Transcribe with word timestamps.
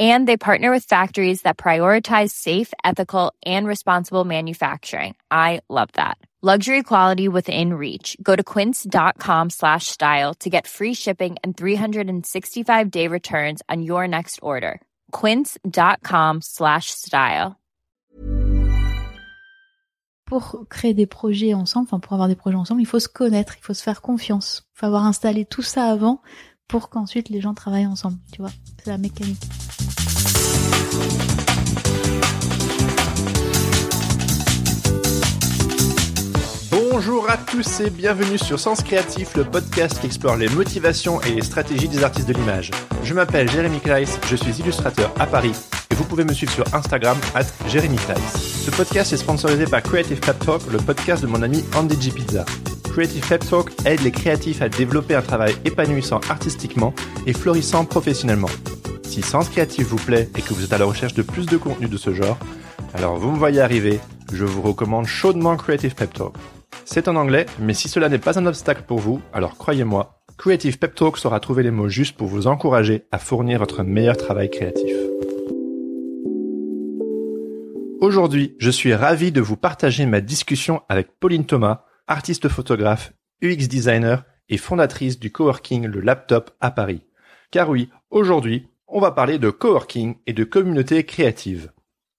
And 0.00 0.26
they 0.26 0.36
partner 0.36 0.72
with 0.72 0.84
factories 0.84 1.42
that 1.42 1.56
prioritize 1.56 2.30
safe, 2.30 2.72
ethical, 2.82 3.32
and 3.46 3.64
responsible 3.64 4.24
manufacturing. 4.24 5.14
I 5.30 5.60
love 5.68 5.90
that. 5.92 6.18
Luxury 6.46 6.82
quality 6.82 7.26
within 7.26 7.72
reach. 7.72 8.18
Go 8.22 8.36
to 8.36 8.42
quince.com 8.44 9.48
slash 9.48 9.86
style 9.86 10.34
to 10.40 10.50
get 10.50 10.66
free 10.66 10.92
shipping 10.92 11.36
and 11.42 11.56
365 11.56 12.90
day 12.90 13.08
returns 13.08 13.62
on 13.70 13.82
your 13.82 14.06
next 14.06 14.40
order. 14.42 14.78
Quince.com 15.10 16.42
slash 16.42 16.90
style. 16.90 17.56
Pour 20.26 20.66
créer 20.68 20.92
des 20.92 21.06
projets 21.06 21.54
ensemble, 21.54 21.86
enfin 21.86 21.98
pour 21.98 22.12
avoir 22.12 22.28
des 22.28 22.36
projets 22.36 22.58
ensemble, 22.58 22.82
il 22.82 22.86
faut 22.86 23.00
se 23.00 23.08
connaître, 23.08 23.54
il 23.56 23.62
faut 23.62 23.72
se 23.72 23.82
faire 23.82 24.02
confiance. 24.02 24.66
Il 24.74 24.80
faut 24.80 24.86
avoir 24.86 25.06
installé 25.06 25.46
tout 25.46 25.62
ça 25.62 25.86
avant 25.86 26.20
pour 26.68 26.90
qu'ensuite 26.90 27.30
les 27.30 27.40
gens 27.40 27.54
travaillent 27.54 27.86
ensemble, 27.86 28.18
tu 28.32 28.42
vois. 28.42 28.52
C'est 28.82 28.90
la 28.90 28.98
mécanique 28.98 29.40
you 30.94 31.33
Bonjour 36.96 37.28
à 37.28 37.36
tous 37.36 37.80
et 37.80 37.90
bienvenue 37.90 38.38
sur 38.38 38.60
Sens 38.60 38.80
Créatif, 38.80 39.34
le 39.34 39.42
podcast 39.42 39.98
qui 39.98 40.06
explore 40.06 40.36
les 40.36 40.48
motivations 40.50 41.20
et 41.22 41.30
les 41.30 41.42
stratégies 41.42 41.88
des 41.88 42.04
artistes 42.04 42.28
de 42.28 42.34
l'image. 42.34 42.70
Je 43.02 43.14
m'appelle 43.14 43.50
Jérémy 43.50 43.80
Kleiss, 43.80 44.20
je 44.30 44.36
suis 44.36 44.60
illustrateur 44.60 45.12
à 45.18 45.26
Paris 45.26 45.50
et 45.90 45.94
vous 45.96 46.04
pouvez 46.04 46.22
me 46.22 46.32
suivre 46.32 46.52
sur 46.52 46.72
Instagram 46.72 47.18
at 47.34 47.46
Jérémy 47.66 47.96
Kleiss. 47.96 48.64
Ce 48.64 48.70
podcast 48.70 49.12
est 49.12 49.16
sponsorisé 49.16 49.64
par 49.64 49.82
Creative 49.82 50.20
Pep 50.20 50.38
Talk, 50.38 50.62
le 50.70 50.78
podcast 50.78 51.20
de 51.22 51.26
mon 51.26 51.42
ami 51.42 51.64
Andy 51.74 52.00
G. 52.00 52.12
Pizza. 52.12 52.44
Creative 52.92 53.26
Pep 53.26 53.44
Talk 53.44 53.72
aide 53.86 54.02
les 54.02 54.12
créatifs 54.12 54.62
à 54.62 54.68
développer 54.68 55.16
un 55.16 55.22
travail 55.22 55.56
épanouissant 55.64 56.20
artistiquement 56.30 56.94
et 57.26 57.32
florissant 57.32 57.84
professionnellement. 57.84 58.50
Si 59.02 59.20
Sens 59.20 59.48
Créatif 59.48 59.88
vous 59.88 59.96
plaît 59.96 60.30
et 60.38 60.42
que 60.42 60.54
vous 60.54 60.62
êtes 60.62 60.72
à 60.72 60.78
la 60.78 60.84
recherche 60.84 61.14
de 61.14 61.22
plus 61.22 61.46
de 61.46 61.56
contenu 61.56 61.88
de 61.88 61.96
ce 61.96 62.14
genre, 62.14 62.38
alors 62.94 63.16
vous 63.16 63.32
me 63.32 63.36
voyez 63.36 63.60
arriver, 63.60 63.98
je 64.32 64.44
vous 64.44 64.62
recommande 64.62 65.06
chaudement 65.06 65.56
Creative 65.56 65.96
Pep 65.96 66.14
Talk. 66.14 66.34
C'est 66.84 67.08
en 67.08 67.16
anglais, 67.16 67.46
mais 67.58 67.74
si 67.74 67.88
cela 67.88 68.08
n'est 68.08 68.18
pas 68.18 68.38
un 68.38 68.46
obstacle 68.46 68.84
pour 68.86 68.98
vous, 68.98 69.20
alors 69.32 69.56
croyez-moi, 69.56 70.20
Creative 70.36 70.78
Pep 70.78 70.94
Talk 70.94 71.16
saura 71.16 71.40
trouver 71.40 71.62
les 71.62 71.70
mots 71.70 71.88
justes 71.88 72.16
pour 72.16 72.26
vous 72.26 72.46
encourager 72.46 73.04
à 73.12 73.18
fournir 73.18 73.60
votre 73.60 73.82
meilleur 73.82 74.16
travail 74.16 74.50
créatif. 74.50 74.94
Aujourd'hui, 78.00 78.54
je 78.58 78.70
suis 78.70 78.94
ravi 78.94 79.32
de 79.32 79.40
vous 79.40 79.56
partager 79.56 80.04
ma 80.04 80.20
discussion 80.20 80.82
avec 80.88 81.18
Pauline 81.18 81.46
Thomas, 81.46 81.84
artiste 82.06 82.48
photographe, 82.48 83.12
UX 83.42 83.66
designer 83.68 84.24
et 84.48 84.58
fondatrice 84.58 85.18
du 85.18 85.32
coworking 85.32 85.86
Le 85.86 86.00
Laptop 86.00 86.50
à 86.60 86.70
Paris. 86.70 87.02
Car 87.50 87.70
oui, 87.70 87.88
aujourd'hui, 88.10 88.68
on 88.88 89.00
va 89.00 89.12
parler 89.12 89.38
de 89.38 89.48
coworking 89.48 90.16
et 90.26 90.32
de 90.32 90.44
communauté 90.44 91.04
créative. 91.04 91.72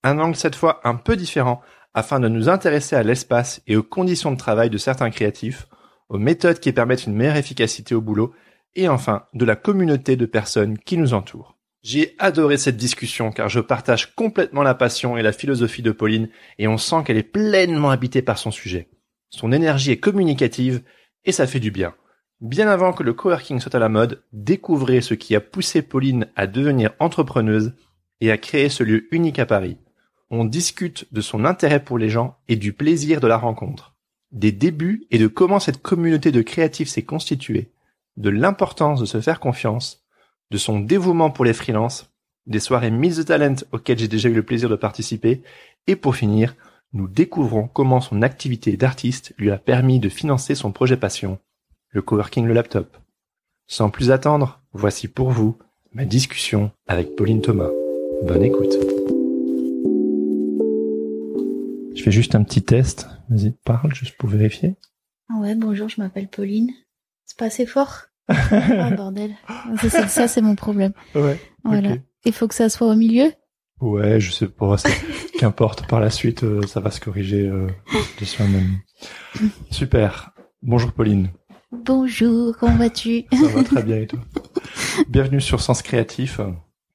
Un 0.04 0.20
angle 0.20 0.36
cette 0.36 0.56
fois 0.56 0.82
un 0.84 0.96
peu 0.96 1.16
différent 1.16 1.62
afin 1.96 2.20
de 2.20 2.28
nous 2.28 2.50
intéresser 2.50 2.98
à 2.98 3.04
l'espace 3.04 3.62
et 3.68 3.78
aux 3.78 3.84
conditions 3.84 4.32
de 4.34 4.38
travail 4.38 4.70
de 4.70 4.78
certains 4.78 5.10
créatifs, 5.10 5.68
aux 6.10 6.20
méthodes 6.20 6.60
qui 6.60 6.74
permettent 6.74 7.06
une 7.06 7.16
meilleure 7.16 7.38
efficacité 7.38 7.96
au 7.96 8.02
boulot, 8.02 8.34
et 8.76 8.90
enfin 8.90 9.24
de 9.34 9.46
la 9.46 9.56
communauté 9.56 10.18
de 10.18 10.26
personnes 10.26 10.78
qui 10.78 10.98
nous 10.98 11.14
entourent. 11.14 11.58
J'ai 11.82 12.14
adoré 12.20 12.58
cette 12.58 12.76
discussion 12.76 13.32
car 13.32 13.48
je 13.48 13.62
partage 13.62 14.14
complètement 14.14 14.64
la 14.64 14.76
passion 14.76 15.18
et 15.18 15.22
la 15.22 15.32
philosophie 15.32 15.84
de 15.84 15.92
Pauline 15.92 16.30
et 16.58 16.68
on 16.68 16.78
sent 16.78 17.04
qu'elle 17.06 17.18
est 17.18 17.24
pleinement 17.24 17.92
habitée 17.92 18.22
par 18.22 18.38
son 18.38 18.52
sujet. 18.52 18.90
Son 19.30 19.52
énergie 19.52 19.92
est 19.92 20.00
communicative 20.00 20.82
et 21.24 21.32
ça 21.32 21.48
fait 21.48 21.60
du 21.60 21.72
bien. 21.72 21.94
Bien 22.42 22.68
avant 22.68 22.92
que 22.92 23.04
le 23.04 23.14
coworking 23.14 23.62
soit 23.62 23.76
à 23.76 23.80
la 23.80 23.88
mode, 23.88 24.24
découvrez 24.34 25.00
ce 25.00 25.14
qui 25.14 25.36
a 25.36 25.42
poussé 25.42 25.82
Pauline 25.82 26.28
à 26.36 26.48
devenir 26.48 26.92
entrepreneuse 27.00 27.74
et 28.20 28.32
à 28.32 28.38
créer 28.38 28.68
ce 28.68 28.84
lieu 28.84 29.08
unique 29.12 29.40
à 29.40 29.46
Paris 29.46 29.78
on 30.36 30.46
discute 30.46 31.08
de 31.12 31.22
son 31.22 31.46
intérêt 31.46 31.84
pour 31.84 31.98
les 31.98 32.10
gens 32.10 32.38
et 32.48 32.56
du 32.56 32.74
plaisir 32.74 33.20
de 33.22 33.28
la 33.28 33.38
rencontre, 33.38 33.96
des 34.32 34.52
débuts 34.52 35.08
et 35.12 35.18
de 35.18 35.28
comment 35.28 35.60
cette 35.60 35.82
communauté 35.82 36.32
de 36.32 36.42
créatifs 36.42 36.90
s'est 36.90 37.04
constituée, 37.04 37.72
de 38.18 38.30
l'importance 38.30 39.00
de 39.00 39.06
se 39.06 39.22
faire 39.22 39.40
confiance, 39.40 40.04
de 40.52 40.58
son 40.58 40.80
dévouement 40.80 41.32
pour 41.32 41.46
les 41.46 41.54
freelances, 41.54 42.12
des 42.48 42.60
soirées 42.60 42.92
Meet 42.92 43.16
the 43.16 43.26
Talent 43.26 43.56
auxquelles 43.72 43.98
j'ai 43.98 44.08
déjà 44.08 44.30
eu 44.30 44.34
le 44.34 44.44
plaisir 44.44 44.70
de 44.70 44.76
participer, 44.76 45.42
et 45.88 45.96
pour 45.96 46.16
finir, 46.16 46.56
nous 46.94 47.08
découvrons 47.08 47.68
comment 47.68 48.02
son 48.02 48.22
activité 48.22 48.78
d'artiste 48.78 49.34
lui 49.38 49.52
a 49.52 49.58
permis 49.58 50.00
de 50.00 50.10
financer 50.10 50.54
son 50.54 50.72
projet 50.72 50.98
passion, 50.98 51.40
le 51.90 52.02
coworking 52.02 52.46
le 52.46 52.54
laptop. 52.54 52.98
Sans 53.68 53.90
plus 53.90 54.12
attendre, 54.12 54.62
voici 54.74 55.08
pour 55.08 55.32
vous 55.32 55.58
ma 55.94 56.06
discussion 56.06 56.72
avec 56.88 57.16
Pauline 57.16 57.42
Thomas. 57.42 57.70
Bonne 58.24 58.44
écoute. 58.44 59.15
Je 61.96 62.04
fais 62.04 62.12
juste 62.12 62.36
un 62.36 62.44
petit 62.44 62.62
test. 62.62 63.08
Vas-y, 63.30 63.52
parle, 63.64 63.94
juste 63.96 64.18
pour 64.18 64.30
vérifier. 64.30 64.76
Ah 65.30 65.40
ouais, 65.40 65.56
bonjour, 65.56 65.90
je 65.90 66.00
m'appelle 66.02 66.28
Pauline. 66.28 66.70
C'est 67.26 67.38
pas 67.38 67.46
assez 67.46 67.66
fort? 67.66 68.04
Ah 68.28 68.90
bordel. 68.92 69.36
Ça, 70.08 70.28
c'est 70.28 70.42
mon 70.42 70.56
problème. 70.56 70.94
Ouais. 71.14 71.40
Voilà. 71.64 71.96
Il 72.26 72.34
faut 72.34 72.48
que 72.48 72.56
ça 72.56 72.70
soit 72.70 72.88
au 72.88 72.96
milieu? 72.96 73.32
Ouais, 73.80 74.20
je 74.20 74.32
sais 74.32 74.48
pas. 74.48 74.76
Qu'importe, 75.40 75.88
par 75.88 76.00
la 76.00 76.10
suite, 76.10 76.44
euh, 76.44 76.62
ça 76.64 76.80
va 76.80 76.92
se 76.92 77.00
corriger 77.00 77.48
euh, 77.48 77.68
de 78.20 78.26
soi-même. 78.26 78.80
Super. 79.70 80.32
Bonjour 80.62 80.92
Pauline. 80.92 81.30
Bonjour, 81.72 82.58
comment 82.58 82.78
vas-tu? 82.78 83.26
Ça 83.32 83.48
va 83.48 83.64
très 83.64 83.84
bien 83.84 83.98
et 83.98 84.08
toi? 84.08 84.20
Bienvenue 85.08 85.42
sur 85.42 85.62
Sens 85.62 85.82
Créatif. 85.82 86.40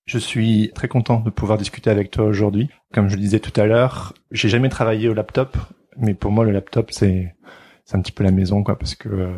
Je 0.06 0.19
suis 0.19 0.72
très 0.75 0.88
content 0.88 1.21
de 1.21 1.31
pouvoir 1.31 1.59
discuter 1.59 1.91
avec 1.91 2.11
toi 2.11 2.25
aujourd'hui. 2.25 2.71
Comme 2.92 3.08
je 3.08 3.14
le 3.14 3.20
disais 3.20 3.40
tout 3.40 3.58
à 3.60 3.66
l'heure, 3.66 4.14
j'ai 4.30 4.48
jamais 4.48 4.68
travaillé 4.68 5.08
au 5.08 5.14
laptop, 5.14 5.56
mais 5.96 6.14
pour 6.14 6.32
moi 6.32 6.44
le 6.44 6.50
laptop 6.50 6.90
c'est 6.90 7.34
c'est 7.84 7.96
un 7.96 8.00
petit 8.00 8.12
peu 8.12 8.24
la 8.24 8.30
maison 8.30 8.62
quoi 8.62 8.78
parce 8.78 8.94
que 8.94 9.08
euh, 9.08 9.34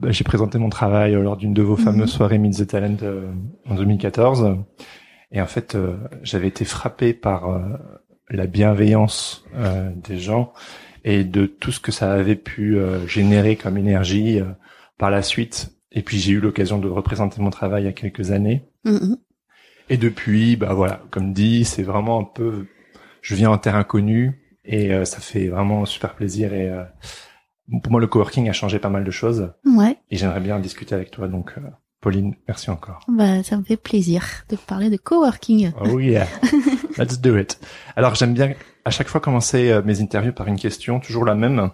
bah, 0.00 0.10
j'ai 0.10 0.24
présenté 0.24 0.58
mon 0.58 0.68
travail 0.68 1.12
lors 1.12 1.36
d'une 1.36 1.54
de 1.54 1.62
vos 1.62 1.76
mhm. 1.76 1.84
fameuses 1.84 2.10
soirées 2.10 2.38
Meet 2.38 2.58
the 2.58 2.66
Talent 2.66 2.96
euh, 3.02 3.30
en 3.66 3.74
2014 3.74 4.56
et 5.32 5.40
en 5.40 5.46
fait 5.46 5.74
euh, 5.74 5.96
j'avais 6.22 6.48
été 6.48 6.64
frappé 6.64 7.12
par 7.14 7.60
la 8.30 8.46
bienveillance 8.46 9.44
des 9.96 10.18
gens 10.18 10.52
et 11.04 11.24
de 11.24 11.46
tout 11.46 11.72
ce 11.72 11.80
que 11.80 11.92
ça 11.92 12.12
avait 12.12 12.36
pu 12.36 12.78
générer 13.06 13.56
comme 13.56 13.78
énergie 13.78 14.40
par 14.98 15.10
la 15.10 15.22
suite. 15.22 15.72
Et 15.92 16.02
puis 16.02 16.18
j'ai 16.18 16.32
eu 16.32 16.40
l'occasion 16.40 16.78
de 16.78 16.88
représenter 16.88 17.40
mon 17.40 17.48
travail 17.48 17.84
il 17.84 17.86
y 17.86 17.88
a 17.88 17.92
quelques 17.92 18.30
années. 18.30 18.68
Mhm. 18.84 19.16
Et 19.90 19.96
depuis, 19.96 20.56
bah 20.56 20.74
voilà, 20.74 21.00
comme 21.10 21.32
dit, 21.32 21.64
c'est 21.64 21.82
vraiment 21.82 22.20
un 22.20 22.24
peu, 22.24 22.66
je 23.22 23.34
viens 23.34 23.50
en 23.50 23.58
terre 23.58 23.76
inconnue 23.76 24.58
et 24.64 24.92
euh, 24.92 25.04
ça 25.04 25.18
fait 25.18 25.48
vraiment 25.48 25.84
super 25.86 26.14
plaisir 26.14 26.52
et 26.52 26.70
euh, 26.70 26.84
pour 27.82 27.90
moi 27.90 28.00
le 28.00 28.06
coworking 28.06 28.48
a 28.48 28.52
changé 28.52 28.78
pas 28.78 28.90
mal 28.90 29.04
de 29.04 29.10
choses. 29.10 29.52
Ouais. 29.64 29.96
Et 30.10 30.16
j'aimerais 30.16 30.40
bien 30.40 30.56
en 30.56 30.60
discuter 30.60 30.94
avec 30.94 31.10
toi 31.10 31.28
donc. 31.28 31.54
Euh, 31.58 31.62
Pauline, 32.00 32.36
merci 32.46 32.70
encore. 32.70 33.00
Bah, 33.08 33.42
ça 33.42 33.56
me 33.56 33.64
fait 33.64 33.76
plaisir 33.76 34.22
de 34.48 34.54
parler 34.56 34.88
de 34.88 34.96
coworking. 34.96 35.72
Oh 35.80 35.98
yeah, 35.98 36.28
let's 36.96 37.18
do 37.18 37.36
it. 37.36 37.58
Alors 37.96 38.14
j'aime 38.14 38.34
bien 38.34 38.54
à 38.84 38.90
chaque 38.90 39.08
fois 39.08 39.20
commencer 39.20 39.80
mes 39.84 40.00
interviews 40.00 40.32
par 40.32 40.46
une 40.46 40.60
question, 40.60 41.00
toujours 41.00 41.24
la 41.24 41.34
même. 41.34 41.70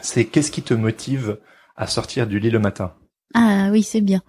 C'est 0.00 0.26
qu'est-ce 0.26 0.52
qui 0.52 0.62
te 0.62 0.72
motive 0.72 1.40
à 1.76 1.88
sortir 1.88 2.28
du 2.28 2.38
lit 2.38 2.50
le 2.50 2.60
matin? 2.60 2.94
Ah 3.34 3.70
oui, 3.72 3.82
c'est 3.82 4.00
bien. 4.00 4.22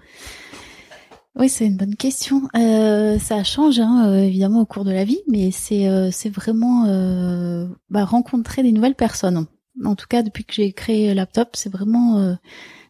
Oui, 1.35 1.47
c'est 1.47 1.65
une 1.65 1.77
bonne 1.77 1.95
question. 1.95 2.49
Euh, 2.57 3.17
ça 3.17 3.43
change 3.43 3.79
hein, 3.79 4.05
euh, 4.07 4.23
évidemment 4.23 4.61
au 4.61 4.65
cours 4.65 4.83
de 4.83 4.91
la 4.91 5.05
vie, 5.05 5.21
mais 5.27 5.51
c'est 5.51 5.87
euh, 5.87 6.11
vraiment 6.25 6.85
euh, 6.87 7.67
bah, 7.89 8.03
rencontrer 8.03 8.63
des 8.63 8.73
nouvelles 8.73 8.95
personnes. 8.95 9.45
En 9.85 9.95
tout 9.95 10.07
cas, 10.09 10.23
depuis 10.23 10.43
que 10.43 10.53
j'ai 10.53 10.73
créé 10.73 11.13
Laptop, 11.13 11.55
c'est 11.55 11.71
vraiment 11.71 12.37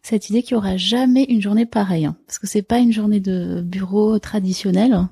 cette 0.02 0.28
idée 0.28 0.42
qu'il 0.42 0.52
y 0.52 0.56
aura 0.56 0.76
jamais 0.76 1.22
une 1.24 1.40
journée 1.40 1.64
pareille, 1.64 2.06
hein, 2.06 2.16
parce 2.26 2.40
que 2.40 2.48
c'est 2.48 2.62
pas 2.62 2.78
une 2.78 2.92
journée 2.92 3.20
de 3.20 3.62
bureau 3.62 4.18
traditionnel. 4.18 5.06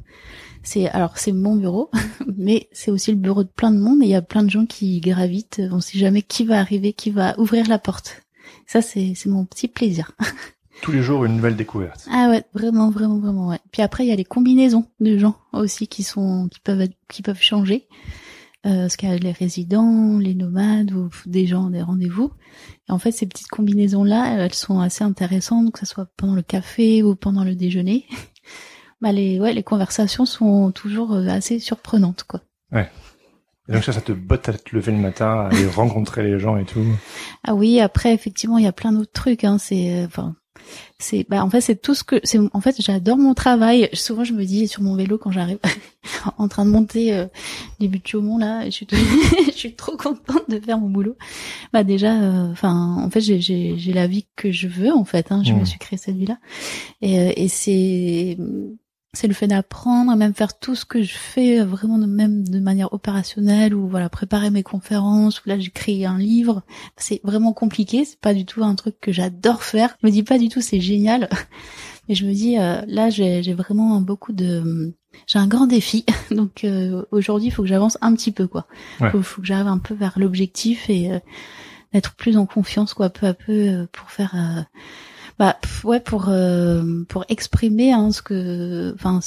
C'est 0.65 0.89
alors 0.89 1.17
c'est 1.17 1.33
mon 1.33 1.55
bureau, 1.55 1.91
mais 2.37 2.69
c'est 2.73 2.91
aussi 2.91 3.13
le 3.13 3.17
bureau 3.17 3.45
de 3.45 3.49
plein 3.49 3.71
de 3.71 3.79
monde 3.79 4.03
et 4.03 4.07
il 4.07 4.11
y 4.11 4.17
a 4.17 4.23
plein 4.23 4.43
de 4.43 4.51
gens 4.51 4.67
qui 4.67 5.01
gravitent. 5.01 5.63
On 5.71 5.81
sait 5.81 5.99
jamais 5.99 6.23
qui 6.23 6.45
va 6.45 6.59
arriver, 6.59 6.93
qui 6.93 7.11
va 7.11 7.39
ouvrir 7.39 7.69
la 7.69 7.79
porte. 7.79 8.23
Ça, 8.67 8.83
c'est 8.83 9.15
mon 9.27 9.45
petit 9.45 9.69
plaisir. 9.69 10.13
tous 10.81 10.93
les 10.93 11.03
jours 11.03 11.25
une 11.25 11.37
nouvelle 11.37 11.57
découverte. 11.57 12.07
Ah 12.11 12.29
ouais, 12.31 12.45
vraiment, 12.55 12.91
vraiment, 12.91 13.19
vraiment, 13.19 13.49
ouais. 13.49 13.59
Puis 13.73 13.83
après, 13.83 14.05
il 14.05 14.09
y 14.09 14.13
a 14.13 14.17
les 14.17 14.25
combinaisons 14.25 14.87
de 15.01 15.19
gens 15.19 15.37
aussi 15.53 15.89
qui 15.89 16.03
sont, 16.03 16.49
qui 16.51 16.61
peuvent, 16.61 16.89
qui 17.09 17.23
peuvent 17.23 17.41
changer. 17.41 17.87
euh, 18.67 18.83
parce 18.83 18.97
qu'il 18.97 19.09
y 19.09 19.13
a 19.13 19.17
les 19.17 19.33
résidents, 19.33 20.19
les 20.19 20.35
nomades 20.35 20.93
ou 20.93 21.09
des 21.27 21.47
gens 21.47 21.71
des 21.71 21.83
rendez-vous. 21.83 22.31
Et 22.89 22.93
en 22.93 22.99
fait, 22.99 23.13
ces 23.13 23.27
petites 23.27 23.49
combinaisons 23.49 24.05
là, 24.05 24.35
elles 24.37 24.55
sont 24.55 24.81
assez 24.81 25.03
intéressantes, 25.05 25.73
que 25.73 25.81
ce 25.81 25.87
soit 25.87 26.09
pendant 26.17 26.35
le 26.35 26.43
café 26.43 27.03
ou 27.03 27.15
pendant 27.15 27.45
le 27.45 27.55
déjeuner. 27.55 28.05
bah 29.01 29.13
les 29.13 29.41
ouais, 29.41 29.55
les 29.55 29.63
conversations 29.63 30.27
sont 30.27 30.73
toujours 30.73 31.15
euh, 31.15 31.27
assez 31.29 31.59
surprenantes 31.59 32.25
quoi. 32.25 32.41
Ouais. 32.73 32.91
Et 33.69 33.73
donc 33.73 33.85
ça, 33.85 33.93
ça 33.93 34.01
te 34.01 34.13
botte 34.13 34.49
à 34.49 34.53
te 34.53 34.75
lever 34.75 34.93
le 34.93 34.99
matin, 34.99 35.27
à 35.27 35.47
aller 35.47 35.67
rencontrer 35.75 36.23
les 36.23 36.39
gens 36.39 36.57
et 36.57 36.65
tout. 36.65 36.85
Ah 37.45 37.55
oui, 37.55 37.81
après 37.81 38.13
effectivement, 38.13 38.59
il 38.59 38.65
y 38.65 38.69
a 38.69 38.73
plein 38.73 38.93
d'autres 38.93 39.13
trucs. 39.13 39.45
Hein. 39.45 39.59
C'est, 39.59 39.93
euh, 39.95 40.07
enfin, 40.07 40.35
c'est, 40.99 41.27
bah 41.29 41.43
en 41.45 41.51
fait, 41.51 41.61
c'est 41.61 41.81
tout 41.81 41.95
ce 41.95 42.05
que, 42.05 42.17
c'est, 42.25 42.39
en 42.53 42.61
fait, 42.61 42.77
j'adore 42.81 43.17
mon 43.17 43.35
travail. 43.35 43.89
Souvent, 43.93 44.25
je 44.25 44.33
me 44.35 44.45
dis 44.45 44.69
sur 44.69 44.83
mon 44.83 44.95
vélo 44.97 45.17
quand 45.19 45.31
j'arrive, 45.31 45.59
en 46.39 46.49
train 46.49 46.65
de 46.65 46.71
monter 46.71 47.15
euh, 47.15 47.27
les 47.79 47.89
buts 47.89 48.01
de 48.01 48.07
Chaumont 48.07 48.39
là, 48.39 48.65
je 48.67 48.71
suis, 48.71 48.87
je 49.47 49.51
suis 49.53 49.75
trop 49.75 49.97
contente 49.97 50.49
de 50.49 50.61
faire 50.61 50.79
mon 50.79 50.91
boulot. 50.91 51.17
Bah 51.73 51.85
déjà, 51.85 52.21
euh, 52.21 52.51
enfin, 52.53 52.97
en 53.03 53.09
fait, 53.11 53.21
j'ai, 53.21 53.41
j'ai, 53.41 53.79
j'ai 53.79 53.93
la 53.93 54.07
vie 54.07 54.27
que 54.37 54.53
je 54.53 54.69
veux 54.69 54.93
en 54.93 55.05
fait. 55.05 55.33
Hein. 55.33 55.43
Je 55.45 55.53
me 55.53 55.61
Mmh. 55.61 55.67
suis 55.67 55.79
créé 55.79 55.99
cette 55.99 56.17
vie 56.17 56.27
là, 56.27 56.39
et, 57.03 57.19
euh, 57.19 57.33
et 57.37 57.49
c'est 57.49 58.37
c'est 59.13 59.27
le 59.27 59.35
fait 59.35 59.49
d'apprendre, 59.49 60.15
même 60.15 60.35
faire 60.35 60.59
tout 60.59 60.75
ce 60.75 60.85
que 60.85 61.03
je 61.03 61.15
fais 61.15 61.61
vraiment 61.61 61.99
de, 61.99 62.07
même 62.07 62.47
de 62.47 62.61
manière 62.61 62.93
opérationnelle 62.93 63.75
ou 63.75 63.89
voilà 63.89 64.09
préparer 64.09 64.51
mes 64.51 64.63
conférences 64.63 65.41
ou 65.41 65.49
là 65.49 65.59
j'ai 65.59 65.71
créé 65.71 66.07
un 66.07 66.19
livre. 66.19 66.63
C'est 66.97 67.21
vraiment 67.25 67.53
compliqué, 67.53 68.05
c'est 68.05 68.21
pas 68.21 68.35
du 68.35 68.45
tout 68.45 68.63
un 68.63 68.75
truc 68.75 68.97
que 69.01 69.13
j'adore 69.13 69.63
faire. 69.63 69.97
Je 70.01 70.07
me 70.07 70.13
dis 70.13 70.23
pas 70.23 70.39
du 70.39 70.49
tout 70.49 70.61
c'est 70.61 70.81
génial, 70.81 71.29
mais 72.09 72.15
je 72.15 72.25
me 72.25 72.33
dis 72.33 72.59
euh, 72.59 72.83
là 72.87 73.11
j'ai 73.11 73.55
vraiment 73.55 74.01
beaucoup 74.01 74.33
de 74.33 74.95
j'ai 75.27 75.41
un 75.41 75.49
grand 75.49 75.67
défi 75.67 76.05
donc 76.31 76.63
euh, 76.63 77.05
aujourd'hui 77.11 77.49
il 77.49 77.51
faut 77.51 77.63
que 77.63 77.69
j'avance 77.69 77.99
un 78.01 78.15
petit 78.15 78.33
peu 78.33 78.47
quoi. 78.47 78.67
Ouais. 79.01 79.11
Faut, 79.11 79.23
faut 79.23 79.41
que 79.41 79.47
j'arrive 79.47 79.67
un 79.67 79.79
peu 79.79 79.95
vers 79.95 80.19
l'objectif 80.19 80.89
et 80.89 81.11
euh, 81.11 81.19
d'être 81.93 82.15
plus 82.15 82.37
en 82.37 82.47
confiance 82.47 82.95
quoi 82.95 83.11
peu 83.11 83.27
à 83.27 83.35
peu 83.35 83.53
euh, 83.53 83.87
pour 83.93 84.11
faire 84.11 84.35
euh, 84.35 84.63
bah 85.41 85.57
pff, 85.61 85.85
ouais 85.85 85.99
pour 86.01 86.29
euh, 86.29 87.03
pour 87.09 87.25
exprimer 87.29 87.93
hein, 87.93 88.13
ce 88.13 88.23
que 88.23 88.93
enfin 88.95 89.19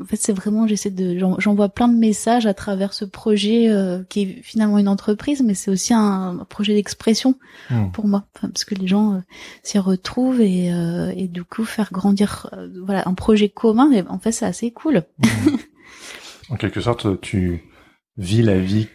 en 0.00 0.04
fait 0.04 0.16
c'est 0.16 0.32
vraiment 0.32 0.66
j'essaie 0.66 0.90
de 0.90 1.18
j'en- 1.18 1.38
j'envoie 1.40 1.68
plein 1.70 1.88
de 1.88 1.96
messages 1.96 2.46
à 2.46 2.54
travers 2.54 2.92
ce 2.92 3.04
projet 3.04 3.68
euh, 3.70 4.02
qui 4.08 4.20
est 4.22 4.42
finalement 4.42 4.78
une 4.78 4.88
entreprise 4.88 5.42
mais 5.42 5.54
c'est 5.54 5.70
aussi 5.70 5.92
un, 5.94 6.46
projet 6.48 6.74
d'expression 6.74 7.34
Hmm. 7.70 7.90
pour 7.92 8.06
moi 8.06 8.24
Enfin, 8.36 8.48
parce 8.48 8.64
que 8.64 8.74
les 8.74 8.86
gens 8.86 9.14
euh, 9.14 9.18
s'y 9.62 9.78
retrouvent 9.78 10.40
et 10.40 10.72
euh, 10.72 11.12
et 11.16 11.26
du 11.28 11.42
coup 11.44 11.64
faire 11.64 11.90
grandir 11.92 12.48
euh, 12.52 12.68
voilà 12.84 13.02
un 13.08 13.14
projet 13.14 13.48
commun 13.48 13.90
et 13.92 14.02
en 14.08 14.18
fait 14.18 14.32
c'est 14.32 14.46
assez 14.46 14.70
cool 14.70 15.04
En 16.50 16.56
quelque 16.56 16.80
sorte, 16.80 17.20
tu 17.20 17.62
vis 18.16 18.42
la 18.42 18.58
vie 18.58 18.88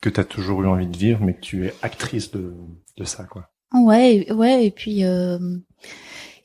que 0.00 0.08
tu 0.08 0.18
as 0.18 0.24
toujours 0.24 0.62
eu 0.62 0.66
envie 0.66 0.86
de 0.86 0.96
vivre, 0.96 1.20
mais 1.22 1.34
que 1.34 1.40
tu 1.40 1.66
es 1.66 1.74
actrice 1.82 2.30
de, 2.30 2.54
de 2.96 3.04
ça, 3.04 3.24
quoi. 3.24 3.50
Ouais, 3.74 4.16
et- 4.28 4.32
ouais, 4.32 4.66
et 4.66 4.70
puis 4.70 5.04
euh, 5.04 5.38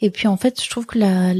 et 0.02 0.10
puis 0.10 0.28
en 0.28 0.38
fait, 0.38 0.62
je 0.64 0.70
trouve 0.70 0.86
que 0.88 0.98
la, 0.98 1.34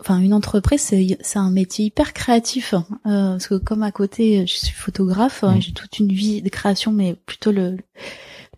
enfin 0.00 0.18
une 0.18 0.34
entreprise, 0.34 0.80
c'est 0.80 1.16
c'est 1.20 1.38
un 1.38 1.50
métier 1.50 1.86
hyper 1.86 2.12
créatif, 2.12 2.74
hein. 2.74 2.86
Euh, 3.06 3.32
parce 3.32 3.46
que 3.46 3.54
comme 3.54 3.82
à 3.84 3.92
côté, 3.92 4.46
je 4.46 4.54
suis 4.56 4.72
photographe, 4.74 5.44
hein, 5.44 5.56
Mm. 5.56 5.60
j'ai 5.62 5.72
toute 5.72 5.98
une 6.00 6.12
vie 6.12 6.42
de 6.42 6.48
création, 6.48 6.92
mais 6.92 7.14
plutôt 7.26 7.52
le 7.52 7.76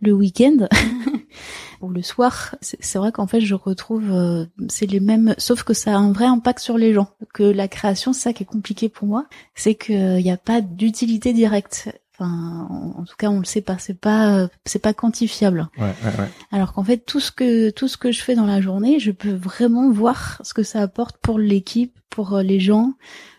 le 0.02 0.12
week-end 0.12 0.68
ou 1.82 1.88
le 1.90 2.02
soir. 2.02 2.54
C'est 2.62 2.78
c'est 2.82 2.98
vrai 2.98 3.12
qu'en 3.12 3.26
fait, 3.26 3.40
je 3.40 3.54
retrouve, 3.54 4.10
euh, 4.10 4.46
c'est 4.68 4.86
les 4.90 5.00
mêmes, 5.00 5.34
sauf 5.38 5.62
que 5.62 5.74
ça 5.74 5.92
a 5.94 5.98
un 5.98 6.12
vrai 6.12 6.26
impact 6.26 6.58
sur 6.60 6.78
les 6.78 6.92
gens. 6.94 7.08
Que 7.34 7.42
la 7.42 7.68
création, 7.68 8.12
c'est 8.14 8.20
ça 8.22 8.32
qui 8.32 8.42
est 8.44 8.46
compliqué 8.46 8.88
pour 8.88 9.06
moi, 9.06 9.26
c'est 9.54 9.74
qu'il 9.74 10.16
n'y 10.16 10.30
a 10.30 10.36
pas 10.38 10.60
d'utilité 10.62 11.32
directe. 11.34 11.88
Enfin, 12.18 12.66
en, 12.70 13.00
en 13.00 13.04
tout 13.04 13.16
cas, 13.18 13.28
on 13.28 13.38
le 13.40 13.44
sait 13.44 13.60
pas, 13.60 13.76
c'est 13.78 13.98
pas, 14.00 14.38
euh, 14.38 14.48
c'est 14.64 14.78
pas 14.80 14.94
quantifiable. 14.94 15.68
Ouais, 15.78 15.84
ouais, 16.02 16.18
ouais. 16.18 16.28
Alors 16.50 16.72
qu'en 16.72 16.82
fait, 16.84 16.98
tout 16.98 17.20
ce 17.20 17.30
que 17.30 17.68
tout 17.70 17.88
ce 17.88 17.96
que 17.98 18.10
je 18.12 18.22
fais 18.22 18.34
dans 18.34 18.46
la 18.46 18.60
journée, 18.62 18.98
je 18.98 19.10
peux 19.10 19.32
vraiment 19.34 19.90
voir 19.90 20.40
ce 20.44 20.54
que 20.54 20.62
ça 20.62 20.80
apporte 20.80 21.18
pour 21.18 21.38
l'équipe, 21.38 21.94
pour 22.08 22.34
euh, 22.34 22.42
les 22.42 22.58
gens, 22.58 22.94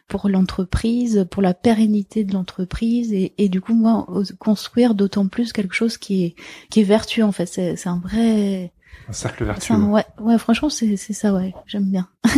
pour 0.07 0.29
l'entreprise, 0.29 1.25
pour 1.31 1.41
la 1.41 1.53
pérennité 1.55 2.23
de 2.23 2.33
l'entreprise 2.33 3.11
et, 3.13 3.33
et 3.39 3.49
du 3.49 3.61
coup 3.61 3.73
moi 3.73 4.07
construire 4.39 4.93
d'autant 4.95 5.27
plus 5.27 5.51
quelque 5.53 5.73
chose 5.75 5.97
qui 5.97 6.23
est 6.23 6.35
qui 6.69 6.81
est 6.81 6.83
vertueux 6.83 7.23
en 7.23 7.31
fait. 7.31 7.45
C'est 7.47 7.87
un 7.87 7.97
vrai. 7.99 8.71
Un 9.09 9.13
cercle 9.13 9.43
vertueux. 9.45 9.73
un- 9.73 9.89
ouais 9.89 10.05
ouais 10.19 10.37
franchement 10.37 10.69
c'est 10.69 10.97
c'est 10.97 11.13
ça 11.13 11.33
ouais 11.33 11.53
j'aime 11.65 11.89
bien. 11.89 12.07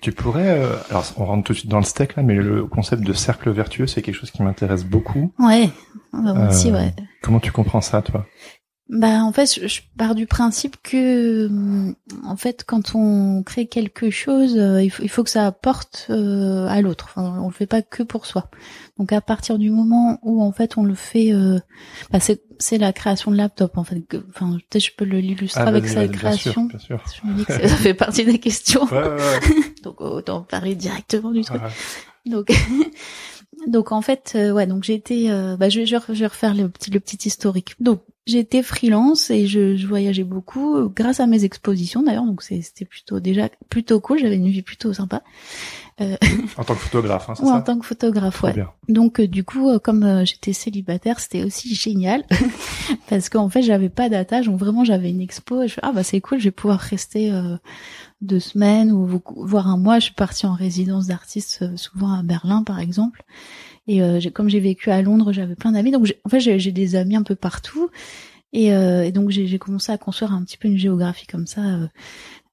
Tu 0.00 0.12
pourrais, 0.12 0.58
euh, 0.58 0.76
alors 0.90 1.04
on 1.16 1.24
rentre 1.24 1.44
tout 1.44 1.52
de 1.52 1.58
suite 1.58 1.70
dans 1.70 1.78
le 1.78 1.84
steak 1.84 2.16
là, 2.16 2.22
mais 2.22 2.34
le 2.34 2.66
concept 2.66 3.02
de 3.02 3.12
cercle 3.12 3.50
vertueux, 3.50 3.86
c'est 3.86 4.00
quelque 4.02 4.14
chose 4.14 4.30
qui 4.30 4.42
m'intéresse 4.42 4.84
beaucoup. 4.84 5.32
Ouais. 5.38 5.70
Ouais, 6.12 6.32
moi 6.34 6.48
aussi 6.48 6.70
Euh, 6.70 6.74
ouais. 6.74 6.94
Comment 7.22 7.40
tu 7.40 7.50
comprends 7.52 7.80
ça, 7.80 8.00
toi? 8.00 8.26
Bah 8.90 9.22
en 9.22 9.32
fait, 9.34 9.68
je, 9.68 9.80
pars 9.98 10.14
du 10.14 10.26
principe 10.26 10.76
que 10.82 11.46
hum, 11.46 11.94
en 12.24 12.36
fait 12.38 12.64
quand 12.66 12.94
on 12.94 13.42
crée 13.42 13.66
quelque 13.66 14.08
chose, 14.08 14.56
euh, 14.56 14.82
il, 14.82 14.88
faut, 14.90 15.02
il 15.02 15.10
faut 15.10 15.22
que 15.24 15.28
ça 15.30 15.46
apporte 15.46 16.06
euh, 16.08 16.66
à 16.68 16.80
l'autre. 16.80 17.04
Enfin, 17.10 17.38
on 17.42 17.48
le 17.48 17.52
fait 17.52 17.66
pas 17.66 17.82
que 17.82 18.02
pour 18.02 18.24
soi. 18.24 18.50
Donc 18.98 19.12
à 19.12 19.20
partir 19.20 19.58
du 19.58 19.68
moment 19.70 20.18
où 20.22 20.42
en 20.42 20.52
fait 20.52 20.78
on 20.78 20.84
le 20.84 20.94
fait, 20.94 21.34
euh, 21.34 21.58
bah, 22.10 22.18
c'est 22.18 22.40
c'est 22.58 22.78
la 22.78 22.94
création 22.94 23.30
de 23.30 23.36
laptop 23.36 23.76
en 23.76 23.84
fait. 23.84 24.00
que- 24.06 24.24
Enfin 24.30 24.56
peut-être 24.70 24.82
je 24.84 24.90
peux 24.96 25.04
l'illustrer 25.04 25.60
avec 25.60 25.84
vas-y, 25.84 25.92
sa 25.92 26.00
vas-y, 26.00 26.08
bien 26.08 26.16
sûr, 26.18 26.20
création. 26.52 26.64
bien 26.64 26.78
sûr. 26.78 27.02
Je 27.22 27.28
me 27.28 27.34
dis 27.34 27.44
que 27.44 27.52
ça, 27.52 27.68
ça 27.68 27.76
fait 27.76 27.92
partie 27.94 28.24
des 28.24 28.38
questions. 28.38 28.84
Ouais, 28.86 29.02
ouais, 29.02 29.08
ouais. 29.16 29.40
Donc 29.84 30.00
autant 30.00 30.40
parler 30.42 30.74
directement 30.74 31.30
du 31.30 31.42
truc. 31.42 31.60
Ouais. 31.62 32.30
Donc, 32.30 32.50
donc 33.66 33.92
en 33.92 34.00
fait, 34.02 34.32
euh, 34.34 34.50
ouais, 34.52 34.66
donc 34.66 34.84
j'ai 34.84 34.94
été, 34.94 35.30
euh, 35.30 35.56
bah, 35.58 35.68
je, 35.68 35.84
je, 35.84 35.94
vais- 35.96 36.14
je 36.14 36.20
vais 36.20 36.26
refaire 36.26 36.54
le 36.54 36.68
petit, 36.68 36.90
le 36.90 37.00
petit 37.00 37.18
historique. 37.28 37.74
Donc 37.80 38.00
été 38.36 38.62
freelance 38.62 39.30
et 39.30 39.46
je, 39.46 39.76
je 39.76 39.86
voyageais 39.86 40.24
beaucoup 40.24 40.76
euh, 40.76 40.88
grâce 40.94 41.20
à 41.20 41.26
mes 41.26 41.44
expositions 41.44 42.02
d'ailleurs. 42.02 42.24
Donc 42.26 42.42
c'était 42.42 42.84
plutôt 42.84 43.20
déjà 43.20 43.48
plutôt 43.70 44.00
cool. 44.00 44.18
J'avais 44.18 44.36
une 44.36 44.48
vie 44.48 44.62
plutôt 44.62 44.92
sympa. 44.92 45.22
Euh, 46.00 46.16
En 46.56 46.64
tant 46.64 46.74
que 46.74 46.80
photographe, 46.80 47.28
hein, 47.30 47.34
c'est 47.36 47.42
ouais, 47.44 47.50
en 47.50 47.54
ça 47.56 47.62
tant 47.62 47.78
que 47.78 47.86
photographe, 47.86 48.42
ouais. 48.42 48.52
bien. 48.52 48.70
Donc 48.88 49.20
euh, 49.20 49.26
du 49.26 49.42
coup, 49.44 49.68
euh, 49.68 49.78
comme 49.78 50.02
euh, 50.04 50.24
j'étais 50.24 50.52
célibataire, 50.52 51.18
c'était 51.20 51.42
aussi 51.44 51.74
génial 51.74 52.24
parce 53.08 53.28
qu'en 53.28 53.48
fait, 53.48 53.62
j'avais 53.62 53.88
pas 53.88 54.08
d'attache. 54.08 54.46
Donc 54.46 54.58
vraiment, 54.58 54.84
j'avais 54.84 55.10
une 55.10 55.20
expo. 55.20 55.62
Et 55.62 55.68
je 55.68 55.76
ah 55.82 55.92
bah 55.92 56.02
c'est 56.02 56.20
cool, 56.20 56.38
je 56.38 56.44
vais 56.44 56.50
pouvoir 56.50 56.78
rester 56.78 57.32
euh, 57.32 57.56
deux 58.20 58.40
semaines 58.40 58.92
ou 58.92 59.06
vo- 59.06 59.22
voire 59.36 59.68
un 59.68 59.76
mois. 59.76 59.98
Je 59.98 60.06
suis 60.06 60.14
partie 60.14 60.46
en 60.46 60.54
résidence 60.54 61.06
d'artiste, 61.06 61.60
euh, 61.62 61.76
souvent 61.76 62.12
à 62.12 62.22
Berlin 62.22 62.62
par 62.62 62.78
exemple. 62.80 63.24
Et 63.88 64.02
euh, 64.02 64.20
comme 64.32 64.48
j'ai 64.48 64.60
vécu 64.60 64.90
à 64.90 65.02
Londres, 65.02 65.32
j'avais 65.32 65.56
plein 65.56 65.72
d'amis. 65.72 65.90
Donc 65.90 66.14
en 66.24 66.28
fait, 66.28 66.40
j'ai 66.40 66.72
des 66.72 66.94
amis 66.94 67.16
un 67.16 67.22
peu 67.24 67.34
partout. 67.34 67.90
Et, 68.52 68.72
euh, 68.72 69.04
et 69.04 69.12
donc 69.12 69.30
j'ai 69.30 69.58
commencé 69.58 69.92
à 69.92 69.98
construire 69.98 70.32
un 70.32 70.42
petit 70.42 70.56
peu 70.56 70.68
une 70.68 70.78
géographie 70.78 71.26
comme 71.26 71.46
ça. 71.46 71.60
euh, 71.62 71.86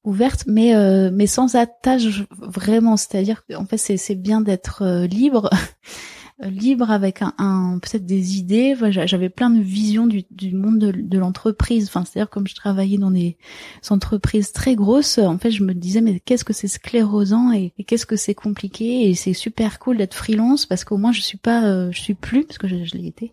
ouverte 0.05 0.43
mais 0.47 0.75
euh, 0.75 1.09
mais 1.11 1.27
sans 1.27 1.55
attache 1.55 2.03
vraiment 2.39 2.95
c'est-à-dire 2.95 3.43
qu'en 3.49 3.65
fait 3.65 3.77
c'est 3.77 4.15
bien 4.15 4.39
d'être 4.39 4.83
euh, 4.83 5.07
libre 5.07 5.49
libre 6.39 6.91
avec 6.91 7.21
un, 7.21 7.79
peut-être 7.81 8.05
des 8.05 8.37
idées. 8.37 8.75
J'avais 8.89 9.29
plein 9.29 9.49
de 9.49 9.61
visions 9.61 10.05
du, 10.05 10.25
monde 10.53 10.79
de, 10.79 11.17
l'entreprise. 11.17 11.87
Enfin 11.87 12.03
c'est-à-dire 12.03 12.29
comme 12.29 12.47
je 12.47 12.55
travaillais 12.55 12.97
dans 12.97 13.11
des 13.11 13.37
entreprises 13.89 14.51
très 14.51 14.75
grosses 14.75 15.17
en 15.17 15.37
fait 15.37 15.51
je 15.51 15.63
me 15.63 15.73
disais 15.73 16.01
mais 16.01 16.19
qu'est-ce 16.19 16.43
que 16.43 16.53
c'est 16.53 16.67
sclérosant 16.67 17.53
et, 17.53 17.73
et 17.77 17.83
qu'est-ce 17.83 18.05
que 18.05 18.15
c'est 18.15 18.35
compliqué? 18.35 19.09
Et 19.09 19.15
c'est 19.15 19.33
super 19.33 19.79
cool 19.79 19.97
d'être 19.97 20.13
freelance 20.13 20.65
parce 20.65 20.83
qu'au 20.83 20.97
moins 20.97 21.11
je 21.11 21.21
suis 21.21 21.37
pas 21.37 21.65
euh, 21.65 21.91
je 21.91 22.01
suis 22.01 22.15
plus 22.15 22.43
parce 22.43 22.57
que 22.57 22.67
je, 22.67 22.83
je 22.83 22.97
l'ai 22.97 23.07
été 23.07 23.31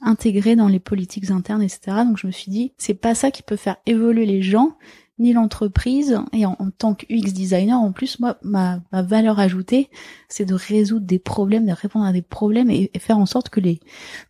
intégrée 0.00 0.54
dans 0.54 0.68
les 0.68 0.80
politiques 0.80 1.30
internes 1.30 1.62
etc 1.62 1.78
donc 2.06 2.18
je 2.18 2.26
me 2.26 2.32
suis 2.32 2.50
dit 2.50 2.72
c'est 2.78 2.94
pas 2.94 3.14
ça 3.14 3.30
qui 3.30 3.42
peut 3.42 3.56
faire 3.56 3.76
évoluer 3.86 4.26
les 4.26 4.42
gens 4.42 4.76
ni 5.18 5.32
l'entreprise. 5.32 6.18
Et 6.32 6.46
en, 6.46 6.56
tant 6.76 6.94
que 6.94 7.06
UX 7.08 7.32
designer 7.32 7.78
en 7.78 7.92
plus 7.92 8.18
moi 8.20 8.36
ma, 8.42 8.82
valeur 8.92 9.38
ajoutée 9.38 9.90
c'est 10.28 10.44
de 10.44 10.54
résoudre 10.54 11.06
des 11.06 11.18
problèmes 11.18 11.66
de 11.66 11.72
répondre 11.72 12.04
à 12.04 12.12
des 12.12 12.22
problèmes 12.22 12.70
et, 12.70 12.90
et 12.92 12.98
faire 12.98 13.18
en 13.18 13.26
sorte 13.26 13.48
que 13.48 13.60
les 13.60 13.80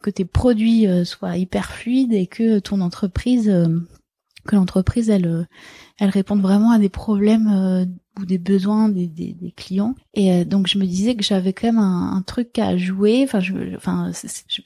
que 0.03 0.11
tes 0.11 0.25
produits 0.25 0.87
euh, 0.87 1.05
soient 1.05 1.37
hyper 1.37 1.71
fluides 1.71 2.13
et 2.13 2.27
que 2.27 2.59
ton 2.59 2.81
entreprise 2.81 3.49
euh, 3.49 3.81
que 4.47 4.57
l'entreprise 4.57 5.09
elle 5.11 5.27
euh, 5.27 5.45
elle 5.99 6.11
réponde 6.11 6.43
vraiment 6.43 6.71
à 6.71 6.79
des 6.79 6.89
problèmes 6.89 7.87
ou 8.19 8.25
des 8.25 8.39
besoins 8.39 8.89
des, 8.89 9.07
des, 9.07 9.33
des 9.33 9.51
clients. 9.53 9.95
Et 10.15 10.33
euh, 10.33 10.45
donc 10.45 10.67
je 10.69 10.79
me 10.79 10.85
disais 10.85 11.15
que 11.15 11.25
j'avais 11.25 11.53
quand 11.53 11.69
même 11.69 11.79
un, 11.79 12.13
un 12.17 12.23
truc 12.23 12.59
à 12.59 12.77
jouer. 12.77 13.23
Enfin 13.25 13.41
je 13.41 13.55
enfin 13.77 14.11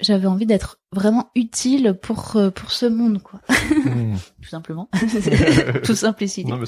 j'avais 0.00 0.26
envie 0.26 0.46
d'être 0.46 0.78
vraiment 0.92 1.30
utile 1.34 1.96
pour 2.00 2.36
euh, 2.36 2.50
pour 2.50 2.70
ce 2.72 2.86
monde 2.86 3.22
quoi. 3.22 3.40
Hmm. 3.84 4.16
tout 4.42 4.48
simplement. 4.48 4.88
Tout 5.84 5.94
simplicité 5.94 6.50
Non, 6.50 6.58
mais. 6.58 6.66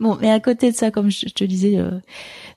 Bon, 0.00 0.16
mais 0.20 0.30
à 0.30 0.40
côté 0.40 0.70
de 0.70 0.76
ça, 0.76 0.90
comme 0.90 1.10
je 1.10 1.26
te 1.26 1.44
disais, 1.44 1.78
euh, 1.78 1.98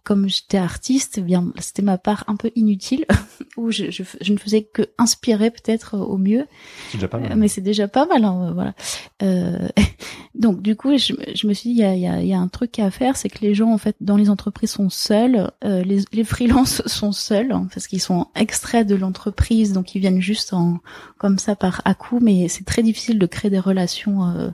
comme 0.03 0.27
j'étais 0.27 0.57
artiste, 0.57 1.17
eh 1.17 1.21
bien 1.21 1.51
c'était 1.59 1.81
ma 1.81 1.97
part 1.97 2.23
un 2.27 2.35
peu 2.35 2.51
inutile 2.55 3.05
où 3.57 3.71
je, 3.71 3.91
je, 3.91 4.03
je, 4.21 4.33
ne 4.33 4.37
faisais 4.37 4.63
que 4.63 4.83
inspirer 4.97 5.51
peut-être 5.51 5.97
au 5.97 6.17
mieux. 6.17 6.45
C'est 6.89 6.97
déjà 6.97 7.07
pas 7.07 7.19
mal. 7.19 7.35
Mais 7.35 7.47
c'est 7.47 7.61
déjà 7.61 7.87
pas 7.87 8.05
mal, 8.05 8.23
hein, 8.25 8.51
voilà. 8.53 8.73
Euh, 9.21 9.67
donc 10.35 10.61
du 10.61 10.75
coup, 10.75 10.97
je, 10.97 11.13
je, 11.33 11.47
me 11.47 11.53
suis 11.53 11.73
dit, 11.73 11.75
il 11.75 11.81
y 11.81 11.83
a, 11.83 11.95
y, 11.95 12.07
a, 12.07 12.21
y 12.21 12.33
a, 12.33 12.39
un 12.39 12.47
truc 12.47 12.79
à 12.79 12.91
faire, 12.91 13.15
c'est 13.15 13.29
que 13.29 13.39
les 13.41 13.53
gens 13.53 13.71
en 13.71 13.77
fait 13.77 13.95
dans 14.01 14.17
les 14.17 14.29
entreprises 14.29 14.71
sont 14.71 14.89
seuls, 14.89 15.51
euh, 15.63 15.83
les, 15.83 16.03
les 16.11 16.23
freelances 16.23 16.81
sont 16.85 17.11
seuls 17.11 17.51
hein, 17.51 17.67
parce 17.73 17.87
qu'ils 17.87 18.01
sont 18.01 18.27
extraits 18.35 18.87
de 18.87 18.95
l'entreprise, 18.95 19.73
donc 19.73 19.95
ils 19.95 19.99
viennent 19.99 20.21
juste 20.21 20.53
en 20.53 20.79
comme 21.17 21.37
ça 21.37 21.55
par 21.55 21.81
à 21.85 21.93
coup, 21.93 22.19
mais 22.21 22.47
c'est 22.47 22.65
très 22.65 22.83
difficile 22.83 23.19
de 23.19 23.25
créer 23.25 23.51
des 23.51 23.59
relations. 23.59 24.51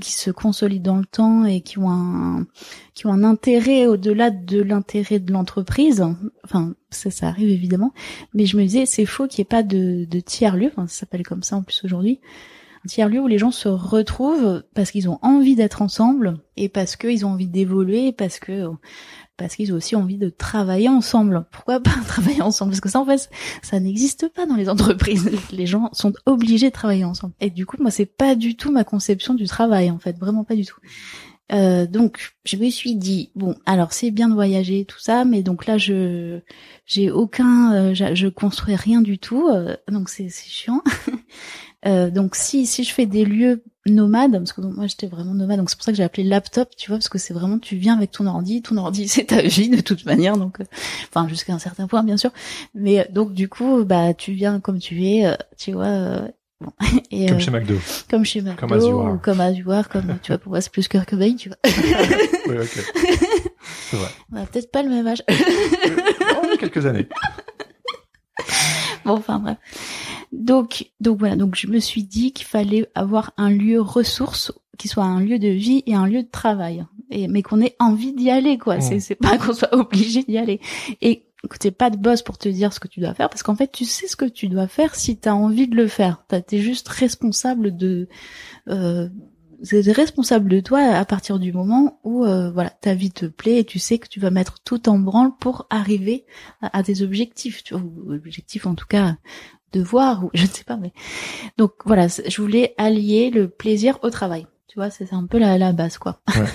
Qui 0.00 0.12
se 0.12 0.30
consolident 0.30 0.92
dans 0.92 0.98
le 0.98 1.04
temps 1.04 1.44
et 1.44 1.60
qui 1.60 1.78
ont 1.78 1.90
un 1.90 2.46
qui 2.94 3.06
ont 3.06 3.12
un 3.12 3.24
intérêt 3.24 3.86
au-delà 3.86 4.30
de 4.30 4.60
l'intérêt 4.60 5.18
de 5.18 5.32
l'entreprise. 5.32 6.04
Enfin, 6.44 6.74
ça, 6.90 7.10
ça 7.10 7.28
arrive 7.28 7.50
évidemment, 7.50 7.92
mais 8.34 8.46
je 8.46 8.56
me 8.56 8.62
disais 8.62 8.86
c'est 8.86 9.06
faux 9.06 9.26
qu'il 9.26 9.42
n'y 9.42 9.46
ait 9.46 9.56
pas 9.56 9.62
de, 9.62 10.04
de 10.04 10.20
tiers 10.20 10.56
lieu. 10.56 10.68
Enfin, 10.68 10.86
ça 10.86 11.00
s'appelle 11.00 11.26
comme 11.26 11.42
ça 11.42 11.56
en 11.56 11.62
plus 11.62 11.84
aujourd'hui. 11.84 12.20
Un 12.84 12.88
tiers 12.88 13.08
lieu 13.08 13.20
où 13.20 13.26
les 13.26 13.38
gens 13.38 13.50
se 13.50 13.68
retrouvent 13.68 14.62
parce 14.74 14.90
qu'ils 14.90 15.08
ont 15.08 15.18
envie 15.22 15.54
d'être 15.54 15.82
ensemble 15.82 16.38
et 16.56 16.68
parce 16.68 16.96
qu'ils 16.96 17.26
ont 17.26 17.30
envie 17.30 17.48
d'évoluer, 17.48 18.12
parce 18.12 18.38
que 18.38 18.68
parce 19.40 19.56
qu'ils 19.56 19.72
ont 19.72 19.76
aussi 19.76 19.96
envie 19.96 20.18
de 20.18 20.28
travailler 20.28 20.90
ensemble. 20.90 21.46
Pourquoi 21.50 21.80
pas 21.80 21.94
travailler 22.06 22.42
ensemble? 22.42 22.72
Parce 22.72 22.80
que 22.80 22.90
ça, 22.90 23.00
en 23.00 23.06
fait, 23.06 23.30
ça 23.62 23.80
n'existe 23.80 24.28
pas 24.28 24.44
dans 24.44 24.54
les 24.54 24.68
entreprises. 24.68 25.30
Les 25.50 25.66
gens 25.66 25.88
sont 25.92 26.12
obligés 26.26 26.68
de 26.68 26.74
travailler 26.74 27.06
ensemble. 27.06 27.32
Et 27.40 27.48
du 27.48 27.64
coup, 27.64 27.76
moi, 27.80 27.90
c'est 27.90 28.04
pas 28.04 28.34
du 28.34 28.56
tout 28.56 28.70
ma 28.70 28.84
conception 28.84 29.32
du 29.32 29.46
travail, 29.46 29.90
en 29.90 29.98
fait, 29.98 30.18
vraiment 30.18 30.44
pas 30.44 30.56
du 30.56 30.66
tout. 30.66 30.78
Euh, 31.52 31.86
donc, 31.86 32.32
je 32.44 32.56
me 32.56 32.70
suis 32.70 32.94
dit 32.94 33.32
bon, 33.34 33.56
alors 33.66 33.92
c'est 33.92 34.10
bien 34.10 34.28
de 34.28 34.34
voyager 34.34 34.84
tout 34.84 35.00
ça, 35.00 35.24
mais 35.24 35.42
donc 35.42 35.66
là, 35.66 35.78
je 35.78 36.40
j'ai 36.86 37.10
aucun, 37.10 37.72
euh, 37.74 37.94
je, 37.94 38.28
construis 38.28 38.76
rien 38.76 39.00
du 39.00 39.18
tout, 39.18 39.48
euh, 39.48 39.76
donc 39.88 40.10
c'est 40.10 40.28
chiant. 40.28 40.82
Euh, 41.86 42.10
donc 42.10 42.36
si 42.36 42.66
si 42.66 42.84
je 42.84 42.92
fais 42.92 43.06
des 43.06 43.24
lieux 43.24 43.62
nomades, 43.86 44.32
parce 44.32 44.52
que 44.52 44.60
moi 44.60 44.86
j'étais 44.86 45.06
vraiment 45.06 45.32
nomade, 45.32 45.58
donc 45.58 45.70
c'est 45.70 45.76
pour 45.76 45.84
ça 45.84 45.92
que 45.92 45.96
j'ai 45.96 46.04
appelé 46.04 46.24
laptop, 46.24 46.68
tu 46.76 46.90
vois, 46.90 46.98
parce 46.98 47.08
que 47.08 47.18
c'est 47.18 47.32
vraiment 47.32 47.58
tu 47.58 47.76
viens 47.76 47.96
avec 47.96 48.10
ton 48.10 48.26
ordi, 48.26 48.60
ton 48.60 48.76
ordi 48.76 49.08
c'est 49.08 49.24
ta 49.24 49.40
vie 49.40 49.70
de 49.70 49.80
toute 49.80 50.04
manière, 50.04 50.36
donc 50.36 50.60
euh, 50.60 50.64
enfin 51.08 51.26
jusqu'à 51.28 51.54
un 51.54 51.58
certain 51.58 51.86
point 51.86 52.02
bien 52.02 52.18
sûr, 52.18 52.30
mais 52.74 53.00
euh, 53.00 53.04
donc 53.10 53.32
du 53.32 53.48
coup 53.48 53.84
bah 53.84 54.12
tu 54.12 54.32
viens 54.32 54.60
comme 54.60 54.78
tu 54.78 55.06
es, 55.06 55.36
tu 55.56 55.72
vois. 55.72 56.22
Bon. 56.60 56.72
Et, 57.10 57.26
comme 57.26 57.40
chez 57.40 57.50
McDo. 57.50 57.74
Comme 58.10 58.24
chez 58.26 58.42
McDo, 58.42 58.66
comme 58.66 59.12
ou 59.14 59.18
comme 59.18 59.40
Azuar, 59.40 59.88
comme 59.88 60.18
tu 60.22 60.32
vois, 60.32 60.38
pour 60.38 60.50
moi 60.50 60.60
c'est 60.60 60.70
plus 60.70 60.88
que 60.88 60.98
Cobain, 60.98 61.34
tu 61.34 61.48
vois. 61.48 61.56
oui, 62.48 62.58
ok. 62.58 62.84
C'est 63.88 63.96
vrai. 63.96 64.08
On 64.30 64.36
a 64.36 64.44
peut-être 64.44 64.70
pas 64.70 64.82
le 64.82 64.90
même 64.90 65.06
âge. 65.06 65.22
oh, 65.30 66.56
quelques 66.58 66.84
années. 66.84 67.08
bon, 69.06 69.14
enfin 69.14 69.38
bref. 69.38 69.56
Donc, 70.32 70.90
donc 71.00 71.18
voilà, 71.18 71.36
donc 71.36 71.56
je 71.56 71.66
me 71.66 71.80
suis 71.80 72.04
dit 72.04 72.32
qu'il 72.32 72.46
fallait 72.46 72.88
avoir 72.94 73.32
un 73.36 73.50
lieu 73.50 73.80
ressource 73.80 74.52
qui 74.78 74.88
soit 74.88 75.04
un 75.04 75.20
lieu 75.20 75.38
de 75.38 75.48
vie 75.48 75.82
et 75.86 75.94
un 75.94 76.06
lieu 76.06 76.22
de 76.22 76.30
travail, 76.30 76.86
et 77.10 77.28
mais 77.28 77.42
qu'on 77.42 77.60
ait 77.60 77.76
envie 77.78 78.14
d'y 78.14 78.30
aller, 78.30 78.56
quoi. 78.56 78.78
Mmh. 78.78 78.80
C'est 78.80 79.00
c'est 79.00 79.14
pas 79.14 79.36
qu'on 79.36 79.52
soit 79.52 79.74
obligé 79.78 80.22
d'y 80.22 80.38
aller. 80.38 80.60
Et 81.02 81.26
t'es 81.58 81.70
pas 81.70 81.90
de 81.90 81.96
boss 81.96 82.22
pour 82.22 82.38
te 82.38 82.48
dire 82.48 82.72
ce 82.72 82.80
que 82.80 82.88
tu 82.88 83.00
dois 83.00 83.14
faire, 83.14 83.28
parce 83.28 83.42
qu'en 83.42 83.56
fait, 83.56 83.70
tu 83.72 83.84
sais 83.84 84.06
ce 84.06 84.16
que 84.16 84.24
tu 84.24 84.48
dois 84.48 84.68
faire 84.68 84.94
si 84.94 85.16
t'as 85.16 85.32
envie 85.32 85.68
de 85.68 85.76
le 85.76 85.88
faire. 85.88 86.24
T'es 86.28 86.58
juste 86.58 86.88
responsable 86.88 87.76
de 87.76 88.08
euh, 88.68 89.08
c'est 89.62 89.92
responsable 89.92 90.48
de 90.48 90.60
toi 90.60 90.80
à 90.80 91.04
partir 91.04 91.38
du 91.38 91.52
moment 91.52 92.00
où 92.02 92.24
euh, 92.24 92.50
voilà 92.50 92.70
ta 92.70 92.94
vie 92.94 93.10
te 93.10 93.26
plaît 93.26 93.58
et 93.58 93.64
tu 93.64 93.78
sais 93.78 93.98
que 93.98 94.08
tu 94.08 94.20
vas 94.20 94.30
mettre 94.30 94.60
tout 94.64 94.88
en 94.88 94.98
branle 94.98 95.32
pour 95.38 95.66
arriver 95.70 96.24
à, 96.62 96.78
à 96.78 96.82
tes 96.82 97.02
objectifs 97.02 97.62
tu 97.62 97.74
vois, 97.74 97.82
objectifs 98.14 98.66
en 98.66 98.74
tout 98.74 98.86
cas 98.86 99.16
devoir 99.72 100.24
ou 100.24 100.30
je 100.34 100.42
ne 100.42 100.48
sais 100.48 100.64
pas 100.64 100.76
mais 100.76 100.92
donc 101.58 101.72
voilà 101.84 102.06
je 102.08 102.42
voulais 102.42 102.74
allier 102.78 103.30
le 103.30 103.48
plaisir 103.48 103.98
au 104.02 104.10
travail. 104.10 104.46
Tu 104.68 104.78
vois 104.78 104.90
c'est 104.90 105.12
un 105.12 105.26
peu 105.26 105.38
la, 105.38 105.58
la 105.58 105.72
base 105.72 105.98
quoi. 105.98 106.20
Ouais. 106.36 106.46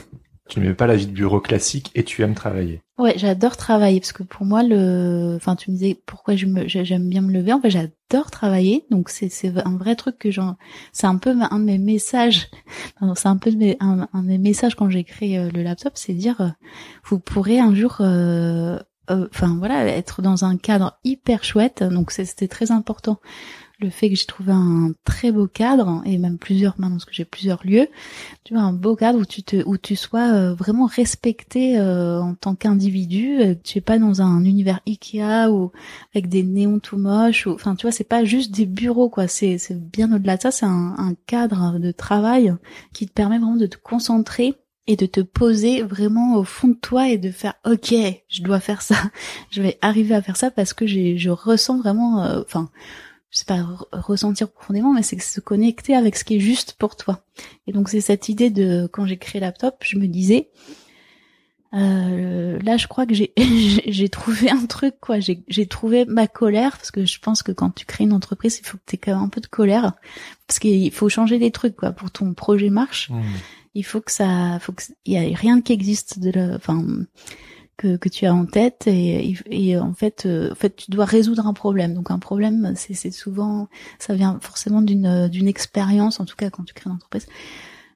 tu 0.54 0.60
n'aimes 0.60 0.76
pas 0.76 0.86
la 0.86 0.96
vie 0.96 1.08
de 1.08 1.12
bureau 1.12 1.42
classique 1.42 1.92
et 1.96 2.04
tu 2.04 2.22
aimes 2.22 2.36
travailler. 2.36 2.82
Ouais 2.98 3.16
j'adore 3.18 3.58
travailler 3.58 4.00
parce 4.00 4.14
que 4.14 4.24
pour 4.24 4.46
moi 4.46 4.62
le 4.64 5.34
enfin 5.36 5.56
tu 5.56 5.72
me 5.72 5.76
disais 5.76 6.00
pourquoi 6.06 6.36
je 6.36 6.46
me 6.46 6.68
j'aime 6.68 7.10
bien 7.10 7.22
me 7.22 7.34
lever. 7.34 7.52
En 7.52 7.60
fait 7.60 7.72
j'adore 7.72 8.32
travailler. 8.32 8.86
Donc 8.92 9.10
c'est 9.10 9.28
c'est 9.30 9.52
un 9.66 9.76
vrai 9.78 9.96
truc 9.96 10.18
que 10.18 10.32
j'en 10.32 10.56
c'est 10.94 11.08
un 11.08 11.18
peu 11.18 11.32
un 11.32 11.60
de 11.60 11.66
mes 11.66 11.78
messages. 11.80 12.50
C'est 13.16 13.28
un 13.28 13.38
peu 13.38 13.52
un, 13.80 14.08
un, 14.14 14.24
de 14.24 14.28
mes 14.28 14.38
messages 14.38 14.76
quand 14.76 14.90
j'ai 14.90 15.04
créé 15.04 15.38
euh, 15.38 15.50
le 15.54 15.64
laptop. 15.64 15.94
C'est 15.96 16.14
dire 16.14 16.40
euh, 16.42 16.50
vous 17.04 17.20
pourrez 17.20 17.60
un 17.60 17.74
jour 17.76 17.98
euh, 18.00 18.80
euh, 19.10 19.28
enfin 19.32 19.56
voilà, 19.58 19.86
être 19.88 20.22
dans 20.22 20.46
un 20.46 20.58
cadre 20.58 20.98
hyper 21.04 21.44
chouette. 21.44 21.84
Donc 21.84 22.12
c'était 22.12 22.48
très 22.48 22.72
important 22.72 23.20
le 23.80 23.90
fait 23.90 24.10
que 24.10 24.16
j'ai 24.16 24.26
trouvé 24.26 24.54
un 24.54 24.92
très 25.04 25.32
beau 25.32 25.48
cadre 25.48 26.02
et 26.06 26.18
même 26.18 26.38
plusieurs 26.38 26.76
maintenant 26.78 26.96
parce 26.96 27.06
que 27.06 27.14
j'ai 27.14 27.26
plusieurs 27.26 27.66
lieux 27.66 27.88
tu 28.44 28.54
vois 28.54 28.64
un 28.64 28.74
beau 28.74 28.96
cadre 28.96 29.20
où 29.20 29.26
tu 29.26 29.44
te 29.44 29.64
où 29.66 29.78
tu 29.78 29.96
sois 29.96 30.32
euh, 30.32 30.54
vraiment 30.54 30.86
respecté 30.86 31.78
euh, 31.78 32.22
en 32.22 32.36
tant 32.36 32.56
qu'individu. 32.56 33.58
Tu 33.64 33.80
es 33.80 33.82
pas 33.82 33.98
dans 34.00 34.22
un 34.22 34.44
univers 34.46 34.80
Ikea 34.88 35.50
ou 35.50 35.72
avec 36.14 36.30
des 36.30 36.44
néons 36.44 36.80
tout 36.80 36.98
moches 36.98 37.48
enfin 37.48 37.76
tu 37.76 37.86
vois 37.86 37.92
c'est 37.92 38.04
pas 38.04 38.24
juste 38.24 38.52
des 38.52 38.66
bureaux 38.66 39.10
quoi. 39.10 39.28
C'est 39.28 39.58
c'est 39.58 39.80
bien 39.80 40.14
au-delà 40.14 40.38
de 40.38 40.44
ça. 40.44 40.52
C'est 40.52 40.66
un, 40.66 40.96
un 40.98 41.16
cadre 41.26 41.80
de 41.80 41.92
travail 41.92 42.54
qui 42.94 43.08
te 43.08 43.14
permet 43.14 43.40
vraiment 43.40 43.58
de 43.58 43.66
te 43.68 43.78
concentrer 43.78 44.56
et 44.88 44.96
de 44.96 45.06
te 45.06 45.22
poser 45.22 45.82
vraiment 45.82 46.36
au 46.36 46.44
fond 46.44 46.68
de 46.68 46.76
toi 46.76 47.10
et 47.10 47.18
de 47.18 47.32
faire 47.32 47.56
ok 47.66 47.94
je 48.30 48.42
dois 48.44 48.60
faire 48.60 48.82
ça 48.82 48.96
je 49.50 49.62
vais 49.62 49.78
arriver 49.82 50.16
à 50.16 50.22
faire 50.22 50.38
ça 50.38 50.52
parce 50.52 50.74
que 50.74 50.86
je 50.88 51.30
ressens 51.30 51.80
vraiment 51.80 52.24
euh, 52.24 52.42
enfin 52.42 52.70
je 53.36 53.40
sais 53.40 53.46
pas 53.46 53.66
ressentir 53.92 54.50
profondément 54.50 54.94
mais 54.94 55.04
c'est 55.04 55.20
se 55.22 55.42
connecter 55.42 55.94
avec 55.94 56.16
ce 56.16 56.24
qui 56.24 56.38
est 56.38 56.40
juste 56.40 56.74
pour 56.80 56.96
toi. 56.96 57.26
Et 57.68 57.74
donc 57.74 57.90
c'est 57.90 58.00
cette 58.00 58.30
idée 58.30 58.50
de 58.50 58.88
quand 58.92 59.06
j'ai 59.06 59.18
créé 59.18 59.42
laptop 59.42 59.76
je 59.82 59.98
me 59.98 60.08
disais 60.08 60.50
euh, 61.74 62.58
là 62.62 62.78
je 62.78 62.88
crois 62.88 63.06
que 63.06 63.14
j'ai 63.14 64.10
trouvé 64.10 64.50
un 64.50 64.66
truc 64.68 64.96
quoi. 65.02 65.20
J'ai 65.20 65.44
j'ai 65.50 65.66
trouvé 65.66 66.06
ma 66.06 66.28
colère 66.28 66.78
parce 66.78 66.92
que 66.92 67.06
je 67.06 67.20
pense 67.20 67.44
que 67.44 67.52
quand 67.52 67.72
tu 67.72 67.86
crées 67.86 68.06
une 68.06 68.14
entreprise 68.14 68.58
il 68.60 68.66
faut 68.66 68.78
que 68.78 68.84
tu 68.86 68.96
aies 68.96 69.00
quand 69.00 69.14
même 69.14 69.24
un 69.24 69.30
peu 69.30 69.42
de 69.42 69.48
colère 69.48 69.96
parce 70.48 70.60
qu'il 70.60 70.92
faut 70.94 71.10
changer 71.10 71.38
des 71.38 71.52
trucs 71.52 71.76
quoi 71.76 71.92
pour 71.92 72.12
ton 72.12 72.34
projet 72.34 72.70
marche. 72.70 73.10
Mmh 73.10 73.22
il 73.76 73.84
faut 73.84 74.02
que 74.02 74.12
ça, 74.12 74.58
faut 74.60 74.72
que 74.72 74.84
il 75.06 75.14
y 75.14 75.18
a 75.18 75.38
rien 75.38 75.62
qui 75.62 75.74
existe 75.74 76.20
de 76.20 76.32
la, 76.32 76.56
enfin 76.56 76.84
que, 77.78 77.98
que 77.98 78.10
tu 78.10 78.26
as 78.26 78.34
en 78.34 78.46
tête 78.46 78.88
et, 78.88 79.78
en 79.78 79.94
fait, 79.94 80.26
euh, 80.26 80.52
en 80.52 80.56
fait, 80.56 80.76
tu 80.76 80.92
dois 80.92 81.06
résoudre 81.06 81.46
un 81.46 81.54
problème. 81.54 81.94
Donc 81.94 82.10
un 82.10 82.20
problème, 82.20 82.74
c'est, 82.76 82.94
c'est 82.94 83.12
souvent, 83.12 83.68
ça 84.00 84.14
vient 84.14 84.40
forcément 84.42 84.82
d'une 84.82 85.28
d'une 85.28 85.48
expérience, 85.48 86.20
en 86.20 86.26
tout 86.26 86.38
cas 86.38 86.50
quand 86.50 86.64
tu 86.64 86.74
crées 86.74 86.90
une 86.90 86.96
entreprise, 86.96 87.28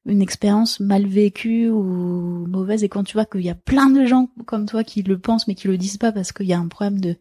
une 0.05 0.21
expérience 0.21 0.79
mal 0.79 1.07
vécue 1.07 1.69
ou 1.69 2.45
mauvaise. 2.47 2.83
Et 2.83 2.89
quand 2.89 3.03
tu 3.03 3.13
vois 3.13 3.25
qu'il 3.25 3.41
y 3.41 3.49
a 3.49 3.55
plein 3.55 3.89
de 3.89 4.05
gens 4.05 4.29
comme 4.45 4.65
toi 4.65 4.83
qui 4.83 5.01
le 5.01 5.17
pensent 5.17 5.47
mais 5.47 5.55
qui 5.55 5.67
le 5.67 5.77
disent 5.77 5.97
pas 5.97 6.11
parce 6.11 6.31
qu'il 6.33 6.47
y 6.47 6.53
a 6.53 6.59
un 6.59 6.67
problème 6.67 6.99
de 6.99 7.15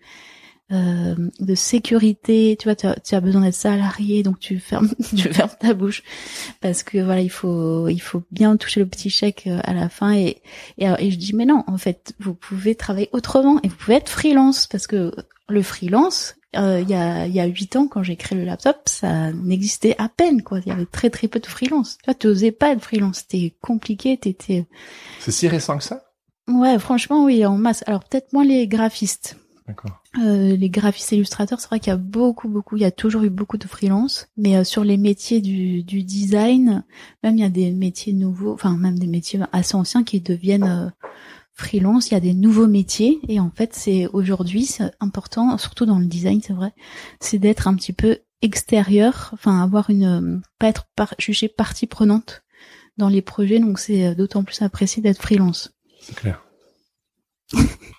euh, 0.71 1.15
de 1.41 1.55
sécurité. 1.55 2.55
Tu 2.61 2.69
vois, 2.69 2.75
tu 2.77 2.87
as, 2.87 3.21
besoin 3.23 3.41
d'être 3.41 3.55
salarié, 3.55 4.23
donc 4.23 4.39
tu 4.39 4.59
fermes, 4.59 4.91
tu 5.17 5.33
fermes 5.33 5.51
ta 5.59 5.73
bouche 5.73 6.03
parce 6.61 6.83
que 6.83 6.99
voilà, 6.99 7.23
il 7.23 7.31
faut, 7.31 7.89
il 7.89 8.01
faut 8.01 8.23
bien 8.31 8.55
toucher 8.59 8.81
le 8.81 8.87
petit 8.87 9.09
chèque 9.09 9.45
euh, 9.47 9.61
à 9.65 9.73
la 9.73 9.89
fin. 9.89 10.13
Et, 10.13 10.43
et, 10.77 11.11
je 11.11 11.17
dis 11.17 11.35
mais 11.35 11.47
non, 11.47 11.65
en 11.69 11.79
fait, 11.79 12.13
vous 12.21 12.35
pouvez 12.35 12.75
travailler 12.75 13.09
autrement 13.13 13.59
et 13.63 13.69
vous 13.69 13.77
pouvez 13.77 13.97
être 13.97 14.11
freelance 14.11 14.67
parce 14.67 14.87
que 14.87 15.11
le 15.49 15.63
freelance, 15.63 16.35
euh, 16.55 16.81
il 16.83 16.91
y 16.91 16.95
a 16.95 17.27
il 17.27 17.35
y 17.35 17.41
a 17.41 17.47
huit 17.47 17.75
ans 17.77 17.89
quand 17.89 18.03
j'ai 18.03 18.17
créé 18.17 18.37
le 18.37 18.45
laptop, 18.45 18.77
ça 18.85 19.33
n'existait 19.33 19.95
à 19.97 20.11
peine 20.11 20.43
quoi. 20.43 20.59
Il 20.59 20.69
y 20.69 20.73
avait 20.73 20.85
très 20.85 21.09
très 21.09 21.29
peu 21.29 21.41
de 21.41 21.47
freelance. 21.47 21.97
Tu 21.97 22.11
vois, 22.11 22.15
tu 22.15 22.27
osais 22.27 22.53
pas 22.53 22.73
être 22.73 22.85
freelance, 22.85 23.25
c'était 23.27 23.55
compliqué, 23.63 24.19
t'étais. 24.19 24.67
C'est 25.21 25.33
si 25.33 25.49
récent 25.49 25.79
que 25.79 25.85
ça? 25.85 26.05
Ouais, 26.47 26.79
franchement 26.79 27.25
oui, 27.25 27.47
en 27.47 27.57
masse. 27.57 27.85
Alors 27.87 28.05
peut-être 28.05 28.35
moins 28.35 28.45
les 28.45 28.69
graphistes 28.69 29.39
euh, 30.19 30.57
les 30.57 30.71
graphistes 30.71 31.13
illustrateurs, 31.13 31.61
c'est 31.61 31.69
vrai 31.69 31.81
qu'il 31.81 31.91
y 31.91 31.95
a 31.95 31.99
beaucoup, 31.99 32.49
beaucoup, 32.49 32.77
il 32.77 32.83
y 32.83 32.87
a 32.87 32.91
toujours 32.91 33.23
eu 33.23 33.31
beaucoup 33.31 33.59
de 33.59 33.67
freelance, 33.67 34.29
mais 34.37 34.57
euh, 34.57 34.65
sur 34.65 34.85
les 34.85 34.97
métiers 34.97 35.41
du, 35.41 35.83
du, 35.83 36.03
design, 36.03 36.85
même 37.23 37.37
il 37.37 37.41
y 37.41 37.45
a 37.45 37.51
des 37.51 37.71
métiers 37.73 38.13
nouveaux, 38.13 38.53
enfin 38.53 38.77
même 38.77 38.99
des 38.99 39.07
métiers 39.07 39.41
assez 39.53 39.75
anciens 39.75 40.05
qui 40.05 40.21
deviennent 40.21 40.65
euh, 40.65 40.89
freelance. 41.53 42.11
Il 42.11 42.15
y 42.15 42.17
a 42.17 42.21
des 42.21 42.35
nouveaux 42.35 42.67
métiers 42.67 43.21
et 43.29 43.41
en 43.41 43.51
fait, 43.51 43.75
c'est 43.75 44.07
aujourd'hui, 44.09 44.65
c'est 44.65 44.91
important, 45.01 45.57
surtout 45.59 45.87
dans 45.87 45.99
le 45.99 46.07
design, 46.07 46.41
c'est 46.43 46.55
vrai, 46.55 46.73
c'est 47.21 47.39
d'être 47.39 47.69
un 47.69 47.75
petit 47.75 47.93
peu 47.93 48.19
extérieur, 48.41 49.31
enfin 49.33 49.63
avoir 49.63 49.91
une, 49.91 50.41
pas 50.59 50.69
être 50.69 50.87
par, 50.97 51.15
jugé 51.19 51.49
partie 51.49 51.87
prenante 51.87 52.43
dans 52.97 53.09
les 53.09 53.23
projets. 53.23 53.59
Donc 53.59 53.79
c'est 53.79 54.15
d'autant 54.15 54.45
plus 54.45 54.63
apprécié 54.63 55.03
d'être 55.03 55.21
freelance. 55.21 55.73
C'est 56.01 56.15
clair. 56.15 56.43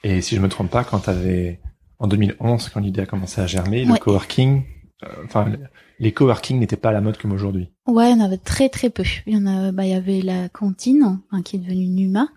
Et 0.03 0.21
si 0.21 0.35
je 0.35 0.41
me 0.41 0.49
trompe 0.49 0.69
pas, 0.69 0.83
quand 0.83 0.99
tu 0.99 1.09
avais 1.09 1.59
en 1.99 2.07
2011, 2.07 2.69
quand 2.69 2.79
l'idée 2.79 3.01
a 3.01 3.05
commencé 3.05 3.41
à 3.41 3.47
germer, 3.47 3.85
le 3.85 3.97
coworking, 3.97 4.63
euh, 5.03 5.07
enfin 5.25 5.51
les 5.99 6.13
coworking 6.13 6.59
n'étaient 6.59 6.77
pas 6.77 6.89
à 6.89 6.93
la 6.93 7.01
mode 7.01 7.17
comme 7.17 7.33
aujourd'hui. 7.33 7.69
Ouais, 7.87 8.11
il 8.11 8.17
y 8.17 8.21
en 8.21 8.23
avait 8.23 8.37
très 8.37 8.69
très 8.69 8.89
peu. 8.89 9.03
Il 9.27 9.33
y 9.33 9.37
en 9.37 9.45
a, 9.45 9.71
bah 9.71 9.85
il 9.85 9.91
y 9.91 9.93
avait 9.93 10.21
la 10.21 10.49
cantine, 10.49 11.19
qui 11.43 11.57
est 11.57 11.59
devenue 11.59 11.87
Numa. 11.87 12.29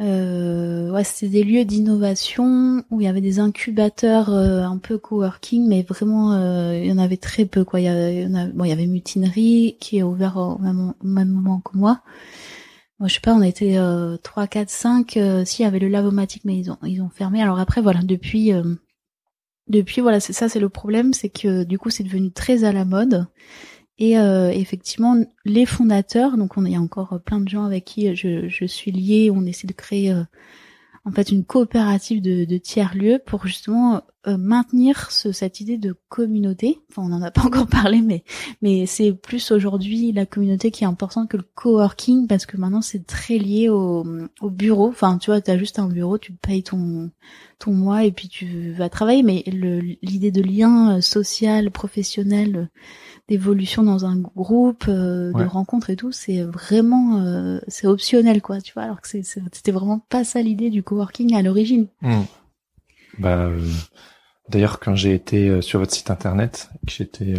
Euh, 0.00 0.92
ouais, 0.92 1.02
c'était 1.02 1.28
des 1.28 1.44
lieux 1.44 1.64
d'innovation 1.64 2.84
où 2.90 3.00
il 3.00 3.04
y 3.04 3.08
avait 3.08 3.20
des 3.20 3.40
incubateurs 3.40 4.30
euh, 4.30 4.62
un 4.62 4.78
peu 4.78 4.96
coworking, 4.96 5.66
mais 5.66 5.82
vraiment 5.82 6.34
euh, 6.34 6.78
il 6.78 6.86
y 6.86 6.92
en 6.92 6.98
avait 6.98 7.16
très 7.16 7.46
peu 7.46 7.64
quoi. 7.64 7.80
Il 7.80 7.84
y, 7.84 7.88
avait, 7.88 8.22
il 8.22 8.30
y, 8.30 8.52
bon, 8.52 8.64
il 8.64 8.68
y 8.68 8.72
avait 8.72 8.86
Mutinerie 8.86 9.76
qui 9.80 9.98
est 9.98 10.04
ouvert 10.04 10.36
au 10.36 10.58
même, 10.58 10.94
au 11.02 11.06
même 11.06 11.30
moment 11.30 11.60
que 11.60 11.76
moi. 11.76 12.02
Je 13.04 13.14
sais 13.14 13.20
pas, 13.20 13.34
on 13.34 13.42
était 13.42 13.78
euh, 13.78 14.16
3, 14.16 14.48
4, 14.48 14.68
5. 14.68 15.16
Euh, 15.16 15.44
si, 15.44 15.62
y 15.62 15.64
avait 15.64 15.78
le 15.78 15.88
lavomatique, 15.88 16.44
mais 16.44 16.56
ils 16.56 16.70
ont 16.70 16.78
ils 16.82 17.00
ont 17.00 17.08
fermé. 17.08 17.40
Alors 17.40 17.60
après, 17.60 17.80
voilà, 17.80 18.00
depuis 18.02 18.52
euh, 18.52 18.74
depuis 19.68 20.00
voilà, 20.00 20.20
c'est 20.20 20.32
ça, 20.32 20.48
c'est 20.48 20.60
le 20.60 20.68
problème, 20.68 21.12
c'est 21.12 21.28
que 21.28 21.64
du 21.64 21.78
coup, 21.78 21.90
c'est 21.90 22.02
devenu 22.02 22.32
très 22.32 22.64
à 22.64 22.72
la 22.72 22.84
mode. 22.84 23.26
Et 23.98 24.18
euh, 24.18 24.50
effectivement, 24.50 25.16
les 25.44 25.66
fondateurs, 25.66 26.36
donc 26.36 26.56
on, 26.56 26.64
il 26.64 26.72
y 26.72 26.76
a 26.76 26.80
encore 26.80 27.20
plein 27.24 27.40
de 27.40 27.48
gens 27.48 27.64
avec 27.64 27.84
qui 27.84 28.14
je, 28.14 28.48
je 28.48 28.64
suis 28.64 28.92
liée, 28.92 29.30
on 29.32 29.44
essaie 29.44 29.66
de 29.66 29.72
créer 29.72 30.12
euh, 30.12 30.22
en 31.04 31.12
fait 31.12 31.30
une 31.30 31.44
coopérative 31.44 32.22
de, 32.22 32.44
de 32.44 32.58
tiers 32.58 32.94
lieux 32.96 33.20
pour 33.24 33.46
justement 33.46 34.02
euh, 34.26 34.36
maintenir 34.36 35.12
ce, 35.12 35.30
cette 35.30 35.60
idée 35.60 35.78
de 35.78 35.94
communauté. 36.08 36.80
Enfin, 36.90 37.02
on 37.02 37.08
n'en 37.08 37.22
a 37.22 37.30
pas 37.30 37.42
encore 37.46 37.68
parlé, 37.68 38.02
mais 38.02 38.24
mais 38.62 38.84
c'est 38.86 39.12
plus 39.12 39.52
aujourd'hui 39.52 40.10
la 40.12 40.26
communauté 40.26 40.70
qui 40.72 40.82
est 40.82 40.88
importante 40.88 41.28
que 41.28 41.36
le 41.36 41.44
coworking 41.54 42.26
parce 42.26 42.44
que 42.44 42.56
maintenant 42.56 42.82
c'est 42.82 43.06
très 43.06 43.38
lié 43.38 43.68
au, 43.68 44.04
au 44.40 44.50
bureau. 44.50 44.88
Enfin, 44.88 45.18
tu 45.18 45.30
vois, 45.30 45.40
tu 45.40 45.50
as 45.50 45.58
juste 45.58 45.78
un 45.78 45.88
bureau, 45.88 46.18
tu 46.18 46.32
payes 46.32 46.64
ton 46.64 47.10
ton 47.60 47.72
mois 47.72 48.04
et 48.04 48.12
puis 48.12 48.28
tu 48.28 48.72
vas 48.72 48.88
travailler. 48.88 49.22
Mais 49.22 49.44
l'idée 49.46 50.30
de 50.30 50.42
lien 50.42 51.00
social, 51.00 51.70
professionnel 51.70 52.68
d'évolution 53.28 53.82
dans 53.82 54.04
un 54.04 54.16
groupe, 54.16 54.86
euh, 54.88 55.32
de 55.32 55.44
rencontres 55.44 55.90
et 55.90 55.96
tout, 55.96 56.12
c'est 56.12 56.42
vraiment 56.42 57.20
euh, 57.20 57.60
c'est 57.68 57.86
optionnel 57.86 58.42
quoi, 58.42 58.60
tu 58.60 58.72
vois. 58.72 58.82
Alors 58.82 59.00
que 59.00 59.08
c'était 59.08 59.72
vraiment 59.72 60.00
pas 60.08 60.24
ça 60.24 60.42
l'idée 60.42 60.70
du 60.70 60.82
coworking 60.82 61.34
à 61.34 61.42
l'origine. 61.42 61.86
Mmh. 62.02 62.22
Bah 63.18 63.36
euh, 63.36 63.60
d'ailleurs 64.48 64.80
quand 64.80 64.94
j'ai 64.94 65.14
été 65.14 65.60
sur 65.62 65.80
votre 65.80 65.92
site 65.92 66.10
internet, 66.10 66.70
que 66.86 66.92
j'étais 66.92 67.34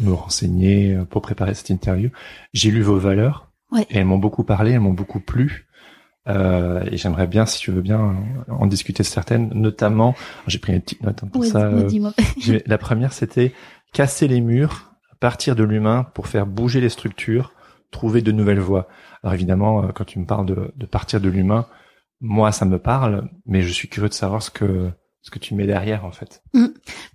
me 0.00 0.12
renseigner 0.12 0.98
pour 1.10 1.22
préparer 1.22 1.54
cette 1.54 1.70
interview, 1.70 2.10
j'ai 2.52 2.70
lu 2.70 2.82
vos 2.82 2.98
valeurs 2.98 3.52
ouais. 3.72 3.86
et 3.90 3.98
elles 3.98 4.04
m'ont 4.04 4.18
beaucoup 4.18 4.44
parlé, 4.44 4.72
elles 4.72 4.80
m'ont 4.80 4.92
beaucoup 4.92 5.20
plu. 5.20 5.68
Euh, 6.26 6.82
et 6.90 6.96
j'aimerais 6.96 7.26
bien, 7.26 7.46
si 7.46 7.58
tu 7.58 7.70
veux 7.70 7.82
bien, 7.82 8.16
en 8.48 8.66
discuter 8.66 9.02
certaines, 9.02 9.50
notamment. 9.54 10.14
J'ai 10.46 10.58
pris 10.58 10.72
une 10.72 10.80
petite 10.80 11.02
note 11.02 11.22
hein, 11.22 11.28
pour 11.30 11.44
ça. 11.44 11.66
Euh, 11.66 11.88
la 12.66 12.78
première, 12.78 13.12
c'était 13.12 13.52
casser 13.92 14.28
les 14.28 14.40
murs 14.40 14.90
partir 15.20 15.56
de 15.56 15.64
l'humain 15.64 16.06
pour 16.14 16.28
faire 16.28 16.46
bouger 16.46 16.80
les 16.80 16.88
structures, 16.88 17.52
trouver 17.90 18.20
de 18.20 18.32
nouvelles 18.32 18.60
voies. 18.60 18.88
Alors 19.22 19.34
évidemment, 19.34 19.84
euh, 19.84 19.88
quand 19.88 20.04
tu 20.04 20.18
me 20.18 20.26
parles 20.26 20.46
de, 20.46 20.72
de 20.76 20.86
partir 20.86 21.20
de 21.20 21.28
l'humain, 21.28 21.66
moi 22.20 22.52
ça 22.52 22.64
me 22.64 22.78
parle, 22.78 23.30
mais 23.46 23.62
je 23.62 23.72
suis 23.72 23.88
curieux 23.88 24.08
de 24.08 24.14
savoir 24.14 24.42
ce 24.42 24.50
que 24.50 24.90
ce 25.24 25.30
que 25.30 25.40
tu 25.40 25.54
mets 25.54 25.66
derrière 25.66 26.04
en 26.04 26.12
fait. 26.12 26.42
Mmh. 26.52 26.66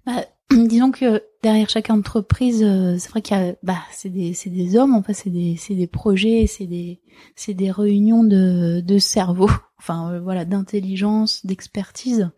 Bah, 0.05 0.25
disons 0.51 0.91
que 0.91 1.23
derrière 1.43 1.69
chaque 1.69 1.89
entreprise, 1.89 2.63
euh, 2.63 2.97
c'est 2.97 3.09
vrai 3.09 3.21
qu'il 3.21 3.37
y 3.37 3.39
a, 3.39 3.55
bah, 3.63 3.79
c'est 3.91 4.09
des, 4.09 4.33
c'est 4.33 4.49
des 4.49 4.77
hommes, 4.77 4.95
en 4.95 5.03
fait, 5.03 5.13
c'est 5.13 5.29
des, 5.29 5.55
c'est 5.57 5.75
des 5.75 5.87
projets, 5.87 6.45
c'est 6.47 6.65
des, 6.65 6.99
c'est 7.35 7.53
des 7.53 7.71
réunions 7.71 8.23
de, 8.23 8.81
de 8.81 8.97
cerveau, 8.97 9.49
enfin 9.79 10.11
euh, 10.11 10.19
voilà, 10.19 10.45
d'intelligence, 10.45 11.45
d'expertise 11.45 12.29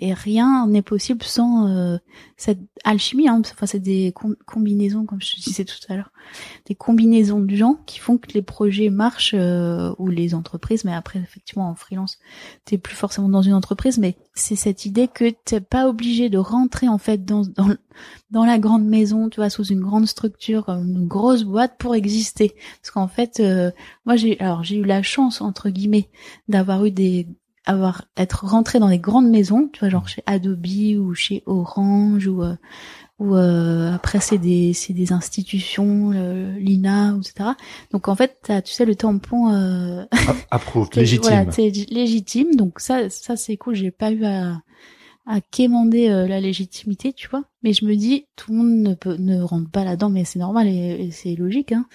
et 0.00 0.14
rien 0.14 0.66
n'est 0.68 0.82
possible 0.82 1.24
sans 1.24 1.66
euh, 1.68 1.98
cette 2.36 2.60
alchimie. 2.84 3.28
Hein. 3.28 3.42
Enfin, 3.44 3.66
c'est 3.66 3.80
des 3.80 4.14
combinaisons, 4.46 5.04
comme 5.04 5.20
je 5.20 5.34
disais 5.36 5.64
tout 5.64 5.74
à 5.88 5.96
l'heure, 5.96 6.12
des 6.66 6.76
combinaisons 6.76 7.40
de 7.40 7.54
gens 7.54 7.80
qui 7.84 7.98
font 7.98 8.16
que 8.16 8.32
les 8.32 8.42
projets 8.42 8.90
marchent 8.90 9.34
euh, 9.34 9.92
ou 9.98 10.08
les 10.08 10.34
entreprises. 10.36 10.84
Mais 10.84 10.94
après, 10.94 11.18
effectivement, 11.18 11.68
en 11.68 11.74
freelance, 11.74 12.18
t'es 12.64 12.78
plus 12.78 12.94
forcément 12.94 13.28
dans 13.28 13.42
une 13.42 13.54
entreprise, 13.54 13.98
mais 13.98 14.16
c'est 14.34 14.56
cette 14.56 14.86
idée 14.86 15.08
que 15.08 15.30
t'es 15.44 15.60
pas 15.60 15.88
obligé 15.88 16.28
de 16.28 16.38
rentrer 16.38 16.88
en 16.88 16.98
fait 16.98 17.24
dans 17.24 17.42
dans 17.42 17.74
dans 18.30 18.37
la 18.44 18.58
grande 18.58 18.84
maison, 18.84 19.28
tu 19.28 19.40
vois, 19.40 19.50
sous 19.50 19.64
une 19.64 19.80
grande 19.80 20.06
structure, 20.06 20.68
une 20.68 21.06
grosse 21.06 21.44
boîte 21.44 21.76
pour 21.78 21.94
exister. 21.94 22.54
Parce 22.80 22.90
qu'en 22.90 23.08
fait, 23.08 23.40
euh, 23.40 23.70
moi 24.04 24.16
j'ai 24.16 24.38
alors 24.40 24.64
j'ai 24.64 24.76
eu 24.76 24.84
la 24.84 25.02
chance 25.02 25.40
entre 25.40 25.70
guillemets 25.70 26.08
d'avoir 26.48 26.84
eu 26.84 26.90
des 26.90 27.26
avoir 27.68 28.04
être 28.16 28.46
rentré 28.46 28.78
dans 28.78 28.88
des 28.88 28.98
grandes 28.98 29.28
maisons, 29.28 29.68
tu 29.72 29.80
vois, 29.80 29.90
genre 29.90 30.08
chez 30.08 30.22
Adobe 30.26 30.66
ou 30.98 31.14
chez 31.14 31.42
Orange 31.46 32.26
ou 32.26 32.42
euh, 32.42 32.56
ou 33.18 33.34
euh, 33.34 33.92
après 33.92 34.20
c'est 34.20 34.38
des 34.38 34.72
c'est 34.72 34.94
des 34.94 35.12
institutions, 35.12 36.10
l'INA, 36.58 37.16
etc. 37.18 37.50
Donc 37.90 38.08
en 38.08 38.14
fait, 38.14 38.38
as, 38.48 38.62
tu 38.62 38.72
sais 38.72 38.86
le 38.86 38.94
tampon 38.94 39.52
euh, 39.52 40.04
approuve 40.50 40.88
légitime. 40.94 41.44
Voilà, 41.44 41.72
légitime. 41.90 42.54
Donc 42.54 42.80
ça 42.80 43.10
ça 43.10 43.36
c'est 43.36 43.56
cool. 43.58 43.74
J'ai 43.74 43.90
pas 43.90 44.12
eu 44.12 44.24
à 44.24 44.62
à 45.28 45.40
quémander 45.40 46.08
euh, 46.08 46.26
la 46.26 46.40
légitimité, 46.40 47.12
tu 47.12 47.28
vois. 47.28 47.44
Mais 47.62 47.72
je 47.72 47.84
me 47.84 47.94
dis, 47.94 48.26
tout 48.34 48.50
le 48.50 48.58
monde 48.58 48.88
ne 48.88 48.94
peut 48.94 49.16
ne 49.18 49.40
rentre 49.40 49.70
pas 49.70 49.84
là-dedans, 49.84 50.10
mais 50.10 50.24
c'est 50.24 50.38
normal 50.38 50.66
et, 50.66 51.10
c'est 51.12 51.36
logique. 51.36 51.72
Hein. 51.72 51.86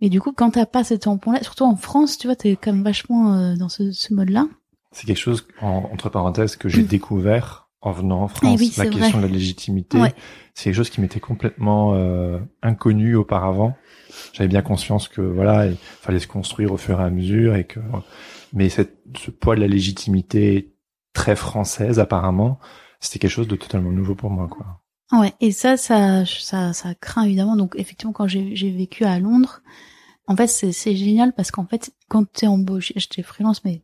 Mais 0.00 0.08
du 0.08 0.20
coup, 0.20 0.32
quand 0.32 0.52
t'as 0.52 0.66
pas 0.66 0.84
ce 0.84 0.94
tampon-là, 0.94 1.42
surtout 1.42 1.64
en 1.64 1.76
France, 1.76 2.16
tu 2.16 2.26
vois, 2.28 2.36
t'es 2.36 2.56
quand 2.56 2.72
même 2.72 2.82
vachement 2.82 3.54
dans 3.56 3.68
ce, 3.68 3.92
ce 3.92 4.14
mode-là. 4.14 4.48
C'est 4.92 5.06
quelque 5.06 5.18
chose, 5.18 5.46
entre 5.60 6.08
parenthèses, 6.08 6.56
que 6.56 6.68
j'ai 6.68 6.82
mm. 6.82 6.86
découvert 6.86 7.62
en 7.82 7.90
venant 7.90 8.22
en 8.22 8.26
eh 8.28 8.56
France. 8.56 8.76
la 8.76 8.86
question 8.86 9.18
de 9.18 9.26
la 9.26 9.32
légitimité, 9.32 9.98
c'est 10.54 10.64
quelque 10.64 10.76
chose 10.76 10.90
qui 10.90 11.00
m'était 11.00 11.20
complètement 11.20 11.94
euh, 11.94 12.38
inconnu 12.62 13.16
auparavant. 13.16 13.76
J'avais 14.32 14.48
bien 14.48 14.62
conscience 14.62 15.08
que 15.08 15.20
voilà, 15.20 15.66
il 15.66 15.76
fallait 16.00 16.20
se 16.20 16.28
construire 16.28 16.72
au 16.72 16.76
fur 16.76 17.00
et 17.00 17.04
à 17.04 17.10
mesure 17.10 17.56
et 17.56 17.64
que, 17.64 17.80
mais 18.52 18.68
cette, 18.68 18.98
ce 19.18 19.30
poids 19.30 19.56
de 19.56 19.60
la 19.60 19.66
légitimité 19.66 20.71
très 21.12 21.36
française 21.36 21.98
apparemment, 21.98 22.58
c'était 23.00 23.18
quelque 23.18 23.30
chose 23.30 23.48
de 23.48 23.56
totalement 23.56 23.90
nouveau 23.90 24.14
pour 24.14 24.30
moi, 24.30 24.48
quoi. 24.48 24.80
Ouais, 25.12 25.34
et 25.40 25.52
ça, 25.52 25.76
ça, 25.76 26.24
ça, 26.24 26.72
ça 26.72 26.94
craint 26.94 27.24
évidemment. 27.24 27.56
Donc 27.56 27.74
effectivement, 27.76 28.12
quand 28.12 28.26
j'ai 28.28 28.70
vécu 28.70 29.04
à 29.04 29.18
Londres, 29.18 29.60
en 30.26 30.36
fait, 30.36 30.46
c'est 30.46 30.96
génial 30.96 31.34
parce 31.34 31.50
qu'en 31.50 31.66
fait, 31.66 31.92
quand 32.08 32.24
t'es 32.32 32.46
embauché, 32.46 32.94
j'étais 32.96 33.22
freelance, 33.22 33.64
mais 33.64 33.82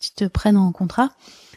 ils 0.00 0.14
te 0.14 0.24
prennent 0.24 0.56
en 0.56 0.70
contrat, 0.70 1.10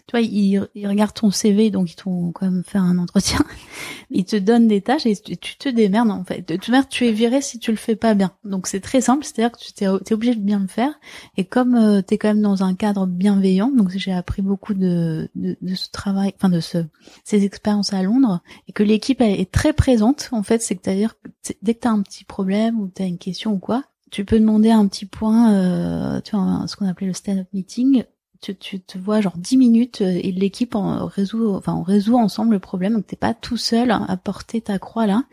tu 0.08 0.12
vois, 0.12 0.22
ils, 0.22 0.68
ils 0.76 0.88
regardent 0.88 1.14
ton 1.14 1.32
CV, 1.32 1.70
donc 1.70 1.92
ils 1.92 1.96
t'ont 1.96 2.32
quand 2.32 2.46
même 2.46 2.64
fait 2.66 2.78
un 2.78 2.98
entretien. 2.98 3.40
Ils 4.14 4.26
te 4.26 4.36
donnent 4.36 4.68
des 4.68 4.82
tâches 4.82 5.06
et 5.06 5.16
tu 5.16 5.56
te 5.56 5.70
démerdes 5.70 6.12
en 6.12 6.26
fait. 6.26 6.46
De 6.46 6.56
toute 6.58 6.68
manière, 6.68 6.90
tu 6.90 7.08
es 7.08 7.14
viré 7.14 7.42
si 7.42 7.60
tu 7.60 7.72
le 7.72 7.78
fais 7.78 7.96
pas 7.96 8.14
bien. 8.14 8.34
Donc 8.44 8.68
c'est 8.68 8.82
très 8.82 9.00
simple, 9.00 9.24
c'est-à-dire 9.24 9.54
que 9.54 9.58
tu 9.60 9.84
es, 9.86 10.14
obligé 10.14 10.36
de 10.36 10.42
bien 10.42 10.60
le 10.60 10.68
faire. 10.68 10.94
Et 11.38 11.46
comme 11.46 11.76
euh, 11.76 12.02
tu 12.06 12.16
es 12.16 12.18
quand 12.18 12.28
même 12.28 12.42
dans 12.42 12.62
un 12.64 12.76
cadre 12.76 13.08
bienveillant, 13.08 13.72
donc 13.72 13.90
j'ai 13.90 14.12
appris 14.12 14.42
beaucoup 14.42 14.74
de, 14.74 15.30
de, 15.36 15.56
de, 15.62 15.76
ce 15.76 15.90
travail, 15.92 16.34
enfin 16.36 16.50
de 16.50 16.60
ce, 16.60 16.80
ces 17.24 17.46
expériences 17.46 17.94
à 17.94 18.04
Londres, 18.04 18.42
et 18.68 18.74
que 18.74 18.84
l'équipe 18.84 19.22
est 19.22 19.50
très 19.50 19.72
présente. 19.72 20.28
En 20.34 20.44
fait, 20.44 20.62
c'est 20.62 20.76
que 20.76 20.82
c'est-à-dire 20.84 21.16
dès 21.62 21.74
que 21.74 21.80
tu 21.80 21.88
as 21.88 21.92
un 21.92 22.02
petit 22.02 22.26
problème 22.26 22.82
ou 22.82 22.92
tu 22.94 23.02
as 23.02 23.06
une 23.06 23.18
question 23.18 23.54
ou 23.54 23.60
quoi, 23.60 23.84
tu 24.12 24.26
peux 24.26 24.40
demander 24.40 24.72
un 24.72 24.88
petit 24.88 25.06
point, 25.06 25.54
euh, 25.54 26.22
tu 26.22 26.36
vois, 26.36 26.66
ce 26.68 26.76
qu'on 26.76 26.88
appelait 26.88 27.08
le 27.08 27.14
stand-up 27.14 27.48
meeting, 27.54 28.04
tu, 28.42 28.56
tu 28.56 28.80
te 28.80 28.98
vois 28.98 29.22
genre 29.22 29.38
10 29.38 29.58
minutes 29.58 30.02
euh, 30.02 30.20
et 30.22 30.32
l'équipe 30.32 30.76
en 30.76 31.06
résout, 31.06 31.54
enfin 31.56 31.74
on 31.74 31.84
résout 31.84 32.18
ensemble 32.18 32.54
le 32.54 32.60
problème. 32.60 32.94
Donc 32.94 33.08
t'es 33.08 33.16
pas 33.16 33.34
tout 33.34 33.58
seul 33.58 33.92
à 33.92 34.18
porter 34.18 34.62
ta 34.62 34.80
croix 34.80 35.06
là 35.06 35.24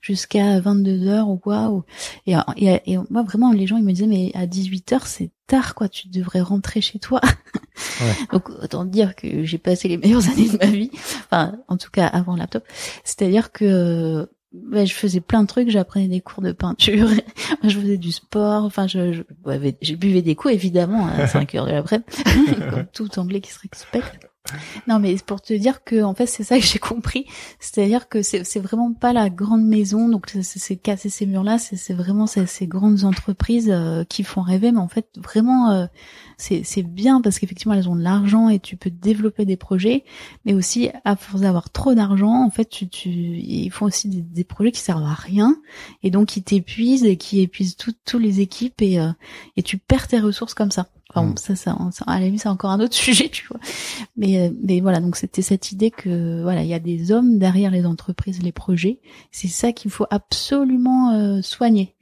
jusqu'à 0.00 0.60
22 0.60 1.06
heures 1.06 1.28
ou 1.28 1.36
quoi. 1.36 1.70
Ou... 1.70 1.84
Et, 2.26 2.34
et, 2.56 2.92
et, 2.92 2.98
moi 3.10 3.22
vraiment 3.22 3.52
les 3.52 3.66
gens 3.66 3.76
ils 3.76 3.84
me 3.84 3.92
disaient 3.92 4.06
mais 4.06 4.32
à 4.34 4.46
18 4.46 4.92
heures 4.92 5.06
c'est 5.06 5.30
tard 5.46 5.74
quoi, 5.74 5.88
tu 5.88 6.08
devrais 6.08 6.40
rentrer 6.40 6.80
chez 6.80 6.98
toi. 6.98 7.20
Ouais. 8.00 8.14
Donc 8.32 8.48
autant 8.48 8.86
dire 8.86 9.14
que 9.14 9.44
j'ai 9.44 9.58
passé 9.58 9.88
les 9.88 9.98
meilleures 9.98 10.26
années 10.30 10.48
de 10.48 10.56
ma 10.56 10.64
vie, 10.64 10.90
enfin 11.26 11.58
en 11.68 11.76
tout 11.76 11.90
cas 11.90 12.06
avant 12.06 12.32
le 12.32 12.38
laptop. 12.38 12.64
C'est-à-dire 13.04 13.52
que 13.52 14.30
je 14.52 14.92
faisais 14.92 15.20
plein 15.20 15.42
de 15.42 15.46
trucs, 15.48 15.70
j'apprenais 15.70 16.08
des 16.08 16.20
cours 16.20 16.42
de 16.42 16.52
peinture, 16.52 17.08
je 17.62 17.78
faisais 17.78 17.98
du 17.98 18.12
sport, 18.12 18.64
enfin 18.64 18.86
je, 18.86 19.12
je 19.12 19.22
j'ai 19.82 19.96
buvais 19.96 20.22
des 20.22 20.34
coups 20.34 20.54
évidemment 20.54 21.06
à 21.06 21.26
5 21.26 21.54
heures 21.54 21.66
de 21.66 21.72
l'après, 21.72 22.00
comme 22.70 22.86
tout 22.92 23.18
anglais 23.18 23.40
qui 23.40 23.52
se 23.52 23.60
respecte. 23.60 24.28
Non, 24.86 25.00
mais 25.00 25.16
pour 25.26 25.40
te 25.40 25.52
dire 25.52 25.82
que 25.82 26.02
en 26.02 26.14
fait 26.14 26.26
c'est 26.26 26.44
ça 26.44 26.58
que 26.58 26.64
j'ai 26.64 26.78
compris, 26.78 27.26
c'est-à-dire 27.58 28.08
que 28.08 28.22
c'est 28.22 28.44
c'est 28.44 28.60
vraiment 28.60 28.92
pas 28.92 29.12
la 29.12 29.28
grande 29.28 29.66
maison, 29.66 30.08
donc 30.08 30.30
c'est 30.42 30.76
casser 30.76 31.08
ces 31.08 31.26
murs-là, 31.26 31.58
c'est 31.58 31.94
vraiment 31.94 32.26
ces, 32.26 32.46
ces, 32.46 32.66
grandes 32.66 33.04
entreprises 33.04 33.70
euh, 33.70 34.04
qui 34.04 34.22
font 34.22 34.42
rêver, 34.42 34.70
mais 34.70 34.78
en 34.78 34.88
fait 34.88 35.08
vraiment 35.16 35.70
euh, 35.70 35.86
c'est 36.36 36.62
c'est 36.64 36.82
bien 36.82 37.20
parce 37.20 37.38
qu'effectivement 37.38 37.74
elles 37.74 37.88
ont 37.88 37.96
de 37.96 38.02
l'argent 38.02 38.48
et 38.48 38.58
tu 38.58 38.76
peux 38.76 38.90
développer 38.90 39.44
des 39.44 39.56
projets, 39.56 40.04
mais 40.44 40.52
aussi 40.54 40.90
à 41.04 41.16
force 41.16 41.42
d'avoir 41.42 41.70
trop 41.70 41.94
d'argent, 41.94 42.44
en 42.44 42.50
fait 42.50 42.68
tu 42.68 42.88
tu 42.88 43.08
ils 43.08 43.70
font 43.70 43.86
aussi 43.86 44.08
des, 44.08 44.20
des, 44.20 44.44
projets 44.44 44.72
qui 44.72 44.80
servent 44.80 45.04
à 45.04 45.14
rien 45.14 45.56
et 46.02 46.10
donc 46.10 46.28
qui 46.28 46.42
t'épuisent 46.42 47.04
et 47.04 47.16
qui 47.16 47.40
épuisent 47.40 47.76
toutes 47.76 48.14
les 48.14 48.40
équipes 48.40 48.82
et 48.82 49.00
euh, 49.00 49.10
et 49.56 49.62
tu 49.62 49.78
perds 49.78 50.08
tes 50.08 50.20
ressources 50.20 50.54
comme 50.54 50.70
ça. 50.70 50.88
Enfin, 51.10 51.28
mm. 51.28 51.36
ça, 51.36 51.56
ça, 51.56 51.76
à 52.06 52.18
la 52.18 52.26
limite, 52.26 52.42
c'est 52.42 52.48
encore 52.48 52.70
un 52.70 52.80
autre 52.80 52.94
sujet, 53.06 53.28
tu 53.28 53.46
vois. 53.46 53.60
Mais, 54.16 54.38
euh, 54.38 54.50
mais 54.62 54.80
voilà, 54.80 55.00
donc 55.00 55.16
c'était 55.16 55.42
cette 55.42 55.72
idée 55.72 55.90
que 55.90 56.42
voilà, 56.42 56.62
il 56.62 56.68
y 56.68 56.74
a 56.74 56.78
des 56.78 57.12
hommes 57.12 57.38
derrière 57.38 57.70
les 57.70 57.86
entreprises, 57.86 58.42
les 58.42 58.52
projets. 58.52 59.00
C'est 59.30 59.48
ça 59.48 59.72
qu'il 59.72 59.90
faut 59.90 60.06
absolument 60.10 61.12
euh, 61.12 61.40
soigner, 61.42 61.94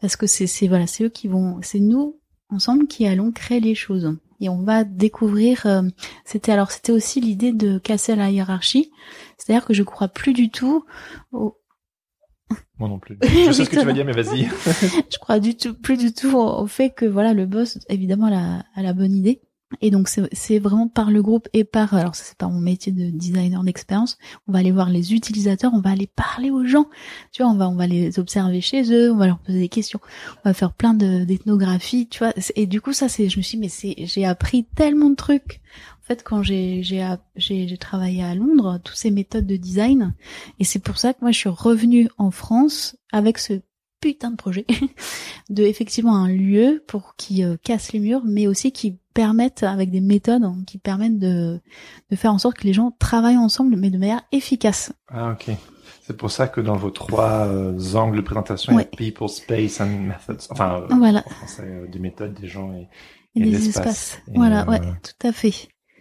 parce 0.00 0.16
que 0.16 0.26
c'est, 0.26 0.46
c'est 0.46 0.68
voilà, 0.68 0.86
c'est 0.86 1.04
eux 1.04 1.08
qui 1.08 1.28
vont, 1.28 1.58
c'est 1.62 1.80
nous 1.80 2.19
ensemble 2.50 2.86
qui 2.86 3.06
allons 3.06 3.32
créer 3.32 3.60
les 3.60 3.74
choses. 3.74 4.16
et 4.40 4.48
on 4.48 4.62
va 4.62 4.84
découvrir. 4.84 5.66
euh, 5.66 5.82
c'était 6.24 6.52
alors 6.52 6.70
c'était 6.70 6.92
aussi 6.92 7.20
l'idée 7.20 7.52
de 7.52 7.78
casser 7.78 8.16
la 8.16 8.30
hiérarchie, 8.30 8.90
c'est-à-dire 9.38 9.66
que 9.66 9.74
je 9.74 9.82
crois 9.82 10.08
plus 10.08 10.32
du 10.32 10.50
tout 10.50 10.84
au, 11.32 11.56
Moi 12.78 12.88
non 12.88 12.98
plus. 12.98 13.18
Je 13.22 13.52
sais 13.52 13.64
ce 13.64 13.70
que 13.70 13.78
tu 13.78 13.86
vas 13.86 13.92
dire, 13.92 14.04
mais 14.04 14.12
vas-y. 14.12 14.44
je 15.10 15.18
crois 15.18 15.38
du 15.38 15.56
tout 15.56 15.74
plus 15.74 15.96
du 15.96 16.12
tout 16.12 16.36
au, 16.36 16.62
au 16.62 16.66
fait 16.66 16.90
que 16.90 17.06
voilà 17.06 17.34
le 17.34 17.46
boss 17.46 17.78
évidemment 17.88 18.26
a 18.26 18.30
la, 18.30 18.64
a 18.74 18.82
la 18.82 18.92
bonne 18.92 19.12
idée 19.14 19.40
et 19.80 19.90
donc 19.90 20.08
c'est 20.08 20.58
vraiment 20.58 20.88
par 20.88 21.10
le 21.10 21.22
groupe 21.22 21.48
et 21.52 21.64
par 21.64 21.94
alors 21.94 22.14
c'est 22.14 22.36
par 22.36 22.50
mon 22.50 22.60
métier 22.60 22.92
de 22.92 23.10
designer 23.10 23.62
d'expérience. 23.62 24.18
On 24.48 24.52
va 24.52 24.58
aller 24.58 24.72
voir 24.72 24.90
les 24.90 25.14
utilisateurs 25.14 25.72
on 25.74 25.80
va 25.80 25.90
aller 25.90 26.08
parler 26.08 26.50
aux 26.50 26.64
gens. 26.64 26.88
Tu 27.32 27.42
vois 27.42 27.52
on 27.52 27.56
va 27.56 27.68
on 27.68 27.76
va 27.76 27.86
les 27.86 28.18
observer 28.18 28.60
chez 28.60 28.92
eux 28.92 29.12
on 29.12 29.16
va 29.16 29.26
leur 29.26 29.38
poser 29.38 29.60
des 29.60 29.68
questions. 29.68 30.00
On 30.44 30.48
va 30.48 30.54
faire 30.54 30.72
plein 30.72 30.94
de 30.94 31.24
d'ethnographie 31.24 32.08
tu 32.08 32.18
vois. 32.18 32.32
Et 32.56 32.66
du 32.66 32.80
coup 32.80 32.92
ça 32.92 33.08
c'est 33.08 33.28
je 33.28 33.38
me 33.38 33.42
suis 33.42 33.58
dit, 33.58 33.62
mais 33.62 33.68
c'est 33.68 33.94
j'ai 34.06 34.24
appris 34.24 34.64
tellement 34.64 35.10
de 35.10 35.16
trucs. 35.16 35.60
En 36.02 36.06
fait 36.06 36.24
quand 36.24 36.42
j'ai 36.42 36.82
j'ai 36.82 37.06
j'ai 37.36 37.78
travaillé 37.78 38.24
à 38.24 38.34
Londres 38.34 38.80
toutes 38.82 38.96
ces 38.96 39.12
méthodes 39.12 39.46
de 39.46 39.56
design. 39.56 40.14
Et 40.58 40.64
c'est 40.64 40.80
pour 40.80 40.98
ça 40.98 41.14
que 41.14 41.18
moi 41.22 41.30
je 41.30 41.38
suis 41.38 41.48
revenue 41.48 42.08
en 42.18 42.32
France 42.32 42.96
avec 43.12 43.38
ce 43.38 43.60
putain 44.00 44.30
de 44.30 44.36
projet 44.36 44.66
de 45.50 45.62
effectivement 45.64 46.16
un 46.16 46.28
lieu 46.28 46.82
pour 46.86 47.14
qui 47.16 47.44
euh, 47.44 47.56
casse 47.62 47.92
les 47.92 48.00
murs, 48.00 48.22
mais 48.24 48.46
aussi 48.46 48.72
qui 48.72 48.98
permettent 49.14 49.62
avec 49.62 49.90
des 49.90 50.00
méthodes 50.00 50.44
hein, 50.44 50.56
qui 50.66 50.78
permettent 50.78 51.18
de 51.18 51.60
de 52.10 52.16
faire 52.16 52.32
en 52.32 52.38
sorte 52.38 52.56
que 52.58 52.66
les 52.66 52.72
gens 52.72 52.92
travaillent 52.98 53.36
ensemble, 53.36 53.76
mais 53.76 53.90
de 53.90 53.98
manière 53.98 54.22
efficace. 54.32 54.92
Ah, 55.08 55.32
ok. 55.32 55.54
C'est 56.02 56.16
pour 56.16 56.30
ça 56.30 56.48
que 56.48 56.60
dans 56.60 56.76
vos 56.76 56.90
trois 56.90 57.46
euh, 57.46 57.94
angles 57.94 58.16
de 58.16 58.22
présentation, 58.22 58.74
Ouais. 58.74 58.88
il 58.98 59.04
y 59.04 59.08
a 59.08 59.12
people, 59.12 59.28
space 59.28 59.80
and 59.80 59.86
methods. 60.00 60.46
Enfin, 60.50 60.82
euh, 60.90 60.94
Voilà. 60.96 61.22
en 61.24 61.30
français, 61.30 61.62
euh, 61.66 61.86
des 61.86 61.98
méthodes, 62.00 62.34
des 62.34 62.48
gens 62.48 62.72
et, 62.72 62.88
Et, 63.36 63.42
Et 63.42 63.50
des 63.50 63.68
espaces. 63.68 64.18
Et, 64.26 64.36
voilà, 64.36 64.62
euh, 64.62 64.70
ouais, 64.72 64.80
tout 64.80 65.26
à 65.26 65.30
fait. 65.32 65.52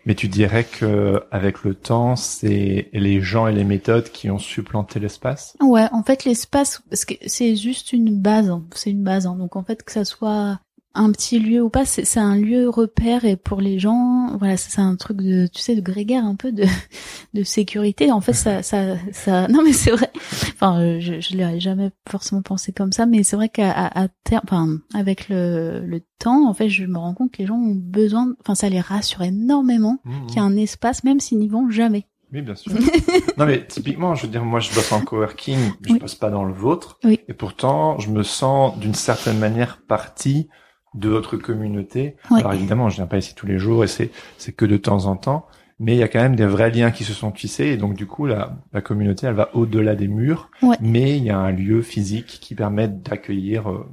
Mais 0.10 0.16
tu 0.16 0.28
dirais 0.28 0.64
que 0.64 1.22
avec 1.30 1.64
le 1.64 1.76
temps, 1.76 2.16
c'est 2.16 2.90
les 2.94 3.22
gens 3.22 3.46
et 3.46 3.54
les 3.54 3.64
méthodes 3.64 4.10
qui 4.10 4.32
ont 4.32 4.40
supplanté 4.40 5.00
l'espace? 5.00 5.56
Ouais, 5.62 5.86
en 5.92 6.02
fait 6.02 6.26
l'espace, 6.26 6.82
c'est 7.28 7.56
juste 7.56 7.94
une 7.94 8.20
base, 8.20 8.50
hein, 8.50 8.64
c'est 8.74 8.90
une 8.90 9.04
base. 9.04 9.28
hein. 9.28 9.36
donc 9.36 9.56
en 9.56 9.64
fait 9.64 9.84
que 9.84 9.92
ça 9.92 10.06
soit 10.06 10.60
un 10.96 11.12
petit 11.12 11.40
lieu 11.40 11.62
ou 11.62 11.70
pas, 11.70 11.86
c'est 11.86 12.18
un 12.20 12.36
lieu 12.36 12.68
repère 12.68 13.24
et 13.24 13.36
pour 13.36 13.62
les 13.62 13.78
gens, 13.80 14.36
voilà, 14.38 14.58
c'est 14.58 14.82
un 14.82 14.96
truc 14.96 15.18
de, 15.18 15.48
tu 15.48 15.62
sais, 15.62 15.76
de 15.76 15.82
grégaire 15.82 16.26
un 16.26 16.36
peu 16.36 16.52
de 16.52 16.64
de 17.34 17.44
sécurité. 17.44 18.12
En 18.12 18.22
fait, 18.22 18.34
ça, 18.34 18.64
ça, 18.64 18.96
ça, 19.12 19.48
non 19.50 19.62
mais 19.64 19.74
c'est 19.74 19.92
vrai. 19.92 20.12
Enfin, 20.54 20.82
euh, 20.82 21.00
je, 21.00 21.20
je 21.22 21.38
l'ai 21.38 21.60
jamais 21.60 21.92
forcément 22.10 22.42
pensé 22.42 22.72
comme 22.72 22.92
ça, 22.92 23.06
mais 23.06 23.24
c'est 23.24 23.36
vrai 23.36 23.50
qu'à 23.50 23.72
à, 23.72 24.04
à 24.04 24.08
terme, 24.24 24.42
enfin, 24.46 24.68
avec 24.94 25.30
le 25.30 25.82
le 25.86 26.02
temps, 26.20 26.50
en 26.50 26.54
fait, 26.54 26.70
je 26.70 26.86
me 26.86 26.98
rends 26.98 27.14
compte 27.14 27.32
que 27.32 27.38
les 27.40 27.46
gens 27.46 27.56
ont 27.56 27.76
besoin, 27.76 28.34
enfin, 28.42 28.56
ça 28.56 28.68
les 28.70 28.82
rassure 28.82 29.22
énormément 29.22 30.00
qu'il 30.28 30.38
y 30.38 30.40
a 30.40 30.44
un 30.44 30.58
espace, 30.58 31.04
même 31.04 31.20
s'ils 31.20 31.40
n'y 31.40 31.48
vont 31.50 31.70
jamais. 31.70 32.08
Oui, 32.32 32.42
bien 32.44 32.54
sûr. 32.56 32.72
non, 33.38 33.46
mais 33.48 33.66
typiquement, 33.66 34.14
je 34.14 34.24
veux 34.24 34.32
dire, 34.32 34.46
moi, 34.46 34.60
je 34.60 34.72
bosse 34.76 34.92
en 34.92 35.02
coworking, 35.02 35.58
je 35.88 35.94
Oui. 35.94 36.00
bosse 36.00 36.14
pas 36.14 36.30
dans 36.30 36.44
le 36.44 36.54
vôtre. 36.54 37.00
Oui. 37.04 37.20
Et 37.28 37.34
pourtant, 37.34 37.98
je 37.98 38.10
me 38.12 38.22
sens 38.22 38.78
d'une 38.78 38.94
certaine 38.94 39.40
manière 39.40 39.82
partie 39.88 40.48
de 40.96 41.10
votre 41.10 41.38
communauté. 41.38 42.16
Ouais. 42.32 42.40
Alors 42.40 42.54
évidemment, 42.54 42.90
je 42.90 42.96
viens 42.98 43.06
pas 43.08 43.18
ici 43.18 43.36
tous 43.36 43.46
les 43.48 43.58
jours 43.60 43.84
et 43.84 43.88
c'est, 43.88 44.10
c'est 44.38 44.52
que 44.52 44.66
de 44.66 44.78
temps 44.78 45.06
en 45.06 45.16
temps. 45.16 45.46
Mais 45.82 45.96
il 45.96 46.00
y 46.00 46.04
a 46.04 46.10
quand 46.10 46.20
même 46.22 46.36
des 46.36 46.46
vrais 46.46 46.72
liens 46.72 46.92
qui 46.92 47.06
se 47.06 47.14
sont 47.14 47.32
tissés 47.32 47.68
et 47.68 47.78
donc 47.78 47.94
du 47.94 48.06
coup 48.06 48.26
la, 48.26 48.58
la 48.74 48.82
communauté 48.82 49.28
elle 49.28 49.36
va 49.36 49.50
au-delà 49.56 49.96
des 49.96 50.10
murs, 50.10 50.50
Ouais. 50.62 50.76
mais 50.82 51.16
il 51.18 51.24
y 51.24 51.30
a 51.30 51.38
un 51.40 51.52
lieu 51.52 51.82
physique 51.82 52.26
qui 52.42 52.54
permet 52.54 52.90
d'accueillir 52.90 53.70
euh, 53.72 53.86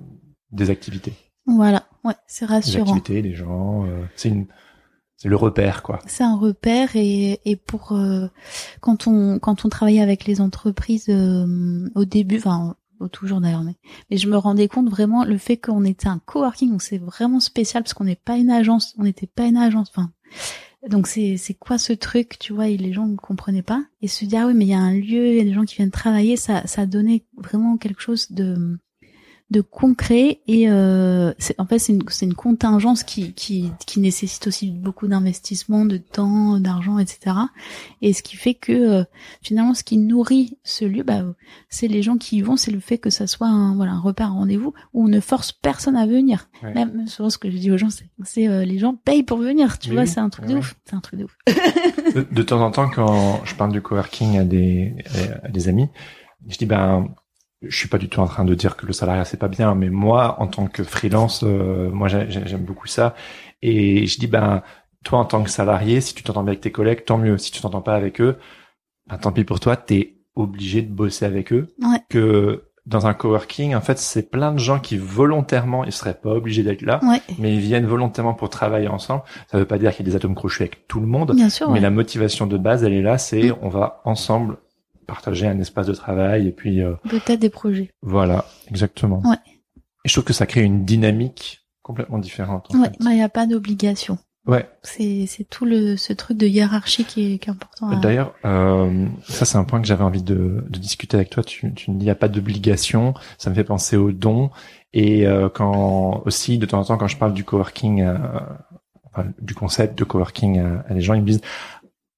des 0.50 0.70
activités, 0.70 1.12
Voilà, 1.46 1.84
ouais, 2.02 2.14
c'est 2.26 2.46
des 2.46 2.52
rassurant. 2.54 2.82
activités, 2.82 3.22
des 3.22 3.34
gens. 3.34 3.84
euh, 3.86 4.02
c'est 4.16 4.30
une, 4.30 4.46
c'est 5.16 5.28
le 5.28 5.36
repère 5.36 5.84
quoi. 5.84 6.00
C'est 6.06 6.24
un 6.24 6.36
repère 6.36 6.90
et, 6.96 7.38
et 7.44 7.54
pour 7.54 7.92
euh, 7.92 8.26
quand 8.80 9.06
on 9.06 9.38
quand 9.38 9.64
on 9.64 9.68
travaillait 9.68 10.02
avec 10.02 10.24
les 10.26 10.40
entreprises 10.40 11.06
euh, 11.08 11.88
au 11.94 12.04
début, 12.04 12.38
enfin 12.38 12.74
toujours 13.12 13.40
d'ailleurs, 13.40 13.62
mais, 13.62 13.76
mais 14.10 14.16
je 14.16 14.28
me 14.28 14.36
rendais 14.36 14.68
compte 14.68 14.88
vraiment 14.88 15.24
le 15.24 15.38
fait 15.38 15.56
qu'on 15.56 15.84
était 15.84 16.08
un 16.08 16.18
coworking, 16.18 16.70
donc 16.70 16.82
c'est 16.82 16.98
vraiment 16.98 17.40
spécial 17.40 17.82
parce 17.82 17.94
qu'on 17.94 18.04
n'est 18.04 18.16
pas 18.16 18.36
une 18.36 18.50
agence, 18.50 18.94
on 18.98 19.04
n'était 19.04 19.26
pas 19.26 19.46
une 19.46 19.56
agence, 19.56 19.88
enfin 19.90 20.10
donc 20.88 21.06
c'est 21.06 21.36
c'est 21.36 21.54
quoi 21.54 21.78
ce 21.78 21.92
truc, 21.92 22.38
tu 22.38 22.52
vois, 22.52 22.68
et 22.68 22.76
les 22.76 22.92
gens 22.92 23.06
ne 23.06 23.16
comprenaient 23.16 23.62
pas. 23.62 23.84
Et 24.02 24.08
se 24.08 24.24
dire 24.24 24.42
ah 24.44 24.46
oui 24.46 24.54
mais 24.54 24.66
il 24.66 24.70
y 24.70 24.74
a 24.74 24.78
un 24.78 24.92
lieu, 24.92 25.30
il 25.30 25.36
y 25.36 25.40
a 25.40 25.44
des 25.44 25.52
gens 25.52 25.64
qui 25.64 25.76
viennent 25.76 25.90
travailler, 25.90 26.36
ça 26.36 26.66
ça 26.66 26.86
donnait 26.86 27.24
vraiment 27.36 27.76
quelque 27.76 28.00
chose 28.00 28.30
de 28.30 28.78
de 29.50 29.60
concret 29.60 30.40
et 30.48 30.68
euh, 30.68 31.32
c'est- 31.38 31.54
en 31.60 31.66
fait 31.66 31.78
c'est 31.78 31.92
une 31.92 32.02
c'est 32.08 32.26
une 32.26 32.34
contingence 32.34 33.04
qui 33.04 33.32
qui 33.32 33.70
qui 33.86 34.00
nécessite 34.00 34.48
aussi 34.48 34.72
beaucoup 34.72 35.06
d'investissement, 35.06 35.84
de 35.84 35.98
temps, 35.98 36.58
d'argent, 36.58 36.98
etc. 36.98 37.36
Et 38.02 38.12
ce 38.12 38.24
qui 38.24 38.34
fait 38.36 38.54
que 38.54 38.72
euh, 38.72 39.04
finalement 39.42 39.74
ce 39.74 39.84
qui 39.84 39.98
nourrit 39.98 40.58
ce 40.64 40.84
lieu, 40.84 41.04
bah 41.04 41.22
c'est 41.68 41.86
les 41.86 42.02
gens 42.02 42.16
qui 42.16 42.38
y 42.38 42.40
vont, 42.42 42.56
c'est 42.56 42.72
le 42.72 42.80
fait 42.80 42.98
que 42.98 43.08
ça 43.08 43.28
soit 43.28 43.46
un 43.46 43.76
voilà 43.76 43.92
un 43.92 44.00
repère, 44.00 44.30
un 44.30 44.34
rendez-vous 44.34 44.74
où 44.94 45.04
on 45.04 45.08
ne 45.08 45.20
force 45.20 45.52
personne 45.52 45.94
à 45.96 46.06
venir. 46.06 46.48
Ouais. 46.64 46.74
Même 46.74 47.06
souvent 47.06 47.30
ce 47.30 47.38
que 47.38 47.48
je 47.48 47.56
dis 47.56 47.70
aux 47.70 47.78
gens, 47.78 47.88
c'est 48.24 48.48
euh, 48.48 48.64
les 48.64 48.78
gens 48.78 48.94
payent 48.96 49.22
pour 49.22 49.38
venir, 49.38 49.78
tu 49.78 49.90
Mais 49.90 49.94
vois, 49.94 50.04
oui, 50.04 50.08
c'est 50.08 50.18
un 50.20 50.28
truc 50.28 50.46
ouais, 50.46 50.54
de 50.54 50.58
ouf, 50.58 50.74
c'est 50.84 50.96
un 50.96 51.00
truc 51.00 51.20
de 51.20 51.24
ouf. 51.24 51.36
de, 52.16 52.26
de 52.28 52.42
temps 52.42 52.60
en 52.62 52.72
temps, 52.72 52.90
quand 52.90 53.44
je 53.44 53.54
parle 53.54 53.70
du 53.70 53.80
coworking 53.80 54.38
à 54.38 54.44
des, 54.44 54.92
à 55.44 55.48
des 55.50 55.68
amis, 55.68 55.88
je 56.48 56.58
dis 56.58 56.66
ben, 56.66 57.08
je 57.62 57.76
suis 57.76 57.88
pas 57.88 57.98
du 57.98 58.08
tout 58.08 58.20
en 58.20 58.26
train 58.26 58.44
de 58.44 58.54
dire 58.54 58.76
que 58.76 58.86
le 58.86 58.92
salariat 58.92 59.24
c'est 59.24 59.38
pas 59.38 59.48
bien, 59.48 59.74
mais 59.74 59.90
moi, 59.90 60.36
en 60.40 60.46
tant 60.46 60.66
que 60.66 60.82
freelance, 60.84 61.42
euh, 61.44 61.90
moi 61.90 62.08
j'ai- 62.08 62.30
j'ai- 62.30 62.46
j'aime 62.46 62.64
beaucoup 62.64 62.86
ça, 62.86 63.14
et 63.62 64.06
je 64.06 64.18
dis 64.18 64.26
ben, 64.26 64.62
toi 65.04 65.18
en 65.20 65.24
tant 65.24 65.42
que 65.42 65.50
salarié, 65.50 66.00
si 66.00 66.14
tu 66.14 66.22
t'entends 66.22 66.42
bien 66.42 66.50
avec 66.52 66.60
tes 66.60 66.72
collègues, 66.72 67.04
tant 67.04 67.18
mieux. 67.18 67.38
Si 67.38 67.50
tu 67.52 67.60
t'entends 67.62 67.80
pas 67.82 67.94
avec 67.94 68.20
eux, 68.20 68.36
ben, 69.08 69.16
tant 69.18 69.32
pis 69.32 69.44
pour 69.44 69.60
toi, 69.60 69.76
t'es 69.76 70.16
obligé 70.34 70.82
de 70.82 70.92
bosser 70.92 71.24
avec 71.24 71.52
eux. 71.52 71.74
Ouais. 71.80 71.98
Que 72.10 72.64
dans 72.84 73.06
un 73.06 73.14
coworking, 73.14 73.74
en 73.74 73.80
fait, 73.80 73.98
c'est 73.98 74.30
plein 74.30 74.52
de 74.52 74.58
gens 74.58 74.78
qui 74.78 74.96
volontairement, 74.96 75.82
ils 75.84 75.90
seraient 75.92 76.14
pas 76.20 76.30
obligés 76.30 76.62
d'être 76.62 76.82
là, 76.82 77.00
Ouais, 77.02 77.20
mais 77.38 77.52
ils 77.54 77.60
viennent 77.60 77.86
volontairement 77.86 78.34
pour 78.34 78.48
travailler 78.50 78.86
ensemble. 78.88 79.22
Ça 79.50 79.58
veut 79.58 79.64
pas 79.64 79.78
dire 79.78 79.90
qu'il 79.94 80.06
y 80.06 80.08
a 80.08 80.12
des 80.12 80.16
atomes 80.16 80.34
crochus 80.36 80.62
avec 80.62 80.86
tout 80.86 81.00
le 81.00 81.06
monde, 81.06 81.32
bien 81.34 81.48
sûr. 81.48 81.68
mais 81.68 81.74
ouais. 81.74 81.80
la 81.80 81.90
motivation 81.90 82.46
de 82.46 82.56
base, 82.58 82.84
elle 82.84 82.92
est 82.92 83.02
là, 83.02 83.18
c'est 83.18 83.48
Mm. 83.50 83.56
on 83.62 83.68
va 83.70 84.02
ensemble 84.04 84.58
partager 85.06 85.46
un 85.46 85.58
espace 85.60 85.86
de 85.86 85.94
travail 85.94 86.46
et 86.48 86.52
puis 86.52 86.82
euh, 86.82 86.94
Peut-être 87.08 87.40
des 87.40 87.50
projets. 87.50 87.90
voilà, 88.02 88.44
exactement. 88.68 89.22
Ouais. 89.24 89.36
Et 90.04 90.08
je 90.08 90.12
trouve 90.12 90.24
que 90.24 90.32
ça 90.32 90.46
crée 90.46 90.62
une 90.62 90.84
dynamique 90.84 91.66
complètement 91.82 92.18
différente. 92.18 92.74
En 92.74 92.80
Ouais, 92.82 92.90
bah 93.00 93.10
il 93.12 93.18
y 93.18 93.22
a 93.22 93.28
pas 93.28 93.46
d'obligation. 93.46 94.18
Ouais. 94.46 94.68
C'est 94.82 95.26
c'est 95.26 95.42
tout 95.42 95.64
le 95.64 95.96
ce 95.96 96.12
truc 96.12 96.36
de 96.36 96.46
hiérarchie 96.46 97.04
qui 97.04 97.34
est, 97.34 97.38
qui 97.38 97.48
est 97.48 97.52
important. 97.52 97.90
À... 97.90 97.96
D'ailleurs, 97.96 98.32
euh, 98.44 99.06
ça 99.28 99.44
c'est 99.44 99.58
un 99.58 99.64
point 99.64 99.80
que 99.80 99.86
j'avais 99.88 100.04
envie 100.04 100.22
de, 100.22 100.64
de 100.68 100.78
discuter 100.78 101.16
avec 101.16 101.30
toi. 101.30 101.42
Tu, 101.42 101.72
tu 101.74 101.90
me 101.90 101.96
dis 101.96 102.02
il 102.04 102.06
n'y 102.06 102.10
a 102.10 102.14
pas 102.14 102.28
d'obligation. 102.28 103.14
Ça 103.38 103.50
me 103.50 103.54
fait 103.56 103.64
penser 103.64 103.96
aux 103.96 104.12
dons. 104.12 104.50
Et 104.92 105.26
euh, 105.26 105.48
quand 105.48 106.22
aussi 106.26 106.58
de 106.58 106.66
temps 106.66 106.78
en 106.80 106.84
temps 106.84 106.96
quand 106.96 107.08
je 107.08 107.16
parle 107.16 107.34
du 107.34 107.42
coworking, 107.42 108.02
euh, 108.02 108.16
enfin, 109.12 109.26
du 109.40 109.54
concept 109.54 109.98
de 109.98 110.04
coworking 110.04 110.60
à, 110.60 110.84
à 110.88 110.94
des 110.94 111.00
gens, 111.00 111.14
ils 111.14 111.22
me 111.22 111.26
disent 111.26 111.40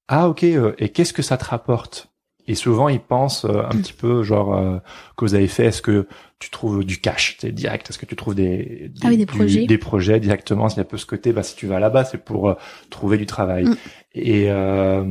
ah 0.07 0.29
ok 0.29 0.43
euh, 0.43 0.73
et 0.77 0.89
qu'est-ce 0.89 1.13
que 1.13 1.23
ça 1.23 1.37
te 1.37 1.45
rapporte? 1.45 2.08
Et 2.49 2.55
souvent 2.55 2.89
ils 2.89 2.99
pensent 2.99 3.45
euh, 3.45 3.63
un 3.63 3.69
petit 3.77 3.93
peu 3.93 4.23
genre 4.23 4.55
euh, 4.55 4.79
cause 5.15 5.35
à 5.35 5.39
effet. 5.41 5.65
Est-ce 5.65 5.81
que 5.81 6.07
tu 6.39 6.49
trouves 6.49 6.83
du 6.83 6.99
cash, 6.99 7.37
c'est 7.39 7.51
direct? 7.51 7.89
Est-ce 7.89 7.97
que 7.99 8.05
tu 8.07 8.15
trouves 8.15 8.33
des 8.35 8.91
Ah 9.03 9.07
oui, 9.09 9.17
des 9.17 9.25
du- 9.25 9.37
projets. 9.37 9.65
des 9.67 9.77
projets 9.77 10.19
directement? 10.19 10.67
S'il 10.67 10.79
y 10.79 10.81
a 10.81 10.85
peu 10.85 10.97
ce 10.97 11.05
côté, 11.05 11.31
bah 11.31 11.43
si 11.43 11.55
tu 11.55 11.67
vas 11.67 11.79
là-bas, 11.79 12.05
c'est 12.05 12.17
pour 12.23 12.49
euh, 12.49 12.55
trouver 12.89 13.17
du 13.17 13.25
travail. 13.27 13.65
Mm. 13.65 13.75
Et 14.15 14.45
euh, 14.49 15.03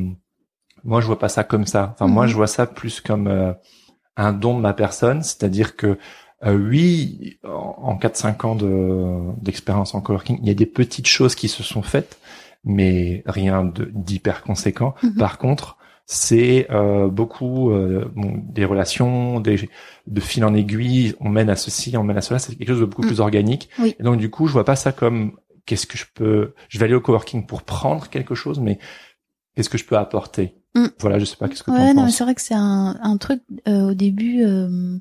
moi, 0.85 1.01
je 1.01 1.07
vois 1.07 1.19
pas 1.19 1.29
ça 1.29 1.45
comme 1.45 1.67
ça. 1.67 1.93
Enfin, 1.95 2.07
moi, 2.09 2.25
Mhm. 2.25 2.31
je 2.31 2.35
vois 2.37 2.47
ça 2.47 2.67
plus 2.67 3.01
comme 3.01 3.27
euh, 3.29 3.53
un 4.17 4.33
don 4.33 4.57
de 4.57 4.61
ma 4.61 4.73
personne, 4.73 5.23
c'est-à-dire 5.23 5.77
que 5.77 5.99
euh, 6.45 6.57
oui, 6.57 7.39
en, 7.45 7.49
en 7.83 7.97
4-5 7.99 8.45
ans 8.47 8.55
de- 8.55 9.33
d'expérience 9.43 9.95
en 9.95 10.01
coworking, 10.01 10.39
il 10.43 10.47
y 10.49 10.51
a 10.51 10.55
des 10.55 10.67
petites 10.67 11.09
choses 11.09 11.35
qui 11.35 11.49
se 11.49 11.63
sont 11.63 11.83
faites, 11.83 12.19
mais 12.65 13.23
rien 13.27 13.65
de- 13.65 13.91
d'hyper 13.93 14.43
conséquent. 14.43 14.95
Mhm. 15.03 15.15
Par 15.15 15.39
contre, 15.39 15.78
c'est 16.11 16.67
euh, 16.71 17.09
beaucoup 17.09 17.71
euh, 17.71 18.11
bon, 18.17 18.43
des 18.49 18.65
relations, 18.65 19.41
des, 19.41 19.69
de 20.07 20.21
fil 20.21 20.43
en 20.43 20.55
aiguille, 20.55 21.15
on 21.21 21.29
mène 21.29 21.51
à 21.51 21.55
ceci, 21.57 21.95
on 21.99 22.03
mène 22.03 22.17
à 22.17 22.23
cela, 22.23 22.39
c'est 22.39 22.57
quelque 22.57 22.69
chose 22.69 22.81
de 22.81 22.87
beaucoup 22.87 23.03
Mm. 23.03 23.09
plus 23.09 23.21
organique. 23.21 23.69
Oui. 23.79 23.95
Et 24.01 24.03
donc 24.03 24.17
du 24.17 24.31
coup, 24.31 24.47
je 24.47 24.53
vois 24.55 24.65
pas 24.65 24.75
ça 24.75 24.91
comme 24.91 25.33
qu'est-ce 25.67 25.87
que 25.87 25.99
je 25.99 26.07
peux, 26.15 26.55
je 26.71 26.79
vais 26.79 26.87
aller 26.87 26.95
au 26.95 27.03
coworking 27.03 27.45
pour 27.45 27.63
prendre 27.63 28.09
quelque 28.09 28.35
chose, 28.35 28.59
mais 28.59 28.79
qu'est-ce 29.55 29.69
que 29.69 29.77
je 29.79 29.85
peux 29.85 29.97
apporter 29.99 30.55
Mm. 30.75 30.87
Voilà, 31.01 31.19
je 31.19 31.25
sais 31.27 31.37
pas, 31.37 31.49
qu'est-ce 31.49 31.63
que 31.63 31.71
tu 31.71 31.77
Ouais, 31.77 31.83
en 31.83 31.87
non, 31.89 31.95
mais 31.95 32.03
penses 32.09 32.17
c'est 32.17 32.25
vrai 32.25 32.35
que 32.35 32.41
c'est 32.43 32.55
un, 32.55 32.97
un 33.03 33.17
truc 33.19 33.43
euh, 33.67 33.91
au 33.91 33.95
début. 33.95 34.45
Euh, 34.45 34.99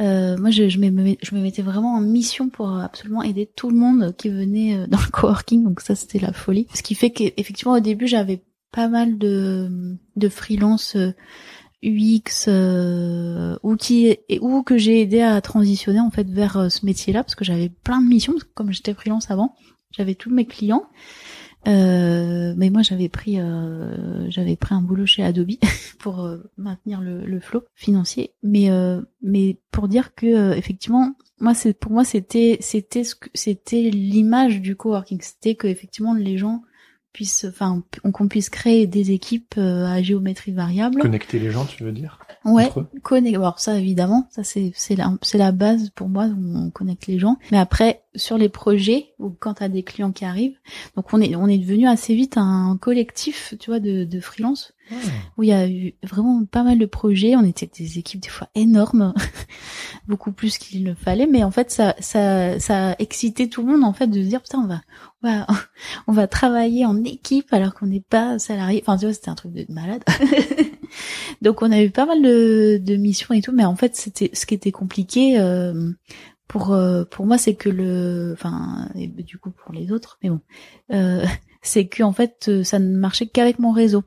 euh, 0.00 0.36
moi, 0.38 0.50
je, 0.50 0.68
je, 0.68 0.78
me, 0.78 1.16
je 1.22 1.34
me 1.34 1.40
mettais 1.40 1.62
vraiment 1.62 1.94
en 1.94 2.00
mission 2.00 2.48
pour 2.48 2.70
absolument 2.76 3.22
aider 3.22 3.46
tout 3.54 3.70
le 3.70 3.76
monde 3.76 4.14
qui 4.16 4.28
venait 4.30 4.76
euh, 4.76 4.86
dans 4.88 4.98
le 4.98 5.10
coworking. 5.10 5.62
Donc 5.64 5.80
ça, 5.80 5.94
c'était 5.94 6.18
la 6.18 6.32
folie. 6.32 6.66
Ce 6.74 6.82
qui 6.82 6.94
fait 6.94 7.10
qu'effectivement, 7.10 7.74
au 7.74 7.80
début, 7.80 8.06
j'avais 8.08 8.40
pas 8.72 8.88
mal 8.88 9.18
de, 9.18 9.96
de 10.16 10.28
freelance 10.28 10.96
euh, 10.96 11.12
UX 11.82 12.46
euh, 12.48 13.56
ou 13.62 13.76
qui 13.76 14.18
ou 14.40 14.62
que 14.62 14.76
j'ai 14.76 15.00
aidé 15.00 15.22
à 15.22 15.40
transitionner 15.40 16.00
en 16.00 16.10
fait 16.10 16.28
vers 16.28 16.56
euh, 16.56 16.68
ce 16.68 16.84
métier-là 16.84 17.22
parce 17.24 17.34
que 17.34 17.44
j'avais 17.44 17.70
plein 17.70 18.00
de 18.02 18.06
missions 18.06 18.34
comme 18.54 18.72
j'étais 18.72 18.94
freelance 18.94 19.30
avant. 19.30 19.54
j'avais 19.90 20.14
tous 20.14 20.30
mes 20.30 20.46
clients. 20.46 20.84
Euh, 21.68 22.54
mais 22.56 22.70
moi 22.70 22.80
j'avais 22.80 23.10
pris 23.10 23.38
euh, 23.38 24.30
j'avais 24.30 24.56
pris 24.56 24.74
un 24.74 24.80
boulot 24.80 25.04
chez 25.04 25.22
Adobe 25.22 25.50
pour 25.98 26.20
euh, 26.20 26.38
maintenir 26.56 27.02
le, 27.02 27.26
le 27.26 27.38
flot 27.38 27.64
financier 27.74 28.32
mais 28.42 28.70
euh, 28.70 29.02
mais 29.20 29.58
pour 29.70 29.86
dire 29.86 30.14
que 30.14 30.56
effectivement 30.56 31.12
moi 31.38 31.52
c'est 31.52 31.74
pour 31.74 31.92
moi 31.92 32.04
c'était 32.04 32.56
c'était 32.62 33.02
que 33.02 33.28
c'était 33.34 33.90
l'image 33.90 34.62
du 34.62 34.74
coworking 34.74 35.20
c'était 35.20 35.54
que 35.54 35.66
effectivement 35.66 36.14
les 36.14 36.38
gens 36.38 36.62
puissent 37.12 37.46
enfin 37.48 37.82
qu'on 38.12 38.28
puisse 38.28 38.50
créer 38.50 38.86
des 38.86 39.10
équipes 39.10 39.58
à 39.58 40.02
géométrie 40.02 40.52
variable 40.52 41.00
connecter 41.00 41.38
les 41.38 41.50
gens 41.50 41.64
tu 41.64 41.84
veux 41.84 41.92
dire? 41.92 42.18
Ouais, 42.44 42.70
connecter. 43.02 43.36
Alors 43.36 43.58
ça 43.58 43.78
évidemment, 43.78 44.26
ça 44.30 44.44
c'est 44.44 44.72
c'est 44.74 44.96
la 44.96 45.12
c'est 45.20 45.38
la 45.38 45.52
base 45.52 45.90
pour 45.90 46.08
moi. 46.08 46.24
On 46.24 46.70
connecte 46.70 47.06
les 47.06 47.18
gens. 47.18 47.36
Mais 47.52 47.58
après 47.58 48.02
sur 48.14 48.38
les 48.38 48.48
projets 48.48 49.14
ou 49.18 49.30
quand 49.30 49.54
t'as 49.54 49.68
des 49.68 49.82
clients 49.82 50.12
qui 50.12 50.24
arrivent, 50.24 50.58
donc 50.96 51.12
on 51.12 51.20
est 51.20 51.34
on 51.36 51.46
est 51.46 51.58
devenu 51.58 51.86
assez 51.86 52.14
vite 52.14 52.36
un 52.36 52.76
collectif, 52.80 53.54
tu 53.60 53.70
vois, 53.70 53.80
de 53.80 54.04
de 54.04 54.20
freelance 54.20 54.74
ah. 54.90 54.94
où 55.36 55.44
il 55.44 55.50
y 55.50 55.52
a 55.52 55.68
eu 55.68 55.94
vraiment 56.02 56.44
pas 56.44 56.62
mal 56.62 56.78
de 56.78 56.86
projets. 56.86 57.36
On 57.36 57.44
était 57.44 57.70
des 57.72 57.98
équipes 57.98 58.20
des 58.20 58.28
fois 58.28 58.48
énormes, 58.54 59.14
beaucoup 60.08 60.32
plus 60.32 60.58
qu'il 60.58 60.82
ne 60.82 60.94
fallait. 60.94 61.26
Mais 61.26 61.44
en 61.44 61.50
fait 61.50 61.70
ça 61.70 61.94
ça 62.00 62.58
ça 62.58 62.90
a 62.90 62.96
excité 62.98 63.48
tout 63.48 63.62
le 63.62 63.72
monde 63.72 63.84
en 63.84 63.92
fait 63.92 64.08
de 64.08 64.22
se 64.22 64.28
dire 64.28 64.42
putain 64.42 64.58
on 64.58 64.66
va 64.66 64.80
on 65.22 65.28
va 65.28 65.46
on 66.08 66.12
va 66.12 66.26
travailler 66.26 66.86
en 66.86 67.04
équipe 67.04 67.52
alors 67.52 67.74
qu'on 67.74 67.86
n'est 67.86 68.00
pas 68.00 68.38
salarié. 68.38 68.82
Enfin 68.84 68.96
tu 68.96 69.04
vois 69.04 69.14
c'était 69.14 69.30
un 69.30 69.34
truc 69.36 69.52
de 69.52 69.66
malade. 69.68 70.02
Donc 71.42 71.62
on 71.62 71.70
a 71.70 71.80
eu 71.82 71.90
pas 71.90 72.06
mal 72.06 72.20
de, 72.20 72.80
de, 72.82 72.96
missions 72.96 73.32
et 73.32 73.42
tout, 73.42 73.52
mais 73.52 73.64
en 73.64 73.76
fait 73.76 73.94
c'était 73.94 74.30
ce 74.32 74.44
qui 74.44 74.54
était 74.54 74.72
compliqué 74.72 75.38
euh, 75.38 75.92
pour 76.50 76.72
euh, 76.72 77.04
pour 77.04 77.26
moi, 77.26 77.38
c'est 77.38 77.54
que 77.54 77.68
le, 77.68 78.32
enfin 78.32 78.88
et 78.96 79.06
du 79.06 79.38
coup 79.38 79.52
pour 79.52 79.72
les 79.72 79.92
autres, 79.92 80.18
mais 80.20 80.30
bon, 80.30 80.40
euh, 80.92 81.24
c'est 81.62 81.86
que 81.86 82.02
en 82.02 82.12
fait 82.12 82.62
ça 82.64 82.80
ne 82.80 82.96
marchait 82.96 83.28
qu'avec 83.28 83.60
mon 83.60 83.70
réseau. 83.70 84.02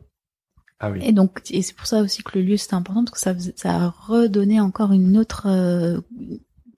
Ah 0.81 0.91
oui. 0.91 0.99
Et 1.03 1.13
donc 1.13 1.39
et 1.51 1.61
c'est 1.61 1.73
pour 1.73 1.87
ça 1.87 2.01
aussi 2.01 2.21
que 2.21 2.37
le 2.37 2.43
lieu 2.43 2.57
c'était 2.57 2.73
important 2.73 3.05
parce 3.05 3.13
que 3.13 3.19
ça 3.19 3.33
ça 3.55 3.75
a 3.75 3.87
redonné 3.87 4.59
encore 4.59 4.91
une 4.91 5.17
autre 5.17 5.47
euh, 5.47 6.01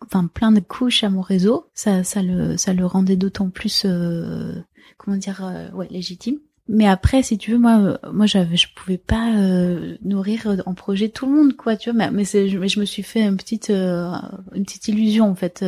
enfin 0.04 0.28
plein 0.28 0.52
de 0.52 0.60
couches 0.60 1.04
à 1.04 1.10
mon 1.10 1.22
réseau 1.22 1.72
ça 1.74 2.04
ça 2.04 2.22
le 2.22 2.58
ça 2.58 2.74
le 2.74 2.86
rendait 2.86 3.16
d'autant 3.16 3.50
plus 3.50 3.86
euh, 3.86 4.54
comment 4.98 5.18
dire 5.18 5.72
ouais 5.74 5.88
légitime 5.90 6.38
mais 6.68 6.88
après, 6.88 7.22
si 7.22 7.38
tu 7.38 7.52
veux, 7.52 7.60
moi, 7.60 7.78
euh, 7.78 7.98
moi, 8.12 8.26
j'avais, 8.26 8.58
je 8.58 8.68
pouvais 8.74 8.98
pas 8.98 9.32
euh, 9.36 9.98
nourrir 10.04 10.48
euh, 10.48 10.58
en 10.66 10.74
projet 10.74 11.10
tout 11.10 11.28
le 11.28 11.32
monde, 11.32 11.56
quoi, 11.56 11.76
tu 11.76 11.92
vois. 11.92 11.98
Mais, 11.98 12.10
mais, 12.10 12.26
c'est, 12.26 12.48
je, 12.48 12.58
me 12.58 12.86
suis 12.86 13.04
fait 13.04 13.22
une 13.22 13.38
petite, 13.38 13.70
une 13.70 14.64
petite 14.66 14.88
illusion 14.88 15.30
en 15.30 15.36
fait, 15.36 15.64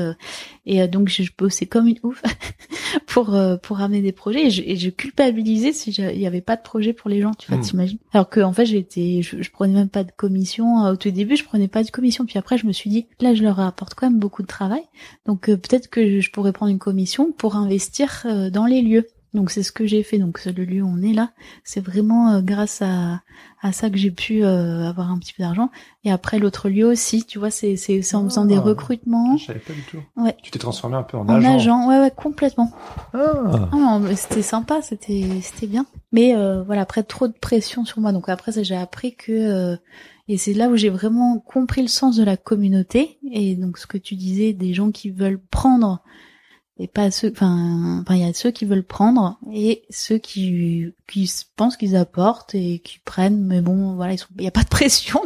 et 0.65 0.87
donc 0.87 1.09
je, 1.09 1.23
bossais 1.37 1.67
comme 1.67 1.87
une 1.87 1.99
ouf 2.01 2.23
pour 3.05 3.37
pour 3.61 3.77
ramener 3.77 4.01
des 4.01 4.11
projets. 4.11 4.47
Et 4.47 4.49
je, 4.49 4.63
et 4.65 4.75
je 4.75 4.89
culpabilisais 4.89 5.71
si 5.71 5.91
il 5.91 6.19
y 6.19 6.25
avait 6.25 6.41
pas 6.41 6.55
de 6.55 6.63
projet 6.63 6.93
pour 6.93 7.11
les 7.11 7.21
gens, 7.21 7.33
tu 7.35 7.51
vois, 7.51 7.59
hmm. 7.59 7.63
t'imagines. 7.63 7.99
Alors 8.13 8.27
que 8.27 8.39
en 8.39 8.51
fait, 8.51 8.65
j'étais, 8.65 9.21
je, 9.21 9.41
je 9.41 9.51
prenais 9.51 9.75
même 9.75 9.89
pas 9.89 10.03
de 10.03 10.11
commission 10.11 10.83
au 10.85 10.95
tout 10.95 11.11
début, 11.11 11.35
je 11.35 11.43
prenais 11.43 11.67
pas 11.67 11.83
de 11.83 11.91
commission. 11.91 12.25
Puis 12.25 12.39
après, 12.39 12.57
je 12.57 12.65
me 12.65 12.71
suis 12.71 12.89
dit, 12.89 13.05
là, 13.19 13.35
je 13.35 13.43
leur 13.43 13.59
apporte 13.59 13.93
quand 13.93 14.09
même 14.09 14.19
beaucoup 14.19 14.41
de 14.41 14.47
travail, 14.47 14.83
donc 15.27 15.45
peut-être 15.45 15.89
que 15.89 16.19
je 16.21 16.31
pourrais 16.31 16.53
prendre 16.53 16.71
une 16.71 16.79
commission 16.79 17.31
pour 17.31 17.55
investir 17.55 18.25
dans 18.51 18.65
les 18.65 18.81
lieux. 18.81 19.07
Donc 19.33 19.51
c'est 19.51 19.63
ce 19.63 19.71
que 19.71 19.85
j'ai 19.85 20.03
fait. 20.03 20.17
Donc 20.17 20.43
le 20.45 20.63
lieu 20.63 20.81
où 20.81 20.87
on 20.87 21.01
est 21.01 21.13
là, 21.13 21.31
c'est 21.63 21.81
vraiment 21.81 22.31
euh, 22.31 22.41
grâce 22.41 22.81
à, 22.81 23.21
à 23.61 23.71
ça 23.71 23.89
que 23.89 23.97
j'ai 23.97 24.11
pu 24.11 24.43
euh, 24.43 24.87
avoir 24.87 25.11
un 25.11 25.19
petit 25.19 25.33
peu 25.33 25.43
d'argent. 25.43 25.69
Et 26.03 26.11
après 26.11 26.39
l'autre 26.39 26.69
lieu 26.69 26.85
aussi, 26.85 27.23
tu 27.23 27.37
vois, 27.37 27.51
c'est 27.51 27.75
c'est 27.75 28.15
en 28.15 28.23
faisant 28.23 28.45
des 28.45 28.57
ah. 28.57 28.61
recrutements. 28.61 29.37
Je 29.37 29.45
savais 29.45 29.59
pas 29.59 29.73
du 29.73 29.83
tout. 29.83 29.99
Ouais. 30.15 30.35
Tu 30.41 30.51
t'es 30.51 30.59
transformé 30.59 30.95
un 30.95 31.03
peu 31.03 31.17
en, 31.17 31.27
en 31.27 31.43
agent. 31.43 31.87
Ouais 31.87 31.99
ouais 31.99 32.11
complètement. 32.15 32.71
Ah 33.13 33.99
c'était 34.15 34.41
sympa, 34.41 34.81
c'était 34.81 35.25
c'était 35.41 35.67
bien. 35.67 35.85
Mais 36.11 36.35
euh, 36.35 36.63
voilà 36.63 36.81
après 36.81 37.03
trop 37.03 37.27
de 37.27 37.33
pression 37.33 37.85
sur 37.85 37.99
moi. 37.99 38.11
Donc 38.11 38.29
après 38.29 38.51
j'ai 38.63 38.75
appris 38.75 39.15
que 39.15 39.77
et 40.29 40.37
c'est 40.37 40.53
là 40.53 40.67
où 40.67 40.75
j'ai 40.75 40.89
vraiment 40.89 41.39
compris 41.39 41.81
le 41.81 41.87
sens 41.87 42.17
de 42.17 42.23
la 42.23 42.35
communauté 42.35 43.17
et 43.31 43.55
donc 43.55 43.77
ce 43.77 43.87
que 43.87 43.97
tu 43.97 44.15
disais 44.15 44.53
des 44.53 44.73
gens 44.73 44.91
qui 44.91 45.09
veulent 45.09 45.39
prendre 45.39 46.01
et 46.79 46.87
pas 46.87 47.09
ceux 47.11 47.31
enfin 47.31 47.99
enfin 48.01 48.15
il 48.15 48.21
y 48.21 48.29
a 48.29 48.33
ceux 48.33 48.51
qui 48.51 48.65
veulent 48.65 48.83
prendre 48.83 49.39
et 49.51 49.83
ceux 49.89 50.17
qui 50.17 50.93
qui 51.07 51.31
pensent 51.55 51.77
qu'ils 51.77 51.95
apportent 51.95 52.53
et 52.53 52.79
qui 52.79 52.99
prennent 52.99 53.43
mais 53.43 53.61
bon 53.61 53.95
voilà 53.95 54.13
ils 54.13 54.17
sont 54.17 54.27
il 54.37 54.43
y 54.43 54.47
a 54.47 54.51
pas 54.51 54.63
de 54.63 54.69
pression 54.69 55.21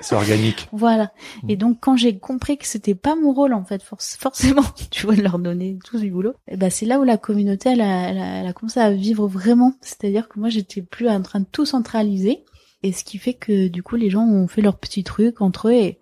c'est 0.00 0.14
organique 0.14 0.68
voilà 0.72 1.12
mm. 1.42 1.50
et 1.50 1.56
donc 1.56 1.78
quand 1.80 1.96
j'ai 1.96 2.18
compris 2.18 2.56
que 2.56 2.66
c'était 2.66 2.94
pas 2.94 3.14
mon 3.14 3.32
rôle 3.32 3.52
en 3.52 3.64
fait 3.64 3.82
forcément 3.82 4.64
tu 4.90 5.06
vois 5.06 5.16
de 5.16 5.22
leur 5.22 5.38
donner 5.38 5.78
tout 5.84 5.98
du 5.98 6.10
boulot 6.10 6.34
et 6.48 6.56
ben 6.56 6.70
c'est 6.70 6.86
là 6.86 6.98
où 6.98 7.04
la 7.04 7.18
communauté 7.18 7.70
elle 7.70 7.82
a, 7.82 8.40
elle 8.40 8.46
a, 8.46 8.52
commencé 8.52 8.80
à 8.80 8.90
vivre 8.90 9.26
vraiment 9.26 9.74
c'est-à-dire 9.80 10.28
que 10.28 10.40
moi 10.40 10.48
j'étais 10.48 10.82
plus 10.82 11.08
en 11.08 11.20
train 11.20 11.40
de 11.40 11.46
tout 11.50 11.66
centraliser 11.66 12.44
et 12.82 12.92
ce 12.92 13.04
qui 13.04 13.18
fait 13.18 13.34
que 13.34 13.68
du 13.68 13.82
coup 13.82 13.96
les 13.96 14.10
gens 14.10 14.26
ont 14.26 14.48
fait 14.48 14.62
leurs 14.62 14.78
petits 14.78 15.04
trucs 15.04 15.40
entre 15.42 15.68
eux 15.68 15.74
et 15.74 15.98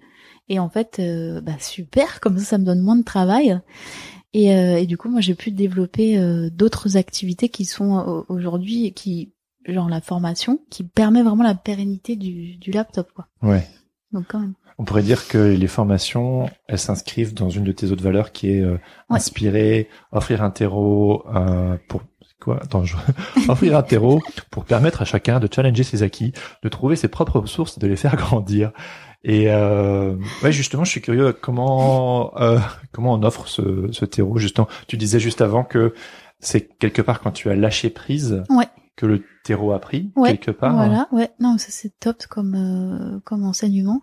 et 0.49 0.59
en 0.59 0.69
fait, 0.69 0.99
euh, 0.99 1.41
bah 1.41 1.59
super, 1.59 2.21
comme 2.21 2.39
ça, 2.39 2.45
ça 2.45 2.59
me 2.59 2.65
donne 2.65 2.81
moins 2.81 2.97
de 2.97 3.03
travail. 3.03 3.59
Et, 4.35 4.53
euh, 4.53 4.79
et 4.79 4.87
du 4.87 4.99
coup, 4.99 5.09
moi, 5.09 5.21
j'ai 5.21 5.37
pu 5.37 5.53
développer 5.53 6.19
euh, 6.19 6.51
d'autres 6.51 6.97
activités 6.97 7.49
qui 7.49 7.65
sont 7.65 7.99
euh, 7.99 8.23
aujourd'hui, 8.29 8.93
qui 8.93 9.33
genre 9.67 9.89
la 9.89 10.03
formation, 10.03 10.61
qui 10.69 10.83
permet 10.83 11.23
vraiment 11.23 11.45
la 11.45 11.55
pérennité 11.55 12.17
du, 12.17 12.57
du 12.57 12.71
laptop, 12.71 13.13
quoi. 13.15 13.29
Ouais. 13.43 13.67
Donc 14.13 14.27
quand 14.29 14.41
même. 14.41 14.55
On 14.77 14.85
pourrait 14.85 15.05
dire 15.05 15.29
que 15.29 15.39
les 15.39 15.67
formations, 15.69 16.51
elles 16.67 16.81
s'inscrivent 16.81 17.33
dans 17.33 17.49
une 17.49 17.65
de 17.65 17.73
tes 17.73 17.93
autres 17.93 18.03
valeurs 18.03 18.33
qui 18.33 18.51
est 18.51 18.65
inspirer, 19.09 19.89
offrir 20.11 20.43
un 20.43 20.51
terreau 20.51 21.25
pour 21.89 22.03
quoi? 22.41 22.59
Attends, 22.63 22.85
je... 22.85 22.97
offrir 23.49 23.77
un 23.77 23.83
terreau 23.83 24.21
pour 24.51 24.65
permettre 24.65 25.03
à 25.03 25.05
chacun 25.05 25.41
de 25.41 25.49
challenger 25.53 25.83
ses 25.83 26.03
acquis, 26.03 26.33
de 26.63 26.69
trouver 26.69 26.97
ses 26.97 27.09
propres 27.09 27.41
ressources, 27.41 27.79
de 27.79 27.87
les 27.87 27.97
faire 27.97 28.17
grandir. 28.17 28.73
Et 29.25 29.51
euh, 29.51 30.17
ouais, 30.43 30.53
justement, 30.53 30.85
je 30.85 30.91
suis 30.91 31.01
curieux 31.01 31.33
comment 31.33 32.37
euh, 32.39 32.59
comment 32.93 33.15
on 33.15 33.23
offre 33.23 33.49
ce, 33.49 33.89
ce 33.91 34.05
terreau. 34.05 34.37
Justement, 34.39 34.69
tu 34.87 34.99
disais 34.99 35.19
juste 35.19 35.41
avant 35.41 35.65
que 35.65 35.95
c'est 36.41 36.77
quelque 36.79 37.01
part 37.01 37.21
quand 37.21 37.31
tu 37.33 37.49
as 37.49 37.57
lâché 37.57 37.89
prise 37.89 38.45
ouais. 38.51 38.69
que 38.97 39.07
le 39.07 39.25
terreau 39.43 39.73
a 39.73 39.79
pris 39.79 40.13
quelque 40.27 40.51
part. 40.51 40.75
Voilà, 40.75 41.09
ouais. 41.11 41.31
Non, 41.41 41.57
ça 41.57 41.69
c'est 41.71 41.99
top 41.99 42.27
comme 42.29 42.55
euh, 42.55 43.21
comme 43.25 43.45
enseignement. 43.45 44.03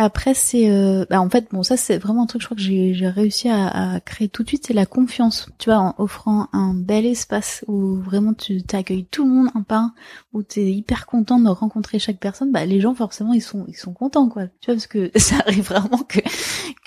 Après, 0.00 0.32
c'est, 0.32 0.70
euh, 0.70 1.04
bah, 1.10 1.20
en 1.20 1.28
fait, 1.28 1.48
bon, 1.50 1.64
ça 1.64 1.76
c'est 1.76 1.98
vraiment 1.98 2.22
un 2.22 2.26
truc, 2.26 2.40
je 2.40 2.46
crois 2.46 2.56
que 2.56 2.62
j'ai, 2.62 2.94
réussi 3.08 3.48
à, 3.48 3.94
à, 3.94 4.00
créer 4.00 4.28
tout 4.28 4.44
de 4.44 4.48
suite, 4.48 4.64
c'est 4.68 4.72
la 4.72 4.86
confiance. 4.86 5.48
Tu 5.58 5.70
vois, 5.70 5.80
en 5.80 5.96
offrant 5.98 6.46
un 6.52 6.72
bel 6.72 7.04
espace 7.04 7.64
où 7.66 7.96
vraiment 7.96 8.32
tu 8.32 8.62
t'accueilles 8.62 9.06
tout 9.06 9.24
le 9.24 9.30
monde 9.30 9.48
un 9.56 9.62
par 9.62 9.82
un, 9.82 9.94
où 10.32 10.44
tu 10.44 10.60
es 10.60 10.70
hyper 10.70 11.06
content 11.06 11.40
de 11.40 11.48
rencontrer 11.48 11.98
chaque 11.98 12.20
personne, 12.20 12.52
bah 12.52 12.64
les 12.64 12.80
gens 12.80 12.94
forcément 12.94 13.32
ils 13.32 13.42
sont 13.42 13.64
ils 13.66 13.76
sont 13.76 13.92
contents 13.92 14.28
quoi. 14.28 14.44
Tu 14.60 14.66
vois, 14.66 14.74
parce 14.74 14.86
que 14.86 15.10
ça 15.16 15.34
arrive 15.44 15.64
vraiment 15.64 16.04
que 16.08 16.20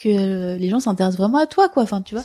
que 0.02 0.56
les 0.58 0.70
gens 0.70 0.80
s'intéressent 0.80 1.20
vraiment 1.20 1.40
à 1.40 1.48
toi 1.48 1.68
quoi. 1.68 1.84
Enfin, 1.84 2.02
tu 2.02 2.16
vois. 2.16 2.24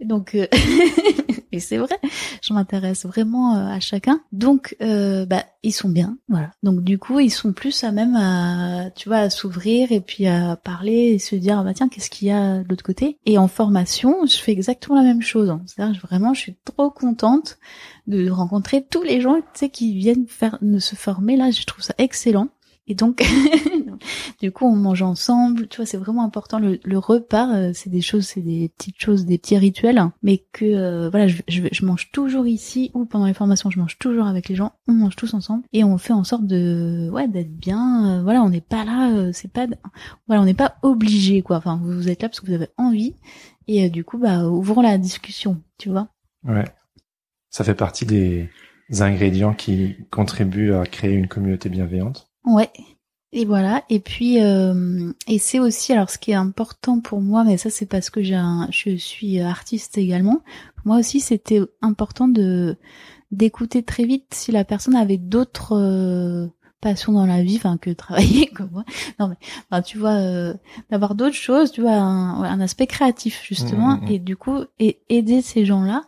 Donc, 0.00 0.34
euh, 0.34 0.46
et 1.52 1.60
c'est 1.60 1.78
vrai, 1.78 1.98
je 2.42 2.52
m'intéresse 2.52 3.06
vraiment 3.06 3.56
euh, 3.56 3.68
à 3.68 3.80
chacun. 3.80 4.20
Donc, 4.32 4.76
euh, 4.82 5.26
bah 5.26 5.44
ils 5.62 5.72
sont 5.72 5.88
bien, 5.88 6.18
voilà. 6.28 6.50
Donc 6.62 6.82
du 6.82 6.98
coup, 6.98 7.20
ils 7.20 7.30
sont 7.30 7.52
plus 7.52 7.84
à 7.84 7.92
même 7.92 8.16
à, 8.16 8.90
tu 8.96 9.08
vois, 9.08 9.18
à 9.18 9.30
s'ouvrir 9.30 9.92
et 9.92 10.00
puis 10.00 10.26
à 10.26 10.56
parler 10.56 11.12
et 11.12 11.18
se 11.18 11.36
dire 11.36 11.58
ah 11.58 11.64
bah 11.64 11.74
tiens 11.74 11.88
qu'est-ce 11.88 12.10
qu'il 12.10 12.28
y 12.28 12.30
a 12.32 12.58
de 12.58 12.68
l'autre 12.68 12.82
côté? 12.82 13.18
Et 13.26 13.38
en 13.38 13.48
formation 13.48 14.26
je 14.26 14.36
fais 14.36 14.52
exactement 14.52 14.96
la 14.96 15.04
même 15.04 15.22
chose 15.22 15.50
hein. 15.50 15.62
c'est-à-dire 15.66 16.00
vraiment 16.00 16.34
je 16.34 16.40
suis 16.40 16.56
trop 16.64 16.90
contente 16.90 17.58
de 18.06 18.30
rencontrer 18.30 18.84
tous 18.84 19.02
les 19.02 19.20
gens 19.20 19.36
tu 19.36 19.42
sais 19.54 19.68
qui 19.68 19.96
viennent 19.96 20.26
faire 20.26 20.58
ne 20.62 20.78
se 20.78 20.96
former 20.96 21.36
là 21.36 21.50
je 21.50 21.64
trouve 21.64 21.84
ça 21.84 21.94
excellent 21.98 22.48
et 22.88 22.94
donc, 22.96 23.22
du 24.40 24.50
coup, 24.50 24.66
on 24.66 24.74
mange 24.74 25.02
ensemble. 25.02 25.68
Tu 25.68 25.76
vois, 25.76 25.86
c'est 25.86 25.96
vraiment 25.98 26.24
important. 26.24 26.58
Le, 26.58 26.80
le 26.82 26.98
repas, 26.98 27.54
euh, 27.54 27.70
c'est 27.74 27.90
des 27.90 28.00
choses, 28.00 28.26
c'est 28.26 28.40
des 28.40 28.70
petites 28.76 29.00
choses, 29.00 29.24
des 29.24 29.38
petits 29.38 29.56
rituels, 29.56 30.02
mais 30.22 30.44
que 30.52 30.64
euh, 30.64 31.08
voilà, 31.08 31.28
je, 31.28 31.42
je, 31.46 31.62
je, 31.70 31.86
mange 31.86 32.10
toujours 32.10 32.46
ici 32.46 32.90
ou 32.94 33.04
pendant 33.04 33.26
les 33.26 33.34
formations, 33.34 33.70
je 33.70 33.78
mange 33.78 33.98
toujours 33.98 34.26
avec 34.26 34.48
les 34.48 34.56
gens. 34.56 34.72
On 34.88 34.94
mange 34.94 35.14
tous 35.14 35.32
ensemble 35.34 35.64
et 35.72 35.84
on 35.84 35.96
fait 35.96 36.12
en 36.12 36.24
sorte 36.24 36.44
de, 36.44 37.08
ouais, 37.12 37.28
d'être 37.28 37.56
bien. 37.56 38.18
Euh, 38.18 38.22
voilà, 38.22 38.42
on 38.42 38.50
n'est 38.50 38.60
pas 38.60 38.84
là, 38.84 39.32
c'est 39.32 39.52
pas, 39.52 39.66
voilà, 40.26 40.42
on 40.42 40.44
n'est 40.44 40.54
pas 40.54 40.76
obligé 40.82 41.42
quoi. 41.42 41.58
Enfin, 41.58 41.80
vous 41.80 42.08
êtes 42.08 42.22
là 42.22 42.28
parce 42.28 42.40
que 42.40 42.46
vous 42.46 42.54
avez 42.54 42.68
envie 42.78 43.14
et 43.68 43.90
du 43.90 44.02
coup, 44.02 44.18
bah, 44.18 44.48
ouvrons 44.48 44.82
la 44.82 44.98
discussion, 44.98 45.62
tu 45.78 45.88
vois. 45.88 46.08
Ouais, 46.42 46.64
ça 47.48 47.62
fait 47.62 47.76
partie 47.76 48.06
des 48.06 48.50
ingrédients 48.98 49.54
qui 49.54 49.96
contribuent 50.10 50.74
à 50.74 50.84
créer 50.84 51.14
une 51.14 51.28
communauté 51.28 51.68
bienveillante. 51.68 52.31
Ouais. 52.44 52.70
Et 53.32 53.46
voilà. 53.46 53.82
Et 53.88 53.98
puis 53.98 54.42
euh, 54.42 55.10
et 55.26 55.38
c'est 55.38 55.58
aussi 55.58 55.92
alors 55.92 56.10
ce 56.10 56.18
qui 56.18 56.32
est 56.32 56.34
important 56.34 57.00
pour 57.00 57.20
moi, 57.22 57.44
mais 57.44 57.56
ça 57.56 57.70
c'est 57.70 57.86
parce 57.86 58.10
que 58.10 58.22
j'ai 58.22 58.34
un, 58.34 58.68
je 58.70 58.96
suis 58.96 59.40
artiste 59.40 59.96
également. 59.96 60.42
moi 60.84 60.98
aussi 60.98 61.20
c'était 61.20 61.60
important 61.80 62.28
de 62.28 62.76
d'écouter 63.30 63.82
très 63.82 64.04
vite 64.04 64.34
si 64.34 64.52
la 64.52 64.64
personne 64.64 64.94
avait 64.94 65.16
d'autres 65.16 65.74
euh, 65.78 66.46
passions 66.82 67.12
dans 67.12 67.24
la 67.24 67.42
vie, 67.42 67.56
enfin 67.56 67.78
que 67.78 67.88
travailler 67.88 68.46
comme 68.54 68.70
moi. 68.70 68.84
Non 69.18 69.28
mais 69.28 69.36
enfin, 69.70 69.80
tu 69.80 69.96
vois 69.96 70.16
euh, 70.16 70.52
d'avoir 70.90 71.14
d'autres 71.14 71.34
choses, 71.34 71.72
tu 71.72 71.80
vois 71.80 71.94
un, 71.94 72.42
un 72.42 72.60
aspect 72.60 72.86
créatif 72.86 73.42
justement, 73.42 73.96
mmh, 73.96 74.00
mmh, 74.00 74.04
mmh. 74.04 74.12
et 74.12 74.18
du 74.18 74.36
coup 74.36 74.58
et 74.78 75.00
aider 75.08 75.40
ces 75.40 75.64
gens-là 75.64 76.02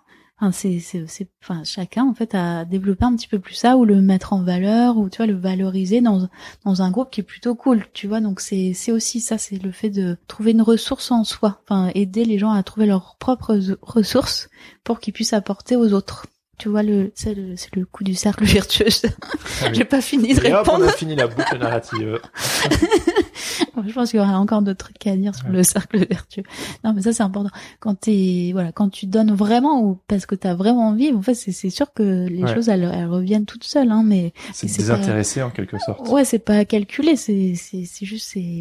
Enfin, 0.45 0.53
c'est, 0.53 0.79
c'est, 1.07 1.29
enfin, 1.43 1.65
chacun 1.65 2.05
en 2.05 2.13
fait 2.13 2.35
a 2.35 2.67
développé 2.67 3.05
un 3.07 3.17
petit 3.17 3.29
peu 3.29 3.39
plus 3.39 3.55
ça 3.55 3.79
ou 3.79 3.87
le 3.87 4.03
mettre 4.03 4.35
en 4.35 4.43
valeur 4.43 4.99
ou 4.99 5.09
tu 5.09 5.17
vois 5.17 5.27
le 5.27 5.35
valoriser 5.35 6.03
dans 6.03 6.29
dans 6.67 6.83
un 6.83 6.91
groupe 6.91 7.11
qui 7.11 7.21
est 7.21 7.25
plutôt 7.25 7.55
cool, 7.55 7.87
tu 7.95 8.07
vois. 8.09 8.21
Donc 8.21 8.41
c'est 8.41 8.73
c'est 8.75 8.93
aussi 8.93 9.21
ça, 9.21 9.39
c'est 9.39 9.63
le 9.63 9.73
fait 9.73 9.89
de 9.89 10.19
trouver 10.29 10.51
une 10.51 10.61
ressource 10.61 11.11
en 11.11 11.25
soi, 11.25 11.63
enfin 11.63 11.91
aider 11.95 12.27
les 12.27 12.39
gens 12.39 12.51
à 12.53 12.63
trouver 12.63 12.87
leurs 12.87 13.17
propres 13.19 13.59
ressources 13.81 14.51
pour 14.85 15.01
qu'ils 15.01 15.15
puissent 15.15 15.33
apporter 15.33 15.77
aux 15.77 15.95
autres. 15.95 16.27
Tu 16.59 16.69
vois, 16.69 16.83
le, 16.83 17.11
c'est 17.15 17.35
le, 17.35 17.57
c'est 17.57 17.75
le 17.75 17.85
coup 17.85 18.05
du 18.05 18.15
cercle 18.15 18.45
vertueux. 18.45 18.87
Ah 19.63 19.69
J'ai 19.73 19.85
pas 19.85 20.01
fini 20.01 20.35
de 20.35 20.45
Et 20.45 20.53
hop, 20.53 20.67
répondre. 20.67 20.85
on 20.85 20.89
a 20.89 20.93
fini 20.93 21.17
la 21.17 21.27
boucle 21.27 21.59
narrative. 21.59 22.21
Je 23.87 23.93
pense 23.93 24.11
qu'il 24.11 24.19
y 24.19 24.23
aurait 24.23 24.33
encore 24.35 24.63
d'autres 24.63 24.85
trucs 24.87 25.07
à 25.07 25.17
dire 25.17 25.35
sur 25.35 25.49
le 25.49 25.63
cercle 25.63 25.99
vertueux. 26.07 26.45
Non, 26.85 26.93
mais 26.95 27.03
ça 27.03 27.13
c'est 27.13 27.23
important. 27.23 27.51
Quand 27.81 27.95
t'es, 27.95 28.51
voilà, 28.53 28.73
quand 28.73 28.89
tu 28.89 29.07
donnes 29.07 29.33
vraiment 29.35 29.83
ou 29.83 29.99
parce 30.09 30.27
que 30.27 30.35
t'as 30.35 30.55
vraiment 30.55 30.89
envie, 30.89 31.13
en 31.13 31.23
fait, 31.23 31.35
c'est, 31.35 31.53
c'est 31.53 31.71
sûr 31.71 31.93
que 31.93 32.27
les 32.29 32.43
Ouais. 32.45 32.55
choses 32.55 32.69
elles, 32.69 32.85
elles 32.93 33.07
reviennent 33.07 33.47
toutes 33.47 33.65
seules, 33.65 33.91
hein. 33.91 34.03
Mais 34.05 34.33
C'est 34.53 34.69
pas- 34.69 34.77
désintéressé 34.79 35.43
en 35.43 35.51
quelque 35.51 35.79
sorte. 35.79 36.09
ouais, 36.09 36.25
c'est 36.25 36.39
pas 36.39 36.65
calculé. 36.65 37.17
C'est, 37.17 37.55
c'est, 37.57 37.85
c'est 37.85 38.07
juste, 38.07 38.29
c'est, 38.33 38.61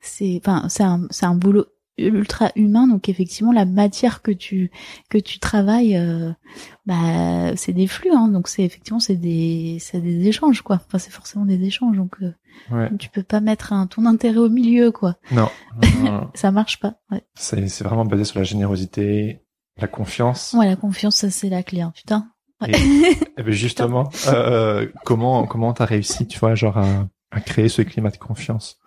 c'est, 0.00 0.40
enfin, 0.44 0.66
c'est 0.68 0.82
un, 0.84 1.06
c'est 1.10 1.26
un 1.26 1.34
boulot 1.34 1.66
ultra 1.98 2.50
humain. 2.56 2.86
Donc 2.88 3.08
effectivement, 3.08 3.52
la 3.52 3.64
matière 3.64 4.22
que 4.22 4.30
tu 4.30 4.70
que 5.10 5.18
tu 5.18 5.38
travailles, 5.38 5.96
euh, 5.96 6.32
bah, 6.86 7.54
c'est 7.56 7.72
des 7.72 7.86
flux. 7.86 8.10
Hein. 8.12 8.28
Donc 8.28 8.48
c'est 8.48 8.62
effectivement 8.64 9.00
c'est 9.00 9.16
des, 9.16 9.78
c'est 9.80 10.00
des 10.00 10.26
échanges 10.26 10.62
quoi. 10.62 10.80
Enfin, 10.86 10.98
c'est 10.98 11.10
forcément 11.12 11.44
des 11.44 11.62
échanges. 11.64 11.96
Donc 11.96 12.16
euh, 12.22 12.32
Ouais. 12.70 12.90
tu 12.98 13.08
peux 13.08 13.22
pas 13.22 13.40
mettre 13.40 13.72
un, 13.72 13.86
ton 13.86 14.04
intérêt 14.04 14.36
au 14.38 14.50
milieu 14.50 14.92
quoi. 14.92 15.16
Non. 15.30 15.48
Ça 16.34 16.50
marche 16.50 16.80
pas. 16.80 16.96
Ouais. 17.10 17.22
c'est 17.34 17.66
c'est 17.68 17.82
vraiment 17.84 18.04
basé 18.04 18.24
sur 18.24 18.38
la 18.38 18.44
générosité, 18.44 19.40
la 19.78 19.88
confiance. 19.88 20.54
Ouais, 20.58 20.66
la 20.66 20.76
confiance, 20.76 21.16
ça 21.16 21.30
c'est 21.30 21.48
la 21.48 21.62
clé, 21.62 21.80
hein, 21.80 21.92
putain. 21.96 22.28
Ouais. 22.60 22.70
Et 23.38 23.42
ben 23.42 23.50
justement, 23.52 24.10
euh, 24.28 24.86
comment 25.04 25.46
comment 25.46 25.72
t'as 25.72 25.86
réussi, 25.86 26.26
tu 26.26 26.38
vois, 26.38 26.54
genre 26.54 26.76
à, 26.76 27.08
à 27.30 27.40
créer 27.40 27.68
ce 27.70 27.80
climat 27.82 28.10
de 28.10 28.18
confiance? 28.18 28.78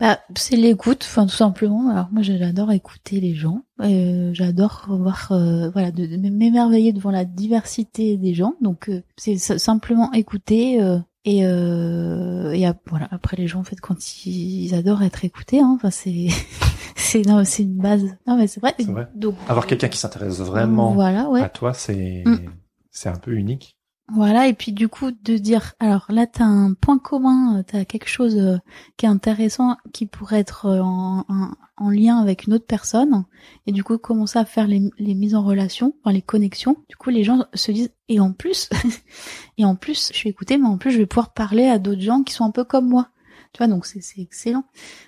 Bah, 0.00 0.20
c'est 0.36 0.56
l'écoute, 0.56 1.04
enfin 1.08 1.26
tout 1.26 1.34
simplement. 1.34 1.88
Alors 1.90 2.08
moi, 2.12 2.22
j'adore 2.22 2.70
écouter 2.72 3.20
les 3.20 3.34
gens. 3.34 3.62
Euh, 3.80 4.30
j'adore 4.32 4.86
voir, 4.88 5.28
euh, 5.32 5.70
voilà, 5.70 5.90
de, 5.90 6.06
de 6.06 6.16
m'émerveiller 6.16 6.92
devant 6.92 7.10
la 7.10 7.24
diversité 7.24 8.16
des 8.16 8.34
gens. 8.34 8.54
Donc 8.60 8.88
euh, 8.88 9.02
c'est 9.16 9.36
simplement 9.38 10.12
écouter. 10.12 10.80
euh, 10.80 10.98
et 11.24 11.44
euh, 11.44 12.52
et 12.52 12.64
voilà. 12.86 13.08
Après 13.10 13.36
les 13.36 13.48
gens, 13.48 13.60
en 13.60 13.64
fait, 13.64 13.80
quand 13.80 14.24
ils, 14.24 14.66
ils 14.66 14.74
adorent 14.74 15.02
être 15.02 15.24
écoutés, 15.24 15.60
hein, 15.60 15.72
enfin 15.74 15.90
c'est 15.90 16.28
c'est 16.96 17.26
non, 17.26 17.44
c'est 17.44 17.64
une 17.64 17.76
base. 17.76 18.04
Non 18.26 18.36
mais 18.36 18.46
c'est 18.46 18.60
vrai. 18.60 18.74
Vrai. 18.78 19.08
Donc 19.14 19.34
Avoir 19.48 19.66
quelqu'un 19.66 19.88
qui 19.88 19.98
s'intéresse 19.98 20.38
vraiment 20.38 20.92
Voilà, 20.92 21.28
ouais. 21.28 21.42
à 21.42 21.48
toi, 21.48 21.74
c'est 21.74 22.22
Mm. 22.24 22.50
c'est 22.90 23.08
un 23.08 23.16
peu 23.16 23.32
unique. 23.34 23.76
Voilà, 24.10 24.48
et 24.48 24.54
puis 24.54 24.72
du 24.72 24.88
coup 24.88 25.10
de 25.10 25.36
dire, 25.36 25.74
alors 25.80 26.06
là 26.08 26.26
t'as 26.26 26.44
un 26.44 26.72
point 26.72 26.98
commun, 26.98 27.58
euh, 27.58 27.62
t'as 27.62 27.84
quelque 27.84 28.08
chose 28.08 28.38
euh, 28.38 28.56
qui 28.96 29.04
est 29.04 29.08
intéressant, 29.08 29.76
qui 29.92 30.06
pourrait 30.06 30.40
être 30.40 30.64
euh, 30.64 30.80
en, 30.80 31.26
en, 31.28 31.50
en 31.76 31.90
lien 31.90 32.18
avec 32.18 32.46
une 32.46 32.54
autre 32.54 32.64
personne, 32.66 33.24
et 33.66 33.72
du 33.72 33.84
coup 33.84 33.98
commencer 33.98 34.38
à 34.38 34.46
faire 34.46 34.66
les, 34.66 34.80
les 34.98 35.14
mises 35.14 35.34
en 35.34 35.42
relation, 35.42 35.94
enfin 36.00 36.14
les 36.14 36.22
connexions. 36.22 36.78
Du 36.88 36.96
coup 36.96 37.10
les 37.10 37.22
gens 37.22 37.44
se 37.52 37.70
disent, 37.70 37.90
et 38.08 38.18
en 38.18 38.32
plus, 38.32 38.70
et 39.58 39.66
en 39.66 39.76
plus 39.76 40.08
je 40.10 40.16
suis 40.16 40.30
écoutée, 40.30 40.56
mais 40.56 40.68
en 40.68 40.78
plus 40.78 40.90
je 40.90 40.98
vais 40.98 41.06
pouvoir 41.06 41.34
parler 41.34 41.66
à 41.66 41.78
d'autres 41.78 42.00
gens 42.00 42.22
qui 42.22 42.32
sont 42.32 42.46
un 42.46 42.50
peu 42.50 42.64
comme 42.64 42.88
moi. 42.88 43.10
Tu 43.58 43.64
vois, 43.64 43.74
donc 43.74 43.86
c'est 43.86 44.00
excellent. 44.20 44.62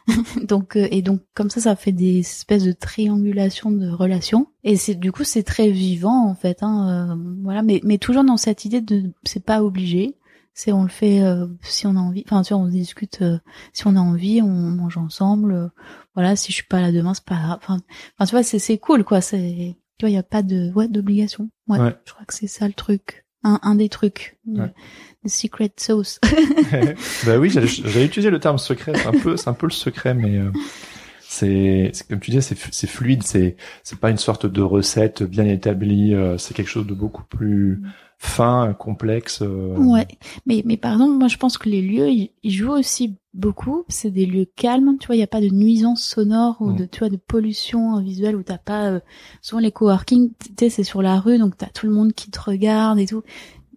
donc 0.42 0.74
euh, 0.76 0.88
et 0.90 1.02
donc 1.02 1.20
comme 1.34 1.50
ça, 1.50 1.60
ça 1.60 1.76
fait 1.76 1.92
des 1.92 2.18
espèces 2.18 2.64
de 2.64 2.72
triangulation 2.72 3.70
de 3.70 3.88
relations. 3.88 4.48
Et 4.64 4.74
c'est 4.74 4.96
du 4.96 5.12
coup 5.12 5.22
c'est 5.22 5.44
très 5.44 5.70
vivant 5.70 6.26
en 6.28 6.34
fait. 6.34 6.64
Hein, 6.64 7.12
euh, 7.12 7.34
voilà, 7.44 7.62
mais 7.62 7.80
mais 7.84 7.98
toujours 7.98 8.24
dans 8.24 8.36
cette 8.36 8.64
idée 8.64 8.80
de 8.80 9.12
c'est 9.22 9.44
pas 9.44 9.62
obligé. 9.62 10.16
C'est 10.52 10.72
on 10.72 10.82
le 10.82 10.88
fait 10.88 11.22
euh, 11.22 11.46
si 11.62 11.86
on 11.86 11.94
a 11.94 12.00
envie. 12.00 12.24
Enfin, 12.26 12.42
tu 12.42 12.52
vois, 12.52 12.60
on 12.62 12.66
discute 12.66 13.22
euh, 13.22 13.38
si 13.72 13.86
on 13.86 13.94
a 13.94 14.00
envie, 14.00 14.42
on 14.42 14.48
mange 14.48 14.96
ensemble. 14.98 15.52
euh, 15.52 15.68
voilà, 16.16 16.34
si 16.34 16.50
je 16.50 16.56
suis 16.56 16.66
pas 16.66 16.80
là 16.80 16.90
demain, 16.90 17.14
c'est 17.14 17.24
pas 17.24 17.36
grave. 17.36 17.58
Enfin, 17.62 17.78
enfin 18.18 18.26
tu 18.26 18.32
vois, 18.32 18.42
c'est 18.42 18.58
c'est 18.58 18.78
cool 18.78 19.04
quoi. 19.04 19.20
C'est 19.20 19.76
tu 19.98 20.06
vois, 20.06 20.10
il 20.10 20.14
y 20.14 20.18
a 20.18 20.24
pas 20.24 20.42
de 20.42 20.72
ouais 20.72 20.88
d'obligation. 20.88 21.50
Ouais, 21.68 21.78
Ouais. 21.78 21.96
je 22.04 22.12
crois 22.12 22.24
que 22.26 22.34
c'est 22.34 22.48
ça 22.48 22.66
le 22.66 22.74
truc. 22.74 23.19
Un, 23.42 23.58
un 23.62 23.74
des 23.74 23.88
trucs. 23.88 24.36
de- 24.46 24.60
Ouais. 24.62 24.72
The 25.24 25.28
secret 25.28 25.72
sauce. 25.76 26.18
bah 27.26 27.38
oui, 27.38 27.50
j'allais 27.50 28.04
utiliser 28.06 28.30
le 28.30 28.40
terme 28.40 28.58
secret. 28.58 28.92
C'est 28.94 29.06
un 29.06 29.12
peu, 29.12 29.36
c'est 29.36 29.48
un 29.48 29.54
peu 29.54 29.66
le 29.66 29.72
secret, 29.72 30.14
mais 30.14 30.38
euh, 30.38 30.50
c'est, 31.20 31.90
c'est 31.92 32.06
comme 32.08 32.20
tu 32.20 32.30
dis, 32.30 32.40
c'est, 32.42 32.86
fluide. 32.86 33.22
C'est, 33.22 33.56
c'est 33.82 33.98
pas 33.98 34.10
une 34.10 34.16
sorte 34.18 34.46
de 34.46 34.62
recette 34.62 35.22
bien 35.22 35.44
établie. 35.46 36.14
euh, 36.14 36.38
c'est 36.38 36.54
quelque 36.54 36.68
chose 36.70 36.86
de 36.86 36.94
beaucoup 36.94 37.24
plus 37.24 37.82
fin, 38.22 38.74
complexe. 38.74 39.40
euh, 39.42 39.74
Ouais, 39.78 40.06
mais 40.46 40.62
mais 40.66 40.76
par 40.76 40.92
exemple, 40.92 41.14
moi 41.14 41.26
je 41.28 41.38
pense 41.38 41.56
que 41.56 41.68
les 41.70 41.80
lieux 41.80 42.10
ils, 42.10 42.30
ils 42.42 42.50
jouent 42.52 42.72
aussi 42.78 43.16
beaucoup. 43.32 43.84
C'est 43.88 44.10
des 44.10 44.26
lieux 44.26 44.44
calmes, 44.56 44.98
tu 45.00 45.06
vois, 45.06 45.16
il 45.16 45.20
y 45.20 45.22
a 45.22 45.26
pas 45.26 45.40
de 45.40 45.48
nuisance 45.48 46.02
sonore 46.04 46.56
ou 46.60 46.70
Mm. 46.72 46.76
de 46.76 46.84
tu 46.84 46.98
vois 46.98 47.08
de 47.08 47.16
pollution 47.16 47.96
euh, 47.96 48.00
visuelle 48.02 48.36
où 48.36 48.42
t'as 48.42 48.58
pas 48.58 48.88
euh, 48.90 49.00
souvent 49.40 49.60
les 49.60 49.72
coworking, 49.72 50.32
tu 50.38 50.50
sais, 50.58 50.68
c'est 50.68 50.84
sur 50.84 51.00
la 51.00 51.18
rue 51.18 51.38
donc 51.38 51.56
t'as 51.56 51.68
tout 51.68 51.86
le 51.86 51.92
monde 51.92 52.12
qui 52.12 52.30
te 52.30 52.38
regarde 52.40 52.98
et 52.98 53.06
tout. 53.06 53.22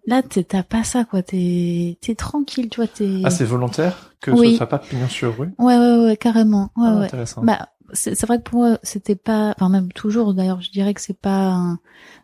Là, 0.06 0.20
t'as 0.22 0.62
pas 0.62 0.84
ça 0.84 1.04
quoi. 1.06 1.22
T'es 1.22 1.96
t'es 2.02 2.14
tranquille, 2.14 2.68
tu 2.68 2.80
vois. 2.82 2.86
T'es 2.88 3.22
Ah, 3.24 3.30
c'est 3.30 3.46
volontaire 3.46 4.12
que 4.20 4.30
Oui. 4.32 4.50
ce 4.50 4.58
soit 4.58 4.66
pas 4.68 4.78
pignon 4.78 5.08
sur 5.08 5.38
rue? 5.38 5.48
ouais 5.58 5.78
ouais 5.78 6.04
ouais 6.04 6.16
carrément. 6.18 6.70
Ouais 6.76 6.88
Ah, 6.88 6.98
ouais. 6.98 7.04
Intéressant. 7.06 7.42
Bah, 7.42 7.70
c'est 7.94 8.20
vrai 8.26 8.38
que 8.38 8.42
pour 8.42 8.60
moi, 8.60 8.78
c'était 8.82 9.16
pas, 9.16 9.54
enfin 9.56 9.68
même 9.68 9.92
toujours 9.92 10.34
d'ailleurs, 10.34 10.60
je 10.60 10.70
dirais 10.70 10.94
que 10.94 11.00
c'est 11.00 11.18
pas, 11.18 11.76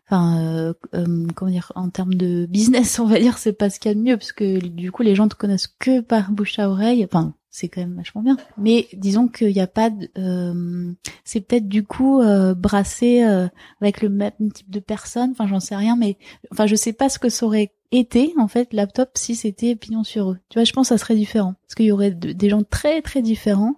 enfin 0.06 0.40
euh, 0.40 0.72
euh, 0.94 1.26
comment 1.34 1.50
dire, 1.50 1.72
en 1.76 1.88
termes 1.90 2.14
de 2.14 2.46
business, 2.46 2.98
on 2.98 3.06
va 3.06 3.18
dire, 3.20 3.38
c'est 3.38 3.52
pas 3.52 3.70
ce 3.70 3.80
qu'il 3.80 3.90
y 3.90 3.92
a 3.92 3.94
de 3.94 4.00
mieux 4.02 4.16
parce 4.16 4.32
que 4.32 4.58
du 4.58 4.92
coup 4.92 5.02
les 5.02 5.14
gens 5.14 5.28
te 5.28 5.34
connaissent 5.34 5.68
que 5.78 6.00
par 6.00 6.30
bouche 6.32 6.58
à 6.58 6.68
oreille. 6.68 7.04
Enfin, 7.04 7.34
c'est 7.52 7.68
quand 7.68 7.80
même 7.80 7.96
vachement 7.96 8.22
bien. 8.22 8.36
Mais 8.58 8.88
disons 8.92 9.26
qu'il 9.26 9.52
n'y 9.52 9.60
a 9.60 9.66
pas, 9.66 9.90
de, 9.90 10.08
euh, 10.18 10.92
c'est 11.24 11.40
peut-être 11.40 11.68
du 11.68 11.84
coup 11.84 12.20
euh, 12.20 12.54
brassé 12.54 13.24
euh, 13.24 13.48
avec 13.80 14.02
le 14.02 14.08
même 14.08 14.32
type 14.54 14.70
de 14.70 14.78
personne. 14.80 15.30
Enfin, 15.32 15.46
j'en 15.48 15.60
sais 15.60 15.74
rien, 15.76 15.96
mais 15.96 16.16
enfin, 16.52 16.66
je 16.66 16.76
sais 16.76 16.92
pas 16.92 17.08
ce 17.08 17.18
que 17.18 17.28
ça 17.28 17.46
aurait 17.46 17.72
été 17.92 18.32
en 18.38 18.46
fait 18.46 18.72
laptop 18.72 19.10
si 19.16 19.34
c'était 19.34 19.74
pignon 19.74 20.04
sur 20.04 20.30
eux. 20.30 20.38
Tu 20.48 20.58
vois, 20.58 20.64
je 20.64 20.72
pense 20.72 20.88
que 20.90 20.94
ça 20.94 20.98
serait 20.98 21.16
différent 21.16 21.54
parce 21.62 21.74
qu'il 21.74 21.86
y 21.86 21.92
aurait 21.92 22.12
de- 22.12 22.30
des 22.32 22.48
gens 22.48 22.62
très 22.62 23.02
très 23.02 23.20
différents 23.20 23.74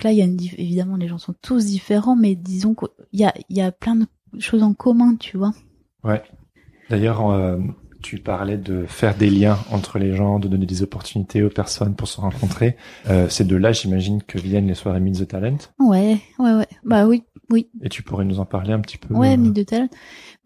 donc 0.00 0.04
là, 0.04 0.12
il 0.12 0.18
y 0.18 0.22
a 0.22 0.24
une 0.24 0.40
évidemment 0.56 0.96
les 0.96 1.08
gens 1.08 1.18
sont 1.18 1.34
tous 1.42 1.66
différents, 1.66 2.16
mais 2.16 2.34
disons 2.34 2.74
qu'il 2.74 2.88
y 3.20 3.24
a 3.24 3.34
il 3.50 3.56
y 3.58 3.60
a 3.60 3.70
plein 3.70 3.96
de 3.96 4.06
choses 4.38 4.62
en 4.62 4.72
commun, 4.72 5.16
tu 5.16 5.36
vois. 5.36 5.52
Ouais. 6.04 6.22
D'ailleurs, 6.88 7.28
euh, 7.28 7.58
tu 8.00 8.16
parlais 8.16 8.56
de 8.56 8.86
faire 8.86 9.14
des 9.14 9.28
liens 9.28 9.58
entre 9.70 9.98
les 9.98 10.16
gens, 10.16 10.38
de 10.38 10.48
donner 10.48 10.64
des 10.64 10.82
opportunités 10.82 11.42
aux 11.42 11.50
personnes 11.50 11.94
pour 11.96 12.08
se 12.08 12.18
rencontrer. 12.18 12.76
Euh, 13.10 13.28
c'est 13.28 13.46
de 13.46 13.56
là, 13.56 13.72
j'imagine, 13.72 14.22
que 14.22 14.38
viennent 14.38 14.68
les 14.68 14.74
soirées 14.74 15.00
Meet 15.00 15.18
the 15.18 15.28
Talent. 15.28 15.58
Ouais, 15.78 16.18
ouais, 16.38 16.54
ouais. 16.54 16.68
Bah 16.82 17.06
oui, 17.06 17.24
oui. 17.50 17.68
Et 17.82 17.88
tu 17.88 18.02
pourrais 18.02 18.24
nous 18.24 18.38
en 18.38 18.44
parler 18.44 18.72
un 18.72 18.80
petit 18.80 18.96
peu. 18.96 19.12
Ouais, 19.12 19.36
euh, 19.36 19.52
the 19.52 19.66
Talent. 19.66 19.88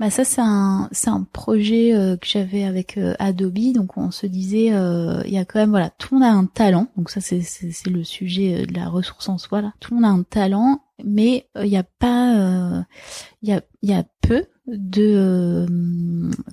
Bah 0.00 0.10
ça 0.10 0.24
c'est 0.24 0.40
un 0.40 0.88
c'est 0.90 1.10
un 1.10 1.22
projet 1.22 1.94
euh, 1.94 2.16
que 2.16 2.26
j'avais 2.26 2.64
avec 2.64 2.98
euh, 2.98 3.14
Adobe. 3.18 3.72
Donc 3.74 3.96
on 3.96 4.10
se 4.10 4.26
disait 4.26 4.72
euh, 4.72 5.22
il 5.24 5.32
y 5.32 5.38
a 5.38 5.44
quand 5.44 5.60
même 5.60 5.70
voilà 5.70 5.90
tout 5.90 6.14
le 6.14 6.20
monde 6.20 6.28
a 6.28 6.32
un 6.32 6.46
talent. 6.46 6.88
Donc 6.96 7.10
ça 7.10 7.20
c'est 7.20 7.42
c'est 7.42 7.90
le 7.90 8.02
sujet 8.02 8.62
euh, 8.62 8.66
de 8.66 8.74
la 8.74 8.88
ressource 8.88 9.28
en 9.28 9.38
soi 9.38 9.60
là. 9.60 9.72
Tout 9.78 9.94
le 9.94 10.00
monde 10.00 10.10
a 10.10 10.14
un 10.14 10.22
talent, 10.24 10.82
mais 11.04 11.46
euh, 11.56 11.64
il 11.64 11.72
y 11.72 11.76
a 11.76 11.84
pas 11.84 12.36
euh, 12.38 12.82
il 13.42 13.50
y 13.50 13.52
a 13.52 13.62
il 13.82 13.90
y 13.90 13.94
a 13.94 14.04
peu 14.22 14.46
de 14.66 15.12
euh, 15.14 15.66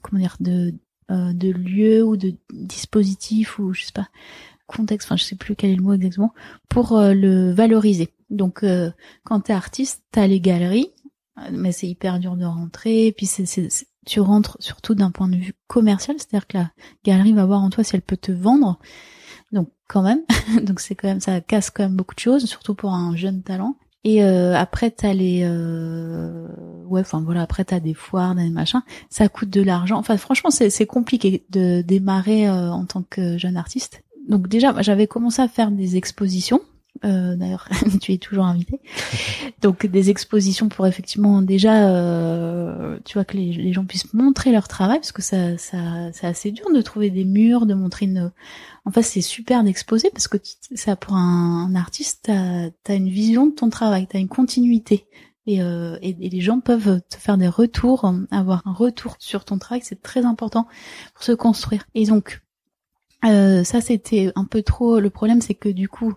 comment 0.04 0.22
dire 0.22 0.38
de 0.40 0.74
de 1.10 1.52
lieux 1.52 2.06
ou 2.06 2.16
de 2.16 2.34
dispositifs 2.54 3.60
ou 3.60 3.74
je 3.74 3.84
sais 3.84 3.92
pas 3.92 4.08
contexte. 4.68 5.08
Enfin 5.08 5.18
je 5.18 5.26
sais 5.26 5.36
plus 5.36 5.56
quel 5.56 5.72
est 5.72 5.76
le 5.76 5.82
mot 5.82 5.94
exactement 5.94 6.34
pour 6.70 6.98
le 6.98 7.52
valoriser. 7.52 8.14
Donc 8.32 8.64
euh, 8.64 8.92
quand 9.24 9.42
t'es 9.42 9.54
artiste, 9.54 10.04
t'as 10.12 10.26
les 10.28 10.40
galeries 10.42 10.92
mais 11.52 11.72
c'est 11.72 11.88
hyper 11.88 12.20
dur 12.20 12.36
de 12.36 12.46
rentrer. 12.46 13.14
Puis 13.16 13.26
c'est, 13.26 13.46
c'est, 13.46 13.70
c'est- 13.70 13.88
tu 14.06 14.20
rentres 14.20 14.58
surtout 14.60 14.96
d'un 14.96 15.12
point 15.12 15.28
de 15.30 15.36
vue 15.36 15.54
commercial, 15.68 16.18
c'est-à-dire 16.18 16.48
que 16.48 16.58
la 16.58 16.72
galerie 17.04 17.34
va 17.34 17.46
voir 17.46 17.62
en 17.64 17.70
toi 17.70 17.84
si 17.84 17.96
elle 17.96 18.02
peut 18.02 18.18
te 18.18 18.32
vendre. 18.32 18.80
Donc 19.52 19.70
quand 19.88 20.02
même, 20.02 20.22
donc 20.64 20.80
c'est 20.80 20.96
quand 20.96 21.08
même 21.08 21.20
ça 21.20 21.42
casse 21.42 21.70
quand 21.70 21.84
même 21.84 21.96
beaucoup 21.96 22.16
de 22.16 22.20
choses, 22.20 22.46
surtout 22.46 22.76
pour 22.76 22.94
un 22.94 23.16
jeune 23.16 23.44
talent. 23.44 23.76
Et 24.04 24.24
euh, 24.24 24.56
après 24.56 24.92
t'as 24.92 25.14
les 25.14 25.42
euh, 25.44 26.48
ouais 26.88 27.02
enfin 27.02 27.22
voilà 27.22 27.44
après 27.44 27.64
t'as 27.66 27.80
des 27.80 27.94
foires 27.94 28.34
des 28.34 28.50
machins 28.50 28.82
ça 29.12 29.30
coûte 29.30 29.52
de 29.52 29.62
l'argent 29.62 29.98
enfin 30.00 30.18
franchement 30.18 30.50
c'est 30.50 30.72
c'est 30.72 30.88
compliqué 30.88 31.46
de 31.52 31.84
démarrer 31.84 32.48
euh, 32.50 32.72
en 32.72 32.86
tant 32.86 33.04
que 33.04 33.38
jeune 33.38 33.58
artiste 33.58 34.02
donc 34.28 34.48
déjà 34.48 34.74
j'avais 34.82 35.06
commencé 35.06 35.44
à 35.44 35.48
faire 35.48 35.70
des 35.70 35.98
expositions 35.98 36.62
euh, 37.06 37.36
d'ailleurs 37.36 37.68
tu 38.02 38.14
es 38.14 38.18
toujours 38.18 38.46
invité 38.46 38.80
donc 39.62 39.86
des 39.86 40.10
expositions 40.10 40.70
pour 40.70 40.86
effectivement 40.86 41.42
déjà 41.42 41.90
euh, 41.90 43.00
tu 43.06 43.14
vois 43.14 43.26
que 43.26 43.38
les, 43.38 43.74
gens 43.74 43.86
puissent 43.86 44.14
montrer 44.14 44.52
leur 44.52 44.68
travail 44.68 45.00
parce 45.00 45.12
que 45.12 45.22
ça 45.22 45.58
ça 45.58 46.12
c'est 46.12 46.28
assez 46.28 46.52
dur 46.52 46.66
de 46.74 46.82
trouver 46.82 47.10
des 47.10 47.24
murs 47.24 47.66
de 47.66 47.74
montrer 47.74 48.06
une 48.06 48.32
en 48.86 48.92
fait 48.92 49.04
c'est 49.04 49.22
super 49.22 49.64
d'exposer 49.64 50.10
parce 50.12 50.28
que 50.28 50.38
ça 50.76 50.96
pour 50.96 51.16
un, 51.16 51.68
un 51.70 51.76
artiste 51.76 52.24
t'as 52.24 52.70
as 52.88 52.94
une 52.94 53.10
vision 53.10 53.48
de 53.48 53.52
ton 53.54 53.70
travail 53.70 54.06
t'as 54.08 54.20
une 54.20 54.28
continuité 54.28 55.08
Et, 55.48 55.62
euh, 55.64 55.98
et, 56.02 56.16
et, 56.20 56.30
les 56.30 56.42
gens 56.42 56.60
peuvent 56.60 57.02
te 57.10 57.16
faire 57.16 57.38
des 57.38 57.48
retours, 57.48 58.14
avoir 58.30 58.62
un 58.68 58.74
retour 58.74 59.16
sur 59.18 59.44
ton 59.44 59.58
travail, 59.58 59.82
c'est 59.84 60.02
très 60.02 60.24
important 60.24 60.68
pour 61.16 61.24
se 61.24 61.32
construire. 61.32 61.84
Et 61.96 62.06
donc, 62.06 62.42
euh, 63.26 63.64
ça 63.64 63.82
c'était 63.82 64.32
un 64.36 64.46
peu 64.46 64.62
trop. 64.62 65.00
Le 65.00 65.10
problème, 65.10 65.42
c'est 65.42 65.54
que 65.54 65.70
du 65.70 65.88
coup, 65.88 66.14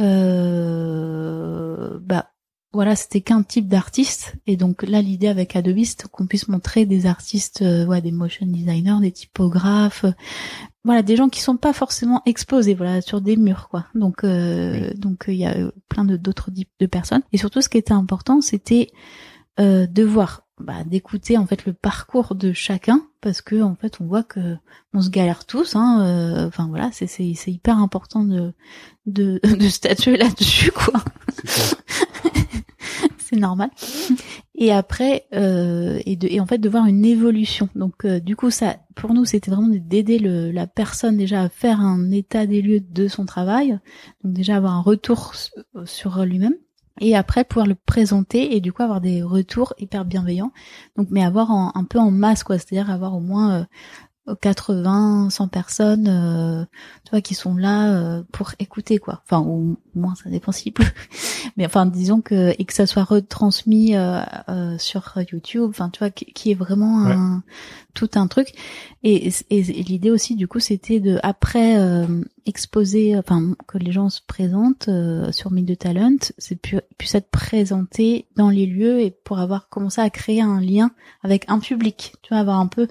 euh, 0.00 1.98
bah 2.00 2.32
voilà, 2.72 2.96
c'était 2.96 3.20
qu'un 3.20 3.42
type 3.42 3.68
d'artiste. 3.68 4.34
Et 4.46 4.56
donc 4.56 4.82
là, 4.82 5.02
l'idée 5.02 5.28
avec 5.28 5.56
Adobe, 5.56 5.84
c'est 5.84 6.08
qu'on 6.08 6.26
puisse 6.26 6.48
montrer 6.48 6.86
des 6.86 7.04
artistes, 7.06 7.60
euh, 7.60 7.84
ouais, 7.84 8.00
des 8.00 8.12
motion 8.12 8.46
designers, 8.46 8.98
des 9.00 9.12
typographes, 9.12 10.04
euh, 10.04 10.12
voilà, 10.84 11.02
des 11.02 11.16
gens 11.16 11.28
qui 11.28 11.40
sont 11.40 11.58
pas 11.58 11.74
forcément 11.74 12.22
exposés, 12.24 12.74
voilà, 12.74 13.02
sur 13.02 13.20
des 13.20 13.36
murs, 13.36 13.68
quoi. 13.68 13.86
Donc, 13.94 14.24
euh, 14.24 14.90
donc 14.94 15.24
il 15.28 15.34
y 15.34 15.44
a 15.44 15.54
plein 15.88 16.04
de 16.04 16.16
d'autres 16.16 16.50
types 16.50 16.70
de 16.80 16.86
personnes. 16.86 17.22
Et 17.32 17.36
surtout, 17.36 17.60
ce 17.60 17.68
qui 17.68 17.78
était 17.78 17.92
important, 17.92 18.40
c'était 18.40 18.90
de 19.58 20.02
voir, 20.02 20.48
bah, 20.62 20.84
d'écouter 20.84 21.38
en 21.38 21.46
fait 21.46 21.66
le 21.66 21.72
parcours 21.72 22.34
de 22.34 22.52
chacun, 22.52 23.06
parce 23.20 23.42
que 23.42 23.62
en 23.62 23.74
fait, 23.74 24.00
on 24.00 24.06
voit 24.06 24.22
que 24.22 24.56
on 24.94 25.00
se 25.00 25.10
galère 25.10 25.44
tous. 25.44 25.76
Hein, 25.76 26.46
enfin 26.46 26.68
voilà, 26.68 26.90
c'est 26.92 27.06
c'est 27.06 27.34
c'est 27.34 27.52
hyper 27.52 27.78
important 27.78 28.24
de 28.24 28.52
de, 29.06 29.40
de 29.56 29.68
statuer 29.68 30.16
là-dessus, 30.16 30.72
quoi 30.72 31.02
c'est 33.32 33.38
normal. 33.38 33.70
Et 34.54 34.72
après, 34.72 35.26
euh, 35.34 36.00
et, 36.04 36.16
de, 36.16 36.28
et 36.28 36.40
en 36.40 36.46
fait 36.46 36.58
de 36.58 36.68
voir 36.68 36.86
une 36.86 37.04
évolution. 37.04 37.68
Donc 37.74 38.04
euh, 38.04 38.20
du 38.20 38.36
coup, 38.36 38.50
ça, 38.50 38.76
pour 38.94 39.14
nous, 39.14 39.24
c'était 39.24 39.50
vraiment 39.50 39.68
d'aider 39.68 40.18
la 40.18 40.66
personne 40.66 41.16
déjà 41.16 41.42
à 41.42 41.48
faire 41.48 41.80
un 41.80 42.10
état 42.10 42.46
des 42.46 42.62
lieux 42.62 42.80
de 42.80 43.08
son 43.08 43.24
travail, 43.24 43.78
donc 44.22 44.34
déjà 44.34 44.56
avoir 44.56 44.74
un 44.74 44.82
retour 44.82 45.32
sur 45.84 46.24
lui-même. 46.24 46.54
Et 47.00 47.16
après 47.16 47.44
pouvoir 47.44 47.66
le 47.66 47.74
présenter 47.74 48.54
et 48.54 48.60
du 48.60 48.72
coup 48.72 48.82
avoir 48.82 49.00
des 49.00 49.22
retours 49.22 49.74
hyper 49.78 50.04
bienveillants. 50.04 50.52
Donc 50.96 51.08
mais 51.10 51.24
avoir 51.24 51.50
un 51.50 51.84
peu 51.84 51.98
en 51.98 52.10
masse 52.10 52.44
quoi, 52.44 52.58
c'est-à-dire 52.58 52.90
avoir 52.90 53.14
au 53.14 53.20
moins 53.20 53.60
euh, 53.60 53.64
80, 54.40 55.30
100 55.30 55.48
personnes, 55.48 56.06
euh, 56.08 56.64
tu 57.04 57.10
vois, 57.10 57.20
qui 57.20 57.34
sont 57.34 57.56
là 57.56 57.92
euh, 57.92 58.22
pour 58.30 58.52
écouter 58.60 58.98
quoi. 58.98 59.20
Enfin, 59.24 59.40
au 59.40 59.76
moins 59.94 60.14
ça 60.14 60.30
dépend 60.30 60.52
si 60.52 60.70
plus. 60.70 60.86
Mais 61.56 61.66
enfin, 61.66 61.86
disons 61.86 62.20
que 62.20 62.54
et 62.56 62.64
que 62.64 62.72
ça 62.72 62.86
soit 62.86 63.02
retransmis 63.02 63.96
euh, 63.96 64.20
euh 64.48 64.78
sur 64.78 65.12
YouTube. 65.30 65.68
Enfin, 65.70 65.90
tu 65.90 65.98
vois, 65.98 66.10
qui, 66.10 66.26
qui 66.26 66.52
est 66.52 66.54
vraiment 66.54 67.04
un, 67.04 67.42
tout 67.94 68.10
un 68.14 68.26
truc. 68.26 68.48
Et, 69.02 69.30
et, 69.50 69.62
l'idée 69.62 70.10
aussi, 70.10 70.36
du 70.36 70.48
coup, 70.48 70.60
c'était 70.60 71.00
de 71.00 71.18
après 71.22 71.78
euh, 71.78 72.06
exposer, 72.46 73.16
enfin 73.16 73.54
que 73.66 73.78
les 73.78 73.92
gens 73.92 74.08
se 74.08 74.20
présentent 74.26 74.88
euh, 74.88 75.32
sur 75.32 75.50
Meet 75.50 75.66
de 75.66 75.74
Talent, 75.74 76.16
c'est 76.38 76.56
pu, 76.56 76.78
puisse 76.98 77.14
être 77.14 77.30
présenté 77.30 78.26
dans 78.36 78.50
les 78.50 78.66
lieux 78.66 79.00
et 79.00 79.10
pour 79.10 79.38
avoir 79.38 79.68
commencé 79.68 80.00
à 80.00 80.10
créer 80.10 80.40
un 80.40 80.60
lien 80.60 80.90
avec 81.22 81.44
un 81.48 81.58
public. 81.58 82.14
Tu 82.22 82.30
vois, 82.30 82.38
avoir 82.38 82.58
un 82.58 82.68
peu 82.68 82.88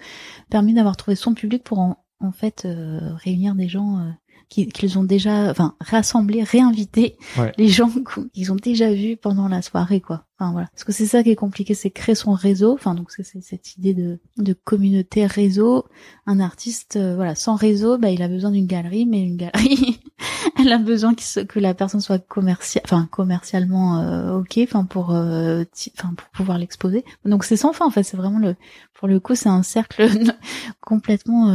permis 0.49 0.73
d'avoir 0.73 0.97
trouvé 0.97 1.15
son 1.15 1.33
public 1.33 1.63
pour 1.63 1.79
en, 1.79 2.03
en 2.19 2.31
fait 2.31 2.63
euh, 2.65 2.99
réunir 3.15 3.55
des 3.55 3.67
gens 3.67 4.13
qu'ils 4.51 4.99
ont 4.99 5.03
déjà, 5.03 5.49
enfin, 5.49 5.75
rassemblé, 5.79 6.43
réinvité 6.43 7.17
les 7.57 7.67
gens 7.69 7.89
qu'ils 8.33 8.51
ont 8.51 8.57
déjà 8.57 8.91
vus 8.91 9.15
pendant 9.15 9.47
la 9.47 9.61
soirée, 9.61 10.01
quoi. 10.01 10.25
Enfin 10.41 10.53
voilà, 10.53 10.67
parce 10.73 10.83
que 10.83 10.91
c'est 10.91 11.05
ça 11.05 11.21
qui 11.21 11.29
est 11.29 11.35
compliqué, 11.35 11.75
c'est 11.75 11.91
créer 11.91 12.15
son 12.15 12.31
réseau. 12.33 12.73
Enfin 12.73 12.95
donc 12.95 13.11
c'est 13.11 13.23
cette 13.23 13.77
idée 13.77 13.93
de, 13.93 14.19
de 14.37 14.53
communauté 14.53 15.27
réseau. 15.27 15.85
Un 16.25 16.39
artiste, 16.39 16.95
euh, 16.95 17.15
voilà, 17.15 17.35
sans 17.35 17.55
réseau, 17.55 17.99
bah 17.99 18.09
il 18.09 18.23
a 18.23 18.27
besoin 18.27 18.49
d'une 18.49 18.65
galerie, 18.65 19.05
mais 19.05 19.21
une 19.21 19.37
galerie, 19.37 19.99
elle 20.59 20.73
a 20.73 20.79
besoin 20.79 21.13
que, 21.13 21.43
que 21.43 21.59
la 21.59 21.75
personne 21.75 22.01
soit 22.01 22.17
commercial, 22.17 22.81
enfin 22.85 23.07
commercialement 23.11 23.99
euh, 23.99 24.39
ok, 24.39 24.59
enfin 24.63 24.85
pour, 24.85 25.13
euh, 25.13 25.63
enfin 25.99 26.15
pour 26.15 26.27
pouvoir 26.29 26.57
l'exposer. 26.57 27.05
Donc 27.23 27.43
c'est 27.43 27.57
sans 27.57 27.71
fin 27.71 27.85
en 27.85 27.91
fait, 27.91 28.01
c'est 28.01 28.17
vraiment 28.17 28.39
le, 28.39 28.55
pour 28.95 29.07
le 29.07 29.19
coup 29.19 29.35
c'est 29.35 29.49
un 29.49 29.61
cercle 29.61 30.09
complètement 30.81 31.49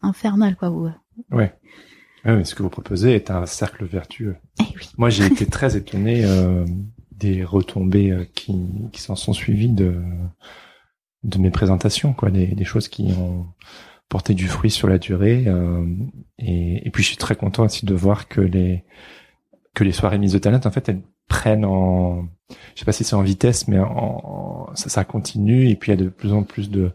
infernal 0.00 0.54
quoi. 0.54 0.70
Ouais. 1.32 1.52
Oui, 2.26 2.44
ce 2.44 2.54
que 2.54 2.62
vous 2.62 2.70
proposez 2.70 3.14
est 3.14 3.30
un 3.30 3.46
cercle 3.46 3.84
vertueux. 3.84 4.36
Eh 4.60 4.64
Moi, 4.96 5.10
j'ai 5.10 5.26
été 5.26 5.46
très 5.46 5.76
étonné 5.76 6.24
euh, 6.24 6.64
des 7.12 7.44
retombées 7.44 8.10
euh, 8.10 8.24
qui, 8.34 8.54
qui 8.92 9.00
s'en 9.00 9.16
sont 9.16 9.32
suivies 9.32 9.72
de 9.72 9.94
de 11.24 11.38
mes 11.38 11.50
présentations, 11.50 12.12
quoi, 12.12 12.30
des, 12.30 12.46
des 12.46 12.64
choses 12.64 12.86
qui 12.88 13.12
ont 13.18 13.46
porté 14.08 14.34
du 14.34 14.46
fruit 14.46 14.70
sur 14.70 14.88
la 14.88 14.98
durée. 14.98 15.44
Euh, 15.48 15.84
et, 16.38 16.86
et, 16.86 16.90
puis, 16.90 17.02
je 17.02 17.08
suis 17.08 17.16
très 17.16 17.34
content 17.34 17.64
aussi 17.64 17.84
de 17.84 17.94
voir 17.94 18.28
que 18.28 18.40
les 18.40 18.84
que 19.74 19.84
les 19.84 19.92
soirées 19.92 20.18
mises 20.18 20.32
de 20.32 20.38
talent, 20.38 20.60
en 20.64 20.70
fait, 20.70 20.88
elles 20.88 21.02
prennent 21.28 21.64
en, 21.64 22.22
je 22.48 22.80
sais 22.80 22.84
pas 22.84 22.92
si 22.92 23.04
c'est 23.04 23.16
en 23.16 23.22
vitesse, 23.22 23.68
mais 23.68 23.78
en, 23.78 24.70
ça, 24.74 24.88
ça 24.88 25.04
continue. 25.04 25.68
Et 25.68 25.76
puis, 25.76 25.92
il 25.92 25.98
y 25.98 26.00
a 26.00 26.04
de 26.04 26.08
plus 26.08 26.32
en 26.32 26.42
plus 26.42 26.70
de 26.70 26.92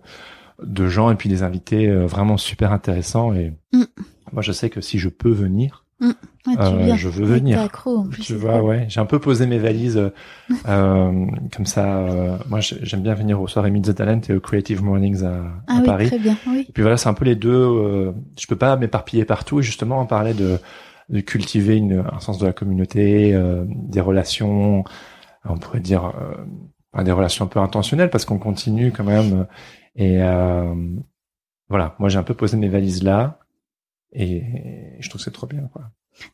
de 0.64 0.88
gens 0.88 1.12
et 1.12 1.16
puis 1.16 1.30
des 1.30 1.44
invités 1.44 1.88
euh, 1.88 2.06
vraiment 2.06 2.38
super 2.38 2.72
intéressants 2.72 3.34
et 3.34 3.54
mm. 3.74 3.84
Moi, 4.34 4.42
je 4.42 4.52
sais 4.52 4.70
que 4.70 4.82
si 4.82 4.98
je 4.98 5.10
peux 5.10 5.32
venir, 5.32 5.86
mmh. 6.00 6.12
euh, 6.48 6.96
je 6.96 7.10
veux 7.10 7.26
venir. 7.26 7.60
Accro, 7.60 7.98
en 7.98 8.08
plus, 8.08 8.22
tu 8.22 8.36
vois, 8.36 8.62
ouais. 8.62 8.86
J'ai 8.88 9.00
un 9.00 9.06
peu 9.06 9.20
posé 9.20 9.46
mes 9.46 9.58
valises 9.58 10.12
euh, 10.68 11.26
comme 11.56 11.66
ça. 11.66 11.98
Euh, 12.00 12.38
moi, 12.50 12.60
j'aime 12.62 13.02
bien 13.02 13.14
venir 13.14 13.42
aux 13.42 13.48
soirées 13.48 13.72
Meet 13.72 13.86
the 13.86 13.96
Talent 13.96 14.22
et 14.30 14.34
aux 14.34 14.40
Creative 14.40 14.84
Mornings 14.84 15.24
à, 15.24 15.44
ah, 15.68 15.78
oui, 15.80 15.86
Paris. 15.86 16.08
Très 16.08 16.20
bien, 16.20 16.38
oui. 16.48 16.66
Et 16.68 16.72
puis 16.72 16.82
voilà, 16.82 16.98
c'est 16.98 17.10
un 17.10 17.14
peu 17.14 17.26
les 17.26 17.36
deux. 17.36 17.52
Euh, 17.52 18.12
je 18.40 18.48
peux 18.48 18.56
pas 18.56 18.76
m'éparpiller 18.78 19.26
partout. 19.26 19.60
Et 19.60 19.64
justement, 19.64 20.02
on 20.02 20.06
parlait 20.06 20.34
de, 20.34 20.58
de 21.10 21.20
cultiver 21.20 21.76
une, 21.76 22.04
un 22.12 22.20
sens 22.20 22.38
de 22.38 22.46
la 22.46 22.54
communauté, 22.54 23.34
euh, 23.34 23.66
des 23.68 24.02
relations. 24.02 24.84
On 25.44 25.58
pourrait 25.58 25.80
dire 25.80 26.14
des 27.04 27.12
relations 27.12 27.46
un 27.46 27.48
peu 27.48 27.60
intentionnelles 27.60 28.12
parce 28.12 28.26
qu'on 28.26 28.38
continue 28.38 28.92
quand 28.92 29.04
même. 29.04 29.48
Et 29.96 30.20
voilà, 31.68 31.96
moi 32.00 32.10
j'ai 32.10 32.20
un 32.20 32.24
peu 32.24 32.36
posé 32.36 32.58
mes 32.58 32.68
valises 32.68 33.02
là. 33.02 33.40
Et 34.14 34.44
je 35.00 35.10
trouve 35.10 35.20
que 35.20 35.26
c'est 35.26 35.32
trop 35.32 35.48
bien, 35.48 35.70
quoi. 35.72 35.92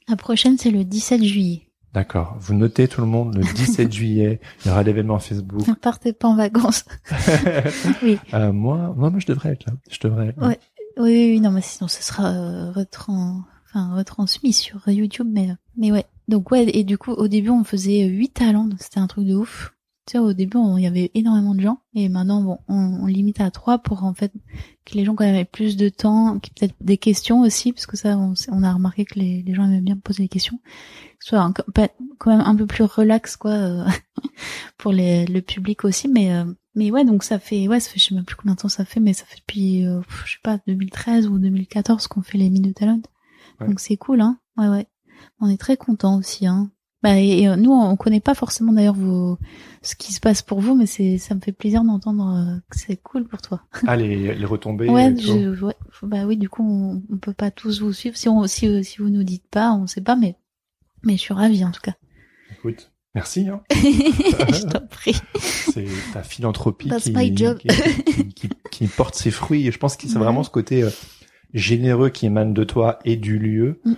La 0.08 0.16
prochaine, 0.16 0.58
c'est 0.58 0.72
le 0.72 0.84
17 0.84 1.24
juillet. 1.24 1.68
D'accord. 1.94 2.36
Vous 2.40 2.54
notez 2.54 2.88
tout 2.88 3.02
le 3.02 3.08
monde, 3.08 3.36
le 3.36 3.44
17 3.44 3.92
juillet, 3.94 4.40
il 4.64 4.68
y 4.68 4.72
aura 4.72 4.84
l'événement 4.84 5.20
Facebook. 5.20 5.68
Ne 5.68 5.74
partez 5.74 6.14
pas 6.14 6.28
en 6.28 6.36
vacances. 6.36 6.86
oui. 8.04 8.20
Euh, 8.34 8.52
moi, 8.52 8.94
moi, 8.96 9.10
moi, 9.10 9.20
je 9.20 9.26
devrais 9.26 9.54
être 9.54 9.66
là. 9.66 9.74
Je 9.90 10.00
devrais 10.00 10.28
être 10.28 10.38
là. 10.38 10.48
Ouais. 10.50 10.60
Oui, 10.98 11.32
oui, 11.32 11.40
non, 11.40 11.52
mais 11.52 11.62
sinon, 11.62 11.88
ce 11.88 12.02
sera 12.02 12.30
euh, 12.32 12.72
enfin, 12.76 13.96
retransmis 13.96 14.54
sur 14.54 14.88
YouTube, 14.88 15.28
mais, 15.30 15.50
mais 15.78 15.92
ouais. 15.92 16.06
Donc, 16.28 16.52
ouais, 16.52 16.66
et 16.68 16.84
du 16.84 16.98
coup, 16.98 17.12
au 17.12 17.28
début, 17.28 17.50
on 17.50 17.64
faisait 17.64 18.06
huit 18.06 18.30
talents, 18.30 18.68
c'était 18.80 19.00
un 19.00 19.08
truc 19.08 19.26
de 19.26 19.36
ouf. 19.36 19.74
Tu 20.08 20.14
sais, 20.14 20.20
au 20.20 20.32
début, 20.32 20.58
il 20.78 20.84
y 20.84 20.88
avait 20.88 21.12
énormément 21.16 21.54
de 21.54 21.60
gens, 21.60 21.80
et 21.94 22.08
maintenant, 22.08 22.42
bon, 22.42 22.60
on, 22.70 23.02
on 23.04 23.06
limite 23.08 23.42
à 23.42 23.52
trois 23.52 23.78
pour, 23.78 24.06
en 24.06 24.14
fait, 24.14 24.32
que 24.86 24.94
les 24.94 25.04
gens 25.04 25.16
quand 25.16 25.26
même 25.26 25.36
aient 25.36 25.44
plus 25.44 25.76
de 25.76 25.90
temps, 25.90 26.40
qu'il 26.40 26.54
peut-être 26.54 26.76
des 26.80 26.98
questions 26.98 27.42
aussi, 27.42 27.74
parce 27.74 27.86
que 27.86 27.98
ça, 27.98 28.18
on, 28.18 28.64
a 28.64 28.74
remarqué 28.74 29.04
que 29.04 29.20
les, 29.20 29.44
les, 29.44 29.54
gens 29.54 29.66
aimaient 29.66 29.82
bien 29.82 29.98
poser 29.98 30.24
des 30.24 30.30
questions, 30.30 30.62
soit 31.20 31.54
quand 32.18 32.32
même 32.32 32.40
un 32.40 32.56
peu 32.56 32.66
plus 32.66 32.86
relax, 32.86 33.36
quoi, 33.36 33.52
euh, 33.52 33.86
pour 34.78 34.94
les, 34.94 35.26
le 35.26 35.42
public 35.42 35.84
aussi, 35.84 36.08
mais 36.08 36.32
euh, 36.32 36.46
mais 36.78 36.92
ouais, 36.92 37.04
donc 37.04 37.24
ça 37.24 37.40
fait, 37.40 37.68
ouais, 37.68 37.80
ça 37.80 37.90
fait, 37.90 38.00
je 38.00 38.06
sais 38.06 38.16
même 38.16 38.24
plus 38.24 38.36
combien 38.36 38.54
de 38.54 38.60
temps 38.60 38.70
ça 38.70 38.86
fait, 38.86 39.00
mais 39.00 39.12
ça 39.12 39.26
fait 39.26 39.38
depuis, 39.38 39.86
euh, 39.86 40.00
je 40.26 40.34
sais 40.34 40.40
pas, 40.44 40.60
2013 40.68 41.28
ou 41.28 41.40
2014 41.40 42.06
qu'on 42.08 42.22
fait 42.22 42.38
les 42.38 42.52
de 42.52 42.72
Talent. 42.72 43.02
Donc 43.60 43.80
c'est 43.80 43.98
cool, 43.98 44.22
hein. 44.22 44.40
Ouais, 44.58 44.68
ouais. 44.68 44.88
On 45.40 45.50
est 45.50 45.58
très 45.58 45.76
content 45.76 46.18
aussi, 46.20 46.46
hein. 46.46 46.70
Bah, 47.04 47.20
et, 47.20 47.46
nous, 47.58 47.72
on 47.72 47.96
connaît 47.96 48.20
pas 48.20 48.34
forcément 48.34 48.74
d'ailleurs 48.74 48.96
vos 48.96 49.38
ce 49.84 49.96
qui 49.96 50.12
se 50.12 50.20
passe 50.20 50.42
pour 50.42 50.60
vous, 50.60 50.76
mais 50.76 50.86
c'est 50.86 51.18
ça 51.18 51.36
me 51.36 51.40
fait 51.40 51.52
plaisir 51.52 51.84
d'entendre 51.84 52.28
euh, 52.28 52.60
que 52.70 52.78
c'est 52.78 52.98
cool 52.98 53.26
pour 53.26 53.42
toi. 53.42 53.62
Ah 53.86 53.96
les, 53.96 54.34
les 54.34 54.46
retombées. 54.46 54.90
ouais, 54.90 55.16
je, 55.18 55.64
ouais, 55.64 55.76
bah 56.02 56.26
oui, 56.26 56.38
du 56.38 56.50
coup, 56.50 56.64
on, 56.64 57.04
on, 57.14 57.18
peut 57.18 57.34
pas 57.34 57.52
tous 57.52 57.82
vous 57.82 57.94
suivre 57.94 58.18
si 58.18 58.28
on 58.28 58.48
si 58.48 58.84
si 58.84 58.98
vous 58.98 59.10
nous 59.10 59.24
dites 59.24 59.48
pas, 59.50 59.72
on 59.74 59.88
sait 59.88 60.02
pas, 60.02 60.16
mais 60.16 60.36
mais 61.04 61.14
je 61.14 61.22
suis 61.22 61.34
ravie 61.34 61.64
en 61.64 61.72
tout 61.72 61.82
cas. 61.82 61.94
Écoute, 62.52 62.92
merci. 63.16 63.48
Hein. 63.48 63.62
je 63.72 64.68
t'en 64.68 64.86
prie. 64.88 65.16
C'est 65.40 65.88
ta 66.14 66.24
philanthropie 66.24 66.90
qui, 67.00 67.14
qui, 67.14 68.34
qui, 68.36 68.50
qui, 68.72 68.88
porte 68.88 69.16
ses 69.16 69.32
fruits. 69.32 69.68
Et 69.68 69.72
je 69.72 69.78
pense 69.78 69.96
que 69.96 70.08
c'est 70.08 70.20
vraiment 70.20 70.44
ce 70.44 70.50
côté 70.50 70.84
euh, 70.84 70.90
généreux 71.54 72.10
qui 72.10 72.26
émane 72.26 72.54
de 72.54 72.64
toi 72.64 73.00
et 73.06 73.16
du 73.16 73.40
lieu. 73.40 73.80
Mm. 73.86 73.94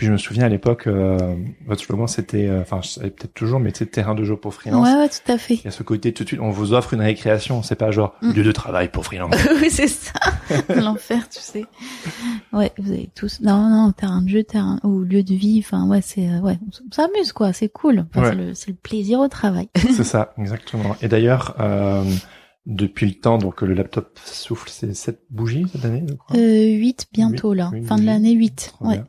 Puis 0.00 0.06
je 0.06 0.12
me 0.12 0.16
souviens 0.16 0.46
à 0.46 0.48
l'époque, 0.48 0.86
euh, 0.86 1.36
votre 1.66 1.82
slogan 1.82 2.08
c'était, 2.08 2.46
euh, 2.46 2.62
enfin, 2.62 2.80
euh, 3.02 3.10
peut-être 3.10 3.34
toujours, 3.34 3.60
mais 3.60 3.68
c'était 3.68 3.90
terrain 3.90 4.14
de 4.14 4.24
jeu 4.24 4.34
pour 4.34 4.54
freelance. 4.54 4.88
Ouais, 4.88 4.94
ouais, 4.94 5.08
tout 5.10 5.30
à 5.30 5.36
fait. 5.36 5.56
Il 5.56 5.64
y 5.66 5.68
a 5.68 5.72
ce 5.72 5.82
côté 5.82 6.14
tout 6.14 6.22
de 6.22 6.28
suite, 6.28 6.40
on 6.40 6.48
vous 6.48 6.72
offre 6.72 6.94
une 6.94 7.02
récréation, 7.02 7.62
c'est 7.62 7.74
pas 7.74 7.90
genre 7.90 8.14
mm. 8.22 8.32
lieu 8.32 8.42
de 8.42 8.50
travail 8.50 8.88
pour 8.88 9.04
freelance. 9.04 9.34
oui, 9.60 9.68
c'est 9.68 9.88
ça, 9.88 10.14
l'enfer, 10.74 11.28
tu 11.28 11.40
sais. 11.40 11.66
Ouais, 12.50 12.72
vous 12.78 12.92
avez 12.92 13.10
tous. 13.14 13.42
Non, 13.42 13.68
non, 13.68 13.92
terrain 13.92 14.22
de 14.22 14.30
jeu, 14.30 14.42
terrain 14.42 14.80
ou 14.84 15.00
lieu 15.00 15.22
de 15.22 15.34
vie. 15.34 15.62
Enfin, 15.62 15.86
ouais, 15.86 16.00
c'est, 16.00 16.30
euh, 16.30 16.40
ouais, 16.40 16.58
on 16.64 16.94
s'amuse 16.94 17.34
quoi, 17.34 17.52
c'est 17.52 17.68
cool. 17.68 18.06
Enfin, 18.14 18.32
c'est 18.54 18.68
le, 18.68 18.76
plaisir 18.76 19.20
au 19.20 19.28
travail. 19.28 19.68
c'est 19.76 20.02
ça, 20.02 20.32
exactement. 20.38 20.96
Et 21.02 21.08
d'ailleurs. 21.08 21.56
Euh, 21.60 22.04
depuis 22.66 23.06
le 23.06 23.14
temps, 23.14 23.38
donc 23.38 23.62
le 23.62 23.72
laptop 23.72 24.18
souffle, 24.22 24.68
c'est 24.70 24.94
7 24.94 25.22
bougies 25.30 25.66
cette 25.72 25.84
année, 25.84 26.04
je 26.06 26.14
crois? 26.14 26.36
Euh, 26.36 26.74
8 26.76 27.08
bientôt 27.12 27.54
là, 27.54 27.70
fin 27.86 27.96
de 27.96 28.04
l'année 28.04 28.32
8. 28.32 28.74
ouais. 28.82 29.02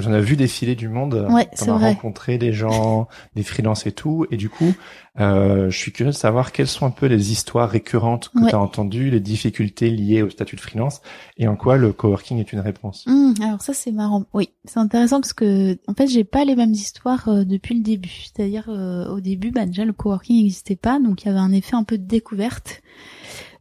J'en 0.00 0.12
ai 0.12 0.20
vu 0.20 0.36
défiler 0.36 0.74
du 0.74 0.88
monde. 0.88 1.26
Ouais, 1.30 1.48
c'est 1.52 1.70
vrai. 1.70 1.90
rencontré 1.90 2.38
des 2.38 2.52
gens, 2.52 3.08
des 3.34 3.42
freelances 3.42 3.86
et 3.86 3.92
tout. 3.92 4.26
Et 4.30 4.36
du 4.36 4.48
coup, 4.48 4.74
euh, 5.20 5.70
je 5.70 5.76
suis 5.76 5.92
curieux 5.92 6.12
de 6.12 6.16
savoir 6.16 6.52
quelles 6.52 6.66
sont 6.66 6.86
un 6.86 6.90
peu 6.90 7.06
les 7.06 7.32
histoires 7.32 7.70
récurrentes 7.70 8.30
que 8.30 8.48
tu 8.48 8.54
as 8.54 8.60
entendues, 8.60 9.10
les 9.10 9.20
difficultés 9.20 9.90
liées 9.90 10.22
au 10.22 10.30
statut 10.30 10.56
de 10.56 10.60
freelance 10.60 11.00
et 11.36 11.48
en 11.48 11.56
quoi 11.56 11.76
le 11.76 11.92
coworking 11.92 12.38
est 12.38 12.52
une 12.52 12.60
réponse. 12.60 13.04
Mmh, 13.06 13.34
alors 13.42 13.62
ça, 13.62 13.72
c'est 13.72 13.92
marrant. 13.92 14.24
Oui, 14.34 14.50
c'est 14.64 14.78
intéressant 14.78 15.20
parce 15.20 15.32
que 15.32 15.78
en 15.86 15.94
fait, 15.94 16.06
j'ai 16.06 16.24
pas 16.24 16.44
les 16.44 16.56
mêmes 16.56 16.72
histoires 16.72 17.28
euh, 17.28 17.44
depuis 17.44 17.74
le 17.74 17.82
début. 17.82 18.24
C'est-à-dire, 18.24 18.66
euh, 18.68 19.08
au 19.08 19.20
début, 19.20 19.50
bah, 19.50 19.66
déjà, 19.66 19.84
le 19.84 19.92
coworking 19.92 20.42
n'existait 20.42 20.76
pas. 20.76 20.98
Donc, 20.98 21.22
il 21.22 21.26
y 21.26 21.30
avait 21.30 21.38
un 21.38 21.52
effet 21.52 21.76
un 21.76 21.84
peu 21.84 21.98
de 21.98 22.06
découverte. 22.06 22.82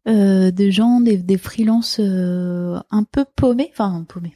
Euh, 0.08 0.52
de 0.52 0.70
gens, 0.70 1.02
des, 1.02 1.18
des 1.18 1.38
freelances 1.38 2.00
euh, 2.00 2.80
un 2.92 3.04
peu 3.04 3.26
paumés, 3.36 3.72
enfin 3.72 4.06
paumés, 4.08 4.36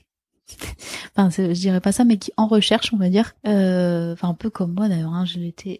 enfin 1.16 1.30
je 1.30 1.52
dirais 1.60 1.82
pas 1.82 1.92
ça 1.92 2.04
mais 2.04 2.18
qui 2.18 2.32
en 2.38 2.48
recherche 2.48 2.94
on 2.94 2.98
va 2.98 3.10
dire. 3.10 3.36
Euh, 3.48 4.14
enfin 4.14 4.30
un 4.30 4.34
peu 4.34 4.50
comme 4.50 4.74
moi 4.74 4.90
d'ailleurs 4.90 5.14
hein, 5.14 5.26
je 5.26 5.40
l'étais 5.40 5.80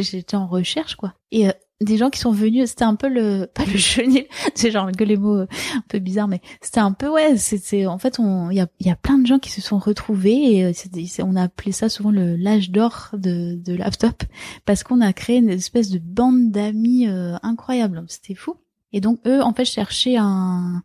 j'étais 0.00 0.36
en 0.36 0.46
recherche 0.46 0.96
quoi. 0.96 1.14
Et 1.30 1.48
euh, 1.48 1.52
des 1.80 1.96
gens 1.96 2.10
qui 2.10 2.20
sont 2.20 2.32
venus 2.32 2.70
c'était 2.70 2.84
un 2.84 2.94
peu 2.94 3.08
le 3.08 3.46
pas 3.54 3.64
le 3.64 3.78
chenil 3.78 4.26
c'est 4.54 4.70
genre 4.70 4.90
que 4.92 5.04
les 5.04 5.16
mots 5.16 5.38
euh, 5.38 5.46
un 5.76 5.84
peu 5.88 5.98
bizarres 5.98 6.28
mais 6.28 6.40
c'était 6.60 6.80
un 6.80 6.92
peu 6.92 7.08
ouais 7.08 7.36
c'est 7.36 7.86
en 7.86 7.98
fait 7.98 8.18
on 8.18 8.50
il 8.50 8.56
y 8.56 8.60
a 8.60 8.68
il 8.80 8.86
y 8.86 8.90
a 8.90 8.96
plein 8.96 9.18
de 9.18 9.26
gens 9.26 9.38
qui 9.38 9.50
se 9.50 9.60
sont 9.60 9.78
retrouvés 9.78 10.58
et 10.58 10.72
c'est 10.72 11.22
on 11.22 11.36
a 11.36 11.44
appelé 11.44 11.72
ça 11.72 11.88
souvent 11.88 12.10
le 12.10 12.36
l'âge 12.36 12.70
d'or 12.70 13.10
de 13.14 13.56
de 13.56 13.74
laptop 13.74 14.22
parce 14.64 14.82
qu'on 14.82 15.00
a 15.00 15.12
créé 15.12 15.38
une 15.38 15.50
espèce 15.50 15.90
de 15.90 15.98
bande 15.98 16.50
d'amis 16.50 17.06
incroyable. 17.42 18.04
C'était 18.08 18.34
fou. 18.34 18.56
Et 18.92 19.00
donc 19.00 19.20
eux 19.26 19.42
en 19.42 19.52
fait 19.52 19.64
cherchaient 19.64 20.16
un 20.16 20.82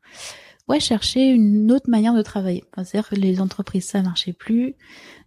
ouais, 0.68 0.80
chercher 0.80 1.30
une 1.30 1.72
autre 1.72 1.90
manière 1.90 2.14
de 2.14 2.22
travailler. 2.22 2.64
C'est-à-dire 2.76 3.10
que 3.10 3.16
les 3.16 3.42
entreprises, 3.42 3.86
ça 3.86 4.02
marchait 4.02 4.34
plus, 4.34 4.76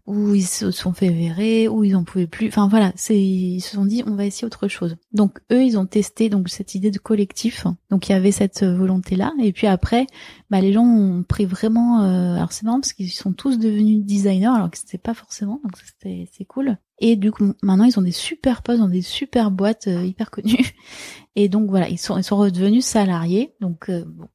ou 0.09 0.35
ils 0.35 0.47
se 0.47 0.71
sont 0.71 0.95
fait 0.95 1.11
verrer, 1.11 1.69
ou 1.69 1.85
ils 1.85 1.95
en 1.95 2.03
pouvaient 2.03 2.27
plus. 2.27 2.49
Enfin 2.49 2.67
voilà, 2.67 2.93
c'est 2.97 3.21
ils 3.21 3.61
se 3.61 3.77
sont 3.77 3.85
dit 3.85 4.03
on 4.07 4.15
va 4.15 4.25
essayer 4.25 4.47
autre 4.47 4.67
chose. 4.67 4.97
Donc 5.13 5.41
eux, 5.53 5.63
ils 5.63 5.77
ont 5.77 5.85
testé 5.85 6.31
donc 6.31 6.49
cette 6.49 6.75
idée 6.75 6.91
de 6.91 6.99
collectif. 6.99 7.67
Donc 7.91 8.09
il 8.09 8.13
y 8.13 8.15
avait 8.15 8.33
cette 8.33 8.65
volonté 8.65 9.17
là. 9.17 9.35
Et 9.43 9.53
puis 9.53 9.67
après, 9.67 10.07
bah 10.49 10.63
les 10.63 10.73
gens 10.73 10.85
ont 10.85 11.23
pris 11.25 11.45
vraiment. 11.45 12.03
Euh... 12.03 12.37
Alors 12.37 12.53
c'est 12.53 12.65
marrant 12.65 12.81
parce 12.81 12.95
qu'ils 12.95 13.11
sont 13.11 13.35
tous 13.35 13.59
devenus 13.59 14.03
designers 14.03 14.47
alors 14.47 14.71
que 14.71 14.79
c'était 14.79 14.97
pas 14.97 15.13
forcément. 15.13 15.61
Donc 15.63 15.73
c'était 15.77 16.27
c'est 16.33 16.47
cool. 16.47 16.79
Et 17.01 17.17
du 17.17 17.31
coup 17.31 17.53
maintenant 17.63 17.85
ils 17.85 17.99
ont 17.99 18.03
des 18.03 18.11
super 18.11 18.63
postes 18.63 18.81
dans 18.81 18.89
des 18.89 19.03
super 19.03 19.51
boîtes 19.51 19.89
euh, 19.89 20.07
hyper 20.07 20.31
connues. 20.31 20.73
Et 21.37 21.51
donc 21.51 21.69
voilà, 21.69 21.87
ils 21.91 21.99
sont 21.99 22.17
ils 22.17 22.25
sont 22.25 22.39
redevenus 22.39 22.87
salariés. 22.87 23.55
Donc 23.61 23.91
euh, 23.91 24.05
bon 24.07 24.29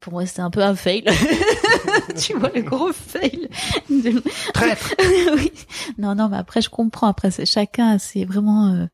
pour 0.00 0.14
moi 0.14 0.26
c'était 0.26 0.40
un 0.40 0.50
peu 0.50 0.62
un 0.62 0.74
fail. 0.74 1.04
tu 2.18 2.34
vois 2.34 2.50
le 2.54 2.62
gros 2.62 2.92
fail. 2.92 3.48
De... 3.88 4.22
Traître. 4.52 4.94
oui. 5.34 5.52
Non 5.98 6.14
non 6.14 6.28
mais 6.28 6.38
après 6.38 6.62
je 6.62 6.70
comprends 6.70 7.06
après 7.06 7.30
c'est 7.30 7.46
chacun 7.46 7.98
c'est 7.98 8.24
vraiment 8.24 8.68
euh, 8.68 8.86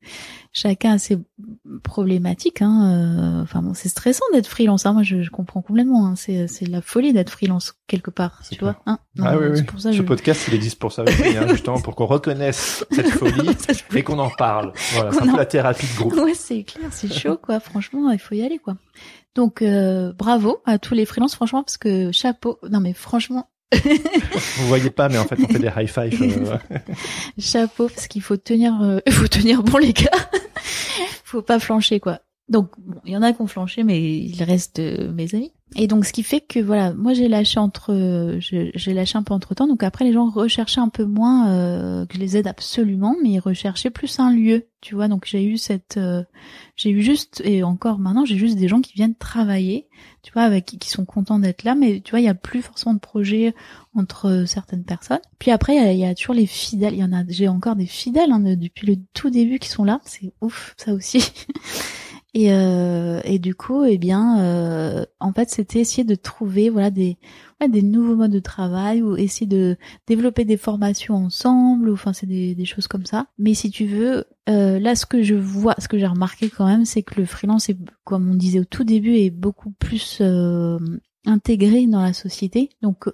chacun 0.52 0.94
a 0.94 0.98
ses 0.98 1.18
problématiques 1.82 2.62
hein. 2.62 2.90
Euh, 2.92 3.42
enfin 3.42 3.62
bon 3.62 3.74
c'est 3.74 3.88
stressant 3.88 4.24
d'être 4.32 4.46
freelance 4.46 4.86
hein. 4.86 4.94
moi 4.94 5.02
je, 5.02 5.22
je, 5.22 5.30
comprends 5.30 5.62
complètement 5.62 6.06
hein. 6.06 6.14
c'est 6.16 6.48
c'est 6.48 6.66
la 6.66 6.80
folie 6.80 7.12
d'être 7.12 7.30
freelance 7.30 7.74
quelque 7.86 8.10
part 8.10 8.40
tu 8.50 8.58
vois 8.60 8.76
hein 8.86 8.98
ah 9.22 9.36
oui 9.38 9.46
oui. 9.52 9.62
Pour 9.62 9.80
ça, 9.80 9.92
Ce 9.92 10.02
podcast 10.02 10.46
il 10.48 10.54
existe 10.54 10.78
pour 10.78 10.92
ça 10.92 11.02
aussi, 11.04 11.36
hein, 11.36 11.46
justement 11.50 11.80
pour 11.80 11.94
qu'on 11.94 12.06
reconnaisse 12.06 12.84
cette 12.90 13.10
folie 13.10 13.50
et 13.94 14.02
qu'on 14.02 14.18
en 14.18 14.30
parle. 14.30 14.72
Voilà 14.94 15.12
c'est 15.12 15.22
un 15.22 15.30
peu 15.30 15.36
la 15.36 15.46
thérapie 15.46 15.86
de 15.86 15.96
groupe. 15.96 16.14
Ouais 16.14 16.34
c'est 16.34 16.64
clair 16.64 16.88
c'est 16.90 17.12
chaud 17.12 17.36
quoi 17.36 17.60
franchement 17.60 18.10
il 18.10 18.18
faut 18.18 18.34
y 18.34 18.42
aller 18.42 18.58
quoi. 18.58 18.76
Donc 19.36 19.60
euh, 19.60 20.14
bravo 20.14 20.62
à 20.64 20.78
tous 20.78 20.94
les 20.94 21.04
freelances, 21.04 21.34
franchement, 21.34 21.62
parce 21.62 21.76
que 21.76 22.10
chapeau. 22.10 22.58
Non 22.68 22.80
mais 22.80 22.94
franchement. 22.94 23.50
Vous 23.74 24.68
voyez 24.68 24.90
pas, 24.90 25.08
mais 25.10 25.18
en 25.18 25.24
fait 25.24 25.36
on 25.38 25.46
fait 25.46 25.58
des 25.58 25.70
high 25.76 25.86
five. 25.86 26.22
Euh, 26.22 26.56
chapeau, 27.38 27.88
parce 27.88 28.06
qu'il 28.08 28.22
faut 28.22 28.38
tenir, 28.38 28.80
euh, 28.82 28.98
il 29.06 29.12
faut 29.12 29.28
tenir 29.28 29.62
bon 29.62 29.76
les 29.76 29.92
gars. 29.92 30.10
faut 31.22 31.42
pas 31.42 31.58
flancher 31.58 32.00
quoi. 32.00 32.20
Donc 32.48 32.70
bon, 32.78 33.00
il 33.04 33.12
y 33.12 33.16
en 33.16 33.22
a 33.22 33.32
qui 33.32 33.40
ont 33.42 33.46
flanché, 33.46 33.82
mais 33.82 34.00
il 34.00 34.42
reste 34.42 34.78
mes 34.78 35.34
amis. 35.34 35.52
Et 35.74 35.88
donc 35.88 36.04
ce 36.04 36.12
qui 36.12 36.22
fait 36.22 36.40
que 36.40 36.60
voilà, 36.60 36.94
moi 36.94 37.12
j'ai 37.12 37.26
lâché 37.26 37.58
entre, 37.58 38.38
j'ai 38.38 38.94
lâché 38.94 39.18
un 39.18 39.24
peu 39.24 39.34
entre 39.34 39.54
temps. 39.54 39.66
Donc 39.66 39.82
après 39.82 40.04
les 40.04 40.12
gens 40.12 40.30
recherchaient 40.30 40.80
un 40.80 40.88
peu 40.88 41.04
moins 41.04 41.50
euh, 41.50 42.06
que 42.06 42.14
je 42.14 42.20
les 42.20 42.36
aide 42.36 42.46
absolument, 42.46 43.16
mais 43.20 43.30
ils 43.30 43.40
recherchaient 43.40 43.90
plus 43.90 44.20
un 44.20 44.32
lieu, 44.32 44.68
tu 44.80 44.94
vois. 44.94 45.08
Donc 45.08 45.26
j'ai 45.26 45.44
eu 45.44 45.58
cette, 45.58 45.96
euh, 45.96 46.22
j'ai 46.76 46.90
eu 46.90 47.02
juste 47.02 47.42
et 47.44 47.64
encore 47.64 47.98
maintenant 47.98 48.24
j'ai 48.24 48.36
juste 48.36 48.56
des 48.56 48.68
gens 48.68 48.80
qui 48.80 48.94
viennent 48.94 49.16
travailler, 49.16 49.88
tu 50.22 50.32
vois, 50.32 50.42
avec 50.42 50.66
qui 50.66 50.88
sont 50.88 51.04
contents 51.04 51.40
d'être 51.40 51.64
là, 51.64 51.74
mais 51.74 52.00
tu 52.00 52.12
vois 52.12 52.20
il 52.20 52.26
y 52.26 52.28
a 52.28 52.34
plus 52.34 52.62
forcément 52.62 52.94
de 52.94 53.00
projets 53.00 53.52
entre 53.96 54.44
certaines 54.46 54.84
personnes. 54.84 55.20
Puis 55.40 55.50
après 55.50 55.92
il 55.92 55.98
y, 55.98 56.04
a 56.04 56.14
toujours 56.14 56.36
les 56.36 56.46
fidèles. 56.46 56.94
Il 56.94 57.00
y 57.00 57.04
en 57.04 57.12
a, 57.12 57.24
j'ai 57.28 57.48
encore 57.48 57.74
des 57.74 57.86
fidèles 57.86 58.30
hein, 58.30 58.38
depuis 58.38 58.86
le 58.86 58.96
tout 59.14 59.30
début 59.30 59.58
qui 59.58 59.68
sont 59.68 59.84
là. 59.84 60.00
C'est 60.04 60.32
ouf 60.40 60.74
ça 60.76 60.94
aussi. 60.94 61.18
Et, 62.38 62.52
euh, 62.52 63.22
et 63.24 63.38
du 63.38 63.54
coup, 63.54 63.84
eh 63.84 63.96
bien, 63.96 64.40
euh, 64.40 65.06
en 65.20 65.32
fait, 65.32 65.48
c'était 65.48 65.80
essayer 65.80 66.04
de 66.04 66.14
trouver 66.14 66.68
voilà 66.68 66.90
des 66.90 67.16
ouais, 67.62 67.68
des 67.70 67.80
nouveaux 67.80 68.14
modes 68.14 68.30
de 68.30 68.40
travail 68.40 69.00
ou 69.00 69.16
essayer 69.16 69.46
de 69.46 69.78
développer 70.06 70.44
des 70.44 70.58
formations 70.58 71.14
ensemble. 71.14 71.88
Ou, 71.88 71.94
enfin, 71.94 72.12
c'est 72.12 72.26
des, 72.26 72.54
des 72.54 72.66
choses 72.66 72.88
comme 72.88 73.06
ça. 73.06 73.28
Mais 73.38 73.54
si 73.54 73.70
tu 73.70 73.86
veux, 73.86 74.26
euh, 74.50 74.78
là, 74.78 74.94
ce 74.96 75.06
que 75.06 75.22
je 75.22 75.34
vois, 75.34 75.76
ce 75.78 75.88
que 75.88 75.96
j'ai 75.96 76.06
remarqué 76.06 76.50
quand 76.50 76.66
même, 76.66 76.84
c'est 76.84 77.02
que 77.02 77.18
le 77.18 77.24
freelance, 77.24 77.70
est, 77.70 77.78
comme 78.04 78.28
on 78.30 78.34
disait 78.34 78.60
au 78.60 78.66
tout 78.66 78.84
début, 78.84 79.14
est 79.14 79.30
beaucoup 79.30 79.70
plus 79.70 80.18
euh, 80.20 80.78
intégré 81.24 81.86
dans 81.86 82.02
la 82.02 82.12
société. 82.12 82.68
Donc, 82.82 83.06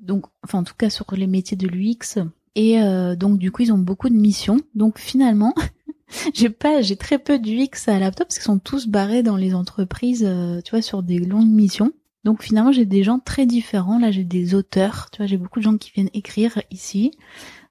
donc, 0.00 0.26
enfin, 0.44 0.58
en 0.58 0.64
tout 0.64 0.74
cas 0.76 0.90
sur 0.90 1.06
les 1.16 1.26
métiers 1.26 1.56
de 1.56 1.66
l'UX. 1.66 2.22
Et 2.56 2.82
euh, 2.82 3.16
donc, 3.16 3.38
du 3.38 3.50
coup, 3.50 3.62
ils 3.62 3.72
ont 3.72 3.78
beaucoup 3.78 4.10
de 4.10 4.16
missions. 4.16 4.60
Donc, 4.74 4.98
finalement. 4.98 5.54
j'ai 6.34 6.50
pas, 6.50 6.82
j'ai 6.82 6.96
très 6.96 7.18
peu 7.18 7.38
d'UX 7.38 7.88
à 7.88 7.98
laptop 7.98 8.28
parce 8.28 8.36
qu'ils 8.36 8.44
sont 8.44 8.58
tous 8.58 8.86
barrés 8.86 9.22
dans 9.22 9.36
les 9.36 9.54
entreprises, 9.54 10.24
euh, 10.26 10.60
tu 10.62 10.70
vois, 10.70 10.82
sur 10.82 11.02
des 11.02 11.18
longues 11.18 11.50
missions. 11.50 11.92
Donc 12.24 12.42
finalement, 12.42 12.72
j'ai 12.72 12.86
des 12.86 13.02
gens 13.02 13.18
très 13.18 13.46
différents. 13.46 13.98
Là, 13.98 14.10
j'ai 14.10 14.24
des 14.24 14.54
auteurs, 14.54 15.08
tu 15.12 15.18
vois, 15.18 15.26
j'ai 15.26 15.36
beaucoup 15.36 15.58
de 15.58 15.64
gens 15.64 15.76
qui 15.76 15.90
viennent 15.90 16.10
écrire 16.14 16.60
ici. 16.70 17.12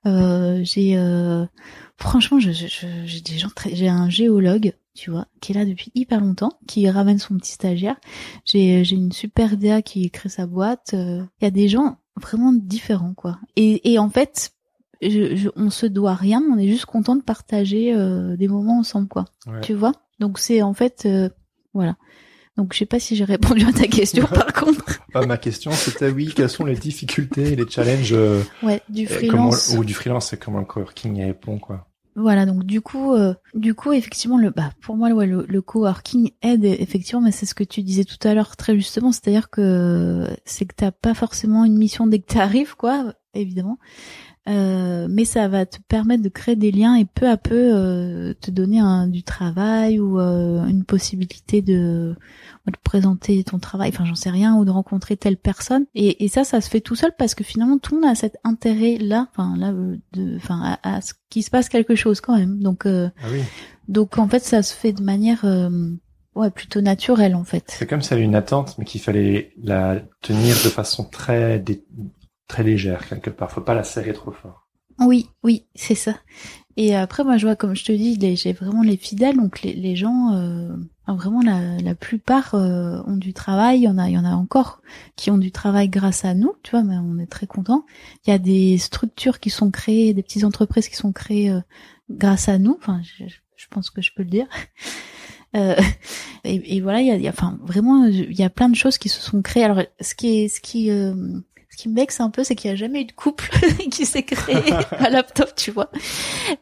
Euh, 0.05 0.61
j'ai, 0.63 0.97
euh, 0.97 1.45
franchement, 1.97 2.39
j'ai 2.39 3.21
des 3.21 3.37
gens 3.37 3.49
très, 3.55 3.73
j'ai 3.75 3.87
un 3.87 4.09
géologue, 4.09 4.73
tu 4.93 5.09
vois, 5.09 5.27
qui 5.41 5.53
est 5.53 5.55
là 5.55 5.65
depuis 5.65 5.91
hyper 5.95 6.19
longtemps, 6.21 6.59
qui 6.67 6.87
ramène 6.89 7.17
son 7.17 7.35
petit 7.37 7.53
stagiaire. 7.53 7.95
J'ai, 8.45 8.83
j'ai 8.83 8.95
une 8.95 9.11
super 9.11 9.57
DA 9.57 9.81
qui 9.81 10.11
crée 10.11 10.29
sa 10.29 10.45
boîte. 10.45 10.91
Il 10.93 11.27
y 11.43 11.45
a 11.45 11.51
des 11.51 11.67
gens 11.67 11.97
vraiment 12.21 12.53
différents, 12.53 13.15
quoi. 13.15 13.39
Et, 13.55 13.91
et 13.93 13.97
en 13.97 14.09
fait, 14.09 14.52
je, 15.09 15.49
on 15.55 15.69
se 15.69 15.85
doit 15.85 16.15
rien, 16.15 16.41
on 16.51 16.57
est 16.57 16.67
juste 16.67 16.85
content 16.85 17.15
de 17.15 17.21
partager 17.21 17.93
euh, 17.93 18.35
des 18.35 18.47
moments 18.47 18.79
ensemble, 18.79 19.07
quoi. 19.07 19.25
Tu 19.61 19.73
vois? 19.73 19.93
Donc 20.19 20.39
c'est 20.39 20.61
en 20.61 20.73
fait, 20.73 21.03
euh, 21.05 21.29
voilà. 21.73 21.95
Donc 22.55 22.73
je 22.73 22.79
sais 22.79 22.85
pas 22.85 22.99
si 22.99 23.15
j'ai 23.15 23.23
répondu 23.23 23.65
à 23.65 23.73
ta 23.73 23.87
question 23.87 24.25
par 24.33 24.53
contre. 24.53 25.01
Pas 25.11 25.25
ma 25.25 25.37
question, 25.37 25.71
c'était 25.71 26.09
oui, 26.09 26.31
quelles 26.35 26.49
sont 26.49 26.65
les 26.65 26.75
difficultés 26.75 27.53
et 27.53 27.55
les 27.55 27.67
challenges 27.67 28.13
euh, 28.13 28.43
ouais, 28.61 28.81
du 28.89 29.07
freelance 29.07 29.75
ou 29.77 29.83
du 29.83 29.93
freelance, 29.93 30.33
et 30.33 30.37
comment 30.37 30.59
le 30.59 30.65
coworking 30.65 31.15
y 31.15 31.25
répond 31.25 31.57
quoi. 31.57 31.87
Voilà, 32.15 32.45
donc 32.45 32.63
du 32.63 32.79
coup, 32.79 33.15
du 33.55 33.73
coup, 33.73 33.91
effectivement, 33.91 34.37
le, 34.37 34.51
bah, 34.51 34.69
pour 34.83 34.95
moi, 34.95 35.09
ouais, 35.09 35.25
le, 35.25 35.47
le 35.49 35.61
coworking 35.63 36.29
aide 36.43 36.63
effectivement, 36.63 37.21
mais 37.21 37.31
c'est 37.31 37.47
ce 37.47 37.55
que 37.55 37.63
tu 37.63 37.81
disais 37.81 38.03
tout 38.03 38.19
à 38.27 38.35
l'heure 38.35 38.55
très 38.55 38.75
justement, 38.75 39.11
c'est-à-dire 39.11 39.49
que 39.49 40.27
c'est 40.45 40.65
que 40.65 40.75
t'as 40.75 40.91
pas 40.91 41.15
forcément 41.15 41.65
une 41.65 41.75
mission 41.75 42.05
dès 42.05 42.19
que 42.19 42.31
t'arrives, 42.31 42.75
quoi, 42.75 43.15
évidemment, 43.33 43.79
euh, 44.49 45.07
mais 45.09 45.23
ça 45.23 45.47
va 45.47 45.65
te 45.65 45.77
permettre 45.87 46.21
de 46.21 46.29
créer 46.29 46.57
des 46.57 46.71
liens 46.71 46.95
et 46.95 47.05
peu 47.05 47.29
à 47.29 47.37
peu 47.37 47.71
euh, 47.73 48.33
te 48.41 48.51
donner 48.51 48.79
un, 48.79 49.07
du 49.07 49.23
travail 49.23 50.01
ou 50.01 50.19
euh, 50.19 50.65
une 50.65 50.83
possibilité 50.83 51.61
de, 51.61 52.13
de 52.67 52.73
présenter 52.83 53.41
ton 53.45 53.57
travail, 53.57 53.91
enfin 53.93 54.03
j'en 54.03 54.15
sais 54.15 54.29
rien, 54.29 54.55
ou 54.55 54.65
de 54.65 54.71
rencontrer 54.71 55.15
telle 55.15 55.37
personne. 55.37 55.85
Et, 55.95 56.25
et, 56.25 56.27
ça, 56.27 56.43
ça 56.43 56.59
se 56.59 56.69
fait 56.69 56.81
tout 56.81 56.95
seul 56.95 57.13
parce 57.17 57.35
que 57.35 57.43
finalement 57.45 57.77
tout 57.77 57.95
le 57.95 58.01
monde 58.01 58.09
a 58.09 58.15
cet 58.15 58.37
intérêt 58.43 58.97
là, 58.97 59.29
enfin 59.31 59.55
là, 59.57 59.71
de, 59.71 60.35
enfin 60.35 60.77
à, 60.83 60.99
ce 60.99 61.13
qu'il 61.29 61.43
se 61.43 61.49
passe 61.49 61.69
quelque 61.69 61.95
chose 61.95 62.19
quand 62.19 62.37
même. 62.37 62.59
Donc, 62.59 62.85
ah 62.85 63.11
oui. 63.31 63.41
donc 63.87 64.17
en 64.17 64.27
fait, 64.27 64.43
ça 64.43 64.61
se 64.61 64.73
fait 64.73 64.91
de 64.91 65.03
manière 65.03 65.45
ouais 66.35 66.51
plutôt 66.51 66.81
naturelle 66.81 67.35
en 67.35 67.45
fait. 67.45 67.63
C'est 67.67 67.87
comme 67.87 68.01
avait 68.11 68.21
une 68.21 68.35
attente, 68.35 68.75
mais 68.77 68.83
qu'il 68.83 68.99
fallait 68.99 69.53
la 69.61 70.01
tenir 70.21 70.55
de 70.55 70.69
façon 70.69 71.05
très 71.05 71.59
très 72.47 72.63
légère 72.63 73.07
quelque 73.07 73.29
part. 73.29 73.51
Faut 73.51 73.61
pas 73.61 73.75
la 73.75 73.83
serrer 73.83 74.13
trop 74.13 74.31
fort. 74.31 74.67
Oui, 74.99 75.29
oui, 75.43 75.65
c'est 75.75 75.95
ça. 75.95 76.15
Et 76.75 76.95
après, 76.95 77.23
moi, 77.23 77.37
je 77.37 77.45
vois, 77.45 77.55
comme 77.55 77.75
je 77.75 77.85
te 77.85 77.91
dis, 77.91 78.17
j'ai 78.35 78.53
vraiment 78.53 78.81
les 78.81 78.97
fidèles, 78.97 79.37
donc 79.37 79.61
les, 79.61 79.95
gens, 79.95 80.33
euh, 80.33 80.75
vraiment 81.07 81.41
la, 81.41 81.95
plupart 81.95 82.55
euh, 82.55 83.01
ont 83.05 83.17
du 83.17 83.33
travail. 83.33 83.79
Il 83.79 83.83
y 83.83 83.87
en 83.87 83.99
a, 83.99 84.09
il 84.09 84.13
y 84.13 84.17
en 84.17 84.25
a 84.25 84.33
encore 84.33 84.81
qui 85.15 85.29
ont 85.29 85.37
du 85.37 85.51
travail 85.51 85.89
grâce 85.89 86.25
à 86.25 86.33
nous, 86.33 86.53
tu 86.63 86.71
vois, 86.71 86.83
mais 86.83 86.97
on 86.97 87.19
est 87.19 87.27
très 87.27 87.45
contents. 87.45 87.85
Il 88.25 88.31
y 88.31 88.33
a 88.33 88.39
des 88.39 88.79
structures 88.79 89.39
qui 89.39 89.51
sont 89.51 89.69
créées, 89.69 90.13
des 90.15 90.23
petites 90.23 90.45
entreprises 90.45 90.89
qui 90.89 90.95
sont 90.95 91.11
créées 91.11 91.51
euh, 91.51 91.61
grâce 92.09 92.49
à 92.49 92.57
nous. 92.57 92.75
Enfin, 92.79 93.01
je, 93.03 93.25
je, 93.55 93.67
pense 93.69 93.91
que 93.91 94.01
je 94.01 94.11
peux 94.15 94.23
le 94.23 94.29
dire. 94.29 94.47
Euh, 95.55 95.75
et, 96.43 96.77
et, 96.77 96.81
voilà, 96.81 97.01
il 97.01 97.05
y 97.05 97.11
a, 97.11 97.15
il 97.15 97.21
y 97.21 97.27
a, 97.27 97.29
enfin, 97.29 97.59
vraiment, 97.61 98.05
il 98.05 98.33
y 98.33 98.41
a 98.41 98.49
plein 98.49 98.69
de 98.69 98.75
choses 98.75 98.97
qui 98.97 99.07
se 99.07 99.21
sont 99.21 99.43
créées. 99.43 99.63
Alors, 99.63 99.83
ce 100.01 100.15
qui 100.15 100.39
est, 100.39 100.47
ce 100.47 100.59
qui 100.59 100.89
Ce 101.73 101.77
qui 101.81 101.89
me 101.89 101.95
vexe 101.95 102.19
un 102.19 102.29
peu, 102.29 102.43
c'est 102.43 102.53
qu'il 102.53 102.69
n'y 102.69 102.73
a 102.73 102.75
jamais 102.75 103.01
eu 103.01 103.05
de 103.05 103.13
couple 103.13 103.49
qui 103.91 104.05
s'est 104.05 104.21
créé 104.21 104.71
à 104.91 105.09
laptop, 105.09 105.55
tu 105.55 105.71
vois. 105.71 105.89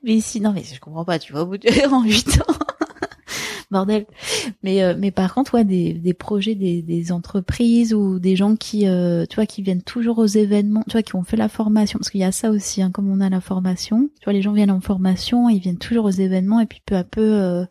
Mais 0.03 0.21
sinon, 0.21 0.53
mais 0.53 0.63
je 0.63 0.79
comprends 0.79 1.03
pas, 1.03 1.19
tu 1.19 1.33
vois, 1.33 1.41
au 1.41 1.47
bout 1.47 1.57
de 1.57 1.67
en 1.93 2.01
8 2.03 2.39
ans. 2.47 2.53
Bordel. 3.71 4.05
Mais 4.63 4.83
euh, 4.83 4.95
mais 4.97 5.11
par 5.11 5.33
contre, 5.33 5.55
ouais, 5.55 5.65
des, 5.65 5.93
des 5.93 6.13
projets, 6.13 6.55
des, 6.55 6.81
des 6.81 7.11
entreprises 7.11 7.93
ou 7.93 8.19
des 8.19 8.37
gens 8.37 8.55
qui, 8.55 8.87
euh, 8.87 9.25
tu 9.29 9.35
vois, 9.35 9.45
qui 9.45 9.61
viennent 9.61 9.81
toujours 9.81 10.17
aux 10.17 10.25
événements, 10.25 10.83
tu 10.87 10.93
vois, 10.93 11.03
qui 11.03 11.17
ont 11.17 11.23
fait 11.23 11.37
la 11.37 11.49
formation, 11.49 11.99
parce 11.99 12.09
qu'il 12.09 12.21
y 12.21 12.25
a 12.25 12.31
ça 12.31 12.49
aussi, 12.49 12.81
hein, 12.81 12.91
comme 12.91 13.09
on 13.09 13.19
a 13.19 13.29
la 13.29 13.41
formation. 13.41 14.09
Tu 14.21 14.23
vois, 14.23 14.33
les 14.33 14.41
gens 14.41 14.53
viennent 14.53 14.71
en 14.71 14.79
formation, 14.79 15.49
ils 15.49 15.59
viennent 15.59 15.77
toujours 15.77 16.05
aux 16.05 16.09
événements 16.09 16.61
et 16.61 16.67
puis 16.67 16.81
peu 16.85 16.95
à 16.95 17.03
peu, 17.03 17.21
euh, 17.21 17.65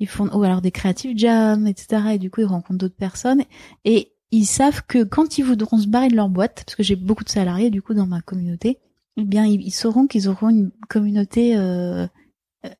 ils 0.00 0.08
font 0.08 0.28
ou 0.32 0.42
alors 0.42 0.60
des 0.60 0.72
creative 0.72 1.16
jams, 1.16 1.68
etc. 1.68 2.14
Et 2.14 2.18
du 2.18 2.30
coup, 2.30 2.40
ils 2.40 2.46
rencontrent 2.46 2.80
d'autres 2.80 2.96
personnes 2.96 3.44
et 3.84 4.12
ils 4.32 4.46
savent 4.46 4.82
que 4.86 5.02
quand 5.02 5.38
ils 5.38 5.44
voudront 5.44 5.78
se 5.78 5.88
barrer 5.88 6.08
de 6.08 6.16
leur 6.16 6.28
boîte, 6.28 6.62
parce 6.64 6.76
que 6.76 6.82
j'ai 6.82 6.96
beaucoup 6.96 7.24
de 7.24 7.28
salariés 7.28 7.70
du 7.70 7.82
coup 7.82 7.94
dans 7.94 8.06
ma 8.06 8.20
communauté, 8.20 8.78
eh 9.16 9.24
bien 9.24 9.44
ils, 9.44 9.72
sauront 9.72 10.06
qu'ils 10.06 10.28
auront 10.28 10.50
une 10.50 10.70
communauté 10.88 11.56
euh, 11.56 12.06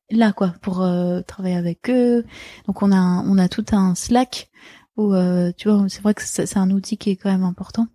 là 0.09 0.31
quoi 0.31 0.53
pour 0.61 0.81
euh, 0.81 1.21
travailler 1.21 1.55
avec 1.55 1.89
eux. 1.89 2.25
Donc 2.67 2.81
on 2.81 2.91
a 2.91 3.23
on 3.25 3.37
a 3.37 3.49
tout 3.49 3.65
un 3.73 3.95
Slack 3.95 4.49
où 4.97 5.13
euh, 5.13 5.51
tu 5.57 5.69
vois 5.69 5.85
c'est 5.89 6.01
vrai 6.01 6.13
que 6.13 6.21
c'est 6.23 6.57
un 6.57 6.71
outil 6.71 6.97
qui 6.97 7.09
est 7.11 7.15
quand 7.15 7.31
même 7.31 7.43
important. 7.43 7.87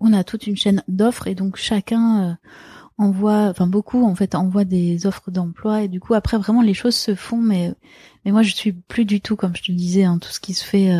On 0.00 0.12
a 0.12 0.22
toute 0.22 0.46
une 0.46 0.56
chaîne 0.56 0.82
d'offres 0.86 1.26
et 1.26 1.34
donc 1.34 1.56
chacun 1.56 2.38
envoie 2.98 3.48
enfin 3.48 3.66
beaucoup 3.66 4.04
en 4.04 4.14
fait 4.14 4.34
envoie 4.34 4.64
des 4.64 5.06
offres 5.06 5.30
d'emploi 5.30 5.82
et 5.82 5.88
du 5.88 5.98
coup 6.00 6.14
après 6.14 6.36
vraiment 6.36 6.62
les 6.62 6.74
choses 6.74 6.96
se 6.96 7.14
font 7.14 7.40
mais 7.40 7.72
mais 8.24 8.32
moi 8.32 8.42
je 8.42 8.54
suis 8.54 8.72
plus 8.72 9.04
du 9.04 9.20
tout 9.20 9.36
comme 9.36 9.56
je 9.56 9.62
te 9.62 9.72
disais 9.72 10.04
hein, 10.04 10.18
tout 10.18 10.30
ce 10.30 10.40
qui 10.40 10.54
se 10.54 10.64
fait 10.64 10.92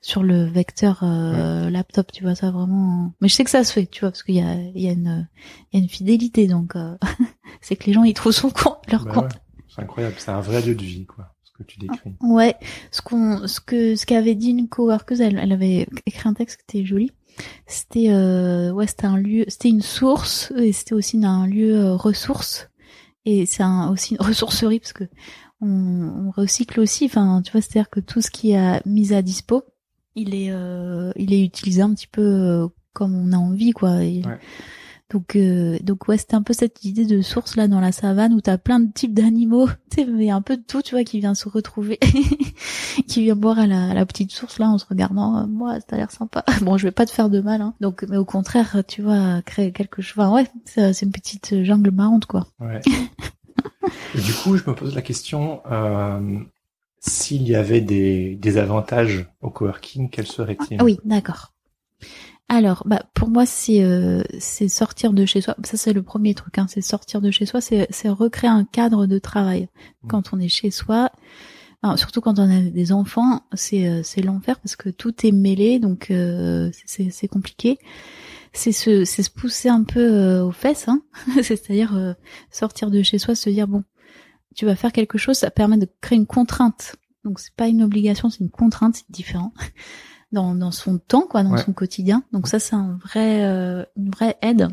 sur 0.00 0.22
le 0.22 0.44
vecteur 0.44 1.00
euh, 1.02 1.70
laptop, 1.70 2.12
tu 2.12 2.22
vois 2.22 2.34
ça 2.34 2.50
vraiment. 2.50 3.12
Mais 3.20 3.28
je 3.28 3.34
sais 3.34 3.44
que 3.44 3.50
ça 3.50 3.64
se 3.64 3.72
fait, 3.72 3.86
tu 3.86 4.00
vois, 4.00 4.10
parce 4.10 4.22
qu'il 4.22 4.36
y 4.36 4.40
a, 4.40 4.54
il 4.54 4.80
y 4.80 4.88
a 4.88 4.92
une, 4.92 5.28
il 5.72 5.78
y 5.78 5.80
a 5.80 5.82
une 5.82 5.88
fidélité, 5.88 6.46
donc 6.46 6.76
euh, 6.76 6.96
c'est 7.60 7.76
que 7.76 7.86
les 7.86 7.92
gens 7.92 8.04
ils 8.04 8.14
trouvent 8.14 8.32
son 8.32 8.50
compte, 8.50 8.78
leur 8.90 9.04
bah 9.04 9.12
compte. 9.12 9.32
C'est 9.68 9.82
incroyable, 9.82 10.16
c'est 10.18 10.30
un 10.30 10.40
vrai 10.40 10.62
lieu 10.62 10.74
de 10.74 10.82
vie, 10.82 11.06
quoi, 11.06 11.34
ce 11.44 11.52
que 11.52 11.62
tu 11.62 11.78
décris. 11.78 12.14
Ouais, 12.20 12.56
ce 12.90 13.02
qu'on, 13.02 13.46
ce 13.46 13.60
que, 13.60 13.94
ce 13.94 14.06
qu'avait 14.06 14.34
dit 14.34 14.50
une 14.50 14.68
coworkeuse, 14.68 15.20
elle, 15.20 15.38
elle 15.38 15.52
avait 15.52 15.86
écrit 16.06 16.28
un 16.28 16.34
texte 16.34 16.58
qui 16.58 16.78
était 16.78 16.86
joli. 16.86 17.12
C'était, 17.66 18.10
euh, 18.10 18.70
ouais, 18.72 18.86
c'était 18.86 19.06
un 19.06 19.16
lieu, 19.16 19.44
c'était 19.48 19.68
une 19.68 19.82
source 19.82 20.52
et 20.56 20.72
c'était 20.72 20.94
aussi 20.94 21.24
un 21.24 21.46
lieu 21.46 21.76
euh, 21.76 21.94
ressource. 21.94 22.68
Et 23.24 23.46
c'est 23.46 23.62
un, 23.62 23.90
aussi 23.90 24.14
une 24.14 24.20
ressourcerie 24.26 24.80
parce 24.80 24.92
que 24.92 25.04
on, 25.60 26.26
on 26.26 26.30
recycle 26.30 26.80
aussi. 26.80 27.06
Enfin, 27.06 27.42
tu 27.44 27.52
vois, 27.52 27.60
c'est-à-dire 27.60 27.90
que 27.90 28.00
tout 28.00 28.20
ce 28.20 28.30
qui 28.30 28.52
est 28.52 28.86
mis 28.86 29.12
à 29.12 29.22
dispo, 29.22 29.64
il 30.14 30.34
est 30.34 30.50
euh, 30.50 31.12
il 31.16 31.32
est 31.32 31.42
utilisé 31.42 31.82
un 31.82 31.94
petit 31.94 32.06
peu 32.06 32.22
euh, 32.22 32.68
comme 32.92 33.14
on 33.14 33.32
a 33.32 33.36
envie 33.36 33.72
quoi. 33.72 33.98
Donc 35.10 35.34
euh, 35.34 35.76
donc 35.82 36.06
ouais 36.06 36.18
c'était 36.18 36.36
un 36.36 36.42
peu 36.42 36.52
cette 36.52 36.84
idée 36.84 37.04
de 37.04 37.20
source 37.20 37.56
là 37.56 37.66
dans 37.66 37.80
la 37.80 37.90
savane 37.90 38.32
où 38.32 38.40
t'as 38.40 38.58
plein 38.58 38.78
de 38.78 38.92
types 38.92 39.12
d'animaux, 39.12 39.68
tu 39.90 40.02
sais 40.02 40.06
mais 40.06 40.30
un 40.30 40.42
peu 40.42 40.56
de 40.56 40.62
tout 40.62 40.82
tu 40.82 40.94
vois 40.94 41.02
qui 41.02 41.18
vient 41.18 41.34
se 41.34 41.48
retrouver, 41.48 41.98
qui 43.08 43.22
vient 43.22 43.34
boire 43.34 43.58
à 43.58 43.66
la, 43.66 43.92
la, 43.92 44.06
petite 44.06 44.30
source 44.30 44.60
là 44.60 44.68
en 44.68 44.78
se 44.78 44.86
regardant. 44.86 45.48
moi 45.48 45.80
ça 45.80 45.86
a 45.92 45.96
l'air 45.96 46.12
sympa. 46.12 46.44
Bon 46.62 46.76
je 46.76 46.84
vais 46.84 46.92
pas 46.92 47.06
te 47.06 47.10
faire 47.10 47.28
de 47.28 47.40
mal 47.40 47.60
hein. 47.60 47.74
Donc 47.80 48.04
mais 48.08 48.18
au 48.18 48.24
contraire 48.24 48.82
tu 48.86 49.02
vois 49.02 49.42
créer 49.42 49.72
quelque 49.72 50.00
chose. 50.00 50.14
Enfin 50.16 50.32
ouais 50.32 50.46
c'est 50.64 51.02
une 51.02 51.12
petite 51.12 51.62
jungle 51.64 51.90
marrante 51.90 52.26
quoi. 52.26 52.46
Ouais. 52.60 52.80
Et 54.14 54.20
du 54.20 54.32
coup 54.32 54.56
je 54.56 54.64
me 54.68 54.74
pose 54.74 54.94
la 54.94 55.02
question. 55.02 55.62
Euh 55.70 56.40
s'il 57.00 57.42
y 57.48 57.56
avait 57.56 57.80
des, 57.80 58.36
des 58.36 58.58
avantages 58.58 59.26
au 59.40 59.50
coworking, 59.50 60.10
quels 60.10 60.26
seraient-ils? 60.26 60.76
Ah 60.78 60.84
Oui, 60.84 60.98
d'accord. 61.04 61.52
Alors, 62.48 62.82
bah 62.84 63.02
pour 63.14 63.28
moi 63.28 63.46
c'est 63.46 63.82
euh, 63.82 64.22
c'est 64.38 64.68
sortir 64.68 65.12
de 65.12 65.24
chez 65.24 65.40
soi. 65.40 65.54
Ça 65.62 65.76
c'est 65.76 65.92
le 65.92 66.02
premier 66.02 66.34
truc. 66.34 66.58
Hein, 66.58 66.66
c'est 66.68 66.80
sortir 66.80 67.20
de 67.20 67.30
chez 67.30 67.46
soi. 67.46 67.60
C'est 67.60 67.86
c'est 67.90 68.08
recréer 68.08 68.50
un 68.50 68.64
cadre 68.64 69.06
de 69.06 69.18
travail. 69.18 69.68
Mmh. 70.02 70.08
Quand 70.08 70.32
on 70.32 70.40
est 70.40 70.48
chez 70.48 70.70
soi, 70.70 71.10
surtout 71.96 72.20
quand 72.20 72.38
on 72.38 72.50
a 72.50 72.60
des 72.60 72.92
enfants, 72.92 73.44
c'est 73.54 73.86
euh, 73.88 74.02
c'est 74.02 74.20
l'enfer 74.20 74.58
parce 74.58 74.74
que 74.74 74.90
tout 74.90 75.24
est 75.24 75.32
mêlé, 75.32 75.78
donc 75.78 76.10
euh, 76.10 76.70
c'est 76.86 77.10
c'est 77.10 77.28
compliqué. 77.28 77.78
C'est 78.52 78.72
se 78.72 79.04
c'est 79.04 79.22
se 79.22 79.30
pousser 79.30 79.68
un 79.68 79.84
peu 79.84 80.40
aux 80.40 80.52
fesses. 80.52 80.88
Hein 80.88 81.02
C'est-à-dire 81.42 82.16
sortir 82.50 82.90
de 82.90 83.02
chez 83.02 83.18
soi, 83.18 83.34
se 83.34 83.50
dire 83.50 83.68
bon, 83.68 83.84
tu 84.54 84.66
vas 84.66 84.76
faire 84.76 84.92
quelque 84.92 85.18
chose, 85.18 85.38
ça 85.38 85.50
permet 85.50 85.78
de 85.78 85.88
créer 86.00 86.18
une 86.18 86.26
contrainte. 86.26 86.96
Donc 87.24 87.40
c'est 87.40 87.54
pas 87.54 87.68
une 87.68 87.82
obligation, 87.82 88.30
c'est 88.30 88.40
une 88.40 88.50
contrainte, 88.50 88.96
c'est 88.96 89.10
différent. 89.10 89.52
Dans, 90.32 90.54
dans 90.54 90.70
son 90.70 90.98
temps, 90.98 91.26
quoi, 91.28 91.42
dans 91.42 91.56
son 91.56 91.72
quotidien. 91.72 92.22
Donc 92.32 92.46
ça, 92.46 92.60
c'est 92.60 92.76
un 92.76 93.00
vrai, 93.02 93.42
euh, 93.42 93.84
une 93.96 94.10
vraie 94.10 94.38
aide. 94.42 94.68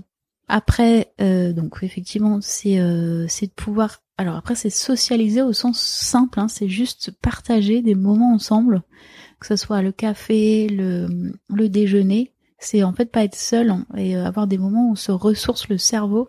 Après, 0.48 1.16
euh, 1.20 1.52
donc 1.52 1.80
effectivement, 1.82 2.42
c'est 2.42 2.80
euh, 2.80 3.26
c'est 3.28 3.48
de 3.48 3.54
pouvoir. 3.54 4.04
Alors 4.20 4.36
après, 4.36 4.54
c'est 4.54 4.70
socialiser 4.70 5.42
au 5.42 5.54
sens 5.54 5.80
simple. 5.80 6.40
Hein, 6.40 6.48
c'est 6.48 6.70
juste 6.70 7.10
partager 7.24 7.82
des 7.82 7.96
moments 7.96 8.36
ensemble, 8.36 8.84
que 9.40 9.48
ce 9.48 9.56
soit 9.56 9.82
le 9.82 9.92
café, 9.92 10.70
le 10.70 11.34
le 11.50 11.70
déjeuner. 11.70 12.36
C'est 12.60 12.84
en 12.84 12.94
fait 12.94 13.12
pas 13.12 13.24
être 13.24 13.36
seul 13.36 13.70
hein, 13.70 13.86
et 13.96 14.16
avoir 14.16 14.48
des 14.48 14.58
moments 14.58 14.90
où 14.90 14.92
on 14.94 14.96
se 14.96 15.12
ressource 15.12 15.68
le 15.70 15.78
cerveau 15.78 16.28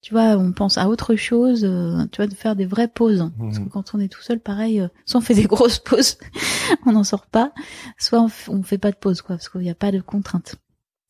tu 0.00 0.14
vois, 0.14 0.36
on 0.36 0.52
pense 0.52 0.78
à 0.78 0.88
autre 0.88 1.16
chose, 1.16 1.64
euh, 1.64 2.06
tu 2.12 2.18
vois, 2.18 2.28
de 2.28 2.34
faire 2.34 2.54
des 2.54 2.66
vraies 2.66 2.88
pauses. 2.88 3.30
Parce 3.38 3.58
que 3.58 3.64
mhm. 3.64 3.70
quand 3.70 3.94
on 3.94 4.00
est 4.00 4.08
tout 4.08 4.22
seul, 4.22 4.40
pareil, 4.40 4.80
euh, 4.80 4.88
soit 5.06 5.18
on 5.18 5.22
fait 5.22 5.34
des 5.34 5.44
grosses 5.44 5.78
pauses, 5.78 6.18
on 6.86 6.92
n'en 6.92 7.04
sort 7.04 7.26
pas, 7.26 7.52
soit 7.98 8.24
on, 8.48 8.62
fait 8.62 8.78
pas 8.78 8.92
de 8.92 8.96
pause, 8.96 9.22
quoi, 9.22 9.36
parce 9.36 9.48
qu'il 9.48 9.62
n'y 9.62 9.70
a 9.70 9.74
pas 9.74 9.90
de 9.90 10.00
contraintes. 10.00 10.56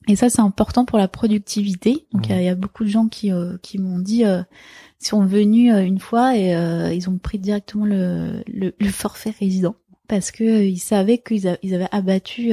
Et 0.07 0.17
ça, 0.17 0.31
c'est 0.31 0.41
important 0.41 0.87
pour 0.87 0.97
la 0.97 1.07
productivité. 1.07 2.07
Donc, 2.13 2.29
il 2.29 2.43
y, 2.43 2.49
a 2.49 2.55
mhm. 2.55 2.61
beaucoup 2.61 2.85
de 2.85 2.89
gens 2.89 3.09
qui 3.09 3.31
euh, 3.31 3.59
qui 3.61 3.79
m'ont 3.79 3.99
dit, 3.99 4.23
ils 4.23 5.07
sont 5.07 5.23
venus 5.27 5.71
une 5.75 5.99
fois 5.99 6.35
et 6.35 6.95
ils 6.95 7.11
ont 7.11 7.19
pris 7.19 7.39
directement 7.39 7.85
le, 7.85 8.43
le, 8.47 8.91
forfait 8.91 9.35
résident 9.39 9.77
parce 10.09 10.31
que 10.31 10.65
ils 10.65 10.79
savaient 10.79 11.19
qu'ils 11.19 11.47
avaient 11.47 11.89
abattu 11.93 12.53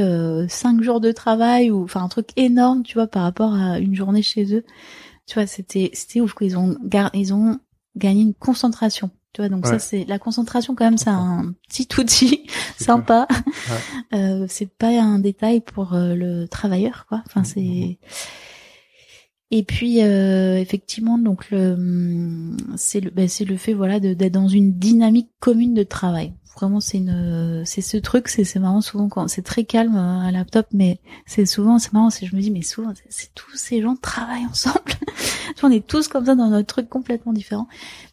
cinq 0.49 0.83
jours 0.83 0.99
de 0.99 1.11
travail 1.11 1.71
ou 1.71 1.83
enfin 1.83 2.03
un 2.03 2.09
truc 2.09 2.27
énorme, 2.35 2.83
tu 2.83 2.95
vois, 2.95 3.07
par 3.07 3.23
rapport 3.23 3.53
à 3.53 3.79
une 3.79 3.95
journée 3.95 4.21
chez 4.21 4.53
eux 4.53 4.63
tu 5.27 5.35
vois, 5.35 5.47
c'était 5.47 5.89
c'était 5.93 6.21
ouf 6.21 6.33
qu'ils 6.33 6.57
ont 6.57 6.77
ils 7.13 7.33
ont 7.33 7.59
gagné 7.95 8.21
une 8.21 8.33
concentration. 8.33 9.09
Tu 9.33 9.41
vois, 9.41 9.49
donc 9.49 9.67
ça 9.67 9.79
c'est 9.79 10.05
la 10.05 10.17
concentration 10.17 10.75
quand 10.75 10.85
même, 10.85 10.97
c'est 10.97 11.09
un 11.09 11.53
petit 11.67 11.87
outil 11.99 12.47
sympa. 12.77 13.27
Euh, 14.13 14.45
c'est 14.47 14.69
pas 14.69 15.01
un 15.01 15.19
détail 15.19 15.59
pour 15.59 15.93
euh, 15.93 16.15
le 16.15 16.47
travailleur, 16.47 17.05
quoi. 17.09 17.21
Enfin, 17.25 17.41
mm, 17.41 17.45
c'est 17.45 17.59
mm, 17.59 17.89
mm. 17.89 17.95
Et 19.57 19.63
puis 19.63 20.03
euh, 20.03 20.57
effectivement, 20.57 21.17
donc 21.17 21.49
le 21.49 22.51
c'est 22.75 22.99
le 22.99 23.09
ben, 23.09 23.29
c'est 23.29 23.45
le 23.45 23.55
fait 23.55 23.73
voilà 23.73 24.01
d'être 24.01 24.33
dans 24.33 24.49
une 24.49 24.77
dynamique 24.77 25.29
commune 25.39 25.73
de 25.73 25.83
travail. 25.83 26.33
Vraiment 26.57 26.81
c'est 26.81 26.97
une 26.97 27.63
c'est 27.65 27.79
ce 27.79 27.95
truc 27.95 28.27
c'est 28.27 28.43
c'est 28.43 28.59
marrant 28.59 28.81
souvent 28.81 29.07
quand 29.07 29.29
c'est 29.29 29.43
très 29.43 29.63
calme 29.63 29.95
euh, 29.95 30.27
à 30.27 30.31
laptop 30.31 30.67
mais 30.73 30.99
c'est 31.25 31.45
souvent 31.45 31.79
c'est 31.79 31.93
marrant 31.93 32.09
c'est 32.09 32.25
je 32.25 32.35
me 32.35 32.41
dis 32.41 32.51
mais 32.51 32.63
souvent 32.63 32.91
c'est 33.07 33.33
tous 33.33 33.55
ces 33.55 33.81
gens 33.81 33.95
travaillent 33.95 34.45
ensemble. 34.45 34.91
On 35.63 35.71
est 35.71 35.87
tous 35.87 36.09
comme 36.09 36.25
ça 36.25 36.35
dans 36.35 36.49
notre 36.49 36.67
truc 36.67 36.89
complètement 36.89 37.31
différent. 37.31 37.69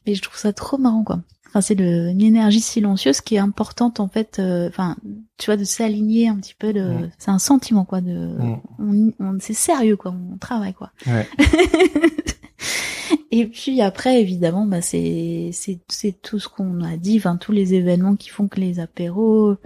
Mais 0.07 0.15
je 0.15 0.23
trouve 0.23 0.39
ça 0.39 0.53
trop 0.53 0.79
marrant 0.79 1.03
quoi 1.03 1.19
enfin 1.53 1.61
c'est 1.61 1.79
une 1.79 2.23
énergie 2.23 2.61
silencieuse 2.61 3.21
qui 3.21 3.35
est 3.35 3.39
importante 3.39 4.01
en 4.01 4.09
fait 4.09 4.39
euh, 4.39 4.69
enfin 4.69 4.97
tu 5.37 5.47
vois 5.47 5.59
de 5.59 5.65
s'aligner 5.65 6.29
un 6.29 6.37
petit 6.37 6.55
peu 6.59 6.73
de 6.73 7.11
c'est 7.19 7.31
un 7.31 7.39
sentiment 7.39 7.85
quoi 7.85 8.01
de 8.01 8.31
on, 8.79 9.13
on 9.21 9.37
c'est 9.39 9.53
sérieux 9.53 9.97
quoi 9.97 10.15
on 10.33 10.39
travaille 10.39 10.73
quoi. 10.73 10.93
Ouais. 11.07 11.29
Et 13.35 13.47
puis 13.47 13.81
après, 13.81 14.21
évidemment, 14.21 14.67
bah 14.67 14.83
c'est 14.83 15.49
c'est 15.55 15.81
c'est 15.89 16.21
tout 16.21 16.39
ce 16.39 16.51
qu'on 16.51 16.83
a 16.83 16.99
dit, 16.99 17.17
enfin 17.17 17.39
tous 17.39 17.51
les 17.51 17.73
événements 17.73 18.15
qui 18.15 18.29
font 18.29 18.47
que 18.47 18.61
les 18.61 18.79
apéros, 18.79 19.57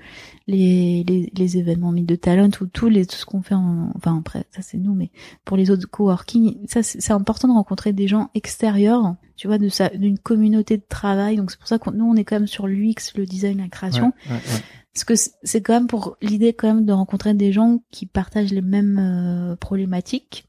les 0.47 1.03
les, 1.03 1.33
les 1.37 1.57
événements 1.59 1.91
mis 1.91 2.05
de 2.05 2.15
talent 2.15 2.49
ou 2.61 2.67
tous 2.67 2.89
les 2.89 3.07
tout 3.07 3.17
ce 3.17 3.27
qu'on 3.27 3.43
fait, 3.43 3.57
en, 3.57 3.91
enfin 3.97 4.19
après 4.21 4.45
ça 4.53 4.63
c'est 4.63 4.79
nous, 4.79 4.95
mais 4.95 5.11
pour 5.45 5.57
les 5.57 5.73
autres 5.73 5.91
coworking, 5.91 6.59
ça 6.69 6.85
c'est 6.85 7.13
important 7.13 7.49
de 7.49 7.55
rencontrer 7.55 7.93
des 7.93 8.07
gens 8.07 8.31
extérieurs, 8.35 9.17
tu 9.35 9.49
vois, 9.49 9.59
de 9.59 9.69
sa 9.69 9.89
d'une 9.89 10.21
communauté 10.21 10.77
de 10.77 10.85
travail. 10.89 11.35
Donc 11.35 11.51
c'est 11.51 11.59
pour 11.59 11.67
ça 11.67 11.81
que 11.81 11.91
nous 11.91 12.05
on 12.05 12.15
est 12.15 12.23
quand 12.23 12.37
même 12.37 12.47
sur 12.47 12.69
l'UX, 12.69 13.15
le 13.17 13.27
design, 13.27 13.59
la 13.59 13.69
création. 13.69 14.13
Parce 14.95 15.03
que 15.03 15.15
c'est 15.43 15.61
quand 15.61 15.75
même 15.75 15.89
pour 15.89 16.17
l'idée 16.23 16.53
quand 16.53 16.69
même 16.69 16.87
de 16.87 16.93
rencontrer 16.93 17.35
des 17.35 17.51
gens 17.51 17.81
qui 17.91 18.07
partagent 18.07 18.53
les 18.53 18.63
mêmes 18.63 18.99
euh, 19.01 19.57
problématiques 19.57 20.47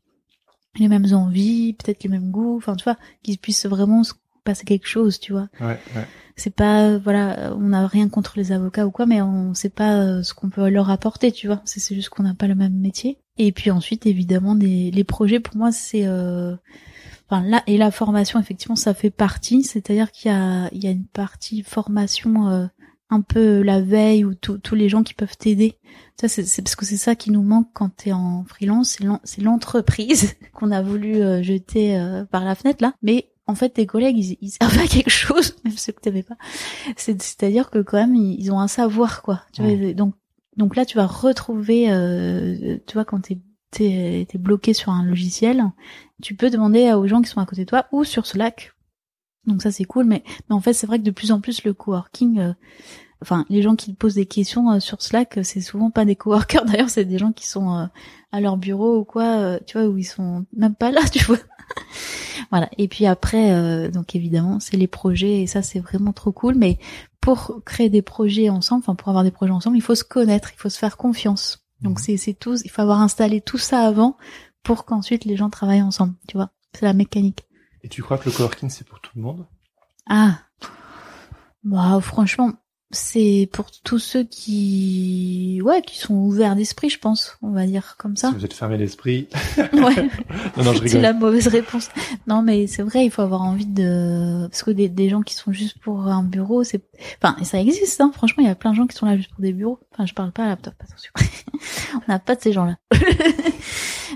les 0.79 0.87
mêmes 0.87 1.13
envies, 1.13 1.73
peut-être 1.73 2.03
les 2.03 2.09
mêmes 2.09 2.31
goûts, 2.31 2.57
enfin 2.57 2.75
tu 2.75 2.83
vois, 2.83 2.97
qu'ils 3.23 3.37
puissent 3.37 3.65
vraiment 3.65 4.03
se 4.03 4.13
passer 4.43 4.65
quelque 4.65 4.87
chose, 4.87 5.19
tu 5.19 5.33
vois. 5.33 5.49
Ouais, 5.59 5.79
ouais. 5.95 6.07
C'est 6.35 6.53
pas 6.53 6.97
voilà, 6.97 7.53
on 7.55 7.69
n'a 7.69 7.87
rien 7.87 8.09
contre 8.09 8.33
les 8.37 8.51
avocats 8.51 8.85
ou 8.85 8.91
quoi, 8.91 9.05
mais 9.05 9.21
on 9.21 9.53
sait 9.53 9.69
pas 9.69 9.95
euh, 9.95 10.23
ce 10.23 10.33
qu'on 10.33 10.49
peut 10.49 10.69
leur 10.69 10.89
apporter, 10.89 11.31
tu 11.31 11.47
vois. 11.47 11.61
C'est 11.65 11.95
juste 11.95 12.09
qu'on 12.09 12.23
n'a 12.23 12.35
pas 12.35 12.47
le 12.47 12.55
même 12.55 12.77
métier. 12.77 13.17
Et 13.37 13.51
puis 13.51 13.71
ensuite, 13.71 14.05
évidemment, 14.05 14.55
des, 14.55 14.91
les 14.91 15.03
projets 15.03 15.39
pour 15.39 15.55
moi 15.57 15.71
c'est 15.71 16.05
euh, 16.05 16.55
enfin 17.29 17.43
là 17.43 17.63
et 17.67 17.77
la 17.77 17.91
formation 17.91 18.39
effectivement 18.39 18.75
ça 18.75 18.93
fait 18.93 19.09
partie, 19.09 19.63
c'est-à-dire 19.63 20.11
qu'il 20.11 20.31
y 20.31 20.33
a 20.33 20.69
il 20.71 20.83
y 20.83 20.87
a 20.87 20.91
une 20.91 21.05
partie 21.05 21.63
formation 21.63 22.49
euh, 22.49 22.67
un 23.09 23.21
peu 23.21 23.61
la 23.61 23.81
veille 23.81 24.25
ou 24.25 24.35
tous 24.35 24.75
les 24.75 24.89
gens 24.89 25.03
qui 25.03 25.13
peuvent 25.13 25.37
t'aider. 25.37 25.77
Ça, 26.19 26.27
c'est 26.27 26.61
parce 26.61 26.75
que 26.75 26.85
c'est 26.85 26.97
ça 26.97 27.15
qui 27.15 27.31
nous 27.31 27.43
manque 27.43 27.69
quand 27.73 27.89
t'es 27.95 28.11
en 28.11 28.43
freelance, 28.43 28.97
c'est 29.23 29.41
l'entreprise 29.41 30.35
qu'on 30.53 30.71
a 30.71 30.81
voulu 30.81 31.21
euh, 31.21 31.43
jeter 31.43 31.97
euh, 31.97 32.25
par 32.25 32.43
la 32.43 32.55
fenêtre 32.55 32.81
là. 32.81 32.93
Mais 33.01 33.29
en 33.45 33.55
fait, 33.55 33.69
tes 33.69 33.85
collègues, 33.85 34.17
ils, 34.17 34.37
ils 34.41 34.49
servent 34.49 34.79
à 34.79 34.87
quelque 34.87 35.09
chose, 35.09 35.55
même 35.63 35.77
ceux 35.77 35.93
que 35.93 36.01
t'avais 36.01 36.23
pas. 36.23 36.35
C'est-à-dire 36.97 37.69
que 37.69 37.79
quand 37.79 37.97
même, 37.97 38.15
ils, 38.15 38.51
ont 38.51 38.59
un 38.59 38.67
savoir, 38.67 39.21
quoi. 39.21 39.43
Tu 39.53 39.61
vois, 39.61 39.93
donc, 39.93 40.15
donc 40.57 40.75
là, 40.75 40.85
tu 40.85 40.97
vas 40.97 41.05
retrouver, 41.05 41.91
euh, 41.91 42.77
tu 42.85 42.93
vois, 42.93 43.05
quand 43.05 43.21
t'es 43.21 43.37
t'es 43.69 44.27
es 44.33 44.37
bloqué 44.37 44.73
sur 44.73 44.91
un 44.91 45.03
logiciel, 45.03 45.63
tu 46.21 46.35
peux 46.35 46.49
demander 46.49 46.93
aux 46.93 47.05
gens 47.05 47.21
qui 47.21 47.29
sont 47.29 47.41
à 47.41 47.45
côté 47.45 47.65
de 47.65 47.69
toi 47.69 47.85
ou 47.91 48.03
sur 48.03 48.25
Slack. 48.25 48.73
Donc 49.47 49.61
ça, 49.61 49.71
c'est 49.71 49.85
cool. 49.85 50.05
Mais, 50.05 50.23
mais 50.49 50.55
en 50.55 50.61
fait, 50.61 50.73
c'est 50.73 50.87
vrai 50.87 50.99
que 50.99 51.03
de 51.03 51.11
plus 51.11 51.31
en 51.31 51.41
plus, 51.41 51.63
le 51.63 51.73
coworking, 51.73 52.39
euh, 52.39 52.53
enfin, 53.21 53.45
les 53.49 53.61
gens 53.61 53.75
qui 53.75 53.93
posent 53.93 54.15
des 54.15 54.25
questions 54.25 54.71
euh, 54.71 54.79
sur 54.79 55.01
Slack, 55.01 55.39
c'est 55.43 55.61
souvent 55.61 55.89
pas 55.89 56.05
des 56.05 56.15
coworkers. 56.15 56.65
D'ailleurs, 56.67 56.89
c'est 56.89 57.05
des 57.05 57.17
gens 57.17 57.31
qui 57.31 57.47
sont 57.47 57.89
à 58.31 58.41
leur 58.41 58.57
bureau 58.57 58.99
ou 58.99 59.05
quoi, 59.05 59.59
tu 59.65 59.77
vois, 59.77 59.87
où 59.87 59.97
ils 59.97 60.03
sont 60.03 60.45
même 60.55 60.75
pas 60.75 60.91
là, 60.91 61.01
tu 61.11 61.23
vois. 61.23 61.39
voilà. 62.51 62.69
Et 62.77 62.87
puis 62.87 63.05
après, 63.05 63.51
euh, 63.51 63.89
donc 63.89 64.15
évidemment, 64.15 64.59
c'est 64.59 64.77
les 64.77 64.87
projets 64.87 65.41
et 65.41 65.47
ça 65.47 65.61
c'est 65.61 65.79
vraiment 65.79 66.13
trop 66.13 66.31
cool. 66.31 66.55
Mais 66.55 66.77
pour 67.21 67.61
créer 67.65 67.89
des 67.89 68.01
projets 68.01 68.49
ensemble, 68.49 68.83
enfin 68.83 68.95
pour 68.95 69.09
avoir 69.09 69.23
des 69.23 69.31
projets 69.31 69.51
ensemble, 69.51 69.77
il 69.77 69.81
faut 69.81 69.95
se 69.95 70.03
connaître, 70.03 70.51
il 70.53 70.57
faut 70.59 70.69
se 70.69 70.77
faire 70.79 70.97
confiance. 70.97 71.65
Donc 71.81 71.99
mhm. 71.99 72.03
c'est 72.05 72.17
c'est 72.17 72.33
tout, 72.33 72.57
il 72.63 72.69
faut 72.69 72.81
avoir 72.81 73.01
installé 73.01 73.41
tout 73.41 73.57
ça 73.57 73.81
avant 73.81 74.17
pour 74.63 74.85
qu'ensuite 74.85 75.25
les 75.25 75.37
gens 75.37 75.49
travaillent 75.49 75.81
ensemble. 75.81 76.13
Tu 76.27 76.37
vois, 76.37 76.51
c'est 76.73 76.85
la 76.85 76.93
mécanique. 76.93 77.46
Et 77.87 77.89
tu 77.89 78.03
crois 78.03 78.17
que 78.17 78.25
le 78.25 78.35
coworking 78.35 78.69
c'est 78.69 78.85
pour 78.85 78.99
tout 78.99 79.11
le 79.15 79.21
monde? 79.21 79.45
Ah, 80.09 80.39
bah 81.63 81.97
franchement, 82.01 82.51
c'est 82.91 83.47
pour 83.53 83.71
tous 83.81 83.97
ceux 83.97 84.25
qui 84.25 85.61
ouais 85.63 85.81
qui 85.81 85.97
sont 85.97 86.15
ouverts 86.15 86.57
d'esprit 86.57 86.89
je 86.89 86.99
pense 86.99 87.37
on 87.41 87.51
va 87.51 87.65
dire 87.65 87.95
comme 87.97 88.17
ça. 88.17 88.27
Si 88.27 88.35
vous 88.35 88.43
êtes 88.43 88.53
fermé 88.53 88.77
d'esprit. 88.77 89.29
Ouais. 89.57 89.69
Non, 90.57 90.65
non, 90.65 90.73
je 90.73 90.79
rigole. 90.79 90.89
c'est 90.89 91.01
la 91.01 91.13
mauvaise 91.13 91.47
réponse. 91.47 91.87
Non 92.27 92.41
mais 92.41 92.67
c'est 92.67 92.83
vrai 92.83 93.05
il 93.05 93.09
faut 93.09 93.21
avoir 93.21 93.41
envie 93.43 93.65
de 93.65 94.49
parce 94.49 94.63
que 94.63 94.71
des, 94.71 94.89
des 94.89 95.07
gens 95.07 95.21
qui 95.21 95.35
sont 95.35 95.53
juste 95.53 95.79
pour 95.79 96.07
un 96.07 96.23
bureau 96.23 96.65
c'est 96.65 96.83
enfin 97.23 97.41
ça 97.45 97.61
existe 97.61 98.01
hein. 98.01 98.11
Franchement 98.13 98.43
il 98.43 98.47
y 98.47 98.51
a 98.51 98.55
plein 98.55 98.71
de 98.71 98.75
gens 98.75 98.87
qui 98.87 98.97
sont 98.97 99.05
là 99.05 99.15
juste 99.15 99.31
pour 99.31 99.39
des 99.39 99.53
bureaux. 99.53 99.79
Enfin 99.93 100.05
je 100.05 100.13
parle 100.13 100.33
pas 100.33 100.43
à 100.43 100.47
laptop 100.47 100.73
attention. 100.81 101.13
On 101.93 102.11
n'a 102.11 102.19
pas 102.19 102.35
de 102.35 102.41
ces 102.41 102.51
gens 102.51 102.65
là 102.65 102.77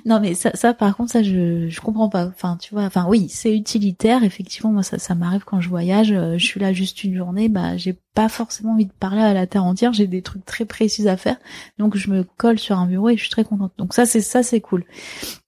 non 0.06 0.20
mais 0.20 0.34
ça, 0.34 0.52
ça 0.54 0.74
par 0.74 0.96
contre 0.96 1.12
ça 1.12 1.24
je 1.24 1.68
je 1.70 1.82
comprends 1.82 2.10
pas. 2.10 2.28
Enfin 2.28 2.58
tu 2.60 2.74
vois, 2.74 2.84
enfin 2.84 3.06
oui 3.08 3.28
c'est 3.30 3.56
utilitaire 3.56 4.24
effectivement 4.24 4.72
moi 4.72 4.84
ça 4.84 5.00
ça 5.00 5.16
m'arrive 5.16 5.44
quand 5.46 5.62
je 5.62 5.70
voyage, 5.70 6.12
euh, 6.12 6.38
je 6.38 6.46
suis 6.46 6.60
là 6.60 6.74
juste 6.74 7.04
une 7.04 7.16
journée, 7.16 7.50
bah 7.50 7.78
j'ai 7.78 7.98
pas 8.14 8.30
forcément 8.30 8.74
envie 8.74 8.86
de 8.86 8.92
parler 8.92 9.22
à 9.22 9.34
la 9.34 9.48
terre 9.48 9.64
entière, 9.64 9.94
j'ai 9.94 10.08
des 10.08 10.22
trucs 10.22 10.46
très 10.46 10.66
précis 10.66 11.08
à 11.08 11.18
faire, 11.18 11.38
donc 11.78 11.96
je 11.96 12.10
me 12.10 12.24
colle 12.24 12.60
sur 12.60 12.78
un 12.78 12.88
bureau 12.88 13.10
et 13.10 13.16
je 13.18 13.22
suis 13.22 13.32
très 13.32 13.44
contente. 13.44 13.74
Donc 13.78 13.94
ça 13.94 14.06
c'est 14.06 14.22
ça 14.22 14.44
c'est 14.44 14.62
cool. 14.62 14.86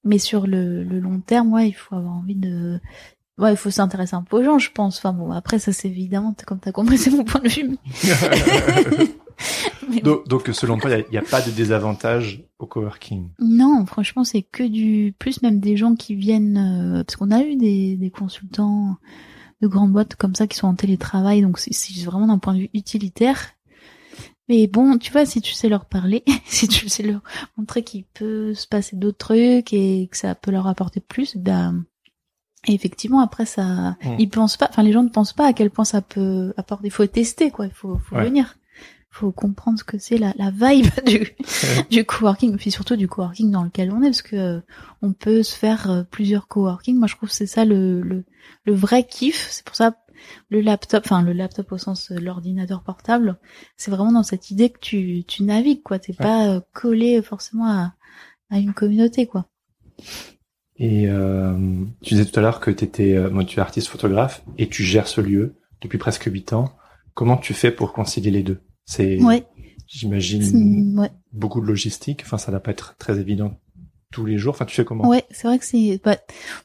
Mais 0.04 0.18
sur 0.18 0.48
le, 0.48 0.84
le 0.84 1.00
long 1.00 1.20
terme, 1.20 1.54
ouais 1.54 1.70
il 1.70 1.74
faut 1.74 1.96
avoir 1.96 2.14
envie 2.14 2.36
de 2.36 2.80
Ouais, 3.40 3.54
il 3.54 3.58
faut 3.58 3.72
s'intéresser 3.72 4.14
un 4.16 4.22
peu 4.22 4.38
aux 4.38 4.44
gens, 4.44 4.60
je 4.60 4.70
pense. 4.72 5.00
Enfin 5.00 5.12
bon, 5.12 5.32
après 5.32 5.58
ça 5.58 5.74
c'est 5.74 5.88
évidemment, 5.88 6.36
comme 6.46 6.60
t'as 6.60 6.72
compris, 6.72 7.00
c'est 7.00 7.10
mon 7.10 7.24
point 7.24 7.42
de 7.42 7.50
vue. 7.50 7.78
donc, 10.04 10.50
selon 10.52 10.78
toi, 10.78 10.92
il 10.92 11.06
n'y 11.12 11.18
a, 11.18 11.22
pas 11.22 11.42
de 11.42 11.52
désavantage 11.52 12.44
au 12.60 12.66
coworking? 12.66 13.30
Non, 13.40 13.86
franchement, 13.86 14.24
c'est 14.24 14.42
que 14.42 14.64
du 14.64 15.14
plus 15.18 15.42
même 15.42 15.60
des 15.60 15.78
gens 15.78 15.96
qui 15.96 16.16
viennent 16.16 16.58
euh, 16.58 17.04
parce 17.04 17.16
qu'on 17.16 17.32
a 17.32 17.42
eu 17.42 17.56
des, 17.56 17.96
des 17.96 18.10
consultants 18.10 18.98
de 19.62 19.68
grandes 19.68 19.94
boîtes 19.94 20.16
comme 20.16 20.36
ça 20.36 20.48
qui 20.48 20.58
sont 20.58 20.68
en 20.68 20.76
télétravail, 20.76 21.42
donc 21.42 21.58
c'est 21.58 21.74
vraiment 22.04 22.28
d'un 22.28 22.38
point 22.38 22.54
de 22.54 22.60
vue 22.60 22.70
utilitaire. 22.74 23.54
Mais 24.50 24.68
bon, 24.68 24.98
tu 24.98 25.12
vois, 25.12 25.26
si 25.26 25.42
tu 25.42 25.54
sais 25.54 25.70
leur 25.70 25.86
parler, 25.86 26.24
si 26.46 26.68
tu 26.68 26.90
sais 26.90 27.04
leur 27.04 27.22
montrer 27.58 27.84
qu'il 27.84 28.04
peut 28.04 28.54
se 28.54 28.68
passer 28.68 28.96
d'autres 28.98 29.18
trucs 29.18 29.74
et 29.74 30.10
que 30.12 30.18
ça 30.18 30.36
peut 30.36 30.52
leur 30.52 30.68
apporter 30.68 31.00
plus, 31.00 31.38
ben 31.38 31.86
effectivement, 32.68 33.22
après 33.22 33.46
ça, 33.46 33.92
hmm. 34.04 34.16
ils 34.20 34.30
pensent 34.30 34.58
pas, 34.58 34.68
enfin 34.70 34.84
les 34.84 34.92
gens 34.92 35.04
ne 35.04 35.10
pensent 35.10 35.34
pas 35.34 35.48
à 35.48 35.54
quel 35.54 35.70
point 35.70 35.86
ça 35.86 36.02
peut 36.02 36.54
apporter. 36.58 36.88
Il 36.88 36.92
faut 36.92 37.06
tester, 37.08 37.52
quoi. 37.52 37.66
Il 37.66 37.74
faut, 37.74 37.98
faut 37.98 38.18
venir 38.18 38.58
faut 39.14 39.32
comprendre 39.32 39.78
ce 39.78 39.84
que 39.84 40.00
c'est 40.00 40.18
la, 40.18 40.34
la 40.38 40.50
vibe 40.50 40.88
du, 41.06 41.36
du 41.92 42.04
coworking, 42.04 42.58
puis 42.58 42.72
surtout 42.72 42.96
du 42.96 43.08
coworking 43.08 43.52
dans 43.52 43.64
lequel 43.64 43.92
on 43.92 44.02
est, 44.02 44.08
parce 44.08 44.24
que 44.24 44.36
euh, 44.36 44.60
on 45.04 45.14
peut 45.14 45.44
se 45.44 45.56
faire 45.56 45.90
euh, 45.90 46.04
plusieurs 46.04 46.48
coworking. 46.48 46.98
Moi, 46.98 47.08
je 47.08 47.16
trouve 47.16 47.30
que 47.30 47.36
c'est 47.36 47.46
ça 47.46 47.64
le, 47.64 48.02
le, 48.02 48.26
le, 48.66 48.74
vrai 48.74 49.04
kiff. 49.04 49.48
C'est 49.52 49.64
pour 49.64 49.76
ça 49.76 49.96
le 50.50 50.62
laptop, 50.62 51.04
enfin 51.06 51.22
le 51.22 51.34
laptop 51.34 51.72
au 51.72 51.78
sens 51.78 52.12
euh, 52.12 52.16
l'ordinateur 52.20 52.82
portable, 52.82 53.38
c'est 53.78 53.92
vraiment 53.92 54.12
dans 54.12 54.24
cette 54.24 54.50
idée 54.50 54.72
que 54.72 54.80
tu, 54.80 55.24
tu 55.28 55.44
navigues, 55.44 55.84
quoi. 55.84 56.00
T'es 56.00 56.14
pas 56.14 56.62
collé 56.74 57.22
forcément 57.22 57.68
à, 57.68 57.94
à 58.50 58.58
une 58.58 58.74
communauté, 58.74 59.28
quoi. 59.28 59.46
Et 60.78 61.08
tu 62.02 62.16
disais 62.16 62.26
tout 62.26 62.40
à 62.40 62.42
l'heure 62.42 62.60
que 62.60 62.72
t'étais, 62.72 63.30
moi, 63.30 63.46
tu 63.46 63.60
es 63.60 63.62
artiste 63.62 63.90
photographe 63.90 64.44
et 64.58 64.68
tu 64.68 64.84
gères 64.84 65.08
ce 65.08 65.22
lieu 65.22 65.56
depuis 65.82 66.00
presque 66.00 66.24
huit 66.24 66.52
ans. 66.52 66.76
Comment 67.14 67.38
tu 67.38 67.54
fais 67.54 67.70
pour 67.70 67.94
concilier 67.94 68.32
les 68.32 68.42
deux? 68.42 68.60
C'est, 68.86 69.20
j'imagine, 69.88 71.10
beaucoup 71.32 71.62
de 71.62 71.66
logistique. 71.66 72.22
Enfin, 72.26 72.38
ça 72.38 72.52
va 72.52 72.60
pas 72.60 72.72
être 72.72 72.96
très 72.98 73.20
évident 73.20 73.60
tous 74.14 74.26
les 74.26 74.38
jours. 74.38 74.54
Enfin, 74.54 74.66
tu 74.66 74.76
fais 74.76 74.86
comment? 74.86 75.08
Ouais, 75.08 75.26
c'est 75.32 75.48
vrai 75.48 75.60
que 75.60 75.66
c'est, 75.66 76.00
bah, 76.04 76.18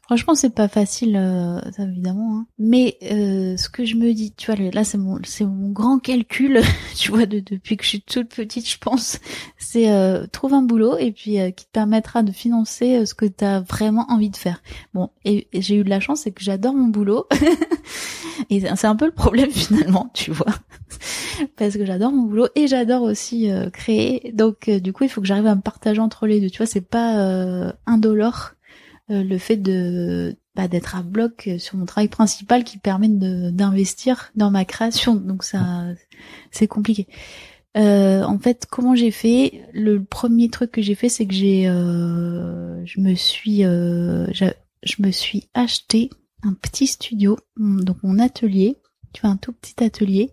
franchement, 0.03 0.35
c'est 0.35 0.55
pas 0.55 0.69
facile, 0.69 1.17
euh, 1.17 1.61
ça, 1.73 1.83
évidemment. 1.83 2.39
Hein. 2.39 2.47
Mais 2.59 2.99
euh, 3.11 3.57
ce 3.57 3.69
que 3.69 3.85
je 3.85 3.97
me 3.97 4.13
dis, 4.13 4.33
tu 4.37 4.53
vois, 4.53 4.71
là, 4.71 4.85
c'est 4.85 4.99
mon, 4.99 5.19
c'est 5.25 5.45
mon 5.45 5.71
grand 5.71 5.99
calcul. 5.99 6.61
tu 6.97 7.11
vois, 7.11 7.27
de, 7.27 7.41
depuis 7.41 7.77
que 7.77 7.85
je 7.85 7.89
suis 7.89 8.03
toute 8.03 8.29
petite, 8.29 8.69
je 8.69 8.79
pense, 8.79 9.19
c'est 9.59 9.91
euh, 9.91 10.27
trouve 10.27 10.55
un 10.55 10.63
boulot 10.63 10.97
et 10.99 11.13
puis 11.13 11.41
euh, 11.41 11.51
qui 11.51 11.65
te 11.65 11.71
permettra 11.71 12.23
de 12.23 12.33
financer 12.33 12.99
euh, 12.99 13.07
ce 13.07 13.15
que 13.15 13.27
tu 13.27 13.45
as 13.45 13.61
vraiment 13.61 14.07
envie 14.09 14.31
de 14.31 14.37
faire. 14.37 14.63
Bon, 14.95 15.11
et, 15.25 15.49
j'ai 15.53 15.77
eu 15.77 15.85
de 15.85 15.91
la 15.91 16.01
chance, 16.01 16.21
c'est 16.21 16.33
que 16.33 16.43
j'adore 16.43 16.75
mon 16.75 16.89
boulot. 16.89 17.27
et 18.51 18.61
c'est 18.61 18.87
un 18.87 18.97
peu 18.97 19.07
le 19.07 19.13
problème 19.13 19.51
finalement, 19.53 20.11
tu 20.13 20.31
vois, 20.31 20.55
parce 21.57 21.77
que 21.77 21.85
j'adore 21.87 22.13
mon 22.13 22.25
boulot 22.25 22.49
et 22.55 22.67
j'adore 22.67 23.03
aussi 23.03 23.51
créer. 23.73 24.33
Donc, 24.35 24.69
du 24.69 24.93
coup, 24.93 25.05
il 25.05 25.11
faut 25.11 25.21
que 25.21 25.27
j'arrive 25.27 25.47
à 25.47 25.55
me 25.55 25.61
partager 25.61 26.01
entre 26.01 26.27
les 26.27 26.41
deux. 26.41 26.51
Tu 26.51 26.59
vois, 26.59 26.67
c'est 26.67 26.81
pas 26.81 27.19
euh, 27.19 27.38
indolore 27.87 28.53
euh, 29.11 29.23
le 29.23 29.39
fait 29.39 29.57
de 29.57 30.37
bah, 30.55 30.69
d'être 30.69 30.95
à 30.95 31.03
bloc 31.03 31.49
sur 31.59 31.77
mon 31.77 31.87
travail 31.87 32.09
principal 32.09 32.63
qui 32.63 32.79
permet 32.79 33.09
d'investir 33.09 34.31
dans 34.35 34.51
ma 34.51 34.65
création. 34.65 35.15
Donc 35.15 35.45
ça, 35.45 35.87
c'est 36.51 36.67
compliqué. 36.67 37.07
Euh, 37.77 38.23
en 38.25 38.39
fait, 38.39 38.67
comment 38.69 38.95
j'ai 38.95 39.11
fait? 39.11 39.65
Le 39.73 40.03
premier 40.03 40.51
truc 40.51 40.73
que 40.73 40.83
j'ai 40.83 40.95
fait, 40.95 41.09
c'est 41.09 41.27
que 41.27 41.35
j'ai, 41.35 41.65
je 41.65 43.01
me 43.01 43.15
suis, 43.15 43.63
je 43.63 45.03
me 45.03 45.11
suis 45.11 45.49
acheté 45.55 46.11
un 46.43 46.55
petit 46.55 46.87
studio, 46.87 47.39
donc 47.57 48.03
mon 48.03 48.19
atelier. 48.19 48.77
Tu 49.15 49.23
vois, 49.23 49.31
un 49.31 49.37
tout 49.37 49.53
petit 49.53 49.83
atelier. 49.83 50.33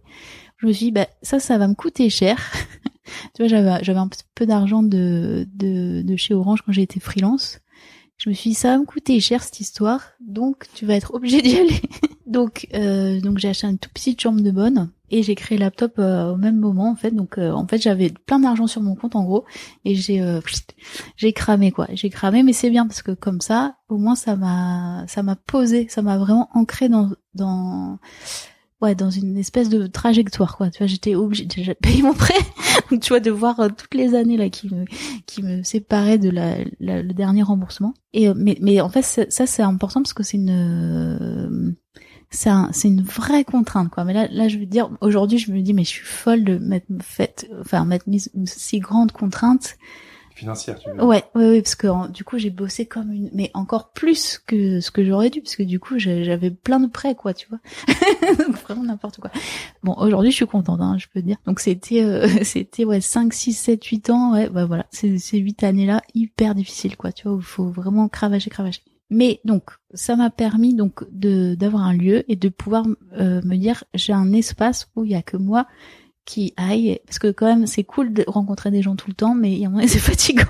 Je 0.57 0.67
me 0.67 0.73
suis 0.73 0.87
dit, 0.87 0.91
bah 0.91 1.07
ça, 1.21 1.39
ça 1.39 1.57
va 1.57 1.67
me 1.67 1.75
coûter 1.75 2.09
cher. 2.09 2.51
tu 3.33 3.41
vois, 3.41 3.47
j'avais, 3.47 3.83
j'avais 3.83 3.99
un 3.99 4.09
peu 4.35 4.45
d'argent 4.45 4.83
de, 4.83 5.47
de, 5.53 6.01
de 6.01 6.15
chez 6.15 6.33
Orange 6.33 6.61
quand 6.65 6.71
j'ai 6.71 6.83
été 6.83 6.99
freelance. 6.99 7.59
Je 8.17 8.29
me 8.29 8.33
suis 8.33 8.51
dit, 8.51 8.55
ça 8.55 8.69
va 8.69 8.77
me 8.77 8.85
coûter 8.85 9.19
cher 9.19 9.43
cette 9.43 9.59
histoire, 9.59 10.01
donc 10.25 10.67
tu 10.73 10.85
vas 10.85 10.95
être 10.95 11.13
obligé 11.13 11.41
d'y 11.41 11.55
aller. 11.59 11.81
donc, 12.25 12.67
euh, 12.73 13.19
donc 13.19 13.39
j'ai 13.39 13.49
acheté 13.49 13.67
une 13.67 13.77
toute 13.77 13.91
petite 13.91 14.21
chambre 14.21 14.41
de 14.41 14.51
bonne 14.51 14.89
et 15.11 15.23
j'ai 15.23 15.35
créé 15.35 15.57
le 15.57 15.63
laptop 15.63 15.93
euh, 15.99 16.33
au 16.33 16.37
même 16.37 16.57
moment 16.57 16.89
en 16.89 16.95
fait. 16.95 17.11
Donc, 17.11 17.37
euh, 17.37 17.51
en 17.51 17.67
fait, 17.67 17.81
j'avais 17.81 18.09
plein 18.09 18.39
d'argent 18.39 18.67
sur 18.67 18.81
mon 18.81 18.95
compte 18.95 19.15
en 19.15 19.23
gros 19.23 19.45
et 19.83 19.95
j'ai 19.95 20.21
euh, 20.21 20.39
j'ai 21.17 21.33
cramé 21.33 21.71
quoi. 21.71 21.87
J'ai 21.93 22.09
cramé, 22.09 22.43
mais 22.43 22.53
c'est 22.53 22.69
bien 22.69 22.87
parce 22.87 23.01
que 23.01 23.11
comme 23.11 23.41
ça, 23.41 23.75
au 23.89 23.97
moins 23.97 24.15
ça 24.15 24.35
m'a 24.35 25.05
ça 25.07 25.23
m'a 25.23 25.35
posé, 25.35 25.87
ça 25.89 26.01
m'a 26.01 26.17
vraiment 26.17 26.49
ancré 26.53 26.89
dans 26.89 27.11
dans 27.33 27.99
ouais 28.81 28.95
dans 28.95 29.09
une 29.09 29.37
espèce 29.37 29.69
de 29.69 29.87
trajectoire 29.87 30.57
quoi. 30.57 30.69
Tu 30.69 30.79
vois 30.79 30.87
j'étais 30.87 31.15
obligée 31.15 31.45
de 31.45 31.73
payer 31.73 32.01
mon 32.01 32.13
prêt. 32.13 32.39
Donc 32.91 33.01
tu 33.01 33.09
vois 33.09 33.19
de 33.19 33.31
voir 33.31 33.59
euh, 33.59 33.69
toutes 33.69 33.93
les 33.93 34.15
années 34.15 34.37
là 34.37 34.49
qui 34.49 34.73
me 34.73 34.85
qui 35.25 35.43
me 35.43 35.63
séparaient 35.63 36.17
de 36.17 36.29
la, 36.29 36.57
le 36.79 37.13
dernier 37.13 37.43
remboursement. 37.43 37.93
Et 38.13 38.29
euh, 38.29 38.33
mais 38.35 38.57
mais 38.61 38.81
en 38.81 38.89
fait 38.89 39.03
ça 39.03 39.45
c'est 39.45 39.63
important 39.63 40.01
parce 40.01 40.13
que 40.13 40.23
c'est 40.23 40.37
une 40.37 40.49
euh, 40.49 41.71
c'est 42.31 42.49
un, 42.49 42.69
c'est 42.73 42.87
une 42.87 43.01
vraie 43.01 43.43
contrainte 43.43 43.89
quoi. 43.89 44.03
Mais 44.03 44.13
là 44.13 44.27
là 44.29 44.47
je 44.47 44.57
veux 44.57 44.65
dire 44.65 44.89
aujourd'hui 45.01 45.37
je 45.37 45.51
me 45.51 45.61
dis 45.61 45.73
mais 45.73 45.83
je 45.83 45.89
suis 45.89 46.05
folle 46.05 46.43
de 46.43 46.57
mettre 46.57 46.87
fait 47.01 47.49
enfin 47.61 47.85
mettre 47.85 48.05
une 48.07 48.45
si 48.45 48.79
grande 48.79 49.11
contrainte 49.11 49.77
financière, 50.35 50.77
tu 50.77 50.89
veux 50.89 51.03
Ouais, 51.03 51.23
ouais, 51.33 51.49
ouais, 51.49 51.61
parce 51.61 51.75
que 51.75 52.11
du 52.11 52.23
coup 52.23 52.37
j'ai 52.37 52.49
bossé 52.49 52.85
comme 52.85 53.11
une, 53.11 53.29
mais 53.33 53.49
encore 53.53 53.91
plus 53.91 54.37
que 54.37 54.81
ce 54.81 54.91
que 54.91 55.03
j'aurais 55.03 55.29
dû, 55.29 55.41
parce 55.41 55.55
que 55.55 55.63
du 55.63 55.79
coup 55.79 55.97
j'avais 55.97 56.51
plein 56.51 56.79
de 56.79 56.87
prêts, 56.87 57.15
quoi, 57.15 57.33
tu 57.33 57.47
vois. 57.47 57.59
Donc 58.37 58.55
vraiment 58.63 58.83
n'importe 58.83 59.19
quoi. 59.19 59.31
Bon, 59.83 59.95
aujourd'hui 59.97 60.31
je 60.31 60.35
suis 60.35 60.45
contente, 60.45 60.81
hein, 60.81 60.97
je 60.99 61.07
peux 61.13 61.21
dire. 61.21 61.37
Donc 61.45 61.59
c'était, 61.59 62.03
euh, 62.03 62.27
c'était 62.43 62.85
ouais 62.85 63.01
5, 63.01 63.33
6, 63.33 63.53
7, 63.53 63.83
8 63.83 64.09
ans, 64.09 64.33
ouais, 64.33 64.49
bah 64.49 64.65
voilà, 64.65 64.85
ces, 64.91 65.17
ces 65.17 65.37
8 65.37 65.63
années-là 65.63 66.01
hyper 66.13 66.53
difficiles, 66.53 66.97
quoi, 66.97 67.11
tu 67.11 67.27
vois, 67.27 67.37
où 67.37 67.39
il 67.39 67.45
faut 67.45 67.69
vraiment 67.69 68.09
cravacher, 68.09 68.49
cravacher. 68.49 68.81
Mais 69.09 69.39
donc 69.45 69.69
ça 69.93 70.15
m'a 70.15 70.29
permis 70.29 70.73
donc 70.73 71.03
de 71.11 71.55
d'avoir 71.55 71.83
un 71.83 71.93
lieu 71.93 72.29
et 72.29 72.35
de 72.35 72.49
pouvoir 72.49 72.85
euh, 73.13 73.41
me 73.43 73.55
dire 73.55 73.83
j'ai 73.93 74.13
un 74.13 74.33
espace 74.33 74.89
où 74.95 75.05
il 75.05 75.11
y 75.11 75.15
a 75.15 75.21
que 75.21 75.37
moi 75.37 75.67
qui 76.25 76.53
aille, 76.57 76.99
parce 77.05 77.19
que 77.19 77.31
quand 77.31 77.45
même 77.45 77.67
c'est 77.67 77.83
cool 77.83 78.13
de 78.13 78.23
rencontrer 78.27 78.71
des 78.71 78.81
gens 78.81 78.95
tout 78.95 79.09
le 79.09 79.15
temps, 79.15 79.35
mais 79.35 79.53
il 79.53 79.59
y 79.59 79.65
a 79.65 79.67
un 79.67 79.71
moment 79.71 79.83
c'est 79.87 79.99
fatigant. 79.99 80.43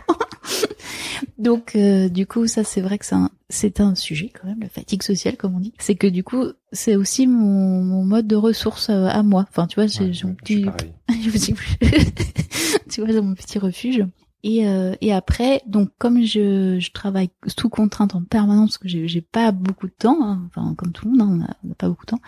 Donc 1.38 1.76
euh, 1.76 2.10
du 2.10 2.26
coup 2.26 2.48
ça 2.48 2.64
c'est 2.64 2.82
vrai 2.82 2.98
que 2.98 3.06
c'est 3.06 3.16
un, 3.16 3.30
c'est 3.50 3.80
un 3.80 3.96
sujet 3.96 4.32
quand 4.34 4.48
même 4.48 4.62
la 4.62 4.70
fatigue 4.70 5.04
sociale 5.04 5.38
comme 5.38 5.56
on 5.56 5.60
dit. 5.60 5.74
C'est 5.80 5.96
que 5.96 6.08
du 6.08 6.24
coup 6.24 6.46
c'est 6.72 6.96
aussi 6.96 7.28
mon, 7.28 7.84
mon 7.84 8.04
mode 8.04 8.28
de 8.28 8.36
ressource 8.36 8.90
euh, 8.90 9.08
à 9.08 9.22
moi. 9.24 9.46
Enfin 9.50 9.68
tu 9.68 9.76
vois 9.76 9.88
j'ai 9.88 10.06
Ouais, 10.06 10.22
mon 10.24 10.36
petit 10.36 10.66
tu 12.90 13.02
vois, 13.02 13.22
mon 13.22 13.36
petit 13.36 13.60
refuge. 13.60 14.06
Et, 14.44 14.68
euh, 14.68 14.94
et 15.02 15.12
après, 15.12 15.64
donc 15.66 15.90
comme 15.98 16.24
je, 16.24 16.78
je 16.80 16.92
travaille 16.92 17.32
sous 17.48 17.68
contrainte 17.68 18.14
en 18.14 18.22
permanence, 18.22 18.70
parce 18.72 18.78
que 18.78 18.88
j'ai 18.88 19.08
j'ai 19.08 19.22
pas 19.22 19.52
beaucoup 19.52 19.88
de 19.88 19.94
temps, 19.98 20.20
hein, 20.22 20.44
enfin 20.46 20.76
comme 20.76 20.92
tout 20.92 21.06
le 21.06 21.18
monde, 21.18 21.22
hein, 21.22 21.56
on 21.64 21.68
n'a 21.68 21.76
pas 21.76 21.90
beaucoup 21.90 22.06
de 22.06 22.12
temps, 22.12 22.22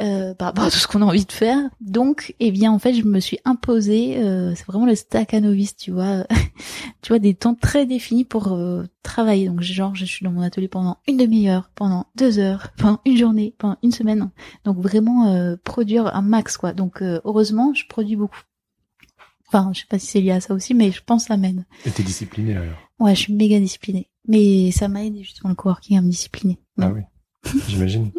euh, 0.00 0.34
par 0.34 0.48
rapport 0.48 0.64
à 0.64 0.70
tout 0.70 0.78
ce 0.78 0.86
qu'on 0.86 1.02
a 1.02 1.04
envie 1.04 1.24
de 1.24 1.32
faire. 1.32 1.58
Donc, 1.80 2.34
eh 2.40 2.50
bien, 2.50 2.72
en 2.72 2.78
fait, 2.78 2.94
je 2.94 3.04
me 3.04 3.20
suis 3.20 3.38
imposé, 3.44 4.18
euh, 4.18 4.54
c'est 4.54 4.66
vraiment 4.66 4.86
le 4.86 4.94
staccanovis, 4.94 5.76
tu 5.76 5.92
vois, 5.92 6.26
tu 7.02 7.10
vois, 7.10 7.18
des 7.18 7.34
temps 7.34 7.54
très 7.54 7.86
définis 7.86 8.24
pour 8.24 8.52
euh, 8.52 8.84
travailler. 9.02 9.46
Donc, 9.46 9.60
genre, 9.60 9.94
je 9.94 10.04
suis 10.04 10.24
dans 10.24 10.32
mon 10.32 10.42
atelier 10.42 10.68
pendant 10.68 10.98
une 11.06 11.16
demi-heure, 11.16 11.70
pendant 11.74 12.06
deux 12.16 12.38
heures, 12.38 12.72
pendant 12.76 13.00
une 13.04 13.16
journée, 13.16 13.54
pendant 13.58 13.76
une 13.82 13.92
semaine. 13.92 14.30
Donc, 14.64 14.78
vraiment 14.78 15.28
euh, 15.28 15.56
produire 15.62 16.14
un 16.14 16.22
max, 16.22 16.56
quoi. 16.56 16.72
Donc, 16.72 17.02
euh, 17.02 17.20
heureusement, 17.24 17.72
je 17.74 17.86
produis 17.86 18.16
beaucoup. 18.16 18.40
Enfin, 19.48 19.70
je 19.72 19.80
sais 19.80 19.86
pas 19.88 19.98
si 19.98 20.06
c'est 20.06 20.20
lié 20.20 20.32
à 20.32 20.40
ça 20.40 20.54
aussi, 20.54 20.74
mais 20.74 20.90
je 20.90 21.02
pense 21.04 21.26
ça 21.26 21.36
m'aide. 21.36 21.64
Et 21.86 21.90
t'es 21.90 22.02
discipliné 22.02 22.56
alors? 22.56 22.78
Ouais, 22.98 23.14
je 23.14 23.20
suis 23.20 23.34
méga 23.34 23.60
disciplinée. 23.60 24.10
Mais 24.26 24.70
ça 24.70 24.88
m'a 24.88 25.04
aidé 25.04 25.22
justement 25.22 25.50
le 25.50 25.54
coworking 25.54 25.98
à 25.98 26.00
me 26.00 26.08
discipliner. 26.08 26.58
Ah 26.80 26.90
oui. 26.92 27.02
J'imagine. 27.68 28.10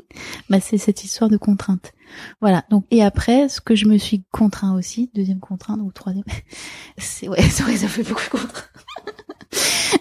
Bah, 0.49 0.59
c'est 0.59 0.78
cette 0.78 1.03
histoire 1.03 1.30
de 1.30 1.38
contrainte. 1.38 1.93
Voilà. 2.41 2.63
Donc, 2.69 2.86
et 2.91 3.03
après, 3.03 3.49
ce 3.49 3.59
que 3.61 3.76
je 3.76 3.88
me 3.88 3.97
suis 3.97 4.23
contraint 4.32 4.76
aussi, 4.76 5.09
deuxième 5.15 5.39
contrainte 5.39 5.80
ou 5.82 5.91
troisième, 5.91 6.23
c'est, 6.97 7.28
ouais, 7.28 7.41
c'est 7.49 7.63
vrai, 7.63 7.76
ça 7.78 7.88
fait 7.88 8.03
beaucoup 8.03 8.23
de 8.23 8.30
contraintes. 8.30 8.69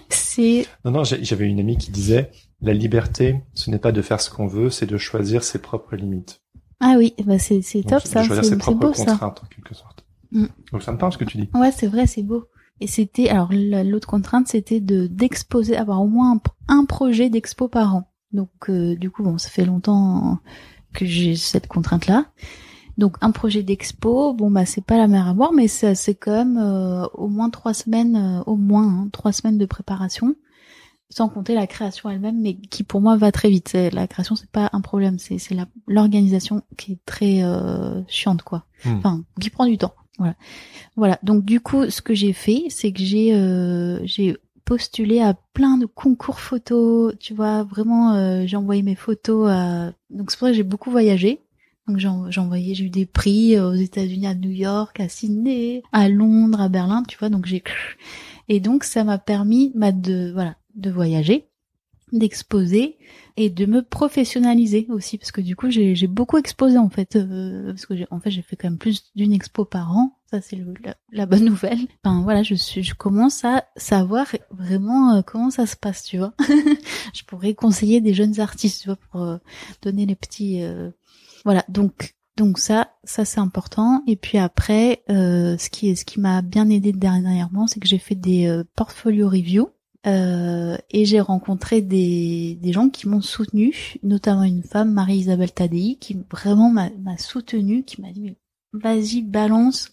c'est, 0.08 0.66
Non, 0.84 0.90
non, 0.90 1.04
j'avais 1.04 1.46
une 1.48 1.60
amie 1.60 1.76
qui 1.78 1.90
disait 1.90 2.30
la 2.60 2.72
liberté, 2.72 3.40
ce 3.54 3.70
n'est 3.70 3.78
pas 3.78 3.92
de 3.92 4.02
faire 4.02 4.20
ce 4.20 4.30
qu'on 4.30 4.46
veut, 4.46 4.70
c'est 4.70 4.86
de 4.86 4.96
choisir 4.96 5.44
ses 5.44 5.58
propres 5.60 5.96
limites. 5.96 6.40
ah 6.80 6.94
oui, 6.96 7.14
bah, 7.24 7.38
c'est, 7.38 7.62
c'est 7.62 7.82
Donc, 7.82 7.90
top, 7.90 8.02
de 8.04 8.08
ça. 8.08 8.22
choisir 8.22 8.44
C'est, 8.44 8.50
ses 8.50 8.58
propres 8.58 8.78
beau, 8.88 8.94
ça. 8.94 9.04
contraintes 9.04 9.42
en 9.44 9.46
quelque 9.46 9.74
sorte. 9.74 10.04
Mm. 10.32 10.46
Donc 10.72 10.82
ça 10.82 10.92
me 10.92 10.98
parle 10.98 11.12
ce 11.12 11.18
que 11.18 11.24
tu 11.24 11.38
dis. 11.38 11.48
Ouais, 11.54 11.72
c'est 11.72 11.86
vrai, 11.86 12.06
c'est 12.06 12.22
beau. 12.22 12.44
Et 12.80 12.86
c'était, 12.86 13.28
alors, 13.28 13.50
la- 13.52 13.84
l'autre 13.84 14.08
contrainte, 14.08 14.48
c'était 14.48 14.80
de, 14.80 15.06
d'exposer, 15.06 15.76
avoir 15.76 16.00
au 16.02 16.08
moins 16.08 16.40
un, 16.68 16.78
un 16.78 16.84
projet 16.86 17.30
d'expo 17.30 17.68
par 17.68 17.94
an. 17.94 18.10
Donc, 18.34 18.50
euh, 18.68 18.94
du 18.96 19.10
coup, 19.10 19.22
bon, 19.22 19.38
ça 19.38 19.48
fait 19.48 19.64
longtemps 19.64 20.38
que 20.92 21.06
j'ai 21.06 21.36
cette 21.36 21.66
contrainte-là. 21.66 22.26
Donc, 22.98 23.16
un 23.22 23.30
projet 23.30 23.62
d'expo, 23.62 24.34
bon, 24.34 24.50
bah, 24.50 24.66
c'est 24.66 24.84
pas 24.84 24.98
la 24.98 25.08
mer 25.08 25.26
à 25.26 25.34
boire, 25.34 25.52
mais 25.52 25.66
c'est 25.68 26.14
quand 26.14 26.32
même 26.32 26.58
euh, 26.58 27.06
au 27.14 27.28
moins 27.28 27.48
trois 27.50 27.74
semaines, 27.74 28.16
euh, 28.16 28.42
au 28.46 28.56
moins, 28.56 28.86
hein, 28.86 29.08
trois 29.12 29.32
semaines 29.32 29.56
de 29.58 29.66
préparation. 29.66 30.34
Sans 31.10 31.28
compter 31.28 31.54
la 31.54 31.66
création 31.66 32.10
elle-même, 32.10 32.40
mais 32.40 32.54
qui 32.56 32.82
pour 32.82 33.00
moi 33.00 33.16
va 33.16 33.30
très 33.30 33.48
vite. 33.50 33.76
La 33.92 34.08
création, 34.08 34.34
c'est 34.36 34.50
pas 34.50 34.70
un 34.72 34.80
problème, 34.80 35.18
c'est 35.18 35.38
c'est 35.38 35.54
la- 35.54 35.68
l'organisation 35.86 36.62
qui 36.76 36.92
est 36.92 36.98
très 37.06 37.42
euh, 37.42 38.02
chiante, 38.08 38.42
quoi. 38.42 38.64
Hmm. 38.84 38.96
Enfin, 38.96 39.24
qui 39.40 39.50
prend 39.50 39.66
du 39.66 39.78
temps. 39.78 39.94
Voilà. 40.18 40.34
Voilà. 40.96 41.18
Donc 41.22 41.44
du 41.44 41.60
coup, 41.60 41.88
ce 41.90 42.00
que 42.00 42.14
j'ai 42.14 42.32
fait, 42.32 42.64
c'est 42.70 42.90
que 42.90 43.00
j'ai 43.02 43.34
euh, 43.34 44.00
j'ai 44.04 44.36
postulé 44.64 45.20
à 45.20 45.34
plein 45.52 45.76
de 45.78 45.86
concours 45.86 46.40
photos. 46.40 47.14
Tu 47.20 47.34
vois, 47.34 47.62
vraiment, 47.64 48.14
euh, 48.14 48.44
j'ai 48.46 48.56
envoyé 48.56 48.82
mes 48.82 48.94
photos 48.94 49.48
à. 49.50 49.92
Donc 50.10 50.30
c'est 50.30 50.38
pour 50.38 50.46
ça 50.46 50.52
que 50.52 50.56
j'ai 50.56 50.62
beaucoup 50.62 50.90
voyagé. 50.90 51.40
Donc 51.86 51.98
j'ai 51.98 52.08
en- 52.08 52.30
j'ai 52.30 52.40
envoyé, 52.40 52.74
j'ai 52.74 52.84
eu 52.84 52.90
des 52.90 53.04
prix 53.06 53.56
euh, 53.56 53.70
aux 53.70 53.74
États-Unis, 53.74 54.26
à 54.26 54.34
New 54.34 54.50
York, 54.50 54.98
à 55.00 55.08
Sydney, 55.08 55.82
à 55.92 56.08
Londres, 56.08 56.60
à 56.60 56.68
Berlin. 56.70 57.02
Tu 57.06 57.18
vois, 57.18 57.28
donc 57.28 57.46
j'ai 57.46 57.62
et 58.48 58.60
donc 58.60 58.84
ça 58.84 59.04
m'a 59.04 59.18
permis 59.18 59.72
bah, 59.74 59.92
de 59.92 60.30
voilà 60.32 60.56
de 60.74 60.90
voyager, 60.90 61.46
d'exposer 62.12 62.96
et 63.36 63.50
de 63.50 63.66
me 63.66 63.82
professionnaliser 63.82 64.86
aussi 64.88 65.18
parce 65.18 65.32
que 65.32 65.40
du 65.40 65.56
coup 65.56 65.70
j'ai 65.70 66.06
beaucoup 66.06 66.38
exposé 66.38 66.78
en 66.78 66.88
fait 66.90 67.16
euh, 67.16 67.66
parce 67.68 67.86
que 67.86 67.94
en 68.10 68.20
fait 68.20 68.30
j'ai 68.30 68.42
fait 68.42 68.56
quand 68.56 68.68
même 68.68 68.78
plus 68.78 69.10
d'une 69.16 69.32
expo 69.32 69.64
par 69.64 69.96
an 69.96 70.16
ça 70.34 70.40
c'est 70.40 70.58
la, 70.82 70.96
la 71.12 71.26
bonne 71.26 71.44
nouvelle. 71.44 71.78
Enfin 72.02 72.22
voilà 72.22 72.42
je 72.42 72.54
suis 72.54 72.82
je 72.82 72.94
commence 72.94 73.44
à 73.44 73.64
savoir 73.76 74.26
vraiment 74.50 75.14
euh, 75.14 75.22
comment 75.22 75.50
ça 75.50 75.66
se 75.66 75.76
passe 75.76 76.02
tu 76.02 76.18
vois. 76.18 76.32
Je 77.14 77.22
pourrais 77.24 77.54
conseiller 77.54 78.00
des 78.00 78.14
jeunes 78.14 78.40
artistes 78.40 78.82
tu 78.82 78.88
vois 78.88 78.96
pour 78.96 79.22
euh, 79.22 79.36
donner 79.82 80.06
les 80.06 80.16
petits 80.16 80.62
euh, 80.62 80.90
voilà. 81.44 81.64
Donc 81.68 82.14
donc 82.36 82.58
ça 82.58 82.88
ça 83.04 83.24
c'est 83.24 83.40
important. 83.40 84.02
Et 84.06 84.16
puis 84.16 84.38
après 84.38 85.04
euh, 85.10 85.56
ce 85.58 85.70
qui 85.70 85.94
ce 85.94 86.04
qui 86.04 86.20
m'a 86.20 86.42
bien 86.42 86.68
aidé 86.68 86.92
dernièrement 86.92 87.66
c'est 87.66 87.80
que 87.80 87.88
j'ai 87.88 87.98
fait 87.98 88.16
des 88.16 88.46
euh, 88.46 88.64
portfolio 88.74 89.28
reviews 89.28 89.70
euh, 90.06 90.76
et 90.90 91.04
j'ai 91.06 91.20
rencontré 91.20 91.80
des, 91.80 92.58
des 92.60 92.72
gens 92.72 92.90
qui 92.90 93.08
m'ont 93.08 93.22
soutenu, 93.22 93.96
notamment 94.02 94.42
une 94.42 94.62
femme, 94.62 94.92
Marie-Isabelle 94.92 95.52
Tadei, 95.52 95.96
qui 95.98 96.18
vraiment 96.30 96.70
m'a 96.70 96.90
soutenu, 97.16 97.84
qui 97.84 98.02
m'a 98.02 98.12
dit 98.12 98.36
vas-y 98.74 99.22
balance, 99.22 99.92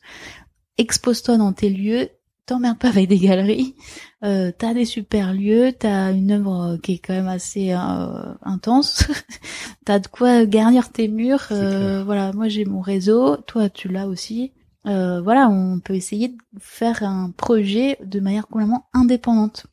expose-toi 0.78 1.38
dans 1.38 1.54
tes 1.54 1.70
lieux, 1.70 2.10
t'emmerdes 2.46 2.80
pas 2.80 2.90
avec 2.90 3.08
des 3.08 3.20
galeries, 3.20 3.76
euh, 4.24 4.52
t'as 4.58 4.74
des 4.74 4.86
super 4.86 5.34
lieux, 5.34 5.72
t'as 5.78 6.12
une 6.12 6.32
œuvre 6.32 6.78
qui 6.84 6.94
est 6.94 7.00
quand 7.00 7.14
même 7.14 7.28
assez 7.28 7.72
euh, 7.72 8.34
intense, 8.42 9.08
t'as 9.86 10.00
de 10.00 10.08
quoi 10.08 10.46
garnir 10.46 10.92
tes 10.92 11.08
murs, 11.08 11.48
euh, 11.52 12.04
voilà, 12.04 12.34
moi 12.34 12.50
j'ai 12.50 12.66
mon 12.66 12.82
réseau, 12.82 13.38
toi 13.38 13.70
tu 13.70 13.88
l'as 13.88 14.08
aussi. 14.08 14.52
Euh, 14.88 15.22
voilà, 15.22 15.48
on 15.48 15.80
peut 15.80 15.94
essayer 15.94 16.30
de 16.30 16.38
faire 16.60 17.04
un 17.04 17.32
projet 17.32 17.98
de 18.04 18.20
manière 18.20 18.48
complètement 18.48 18.88
indépendante. 18.94 19.68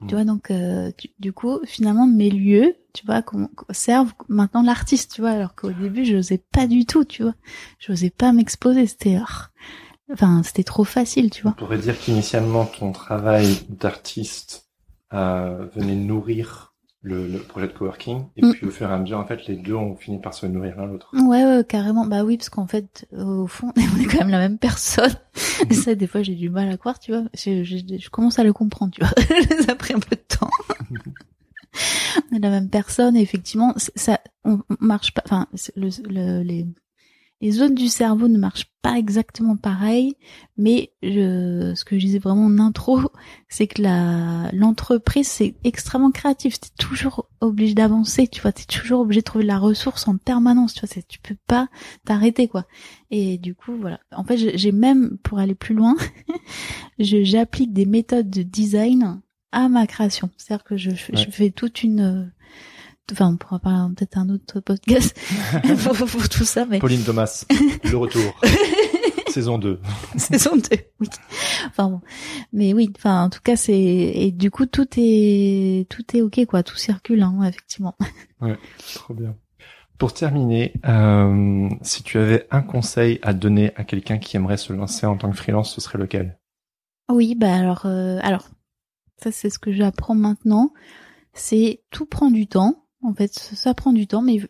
Mm. 0.00 0.06
Tu 0.06 0.14
vois, 0.14 0.24
donc 0.24 0.50
euh, 0.50 0.90
tu- 0.96 1.10
du 1.18 1.32
coup, 1.32 1.58
finalement, 1.66 2.06
mes 2.06 2.30
lieux, 2.30 2.74
tu 2.92 3.04
vois, 3.06 3.22
qu'on- 3.22 3.48
qu'on- 3.48 3.72
servent 3.72 4.12
maintenant 4.28 4.62
l'artiste, 4.62 5.12
tu 5.14 5.20
vois, 5.20 5.30
alors 5.30 5.54
qu'au 5.54 5.70
début, 5.72 6.04
je 6.04 6.16
n'osais 6.16 6.42
pas 6.52 6.66
du 6.66 6.86
tout, 6.86 7.04
tu 7.04 7.22
vois. 7.22 7.34
Je 7.78 7.92
n'osais 7.92 8.10
pas 8.10 8.32
m'exposer, 8.32 8.86
c'était... 8.86 9.18
ah, 9.20 9.48
Enfin, 10.12 10.42
c'était 10.42 10.64
trop 10.64 10.82
facile, 10.82 11.30
tu 11.30 11.42
On 11.46 11.50
vois. 11.50 11.56
pourrait 11.56 11.78
dire 11.78 11.96
qu'initialement 11.98 12.64
ton 12.66 12.90
travail 12.90 13.58
d'artiste 13.68 14.68
euh, 15.12 15.66
venait 15.76 15.94
nourrir 15.94 16.69
le, 17.02 17.26
le 17.28 17.38
projet 17.38 17.66
de 17.66 17.72
coworking 17.72 18.24
et 18.36 18.44
Mm. 18.44 18.52
puis 18.52 18.66
au 18.66 18.70
fur 18.70 18.88
et 18.90 18.92
à 18.92 18.98
mesure 18.98 19.18
en 19.18 19.24
fait 19.24 19.46
les 19.46 19.56
deux 19.56 19.72
ont 19.74 19.96
fini 19.96 20.18
par 20.20 20.34
se 20.34 20.44
nourrir 20.46 20.76
l'un 20.76 20.86
l'autre. 20.86 21.08
Ouais, 21.14 21.44
ouais, 21.44 21.64
carrément. 21.66 22.04
Bah 22.06 22.24
oui, 22.24 22.36
parce 22.36 22.50
qu'en 22.50 22.66
fait, 22.66 23.06
au 23.16 23.46
fond, 23.46 23.72
on 23.76 24.00
est 24.00 24.04
quand 24.04 24.18
même 24.18 24.28
la 24.28 24.38
même 24.38 24.58
personne. 24.58 25.12
Et 25.70 25.74
ça, 25.74 25.94
des 25.94 26.06
fois, 26.06 26.22
j'ai 26.22 26.34
du 26.34 26.50
mal 26.50 26.68
à 26.68 26.76
croire, 26.76 26.98
tu 26.98 27.12
vois. 27.12 27.24
Je, 27.34 27.64
je, 27.64 27.76
je 27.98 28.10
commence 28.10 28.38
à 28.38 28.44
le 28.44 28.52
comprendre, 28.52 28.92
tu 28.92 29.00
vois. 29.02 29.10
ça 29.64 29.72
a 29.72 29.74
pris 29.76 29.94
un 29.94 29.98
peu 30.00 30.14
de 30.16 30.20
temps. 30.36 30.50
on 32.32 32.36
est 32.36 32.40
la 32.40 32.50
même 32.50 32.68
personne, 32.68 33.16
et 33.16 33.20
effectivement, 33.22 33.72
ça, 33.76 34.20
on 34.44 34.60
on 34.68 34.76
marche 34.80 35.12
pas, 35.14 35.22
enfin, 35.24 35.46
le, 35.76 35.88
le- 36.08 36.42
les, 36.42 36.66
les 37.40 37.52
zones 37.52 37.74
du 37.74 37.88
cerveau 37.88 38.28
ne 38.28 38.38
marchent 38.38 38.70
pas 38.82 38.98
exactement 38.98 39.56
pareil, 39.56 40.14
mais 40.56 40.92
je, 41.02 41.72
ce 41.74 41.84
que 41.84 41.98
je 41.98 42.04
disais 42.04 42.18
vraiment 42.18 42.46
en 42.46 42.58
intro, 42.58 43.00
c'est 43.48 43.66
que 43.66 43.82
la, 43.82 44.50
l'entreprise, 44.52 45.26
c'est 45.26 45.54
extrêmement 45.64 46.10
créatif. 46.10 46.60
T'es 46.60 46.70
toujours 46.78 47.28
obligé 47.40 47.74
d'avancer, 47.74 48.28
tu 48.28 48.40
vois. 48.40 48.52
T'es 48.52 48.64
toujours 48.64 49.00
obligé 49.00 49.20
de 49.20 49.24
trouver 49.24 49.44
de 49.44 49.48
la 49.48 49.58
ressource 49.58 50.06
en 50.06 50.16
permanence, 50.16 50.74
tu 50.74 50.84
vois. 50.84 51.02
Tu 51.08 51.18
peux 51.18 51.36
pas 51.46 51.68
t'arrêter, 52.04 52.48
quoi. 52.48 52.66
Et 53.10 53.38
du 53.38 53.54
coup, 53.54 53.76
voilà. 53.78 54.00
En 54.12 54.24
fait, 54.24 54.56
j'ai 54.56 54.72
même, 54.72 55.18
pour 55.22 55.38
aller 55.38 55.54
plus 55.54 55.74
loin, 55.74 55.96
j'applique 56.98 57.72
des 57.72 57.86
méthodes 57.86 58.30
de 58.30 58.42
design 58.42 59.20
à 59.52 59.68
ma 59.68 59.86
création. 59.86 60.30
C'est-à-dire 60.36 60.64
que 60.64 60.76
je, 60.76 60.90
fais 60.90 61.50
toute 61.50 61.82
une, 61.82 62.32
enfin, 63.12 63.28
on 63.28 63.36
pourra 63.36 63.58
parler 63.58 63.94
peut-être 63.94 64.18
un 64.18 64.28
autre 64.28 64.60
podcast 64.60 65.16
pour, 65.84 66.06
pour 66.06 66.28
tout 66.28 66.44
ça, 66.44 66.66
mais 66.66 66.78
Pauline 66.78 67.02
Thomas, 67.02 67.44
le 67.84 67.96
retour. 67.96 68.40
Saison 69.30 69.58
2. 69.58 69.80
saison 70.16 70.56
2. 70.56 70.62
Oui. 70.98 71.08
Enfin 71.66 71.88
bon. 71.88 72.00
Mais 72.52 72.74
oui, 72.74 72.92
enfin 72.96 73.24
en 73.24 73.30
tout 73.30 73.40
cas 73.42 73.54
c'est 73.54 73.78
et 73.78 74.32
du 74.32 74.50
coup 74.50 74.66
tout 74.66 74.88
est 74.96 75.88
tout 75.88 76.02
est 76.16 76.20
OK 76.20 76.44
quoi, 76.46 76.64
tout 76.64 76.76
circule 76.76 77.22
hein, 77.22 77.38
effectivement. 77.44 77.96
Trop 78.94 79.14
bien. 79.14 79.36
Pour 79.98 80.14
terminer, 80.14 80.72
euh, 80.88 81.68
si 81.82 82.02
tu 82.02 82.18
avais 82.18 82.46
un 82.50 82.62
conseil 82.62 83.18
à 83.22 83.34
donner 83.34 83.72
à 83.76 83.84
quelqu'un 83.84 84.18
qui 84.18 84.36
aimerait 84.36 84.56
se 84.56 84.72
lancer 84.72 85.06
en 85.06 85.16
tant 85.16 85.30
que 85.30 85.36
freelance, 85.36 85.74
ce 85.74 85.80
serait 85.80 85.98
lequel? 85.98 86.38
Oui, 87.10 87.34
bah 87.34 87.54
alors 87.54 87.82
euh, 87.84 88.18
alors 88.22 88.48
ça 89.22 89.30
c'est 89.30 89.50
ce 89.50 89.58
que 89.58 89.72
j'apprends 89.72 90.14
maintenant, 90.14 90.72
c'est 91.34 91.82
tout 91.90 92.06
prend 92.06 92.30
du 92.30 92.46
temps. 92.46 92.79
En 93.02 93.14
fait, 93.14 93.32
ça 93.32 93.74
prend 93.74 93.92
du 93.92 94.06
temps 94.06 94.22
mais 94.22 94.40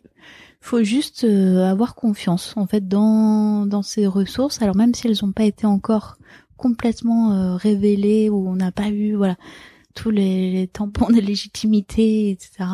faut 0.59 0.83
juste 0.83 1.23
euh, 1.23 1.69
avoir 1.69 1.95
confiance 1.95 2.53
en 2.55 2.67
fait 2.67 2.87
dans 2.87 3.65
dans 3.65 3.81
ces 3.81 4.05
ressources 4.05 4.61
alors 4.61 4.75
même 4.75 4.93
si 4.93 5.07
elles 5.07 5.17
n'ont 5.23 5.31
pas 5.31 5.45
été 5.45 5.65
encore 5.65 6.17
complètement 6.55 7.31
euh, 7.31 7.55
révélées 7.55 8.29
ou 8.29 8.47
on 8.47 8.55
n'a 8.55 8.71
pas 8.71 8.89
eu 8.89 9.15
voilà 9.15 9.37
tous 9.95 10.11
les, 10.11 10.51
les 10.51 10.67
tampons 10.67 11.09
de 11.09 11.19
légitimité 11.19 12.29
etc. 12.29 12.69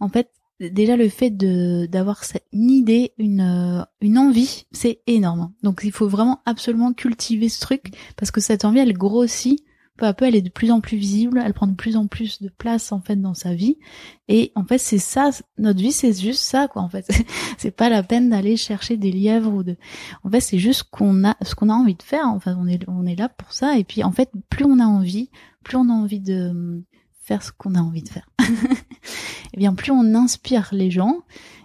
En 0.00 0.08
fait, 0.08 0.30
déjà 0.60 0.96
le 0.96 1.08
fait 1.08 1.30
de 1.30 1.86
d'avoir 1.86 2.22
une 2.52 2.70
idée, 2.70 3.12
une 3.18 3.40
euh, 3.40 3.84
une 4.00 4.18
envie, 4.18 4.66
c'est 4.72 5.00
énorme. 5.06 5.52
Donc 5.62 5.82
il 5.84 5.92
faut 5.92 6.08
vraiment 6.08 6.40
absolument 6.46 6.92
cultiver 6.92 7.48
ce 7.48 7.60
truc 7.60 7.92
parce 8.16 8.30
que 8.30 8.40
cette 8.40 8.64
envie 8.64 8.80
elle 8.80 8.92
grossit 8.94 9.62
peu 10.02 10.06
à 10.06 10.14
peu, 10.14 10.24
elle 10.24 10.34
est 10.34 10.42
de 10.42 10.50
plus 10.50 10.72
en 10.72 10.80
plus 10.80 10.96
visible, 10.96 11.40
elle 11.44 11.54
prend 11.54 11.68
de 11.68 11.76
plus 11.76 11.96
en 11.96 12.08
plus 12.08 12.42
de 12.42 12.48
place 12.48 12.90
en 12.90 13.00
fait 13.00 13.14
dans 13.14 13.34
sa 13.34 13.54
vie. 13.54 13.78
Et 14.26 14.50
en 14.56 14.64
fait, 14.64 14.78
c'est 14.78 14.98
ça, 14.98 15.30
notre 15.58 15.80
vie, 15.80 15.92
c'est 15.92 16.12
juste 16.12 16.42
ça 16.42 16.66
quoi. 16.66 16.82
En 16.82 16.88
fait, 16.88 17.06
c'est 17.58 17.70
pas 17.70 17.88
la 17.88 18.02
peine 18.02 18.30
d'aller 18.30 18.56
chercher 18.56 18.96
des 18.96 19.12
lièvres 19.12 19.52
ou 19.52 19.62
de. 19.62 19.76
En 20.24 20.30
fait, 20.30 20.40
c'est 20.40 20.58
juste 20.58 20.84
qu'on 20.90 21.24
a 21.24 21.36
ce 21.42 21.54
qu'on 21.54 21.68
a 21.68 21.74
envie 21.74 21.94
de 21.94 22.02
faire. 22.02 22.26
Enfin, 22.26 22.56
on 22.58 22.66
est 22.66 22.80
on 22.88 23.06
est 23.06 23.14
là 23.14 23.28
pour 23.28 23.52
ça. 23.52 23.78
Et 23.78 23.84
puis 23.84 24.02
en 24.02 24.10
fait, 24.10 24.30
plus 24.50 24.64
on 24.64 24.80
a 24.80 24.86
envie, 24.86 25.30
plus 25.62 25.76
on 25.76 25.88
a 25.88 25.92
envie 25.92 26.20
de 26.20 26.82
faire 27.20 27.44
ce 27.44 27.52
qu'on 27.52 27.76
a 27.76 27.80
envie 27.80 28.02
de 28.02 28.08
faire. 28.08 28.28
et 28.40 28.44
eh 29.54 29.56
bien, 29.56 29.74
plus 29.74 29.92
on 29.92 30.16
inspire 30.16 30.70
les 30.72 30.90
gens 30.90 31.20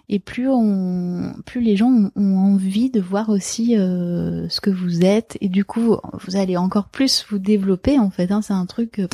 et 0.08 0.18
plus 0.18 0.48
on, 0.48 1.34
plus 1.44 1.60
les 1.60 1.76
gens 1.76 2.10
ont, 2.16 2.36
envie 2.38 2.90
de 2.90 3.00
voir 3.00 3.28
aussi 3.28 3.76
euh, 3.76 4.48
ce 4.48 4.60
que 4.60 4.70
vous 4.70 5.04
êtes 5.04 5.36
et 5.40 5.48
du 5.48 5.64
coup 5.64 5.96
vous 6.12 6.36
allez 6.36 6.56
encore 6.56 6.88
plus 6.88 7.26
vous 7.28 7.38
développer 7.38 7.98
en 7.98 8.10
fait. 8.10 8.30
Hein, 8.30 8.42
c'est 8.42 8.54
un 8.54 8.66
truc 8.66 9.00
euh, 9.00 9.08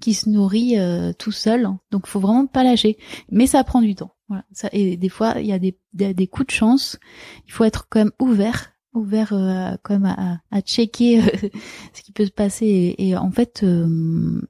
qui 0.00 0.14
se 0.14 0.28
nourrit 0.28 0.78
euh, 0.78 1.12
tout 1.12 1.32
seul, 1.32 1.68
donc 1.90 2.06
faut 2.06 2.20
vraiment 2.20 2.46
pas 2.46 2.64
lâcher. 2.64 2.96
Mais 3.30 3.46
ça 3.46 3.64
prend 3.64 3.82
du 3.82 3.94
temps. 3.94 4.14
Et 4.72 4.96
des 4.96 5.08
fois 5.08 5.34
il 5.40 5.46
y 5.46 5.52
a 5.52 5.58
des, 5.58 5.76
des 5.92 6.26
coups 6.26 6.46
de 6.46 6.52
chance. 6.52 6.98
Il 7.46 7.52
faut 7.52 7.64
être 7.64 7.86
quand 7.90 8.00
même 8.00 8.12
ouvert 8.18 8.72
ouvert 8.92 9.32
euh, 9.32 9.76
quand 9.82 9.98
même 9.98 10.14
à, 10.16 10.40
à 10.50 10.60
checker 10.60 11.20
euh, 11.20 11.48
ce 11.92 12.02
qui 12.02 12.12
peut 12.12 12.26
se 12.26 12.30
passer. 12.30 12.94
Et, 12.98 13.16
en 13.16 13.30
fait 13.30 13.62
euh, 13.62 14.40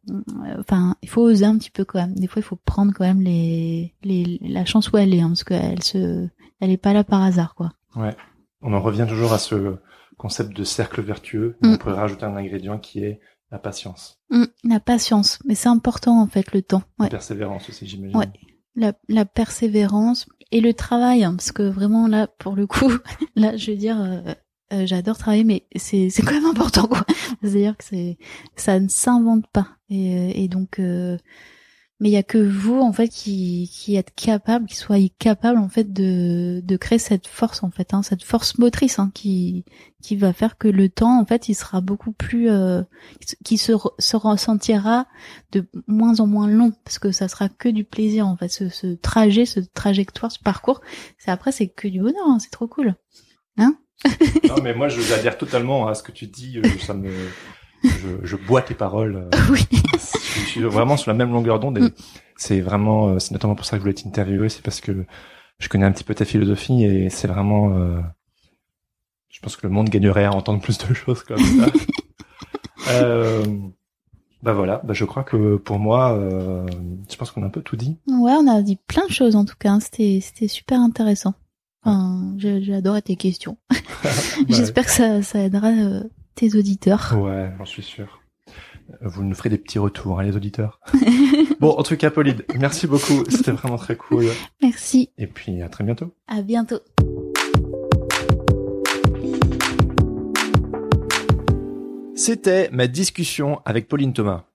enfin 0.59 0.97
il 1.03 1.09
faut 1.09 1.23
oser 1.23 1.45
un 1.45 1.59
petit 1.59 1.71
peu 1.71 1.85
quand 1.85 2.01
même. 2.01 2.15
Des 2.15 2.27
fois 2.27 2.41
il 2.41 2.45
faut 2.45 2.57
prendre 2.57 2.93
quand 2.95 3.05
même 3.05 3.21
les, 3.23 3.95
les 4.03 4.39
la 4.43 4.65
chance 4.65 4.91
où 4.93 4.97
elle 4.97 5.15
est 5.15 5.21
hein, 5.21 5.29
parce 5.29 5.45
qu'elle 5.45 5.83
se 5.83 6.29
elle 6.61 6.71
est 6.71 6.77
pas 6.77 6.93
là 6.93 7.05
par 7.05 7.23
hasard 7.23 7.55
quoi. 7.55 7.73
Ouais. 7.97 8.17
On 8.63 8.73
en 8.73 8.81
revient 8.81 9.07
toujours 9.09 9.33
à 9.33 9.39
ce 9.39 9.77
concept 10.19 10.55
de 10.55 10.65
cercle 10.65 11.01
vertueux. 11.01 11.57
Mm. 11.63 11.73
on 11.73 11.79
pourrait 11.79 11.95
rajouter 11.95 12.25
un 12.25 12.37
ingrédient 12.37 12.79
qui 12.79 13.01
est 13.05 13.21
la 13.51 13.59
patience. 13.59 14.21
Mm, 14.31 14.45
la 14.65 14.81
patience. 14.81 15.39
Mais 15.45 15.55
c'est 15.55 15.69
important 15.69 16.21
en 16.21 16.27
fait 16.27 16.53
le 16.53 16.63
temps. 16.63 16.83
Ouais. 16.99 17.07
la 17.07 17.11
persévérance 17.11 17.69
aussi 17.69 17.87
j'imagine. 17.87 18.17
Ouais. 18.17 18.29
La, 18.77 18.93
la 19.09 19.25
persévérance 19.25 20.29
et 20.53 20.61
le 20.61 20.75
travail, 20.75 21.25
hein, 21.25 21.35
parce 21.35 21.53
que 21.53 21.63
vraiment 21.63 22.09
là, 22.09 22.27
pour 22.27 22.57
le 22.57 22.67
coup, 22.67 22.93
là, 23.37 23.57
je 23.57 23.71
veux 23.71 23.77
dire, 23.77 24.01
euh, 24.01 24.35
euh, 24.73 24.87
j'adore 24.87 25.19
travailler, 25.19 25.45
mais 25.45 25.67
c'est 25.77 26.11
c'est 26.11 26.23
quand 26.23 26.35
même 26.35 26.47
important, 26.47 26.87
quoi. 26.87 27.05
C'est-à-dire 27.43 27.77
que 27.77 27.85
c'est 27.85 28.19
ça 28.57 28.79
ne 28.81 28.89
s'invente 28.89 29.47
pas, 29.53 29.69
et, 29.89 30.17
euh, 30.17 30.33
et 30.35 30.49
donc 30.49 30.81
mais 32.01 32.09
il 32.09 32.13
y 32.13 32.17
a 32.17 32.23
que 32.23 32.39
vous 32.39 32.81
en 32.81 32.93
fait 32.93 33.09
qui 33.09 33.71
qui 33.73 33.95
êtes 33.97 34.15
capable, 34.15 34.67
qui 34.67 34.77
soyez 34.77 35.11
capable 35.11 35.59
en 35.59 35.69
fait 35.69 35.93
de 35.93 36.61
de 36.65 36.77
créer 36.77 36.99
cette 36.99 37.27
force 37.27 37.63
en 37.63 37.71
fait, 37.71 37.93
hein, 37.93 38.03
cette 38.03 38.25
force 38.25 38.59
motrice 38.59 38.99
hein, 38.99 39.11
qui 39.15 39.65
qui 40.03 40.17
va 40.17 40.33
faire 40.33 40.57
que 40.57 40.67
le 40.67 40.89
temps 40.89 41.21
en 41.21 41.27
fait 41.27 41.51
il 41.51 41.55
sera 41.55 41.83
beaucoup 41.83 42.13
plus 42.13 42.51
euh, 42.51 42.83
qui 43.45 43.59
se 43.59 43.73
se 43.99 44.17
ressentira 44.17 45.07
de 45.53 45.67
moins 45.87 46.21
en 46.21 46.27
moins 46.27 46.49
long 46.49 46.73
parce 46.85 46.99
que 46.99 47.13
ça 47.13 47.29
sera 47.29 47.51
que 47.51 47.69
du 47.69 47.85
plaisir 47.85 48.27
en 48.27 48.37
fait 48.37 48.49
ce, 48.49 48.71
ce 48.71 48.95
trajet, 48.95 49.45
ce 49.45 49.61
trajectoire, 49.61 50.33
ce 50.33 50.39
parcours, 50.39 50.81
c'est 51.19 51.31
après 51.31 51.53
c'est 51.53 51.69
que 51.69 51.87
du 51.87 52.01
bonheur, 52.01 52.27
hein, 52.27 52.39
c'est 52.41 52.51
trop 52.51 52.67
cool, 52.67 52.95
hein. 53.59 53.77
Non 54.49 54.63
mais 54.63 54.73
moi 54.73 54.89
je 54.89 55.13
adhère 55.13 55.37
totalement 55.37 55.87
à 55.87 55.95
ce 55.95 56.03
que 56.03 56.13
tu 56.13 56.27
dis, 56.27 56.59
euh, 56.59 56.63
ça 56.81 56.95
me 56.95 57.11
je, 57.85 58.09
je 58.23 58.37
bois 58.37 58.63
tes 58.63 58.75
paroles. 58.75 59.17
Euh, 59.17 59.39
oui. 59.51 59.67
je 59.93 60.41
suis 60.47 60.63
vraiment 60.63 60.97
sur 60.97 61.11
la 61.11 61.17
même 61.17 61.33
longueur 61.33 61.61
d'onde 61.61 61.79
et 61.79 61.83
mm. 61.83 61.91
c'est 62.37 62.61
vraiment, 62.61 63.09
euh, 63.09 63.19
c'est 63.19 63.33
notamment 63.33 63.55
pour 63.55 63.65
ça 63.65 63.73
que 63.73 63.79
je 63.79 63.83
voulais 63.83 63.95
t'interviewer, 63.95 64.49
c'est 64.49 64.63
parce 64.63 64.81
que 64.81 65.05
je 65.61 65.69
connais 65.69 65.87
un 65.87 65.93
petit 65.93 66.05
peu 66.05 66.15
ta 66.15 66.25
philosophie 66.25 66.85
et 66.85 67.11
c'est 67.11 67.29
vraiment, 67.29 67.77
euh, 67.77 68.01
je 69.29 69.41
pense 69.41 69.57
que 69.57 69.67
le 69.67 69.73
monde 69.73 69.89
gagnerait 69.89 70.25
à 70.25 70.33
entendre 70.33 70.61
plus 70.61 70.79
de 70.79 70.95
choses 70.95 71.23
comme 71.23 71.39
ça. 71.39 71.67
euh, 72.91 73.45
bah 74.43 74.55
voilà, 74.55 74.81
bah 74.83 74.95
je 74.95 75.05
crois 75.05 75.23
que 75.23 75.57
pour 75.57 75.79
moi, 75.79 76.17
euh, 76.17 76.67
je 77.11 77.17
pense 77.17 77.31
qu'on 77.31 77.43
a 77.43 77.47
un 77.47 77.51
peu 77.51 77.61
tout 77.61 77.77
dit. 77.77 77.99
Ouais, 78.09 78.33
on 78.33 78.49
a 78.49 78.63
dit 78.63 78.79
plein 78.87 79.07
de 79.07 79.13
choses 79.13 79.37
en 79.37 79.45
tout 79.45 79.57
cas. 79.59 79.73
Hein. 79.73 79.81
C'était 79.81 80.21
c'était 80.23 80.49
super 80.49 80.81
intéressant. 80.81 81.35
Enfin, 81.83 82.35
j'ai 82.37 82.75
adoré 82.75 83.03
tes 83.03 83.17
questions. 83.17 83.57
J'espère 84.49 84.85
que 84.85 84.91
ça, 84.91 85.23
ça 85.23 85.39
aidera 85.39 85.71
tes 86.41 86.57
auditeurs. 86.57 87.15
Ouais, 87.19 87.53
j'en 87.59 87.67
suis 87.67 87.83
sûr. 87.83 88.23
Vous 89.03 89.23
nous 89.23 89.35
ferez 89.35 89.51
des 89.51 89.59
petits 89.59 89.79
retours, 89.79 90.19
hein, 90.19 90.23
les 90.23 90.37
auditeurs. 90.37 90.81
bon, 91.61 91.69
en 91.69 91.83
tout 91.83 91.99
cas, 91.99 92.11
Pauline, 92.11 92.43
merci 92.59 92.87
beaucoup. 92.87 93.25
C'était 93.29 93.51
vraiment 93.51 93.77
très 93.77 93.95
cool. 93.95 94.25
Merci. 94.63 95.11
Et 95.19 95.27
puis, 95.27 95.61
à 95.61 95.69
très 95.69 95.85
bientôt. 95.85 96.15
À 96.29 96.41
bientôt. 96.41 96.81
C'était 102.15 102.71
ma 102.73 102.87
discussion 102.87 103.61
avec 103.67 103.87
Pauline 103.87 104.15
Thomas. 104.15 104.47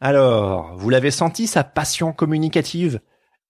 Alors, 0.00 0.78
vous 0.78 0.88
l'avez 0.88 1.10
senti, 1.10 1.46
sa 1.46 1.62
passion 1.62 2.14
communicative? 2.14 3.00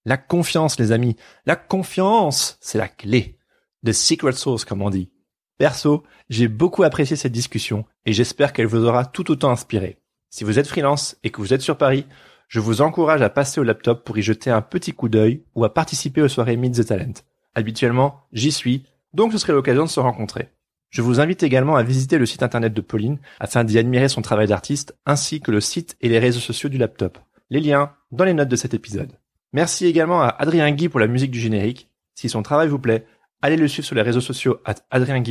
La 0.04 0.16
confiance, 0.16 0.80
les 0.80 0.90
amis. 0.90 1.14
La 1.46 1.54
confiance, 1.54 2.58
c'est 2.60 2.78
la 2.78 2.88
clé. 2.88 3.38
The 3.86 3.92
secret 3.92 4.32
sauce, 4.32 4.64
comme 4.64 4.82
on 4.82 4.90
dit. 4.90 5.10
Perso, 5.58 6.04
j'ai 6.30 6.46
beaucoup 6.46 6.84
apprécié 6.84 7.16
cette 7.16 7.32
discussion 7.32 7.84
et 8.06 8.12
j'espère 8.12 8.52
qu'elle 8.52 8.66
vous 8.66 8.84
aura 8.84 9.04
tout 9.04 9.30
autant 9.32 9.50
inspiré. 9.50 9.98
Si 10.30 10.44
vous 10.44 10.60
êtes 10.60 10.68
freelance 10.68 11.16
et 11.24 11.30
que 11.30 11.40
vous 11.40 11.52
êtes 11.52 11.62
sur 11.62 11.76
Paris, 11.76 12.06
je 12.46 12.60
vous 12.60 12.80
encourage 12.80 13.22
à 13.22 13.28
passer 13.28 13.60
au 13.60 13.64
laptop 13.64 14.04
pour 14.04 14.16
y 14.16 14.22
jeter 14.22 14.50
un 14.50 14.62
petit 14.62 14.92
coup 14.92 15.08
d'œil 15.08 15.42
ou 15.56 15.64
à 15.64 15.74
participer 15.74 16.22
aux 16.22 16.28
soirées 16.28 16.56
Meet 16.56 16.76
the 16.76 16.86
Talent. 16.86 17.14
Habituellement, 17.56 18.20
j'y 18.32 18.52
suis, 18.52 18.84
donc 19.12 19.32
ce 19.32 19.38
serait 19.38 19.52
l'occasion 19.52 19.82
de 19.82 19.90
se 19.90 19.98
rencontrer. 19.98 20.48
Je 20.90 21.02
vous 21.02 21.18
invite 21.18 21.42
également 21.42 21.74
à 21.74 21.82
visiter 21.82 22.18
le 22.18 22.26
site 22.26 22.44
internet 22.44 22.72
de 22.72 22.80
Pauline 22.80 23.18
afin 23.40 23.64
d'y 23.64 23.78
admirer 23.78 24.08
son 24.08 24.22
travail 24.22 24.46
d'artiste 24.46 24.96
ainsi 25.06 25.40
que 25.40 25.50
le 25.50 25.60
site 25.60 25.96
et 26.00 26.08
les 26.08 26.20
réseaux 26.20 26.40
sociaux 26.40 26.68
du 26.68 26.78
laptop. 26.78 27.18
Les 27.50 27.60
liens 27.60 27.92
dans 28.12 28.24
les 28.24 28.32
notes 28.32 28.48
de 28.48 28.56
cet 28.56 28.74
épisode. 28.74 29.10
Merci 29.52 29.86
également 29.86 30.22
à 30.22 30.28
Adrien 30.28 30.70
Guy 30.70 30.88
pour 30.88 31.00
la 31.00 31.08
musique 31.08 31.32
du 31.32 31.40
générique. 31.40 31.90
Si 32.14 32.28
son 32.28 32.42
travail 32.42 32.68
vous 32.68 32.78
plaît, 32.78 33.06
allez 33.42 33.56
le 33.56 33.68
suivre 33.68 33.86
sur 33.86 33.96
les 33.96 34.02
réseaux 34.02 34.20
sociaux 34.20 34.58
at 34.64 34.76
Adrien 34.90 35.22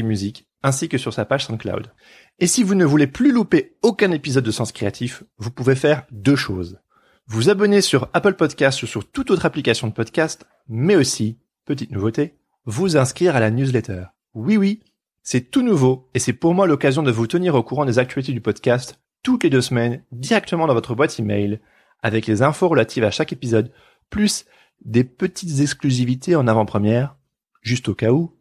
ainsi 0.64 0.90
que 0.90 0.98
sur 0.98 1.14
sa 1.14 1.26
page 1.26 1.46
SoundCloud. 1.46 1.92
Et 2.40 2.48
si 2.48 2.64
vous 2.64 2.76
ne 2.76 2.86
voulez 2.86 3.08
plus 3.08 3.32
louper 3.32 3.78
aucun 3.82 4.12
épisode 4.12 4.44
de 4.44 4.52
Sens 4.52 4.72
Créatif, 4.72 5.24
vous 5.38 5.52
pouvez 5.52 5.76
faire 5.76 6.04
deux 6.12 6.36
choses. 6.36 6.80
Vous 7.28 7.50
abonner 7.50 7.82
sur 7.82 8.10
Apple 8.14 8.36
Podcasts 8.36 8.84
ou 8.84 8.88
sur 8.88 9.10
toute 9.12 9.32
autre 9.32 9.46
application 9.46 9.88
de 9.88 9.94
podcast, 9.94 10.46
mais 10.70 10.96
aussi, 10.96 11.40
petite 11.66 11.92
nouveauté, 11.92 12.38
vous 12.66 12.98
inscrire 12.98 13.36
à 13.36 13.40
la 13.40 13.52
newsletter. 13.52 14.06
Oui 14.34 14.58
oui, 14.58 14.82
c'est 15.24 15.52
tout 15.52 15.62
nouveau 15.62 16.10
et 16.14 16.20
c'est 16.20 16.34
pour 16.34 16.54
moi 16.54 16.68
l'occasion 16.68 17.04
de 17.04 17.12
vous 17.12 17.28
tenir 17.28 17.56
au 17.56 17.64
courant 17.64 17.86
des 17.86 18.00
actualités 18.00 18.32
du 18.32 18.42
podcast 18.42 19.00
toutes 19.24 19.44
les 19.44 19.50
deux 19.50 19.62
semaines 19.62 20.04
directement 20.12 20.68
dans 20.68 20.74
votre 20.74 20.96
boîte 20.96 21.20
email 21.20 21.60
avec 22.02 22.28
les 22.28 22.42
infos 22.44 22.70
relatives 22.70 23.04
à 23.04 23.12
chaque 23.12 23.34
épisode, 23.34 23.72
plus 24.10 24.46
des 24.86 25.04
petites 25.04 25.60
exclusivités 25.60 26.36
en 26.36 26.48
avant-première 26.48 27.18
Juste 27.62 27.90
au 27.90 27.96
cas 27.96 28.12
où, 28.12 28.36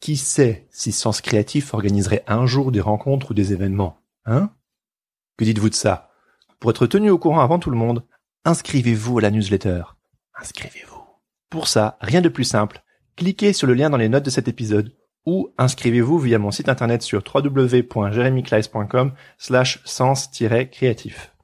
qui 0.00 0.16
sait 0.16 0.68
si 0.70 0.92
Sens 0.92 1.20
Créatif 1.20 1.74
organiserait 1.74 2.24
un 2.26 2.46
jour 2.46 2.72
des 2.72 2.80
rencontres 2.80 3.32
ou 3.32 3.34
des 3.34 3.52
événements 3.52 3.98
Hein? 4.28 4.50
Que 5.38 5.44
dites-vous 5.44 5.70
de 5.70 5.74
ça? 5.74 6.10
Pour 6.60 6.70
être 6.70 6.86
tenu 6.86 7.10
au 7.10 7.18
courant 7.18 7.40
avant 7.40 7.58
tout 7.58 7.70
le 7.70 7.76
monde, 7.76 8.04
inscrivez-vous 8.44 9.18
à 9.18 9.22
la 9.22 9.30
newsletter. 9.30 9.82
Inscrivez-vous. 10.34 11.02
Pour 11.48 11.66
ça, 11.66 11.96
rien 12.00 12.20
de 12.20 12.28
plus 12.28 12.44
simple, 12.44 12.82
cliquez 13.16 13.54
sur 13.54 13.66
le 13.66 13.74
lien 13.74 13.88
dans 13.88 13.96
les 13.96 14.10
notes 14.10 14.24
de 14.24 14.30
cet 14.30 14.48
épisode 14.48 14.92
ou 15.24 15.54
inscrivez-vous 15.56 16.18
via 16.18 16.38
mon 16.38 16.50
site 16.50 16.68
internet 16.68 17.02
sur 17.02 17.22
www.jeremyclice.com 17.34 19.12
slash 19.38 19.80
sens-créatif. 19.84 21.34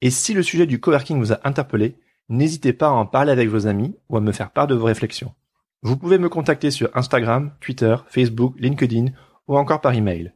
Et 0.00 0.10
si 0.10 0.34
le 0.34 0.42
sujet 0.42 0.66
du 0.66 0.80
coworking 0.80 1.18
vous 1.18 1.32
a 1.32 1.40
interpellé, 1.44 1.98
n'hésitez 2.28 2.72
pas 2.72 2.88
à 2.88 2.92
en 2.92 3.06
parler 3.06 3.32
avec 3.32 3.48
vos 3.48 3.66
amis 3.66 3.96
ou 4.08 4.16
à 4.16 4.20
me 4.20 4.32
faire 4.32 4.50
part 4.50 4.66
de 4.66 4.74
vos 4.74 4.86
réflexions. 4.86 5.34
Vous 5.86 5.98
pouvez 5.98 6.16
me 6.16 6.30
contacter 6.30 6.70
sur 6.70 6.88
Instagram, 6.94 7.50
Twitter, 7.60 7.94
Facebook, 8.08 8.54
LinkedIn 8.58 9.08
ou 9.48 9.58
encore 9.58 9.82
par 9.82 9.92
email. 9.92 10.32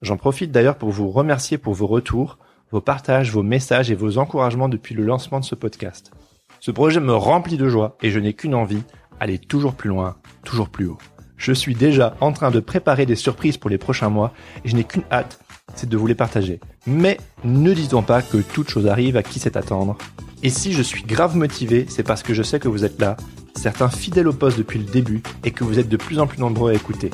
J'en 0.00 0.16
profite 0.16 0.52
d'ailleurs 0.52 0.78
pour 0.78 0.90
vous 0.90 1.10
remercier 1.10 1.58
pour 1.58 1.74
vos 1.74 1.88
retours, 1.88 2.38
vos 2.70 2.80
partages, 2.80 3.32
vos 3.32 3.42
messages 3.42 3.90
et 3.90 3.96
vos 3.96 4.18
encouragements 4.18 4.68
depuis 4.68 4.94
le 4.94 5.04
lancement 5.04 5.40
de 5.40 5.44
ce 5.44 5.56
podcast. 5.56 6.12
Ce 6.60 6.70
projet 6.70 7.00
me 7.00 7.16
remplit 7.16 7.56
de 7.56 7.68
joie 7.68 7.98
et 8.00 8.10
je 8.10 8.20
n'ai 8.20 8.32
qu'une 8.32 8.54
envie, 8.54 8.84
aller 9.18 9.40
toujours 9.40 9.74
plus 9.74 9.88
loin, 9.88 10.18
toujours 10.44 10.68
plus 10.68 10.86
haut. 10.86 10.98
Je 11.36 11.52
suis 11.52 11.74
déjà 11.74 12.14
en 12.20 12.32
train 12.32 12.52
de 12.52 12.60
préparer 12.60 13.04
des 13.04 13.16
surprises 13.16 13.56
pour 13.56 13.70
les 13.70 13.78
prochains 13.78 14.08
mois 14.08 14.32
et 14.64 14.68
je 14.68 14.76
n'ai 14.76 14.84
qu'une 14.84 15.02
hâte, 15.10 15.40
c'est 15.74 15.88
de 15.88 15.96
vous 15.96 16.06
les 16.06 16.14
partager. 16.14 16.60
Mais 16.86 17.18
ne 17.44 17.72
disons 17.72 18.02
pas 18.02 18.22
que 18.22 18.38
toute 18.38 18.70
chose 18.70 18.86
arrive 18.86 19.16
à 19.16 19.22
qui 19.22 19.38
sait 19.38 19.56
attendre. 19.56 19.96
Et 20.42 20.50
si 20.50 20.72
je 20.72 20.82
suis 20.82 21.02
grave 21.02 21.36
motivé, 21.36 21.86
c'est 21.88 22.02
parce 22.02 22.22
que 22.22 22.34
je 22.34 22.42
sais 22.42 22.58
que 22.58 22.68
vous 22.68 22.84
êtes 22.84 23.00
là 23.00 23.16
certains 23.54 23.88
fidèles 23.88 24.28
au 24.28 24.32
poste 24.32 24.58
depuis 24.58 24.78
le 24.78 24.84
début 24.84 25.22
et 25.44 25.52
que 25.52 25.62
vous 25.62 25.78
êtes 25.78 25.88
de 25.88 25.96
plus 25.96 26.18
en 26.18 26.26
plus 26.26 26.40
nombreux 26.40 26.72
à 26.72 26.74
écouter. 26.74 27.10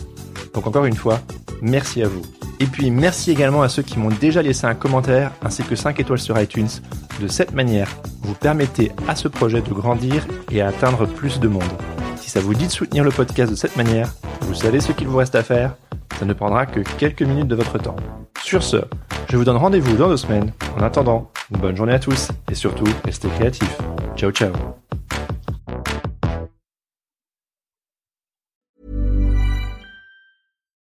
Donc 0.55 0.67
encore 0.67 0.87
une 0.87 0.97
fois, 0.97 1.21
merci 1.61 2.03
à 2.03 2.09
vous. 2.09 2.23
Et 2.61 2.67
puis 2.67 2.91
merci 2.91 3.31
également 3.31 3.63
à 3.63 3.69
ceux 3.69 3.83
qui 3.83 3.99
m'ont 3.99 4.09
déjà 4.09 4.43
laissé 4.43 4.67
un 4.67 4.75
commentaire 4.75 5.33
ainsi 5.43 5.63
que 5.63 5.77
5 5.77 6.01
étoiles 6.01 6.19
sur 6.19 6.41
iTunes. 6.41 6.69
De 7.21 7.29
cette 7.29 7.53
manière, 7.53 7.89
vous 8.23 8.35
permettez 8.35 8.93
à 9.07 9.15
ce 9.15 9.29
projet 9.29 9.61
de 9.61 9.73
grandir 9.73 10.27
et 10.51 10.61
à 10.61 10.69
atteindre 10.69 11.07
plus 11.07 11.39
de 11.39 11.49
monde. 11.49 11.63
Si 12.17 12.31
ça 12.31 12.41
vous 12.41 12.55
dit 12.55 12.67
de 12.67 12.73
soutenir 12.73 13.05
le 13.05 13.11
podcast 13.11 13.51
de 13.51 13.57
cette 13.57 13.77
manière, 13.77 14.13
vous 14.43 14.55
savez 14.55 14.81
ce 14.81 14.93
qu'il 14.93 15.07
vous 15.07 15.19
reste 15.19 15.35
à 15.35 15.43
faire 15.43 15.77
Ça 16.19 16.25
ne 16.25 16.33
prendra 16.33 16.67
que 16.67 16.81
quelques 16.99 17.23
minutes 17.23 17.49
de 17.49 17.55
votre 17.55 17.79
temps. 17.79 17.97
Sur 18.49 18.63
ce, 18.63 18.79
je 19.29 19.37
vous 19.37 19.45
donne 19.45 19.59
rendez-vous 19.59 19.95
dans 19.99 20.09
deux 20.09 20.17
semaines. 20.17 20.55
En 20.75 20.83
attendant, 20.83 21.31
une 21.51 21.61
bonne 21.61 21.77
journée 21.77 21.93
à 21.93 21.99
tous 21.99 22.29
et 22.51 22.55
surtout, 22.55 22.87
restez 23.05 23.29
créatifs. 23.29 23.77
Ciao 24.17 24.31
ciao 24.31 24.55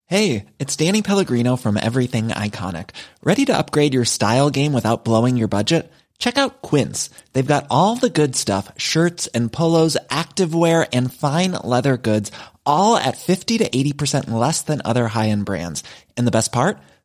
Hey, 0.06 0.46
it's 0.58 0.74
Danny 0.74 1.02
Pellegrino 1.02 1.56
from 1.56 1.76
Everything 1.76 2.28
Iconic. 2.28 2.92
Ready 3.22 3.44
to 3.44 3.52
upgrade 3.52 3.92
your 3.92 4.06
style 4.06 4.48
game 4.48 4.72
without 4.72 5.04
blowing 5.04 5.36
your 5.36 5.48
budget? 5.48 5.92
Check 6.18 6.38
out 6.38 6.62
Quince. 6.62 7.11
They've 7.34 7.46
got 7.46 7.66
all 7.68 7.94
the 7.94 8.08
good 8.08 8.36
stuff, 8.36 8.72
shirts 8.78 9.26
and 9.34 9.52
polos, 9.52 9.98
activewear 10.08 10.88
and 10.94 11.12
fine 11.12 11.52
leather 11.62 11.98
goods, 11.98 12.32
all 12.64 12.96
at 12.96 13.18
50 13.18 13.58
to 13.58 13.68
80% 13.68 14.30
less 14.30 14.62
than 14.62 14.80
other 14.82 15.08
high-end 15.08 15.44
brands. 15.44 15.84
And 16.16 16.26
the 16.26 16.30
best 16.30 16.52
part? 16.52 16.78